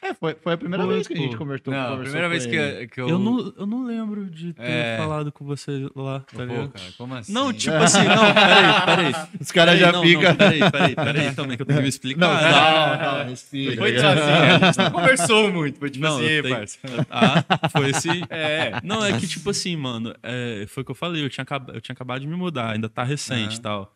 [0.01, 1.39] É, foi, foi a primeira Foi, vez que a gente pô.
[1.39, 1.73] conversou.
[1.73, 2.87] não, a conversou primeira com vez que, ele.
[2.87, 3.09] que eu.
[3.09, 4.97] Eu não, eu não lembro de ter É.
[4.97, 6.69] falado com você lá, tá Pô, ligado?
[6.69, 7.33] cara, como assim?
[7.33, 9.25] Não, tipo assim, não, peraí, peraí.
[9.41, 10.21] Os caras já não, ficam...
[10.23, 12.39] Não, peraí, peraí, peraí também, que eu tenho que me Não, explicar.
[12.39, 13.75] calma, calma, respira.
[13.75, 15.79] Foi tipo assim, a gente não conversou muito.
[15.79, 16.77] Foi tipo Não, assim, eu tenho- parça.
[17.09, 18.09] Ah, foi esse.
[18.29, 18.79] É.
[18.83, 21.71] Não, é que, tipo assim, mano, é, foi o que eu falei, eu tinha, acab-
[21.73, 23.61] eu tinha acabado de me mudar, ainda tá recente e Aham.
[23.61, 23.95] tal.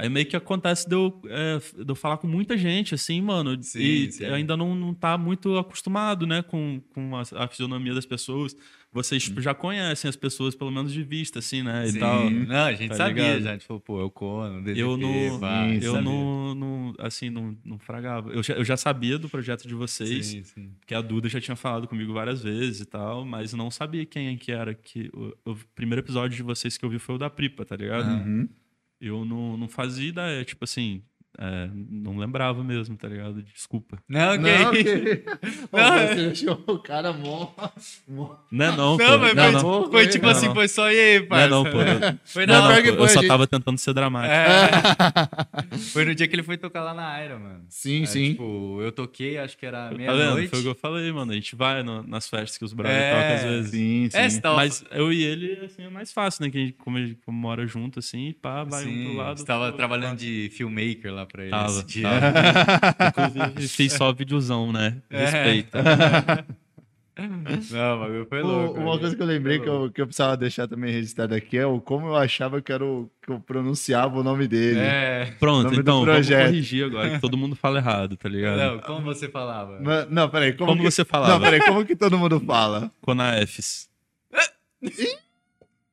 [0.00, 3.62] Aí meio que acontece de eu, é, de eu falar com muita gente, assim, mano,
[3.62, 4.24] Sim, e sim.
[4.24, 8.56] ainda não, não tá muito acostumado, né, com, com a, a fisionomia das pessoas.
[8.92, 11.98] Vocês, tipo, já conhecem as pessoas, pelo menos de vista, assim, né, e Sim.
[12.00, 12.28] tal.
[12.30, 13.42] Não, a gente Tá sabia ligado?
[13.42, 13.50] já.
[13.50, 16.54] A gente falou, pô, é o Cono, o DDT, Eu não, pá, Sim, eu não,
[16.56, 18.30] não, assim, não, não fragava.
[18.32, 20.70] Eu já, eu já sabia do projeto de vocês, Sim, sim.
[20.86, 24.36] que a Duda já tinha falado comigo várias vezes e tal, mas não sabia quem
[24.36, 24.74] que era.
[24.74, 27.76] Que, o, o primeiro episódio de vocês que eu vi foi o da Pripa, tá
[27.76, 28.08] ligado?
[28.10, 28.48] Uhum.
[29.00, 31.02] Eu não, não fazia ideia, tipo assim,
[31.38, 33.42] é, não lembrava mesmo, tá ligado?
[33.42, 33.98] Desculpa.
[34.08, 35.24] Não, que Não, que...
[35.72, 35.78] Ô,
[36.08, 37.50] você deixou o cara mó...
[38.08, 39.04] mó- Não é não, pô.
[39.04, 39.62] Não, mas não, foi, não.
[39.82, 39.90] não.
[39.90, 40.54] foi tipo Não, assim, não.
[40.54, 41.48] foi só e aí, Não é parça.
[41.50, 41.70] não, pô.
[41.80, 43.28] Eu, Foi não, na não, hora que pô, foi, eu só gente.
[43.28, 44.34] tava tentando ser dramático.
[44.34, 45.76] É.
[45.92, 47.64] Foi no dia que ele foi tocar lá na Aira, mano.
[47.68, 48.30] Sim, É, sim.
[48.32, 50.48] Tipo, eu toquei, acho que era Tá meia-noite.
[50.48, 51.32] Foi o que eu falei, mano.
[51.32, 53.70] A gente vai no- nas festas que os brothers É, tocam às vezes.
[53.70, 54.18] Sim, sim.
[54.18, 54.56] É, tava...
[54.56, 56.50] Mas eu e ele, assim, é mais fácil, né?
[56.50, 59.16] Que a gente, como a gente como mora junto, assim, pá, vai um Sim, pro
[59.16, 59.38] lado.
[59.38, 62.08] você tava pro trabalhando de filmmaker lá pra ele Tava, esse dia.
[63.30, 64.96] Inclusive, fiz só videozão, né?
[65.10, 65.24] É.
[65.24, 65.78] Respeita.
[67.70, 68.74] Não, o bagulho foi louco.
[68.80, 69.00] uma velho.
[69.00, 71.78] coisa que eu lembrei que eu, que eu precisava deixar também registrado aqui é o
[71.78, 74.80] como eu achava que, era o, que eu pronunciava o nome dele.
[74.80, 75.34] É.
[75.38, 78.56] Pronto, então, vamos corrigir agora, que todo mundo fala errado, tá ligado?
[78.58, 79.78] Não, como você falava?
[79.80, 80.54] Ma- Não, peraí.
[80.54, 80.90] Como, Como que...
[80.90, 81.34] você falava?
[81.34, 81.60] Não, peraí.
[81.60, 82.90] Como que todo mundo fala?
[83.02, 83.88] Conafs.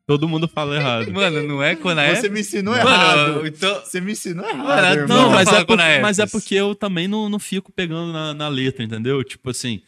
[0.07, 1.11] Todo mundo fala errado.
[1.11, 2.21] Mano, não é Conaef?
[2.21, 3.45] Você me ensinou Mano, errado.
[3.47, 3.79] então...
[3.81, 5.21] Você me ensinou errado, Mano, irmão.
[5.23, 6.01] Não, mas é, por- Conafs.
[6.01, 9.23] mas é porque eu também não, não fico pegando na, na letra, entendeu?
[9.23, 9.81] Tipo assim.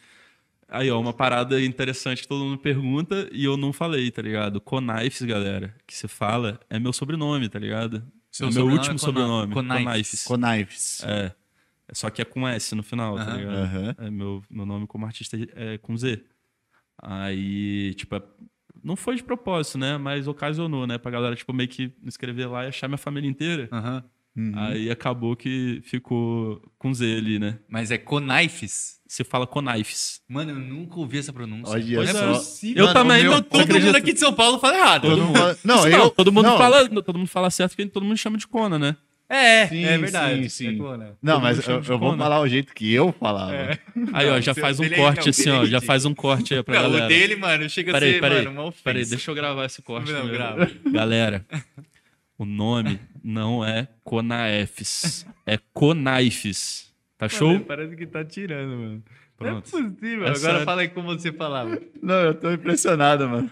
[0.68, 4.60] Aí, ó, uma parada interessante que todo mundo pergunta e eu não falei, tá ligado?
[4.60, 8.04] Conifes, galera, que você fala, é meu sobrenome, tá ligado?
[8.30, 9.52] Seu é meu último é sobrenome.
[9.52, 10.22] Conifes.
[10.22, 11.02] Conifes.
[11.02, 11.32] É.
[11.88, 13.96] É Só que é com S no final, tá ligado?
[13.98, 16.22] É meu, meu nome como artista é com Z.
[17.02, 18.22] Aí, tipo, é-
[18.82, 19.96] não foi de propósito, né?
[19.98, 20.98] Mas ocasionou, né?
[20.98, 23.68] Pra galera, tipo, meio que me escrever lá e achar minha família inteira.
[23.72, 24.02] Aham.
[24.54, 27.58] Aí acabou que ficou com Z ali, né?
[27.68, 28.98] Mas é Conifes.
[29.06, 30.20] Você fala Conifes.
[30.28, 31.74] Mano, eu nunca ouvi essa pronúncia.
[31.74, 32.32] Olha Não é só.
[32.34, 32.76] possível.
[32.82, 33.98] Eu Mano, também o meu- Todo mundo acredita?
[33.98, 35.02] aqui de São Paulo fala errado.
[35.02, 36.10] Todo mundo fala- Não, Não, eu.
[36.10, 38.96] todo mundo não, fala, todo mundo fala certo que todo mundo chama de Kona, né?
[39.32, 40.50] É, Sim, é verdade.
[40.50, 40.74] sim, sim.
[40.74, 41.12] É.
[41.22, 43.78] Não, todo mas eu, eu vou falar o jeito que eu falava.
[44.12, 45.64] Aí, ó, já faz um dele é- corte não, assim, dele é ó.
[45.66, 47.04] Já faz um corte aí pra Não, galera.
[47.04, 48.44] o dele, mano, chega a Peraí, ser, peraí.
[48.48, 48.74] mano.
[48.82, 50.10] Peraí, deixa eu gravar esse corte.
[50.10, 50.68] Não, grava.
[50.92, 51.46] Galera,
[52.36, 56.90] o nome não é Conaefes, é Conaifes.
[57.16, 57.52] Tá show?
[57.52, 59.02] Mano, parece que tá tirando, mano.
[59.36, 59.70] Pronto.
[59.72, 60.26] Não é possível.
[60.26, 61.78] É Agora fala aí como você falava.
[62.02, 63.50] Não, eu tô impressionado, mano.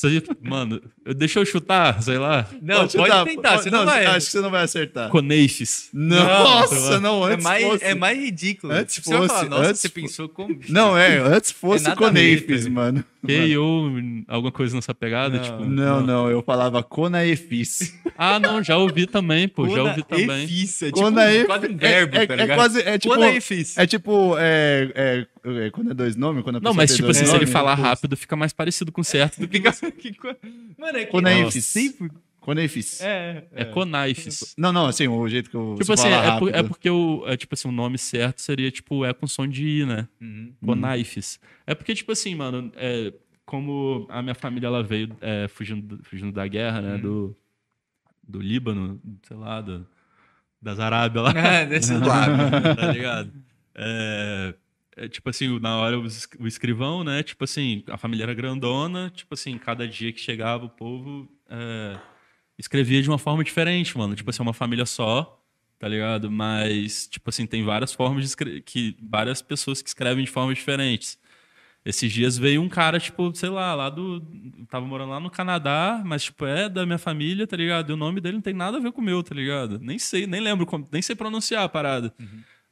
[0.00, 2.46] Você- Mano, eu- deixa eu chutar, sei lá.
[2.62, 4.06] Não, pode, chutar, tentar, você não, vai.
[4.06, 5.08] Acho que você não vai acertar.
[5.10, 5.88] Coneifes.
[5.92, 7.84] Nossa, não, é, antes mais, fosse.
[7.84, 8.72] é mais ridículo.
[8.72, 10.58] Antes Se você vai falar, fosse, nossa, antes você fo- pensou como...
[10.68, 12.74] Não, é, antes fosse nada com a ver, Neifes, velho.
[12.74, 13.04] mano.
[13.26, 13.90] Que ou
[14.28, 15.42] alguma coisa nessa pegada, Não.
[15.44, 15.64] tipo.
[15.66, 17.92] Não, não, eu falava Conaefis.
[18.22, 20.44] Ah, não, já ouvi também, pô, já ouvi também.
[20.44, 21.46] Efis, é tipo Conaefis.
[21.46, 22.50] quase um verbo, é, tá é, ligado?
[22.50, 23.78] é quase, é tipo, Conaefis.
[23.78, 25.26] é tipo, é, é, é,
[25.72, 28.16] quando é dois nomes, quando a Não, mas tipo assim, se ele nomes, falar rápido,
[28.16, 29.60] fica mais parecido com certo do que.
[30.78, 31.10] Mano, é que...
[31.10, 31.64] Conaefis.
[31.66, 32.10] Sempre...
[32.40, 33.00] Conaefis.
[33.02, 34.54] É, É Conaifes.
[34.56, 36.56] Não, não, assim, o jeito que eu Tipo assim, fala é, por- rápido.
[36.56, 39.62] é porque o, é, tipo assim, o nome certo seria, tipo, é com som de
[39.82, 40.08] I, né?
[40.20, 40.54] Uhum.
[40.64, 41.38] Conaifes.
[41.66, 43.12] É porque, tipo assim, mano, é,
[43.44, 46.96] como a minha família, ela veio é, fugindo, do- fugindo da guerra, né?
[46.98, 47.36] Do,
[48.26, 49.86] do Líbano, sei lá, do,
[50.62, 51.32] das Arábias lá.
[51.36, 52.76] Ah, desse lado.
[52.76, 53.32] tá ligado?
[53.74, 54.54] É,
[55.04, 57.22] é, tipo assim, na hora o es- o escrivão, né?
[57.22, 61.98] Tipo assim, a família era grandona, tipo assim, cada dia que chegava o povo é,
[62.58, 64.14] escrevia de uma forma diferente, mano.
[64.14, 65.42] Tipo assim, uma família só,
[65.78, 66.30] tá ligado?
[66.30, 70.56] Mas, tipo assim, tem várias formas de escrever, que várias pessoas que escrevem de formas
[70.58, 71.18] diferentes.
[71.82, 74.20] Esses dias veio um cara, tipo, sei lá, lá do.
[74.68, 77.88] Tava morando lá no Canadá, mas, tipo, é da minha família, tá ligado?
[77.88, 79.78] E o nome dele não tem nada a ver com o meu, tá ligado?
[79.78, 82.12] Nem sei, nem lembro, como, nem sei pronunciar a parada.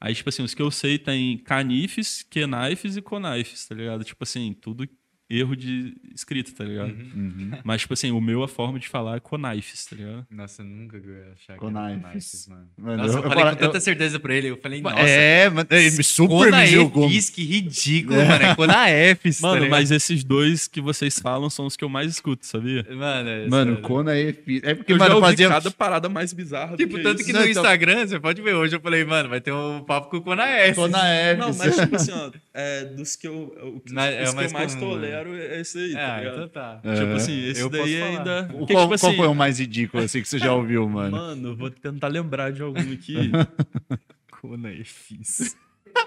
[0.00, 4.04] Aí, tipo assim, os que eu sei tem canifes, kenifes e conifes, tá ligado?
[4.04, 4.88] Tipo assim, tudo
[5.30, 6.88] erro de escrita, tá ligado?
[6.90, 7.50] Uhum.
[7.64, 10.26] Mas, tipo assim, o meu, a forma de falar é conifes, tá ligado?
[10.30, 11.92] Nossa, eu nunca eu ia achar que Conaifes.
[11.92, 12.66] era Conaifes, mano.
[12.78, 14.48] Mano, Nossa, eu, eu- eu falei falo- com tanta eu- certeza pra ele.
[14.48, 17.08] Eu falei, nossa, É, mano, ele me super me julgou.
[17.08, 18.44] Que ridículo, mano.
[18.44, 22.10] É Conaefis, tá Mano, mas esses dois que vocês falam são os que eu mais
[22.10, 22.86] escuto, sabia?
[22.90, 23.76] Mano, é Mano.
[23.82, 24.62] Conaefis.
[24.64, 25.48] É porque, eu mano, já ouvi fazia...
[25.48, 28.40] cada parada mais bizarra do Tipo, que tanto que Não, no então- Instagram, você pode
[28.40, 30.76] ver hoje, eu falei, mano, vai ter um papo com o Conaefis.
[30.76, 31.38] Conaefis.
[31.38, 34.36] Não, mas tipo assim, ó, é, dos que eu, o que, Mas é os que
[34.36, 34.86] mais eu mais comum,
[35.24, 36.34] tolero é esse aí, tá Ah, ligado?
[36.36, 36.76] então tá.
[36.76, 37.14] Tipo É.
[37.14, 38.18] assim, esse Eu posso daí falar.
[38.18, 38.40] ainda...
[38.54, 40.88] O Porque, qual, tipo qual assim, foi o mais ridículo, assim, que você já ouviu,
[40.88, 41.10] mano?
[41.16, 43.16] Mano, vou tentar lembrar de algum aqui.
[44.40, 45.56] Conaefis.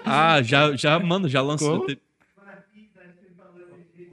[0.04, 1.80] ah, já, já, mano, já lançou.
[1.86, 1.96] Como?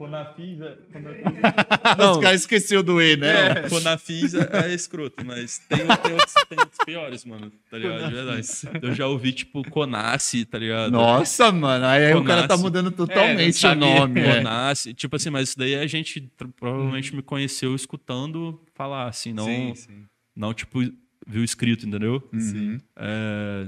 [0.00, 2.10] Conafis é...
[2.10, 3.28] Os caras esqueceu do E, né?
[3.28, 8.08] É, é, é escroto, mas tem, tem, outros, tem outros piores, mano, tá ligado?
[8.08, 8.48] De verdade.
[8.80, 10.90] Eu já ouvi, tipo, Conace, tá ligado?
[10.90, 14.20] Nossa, mano, aí, o cara tá mudando É, totalmente não o nome.
[14.20, 14.36] é.
[14.38, 19.44] Conace, tipo assim, mas isso daí a gente provavelmente me conheceu escutando falar, assim, não,
[19.44, 20.04] Sim, sim.
[20.34, 20.80] não tipo,
[21.26, 22.26] viu escrito, entendeu?
[22.32, 22.80] Uhum.
[22.96, 23.66] É...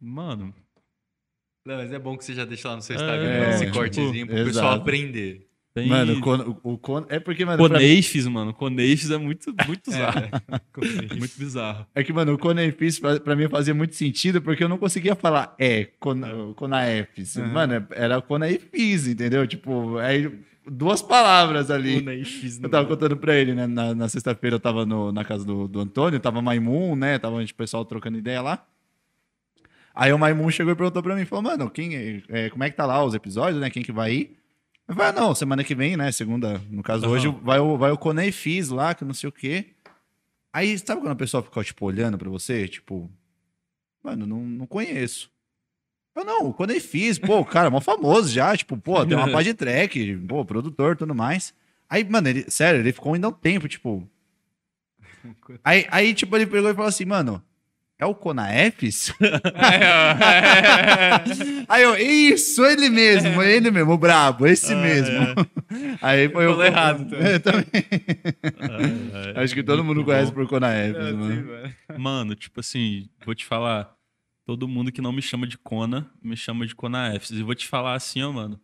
[0.00, 0.54] Mano,
[1.66, 3.76] Não, mas é bom que você já deixa lá no seu É, Instagram esse tipo,
[3.78, 4.46] cortezinho pro exato.
[4.54, 5.46] pessoal aprender.
[5.74, 5.88] tem...
[5.88, 8.54] Mano, o Con- o, o Con- é porque, mano, pra- Coneifes, mano.
[8.54, 10.18] Coneifes é muito, muito bizarro.
[10.20, 11.14] É.
[11.16, 11.86] muito bizarro.
[11.94, 15.14] é que, mano, o Conaefis pra, pra mim fazia muito sentido porque eu não conseguia
[15.14, 17.36] falar é, Con- Conaefis.
[17.36, 19.46] Mano, era Conaefis, entendeu?
[19.46, 20.30] Tipo, aí
[20.70, 22.00] duas palavras ali.
[22.00, 22.62] Conaefis.
[22.62, 23.66] Eu tava contando pra ele, né?
[23.66, 27.18] Na, na sexta-feira eu tava no- na casa do, do Antônio, tava Maimun, né?
[27.18, 28.64] Tava gente, o pessoal trocando ideia lá.
[29.96, 32.68] Aí o Maimun chegou e perguntou pra mim, falou, mano, quem, é- é, como é
[32.70, 33.70] que tá lá os episódios, né?
[33.70, 34.38] Quem que vai ir?
[34.86, 36.12] Eu falei, ah, não, semana que vem, né?
[36.12, 37.14] Segunda, no caso, Aham.
[37.14, 39.70] hoje vai o, vai o Conei Fiz lá, que não sei o quê.
[40.52, 42.68] Aí, sabe quando a pessoa fica, tipo, olhando pra você?
[42.68, 43.10] Tipo,
[44.04, 45.30] mano, não, não conheço.
[46.14, 49.16] Eu não, o Conei Fiz, pô, o cara, é mó famoso já, tipo, pô, tem
[49.16, 51.54] uma pá de track, pô, produtor tudo mais.
[51.88, 54.06] Aí, mano, ele, sério, ele ficou ainda um tempo, tipo.
[55.64, 57.42] Aí, aí, tipo, ele pegou e falou assim, mano,
[57.98, 59.12] é o Conaefis?
[61.68, 65.16] aí eu, isso, ele mesmo, ele mesmo, o brabo, esse mesmo.
[66.02, 66.64] Aí foi Falou o.
[66.64, 67.32] errado também.
[67.32, 67.66] Eu também.
[69.34, 71.72] É, Acho que todo mundo conhece por Conaefis, É, mano.
[71.98, 72.34] mano.
[72.34, 73.94] Tipo assim, vou te falar.
[74.44, 77.30] Todo mundo que não me chama de Kona, me chama de Conaefes.
[77.32, 78.60] E vou te falar assim, ó, mano.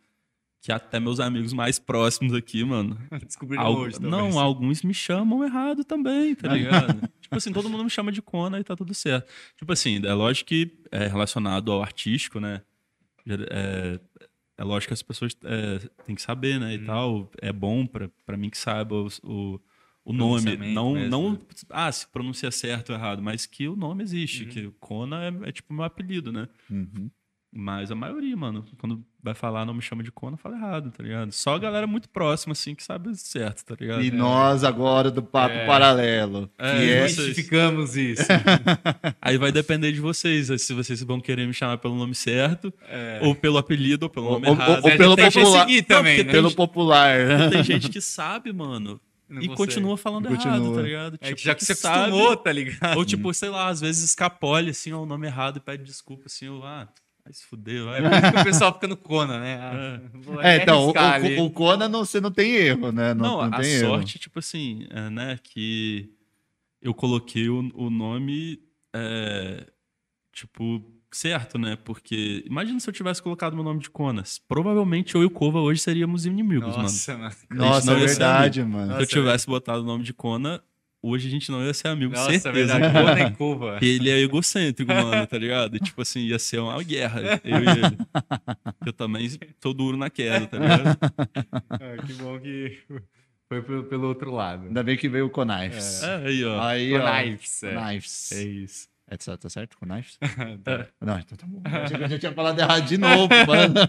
[0.63, 2.97] Que até meus amigos mais próximos aqui, mano.
[3.27, 4.35] Descobriram al- hoje, não, talvez.
[4.37, 7.01] alguns me chamam errado também, tá ligado?
[7.21, 9.29] tipo assim, todo mundo me chama de Kona e tá tudo certo.
[9.57, 12.61] Tipo assim, é lógico que é relacionado ao artístico, né?
[13.27, 13.99] É,
[14.57, 16.75] é lógico que as pessoas é, têm que saber, né?
[16.75, 17.29] E tal.
[17.41, 19.59] É bom pra, pra mim que saiba os- o,
[20.05, 20.55] o nome.
[20.73, 21.39] Não, mesmo, não né?
[21.71, 24.49] ah, se pronuncia certo ou errado, mas que o nome existe, Uhum.
[24.49, 26.47] que Kona é, é tipo meu apelido, né?
[26.69, 27.09] Uhum.
[27.55, 31.03] Mas a maioria, mano, quando vai falar não me chama de Kona, fala errado, tá
[31.03, 31.31] ligado?
[31.31, 34.01] Só a galera muito próxima, assim, que sabe certo, tá ligado?
[34.03, 35.65] E nós agora do Papo É.
[35.67, 37.05] Paralelo, É, que é...
[37.05, 37.15] isso.
[37.21, 38.23] Justificamos isso.
[39.21, 43.19] Aí vai depender de vocês, se vocês vão querer me chamar pelo nome certo, É.
[43.21, 44.83] ou pelo apelido, ou pelo Ou- nome ou- errado.
[44.83, 45.59] ou É, pelo popular.
[45.67, 46.31] seguir também, Não, né?
[46.31, 47.19] pelo popular.
[47.19, 47.49] né?
[47.51, 48.99] Tem gente que sabe, mano,
[49.29, 49.57] Não e consegue.
[49.57, 50.55] continua falando E continua.
[50.57, 51.13] errado, tá ligado?
[51.21, 52.97] É Tipo, que já que você sabe, acostumou, tá ligado?
[52.97, 56.47] Ou tipo, sei lá, às vezes escapole assim ao nome errado e pede desculpa assim,
[56.47, 56.87] eu, ah,
[57.31, 57.99] fuder, vai.
[57.99, 59.57] É por isso que o pessoal fica no Kona, né?
[59.61, 59.99] Ah,
[60.41, 63.13] É, até então, o, o, o Conan não, você não tem erro, né?
[63.13, 63.87] Não, Não, não a tem erro.
[63.89, 66.09] sorte, tipo assim, é, né, que
[66.81, 68.59] eu coloquei o, o nome,
[68.93, 69.65] é,
[70.33, 71.77] tipo, certo, né?
[71.77, 74.39] Porque imagina se eu tivesse colocado meu nome de Conas.
[74.47, 76.81] Provavelmente eu e o Kova hoje seríamos inimigos, mano.
[76.83, 77.35] Nossa, mano.
[77.51, 78.87] Nossa, não é verdade, mano.
[78.87, 80.61] Se eu Nossa, tivesse botado o nome de Kona,
[81.03, 82.79] hoje a gente não ia ser amigo, Nossa, é certeza.
[82.79, 83.35] verdade.
[83.85, 85.77] Ele é egocêntrico, mano, tá ligado?
[85.79, 87.97] Tipo assim, ia ser uma guerra, eu e ele.
[88.85, 90.97] Eu também tô duro na queda, tá ligado?
[91.69, 92.79] Ah, que bom que
[93.49, 94.67] foi pelo, pelo outro lado.
[94.67, 96.01] Ainda bem que veio o Knives.
[96.01, 96.61] É, aí, ó.
[96.63, 97.11] Aí, ó.
[97.21, 97.75] Knives, é.
[97.75, 98.31] Knives.
[98.31, 98.87] É isso.
[99.09, 99.77] É, tá tá certo?
[99.79, 100.17] Knives?
[100.21, 100.87] É.
[101.01, 101.61] Não, então tá bom.
[101.65, 103.73] Eu achei que eu já tinha falado errado de novo, mano.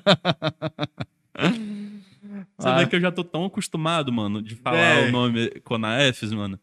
[2.59, 2.79] Você Ah.
[2.79, 5.09] vê que eu já tô tão acostumado, mano, de falar É.
[5.09, 6.59] o nome Conaefes, mano.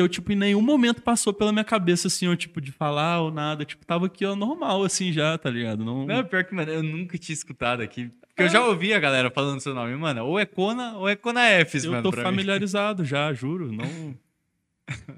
[0.00, 3.30] Eu, tipo, em nenhum momento passou pela minha cabeça, assim, eu, tipo, de falar ou
[3.30, 3.64] nada.
[3.64, 5.84] Tipo, tava aqui, ó, normal, assim, já, tá ligado?
[5.84, 6.06] Não...
[6.06, 8.10] Não, pior que, mano, eu nunca tinha escutado aqui.
[8.28, 10.24] Porque eu já ouvi a galera falando seu nome, mano.
[10.24, 12.02] Ou é Kona ou é Kona Fs, eu mano.
[12.04, 12.30] tô pra mim.
[12.30, 13.70] familiarizado já, juro.
[13.72, 14.14] Não...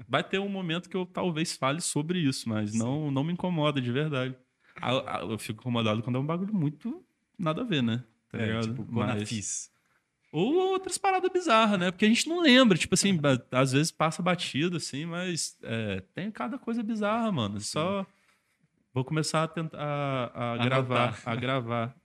[0.07, 3.81] Vai ter um momento que eu talvez fale sobre isso, mas não, não me incomoda,
[3.81, 4.35] de verdade.
[4.79, 7.03] Ah, Eu fico incomodado quando é um bagulho muito
[7.39, 8.03] nada a ver, né?
[8.31, 8.67] Tá É, ligado?
[8.67, 9.71] tipo, Kona Mas- Fis.
[10.33, 11.91] Ou outras paradas bizarras, né?
[11.91, 13.19] Porque a gente não lembra, tipo assim,
[13.51, 17.61] às vezes passa batido, assim, mas é, tem cada coisa bizarra, mano.
[17.61, 18.03] Só
[18.91, 20.65] vou começar a tentar a, a Anotar.
[20.65, 21.95] gravar, a gravar.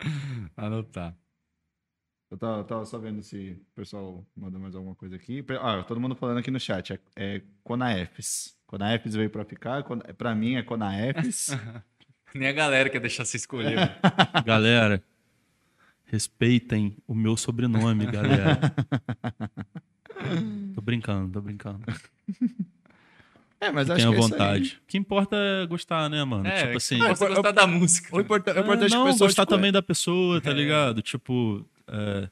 [0.56, 1.16] Anotar.
[2.28, 5.44] Eu tava, tava só vendo se o pessoal mandou mais alguma coisa aqui.
[5.60, 6.94] Ah, todo mundo falando aqui no chat.
[6.94, 8.58] É, é Conaefes.
[8.66, 9.84] Conaefes veio pra ficar.
[10.18, 11.50] Pra mim é Conaefes.
[12.34, 13.96] Nem a galera quer deixar você escolher.
[14.44, 15.00] Galera,
[16.06, 18.58] respeitem o meu sobrenome, galera.
[20.74, 21.80] tô brincando, tô brincando.
[23.60, 24.30] é, mas acho que é isso aí.
[24.30, 24.80] vontade.
[24.82, 26.46] O que importa é gostar, né, mano?
[26.46, 26.98] É, tipo assim.
[26.98, 28.14] você gostar da música.
[28.14, 30.54] O, o importante é não, que gostar também da pessoa, tá É.
[30.54, 31.02] ligado?
[31.02, 32.28] Tipo, é,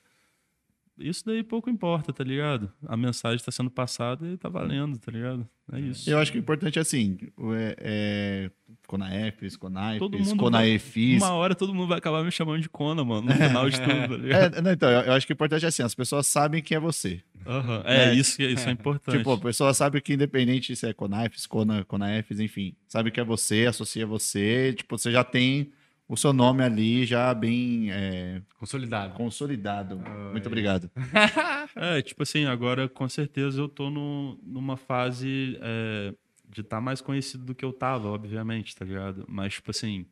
[0.98, 2.72] isso daí pouco importa, tá ligado?
[2.86, 5.48] A mensagem tá sendo passada e tá valendo, tá ligado?
[5.72, 6.08] É isso.
[6.08, 7.16] Eu acho que o importante é assim,
[7.56, 8.50] é, é
[8.86, 11.22] Conaefes, mundo Conaefis.
[11.22, 14.08] Uma hora todo mundo vai acabar me chamando de Kona, mano, no final de tudo,
[14.08, 14.56] tá ligado?
[14.56, 16.76] É, não, então, eu, eu acho que o importante é assim, as pessoas sabem quem
[16.76, 17.20] é você.
[17.46, 17.82] Aham.
[17.84, 18.14] É, É.
[18.14, 19.18] isso, que- isso é importante.
[19.18, 23.24] Tipo, a pessoa sabe que independente se é Conaefes, Cona, Conaefes, enfim, sabe que é
[23.24, 25.72] você, associa você, tipo, você já tem
[26.08, 29.14] o seu nome ali já bem é, Consolidado.
[29.14, 29.96] consolidado.
[30.32, 30.90] Muito obrigado.
[31.76, 36.14] É, tipo assim, agora com certeza eu tô no, numa fase é,
[36.48, 39.24] de estar mais conhecido do que eu tava, obviamente, tá ligado?
[39.28, 40.06] Mas, tipo assim,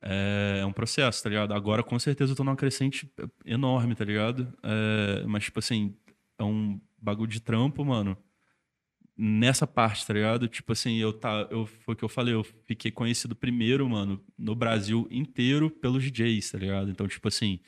[0.00, 1.52] é, é um processo, tá ligado?
[1.52, 3.10] Agora com certeza eu tô numa crescente
[3.44, 4.52] enorme, tá ligado?
[4.62, 5.94] É, mas, tipo assim,
[6.38, 8.16] é um bagulho de trampo, mano.
[9.16, 10.48] Nessa parte, tá ligado?
[10.48, 14.20] Tipo assim, eu tá, eu foi o que eu falei, eu fiquei conhecido primeiro, mano,
[14.36, 16.90] no Brasil inteiro pelos DJs, tá ligado?
[16.90, 17.60] Então, tipo assim,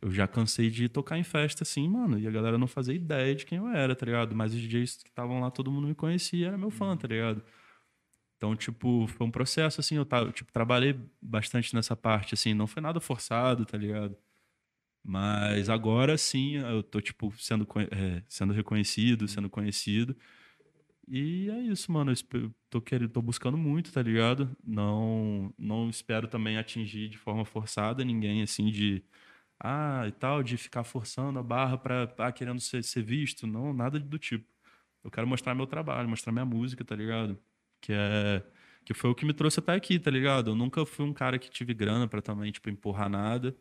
[0.00, 3.34] eu já cansei de tocar em festa assim, mano, e a galera não fazia ideia
[3.34, 4.36] de quem eu era, tá ligado?
[4.36, 7.42] Mas os DJs que estavam lá, todo mundo me conhecia, era meu fã, tá ligado?
[8.36, 12.68] Então, tipo, foi um processo assim, eu tava, tipo, trabalhei bastante nessa parte assim, não
[12.68, 14.16] foi nada forçado, tá ligado?
[15.04, 20.16] Mas agora sim, eu tô tipo sendo é, sendo reconhecido, sendo conhecido.
[21.10, 22.12] E é isso, mano.
[22.32, 24.54] Eu tô querendo, tô buscando muito, tá ligado?
[24.62, 29.02] Não, não espero também atingir de forma forçada ninguém assim de
[29.60, 33.72] ah, e tal, de ficar forçando a barra pra ah, querendo ser, ser visto, não,
[33.72, 34.46] nada do tipo.
[35.04, 37.38] Eu quero mostrar meu trabalho, mostrar minha música, tá ligado?
[37.80, 38.44] Que é
[38.84, 40.50] que foi o que me trouxe até aqui, tá ligado?
[40.52, 43.56] Eu nunca fui um cara que tive grana pra também tipo empurrar nada.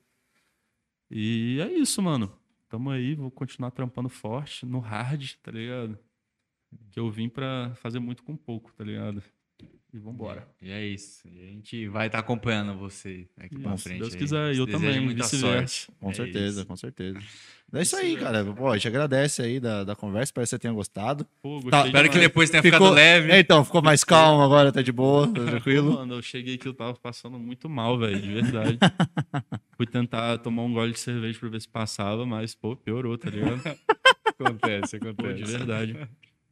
[1.09, 2.37] E é isso, mano.
[2.69, 5.97] Tamo aí, vou continuar trampando forte no hard, tá ligado?
[6.91, 9.21] Que eu vim pra fazer muito com pouco, tá ligado?
[9.93, 10.47] E vambora.
[10.61, 11.27] E é isso.
[11.27, 13.99] E a gente vai estar acompanhando você aqui pra Isso, se frente.
[14.01, 14.19] Deus aí.
[14.19, 15.87] quiser, e eu Desejo também, muita sorte.
[15.99, 16.67] Com É certeza, isso.
[16.67, 17.19] com certeza.
[17.73, 18.45] É isso aí, cara.
[18.53, 21.25] Pô, a gente agradece aí da, da conversa, espero que você tenha gostado.
[21.41, 23.31] Pô, gostei Tá, Espero que depois tenha Ficou- ficado leve.
[23.31, 25.93] É, então, ficou mais calmo agora, tá de boa, tá Pô, tranquilo.
[25.93, 28.77] Mano, eu cheguei aqui, eu tava passando muito mal, velho, de verdade.
[29.77, 33.29] Fui tentar tomar um gole de cerveja pra ver se passava, mas, pô, piorou, tá
[33.29, 33.61] ligado?
[34.37, 35.51] acontece, Pô, de acontece.
[35.51, 35.97] verdade.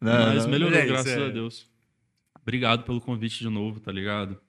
[0.02, 0.52] Não, Mas não.
[0.52, 1.26] melhorou, é isso, graças é.
[1.26, 1.70] a Deus.
[2.42, 4.40] Obrigado pelo convite de novo, tá ligado?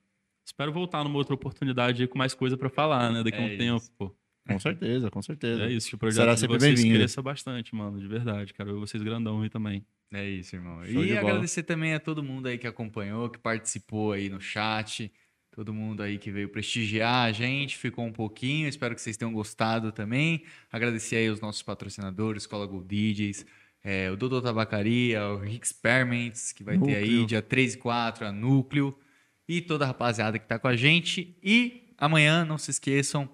[0.45, 3.23] Espero voltar numa outra oportunidade aí com mais coisa pra falar, né?
[3.23, 3.57] Daqui a É um isso.
[3.57, 4.15] tempo, pô.
[4.47, 5.63] Com certeza, com certeza.
[5.63, 6.99] É isso, que o projeto Será de sempre vocês bem-vindo.
[6.99, 8.53] cresça bastante, mano, de verdade.
[8.53, 9.85] Quero ver vocês grandão aí também.
[10.13, 10.85] É isso, irmão.
[10.85, 15.11] Show e agradecer também a todo mundo aí que acompanhou, que participou aí no chat,
[15.51, 19.33] todo mundo aí que veio prestigiar a gente, ficou um pouquinho, espero que vocês tenham
[19.33, 20.43] gostado também.
[20.71, 23.45] Agradecer aí os nossos patrocinadores, Escola Gold DJs,
[23.89, 27.25] é, o Dodô Tabacaria, o Rick Experiments, que vai ter aí Núcleo.
[27.25, 28.93] dia 3 e 4, a Núcleo,
[29.47, 31.37] e toda a rapaziada que tá com a gente.
[31.41, 33.29] E amanhã, não se esqueçam,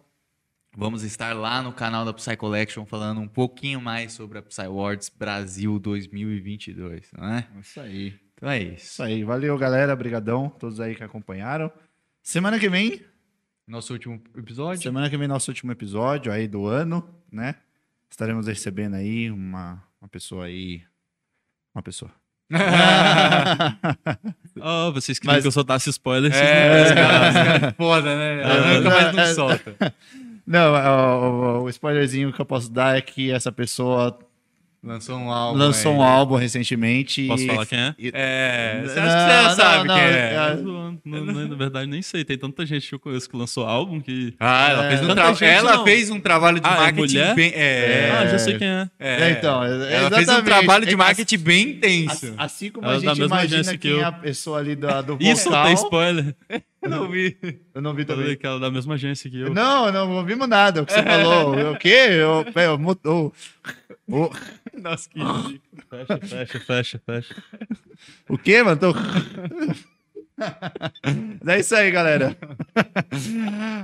[0.75, 4.61] Vamos estar lá no canal da Psy Collection falando um pouquinho mais sobre a Psy
[4.61, 7.47] Awards Brasil 2022, não é?
[7.61, 8.19] Isso aí.
[8.33, 8.85] Então é isso.
[8.85, 9.23] Isso aí.
[9.23, 9.93] Valeu, galera.
[9.93, 10.49] Obrigadão.
[10.49, 11.71] Todos aí que acompanharam.
[12.23, 13.01] Semana que vem,
[13.67, 14.81] Nosso último episódio.
[14.81, 17.55] semana que vem, nosso último episódio aí do ano, né?
[18.09, 20.83] Estaremos recebendo aí uma, uma pessoa aí.
[21.73, 22.11] Uma pessoa.
[24.59, 28.41] Ó, vocês queriam Mas- que eu soltasse spoiler, vocês É, não os caras foda, né?
[28.41, 29.95] É, Arranca, não, mas não é- solta.
[30.45, 34.19] Não, o, o- o spoilerzinho que eu posso dar é que essa pessoa
[34.85, 35.57] Lançou um álbum.
[35.57, 35.97] lançou aí.
[35.97, 37.25] um álbum recentemente.
[37.25, 37.95] Posso e- falar quem é?
[37.97, 40.55] e- É, você Não, acha que você não, já sabe não, quem é- é?
[40.61, 42.25] Não, não, na verdade, nem sei.
[42.25, 44.33] Tem tanta gente que eu conheço que lançou álbum que.
[44.39, 46.99] Ah, ela, É, fez, um tra- gente ela fez um trabalho de Ah, é marketing
[47.17, 47.35] mulher?
[47.35, 47.51] bem.
[47.55, 48.89] É, Ah, já sei quem é.
[48.99, 49.21] é.
[49.21, 50.45] É, então, Ela fez um exatamente.
[50.45, 52.33] trabalho de É, marketing bem intenso.
[52.37, 54.05] Assim, como Ela a é gente imagina que quem é eu.
[54.05, 56.35] a pessoa ali do, do Isso vocal, tem spoiler.
[56.83, 57.37] Eu não vi.
[57.73, 58.23] eu não vi Eu também.
[58.23, 59.53] falei que ela é da mesma agência que eu.
[59.53, 60.81] Não, não ouvimos nada.
[60.81, 61.71] O que você falou?
[61.71, 62.07] O quê?
[62.09, 62.75] Eu, eu,
[63.11, 63.31] o,
[64.07, 64.31] o,
[64.81, 65.19] Nossa, que
[65.89, 67.43] Fecha, fecha, fecha, fecha.
[68.27, 68.79] o quê, mano?
[68.79, 68.93] Tô...
[71.47, 72.35] é isso aí, galera.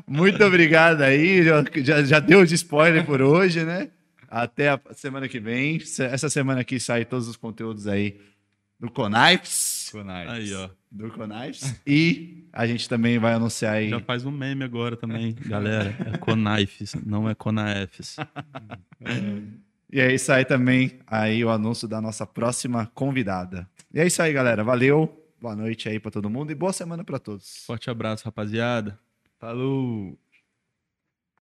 [0.08, 1.44] Muito obrigado aí.
[1.44, 3.90] Já, já, já deu de spoiler por hoje, né?
[4.28, 5.78] Até a semana que vem.
[6.12, 8.20] Essa semana aqui sai todos os conteúdos aí
[8.80, 8.90] do
[9.92, 10.30] Conifes.
[10.30, 10.70] Aí, ó.
[10.92, 11.80] Do Conifes.
[11.86, 13.90] E a gente também vai anunciar aí.
[13.90, 15.96] Já faz um meme agora também, galera.
[16.14, 18.16] É Conifes, não é Conaefes.
[19.92, 23.68] E é isso aí também, aí o anúncio da nossa próxima convidada.
[23.92, 24.64] E é isso aí, galera.
[24.64, 25.20] Valeu.
[25.42, 27.64] Boa noite aí pra todo mundo e boa semana pra todos.
[27.66, 29.00] Forte abraço, rapaziada.
[29.40, 30.16] Falou.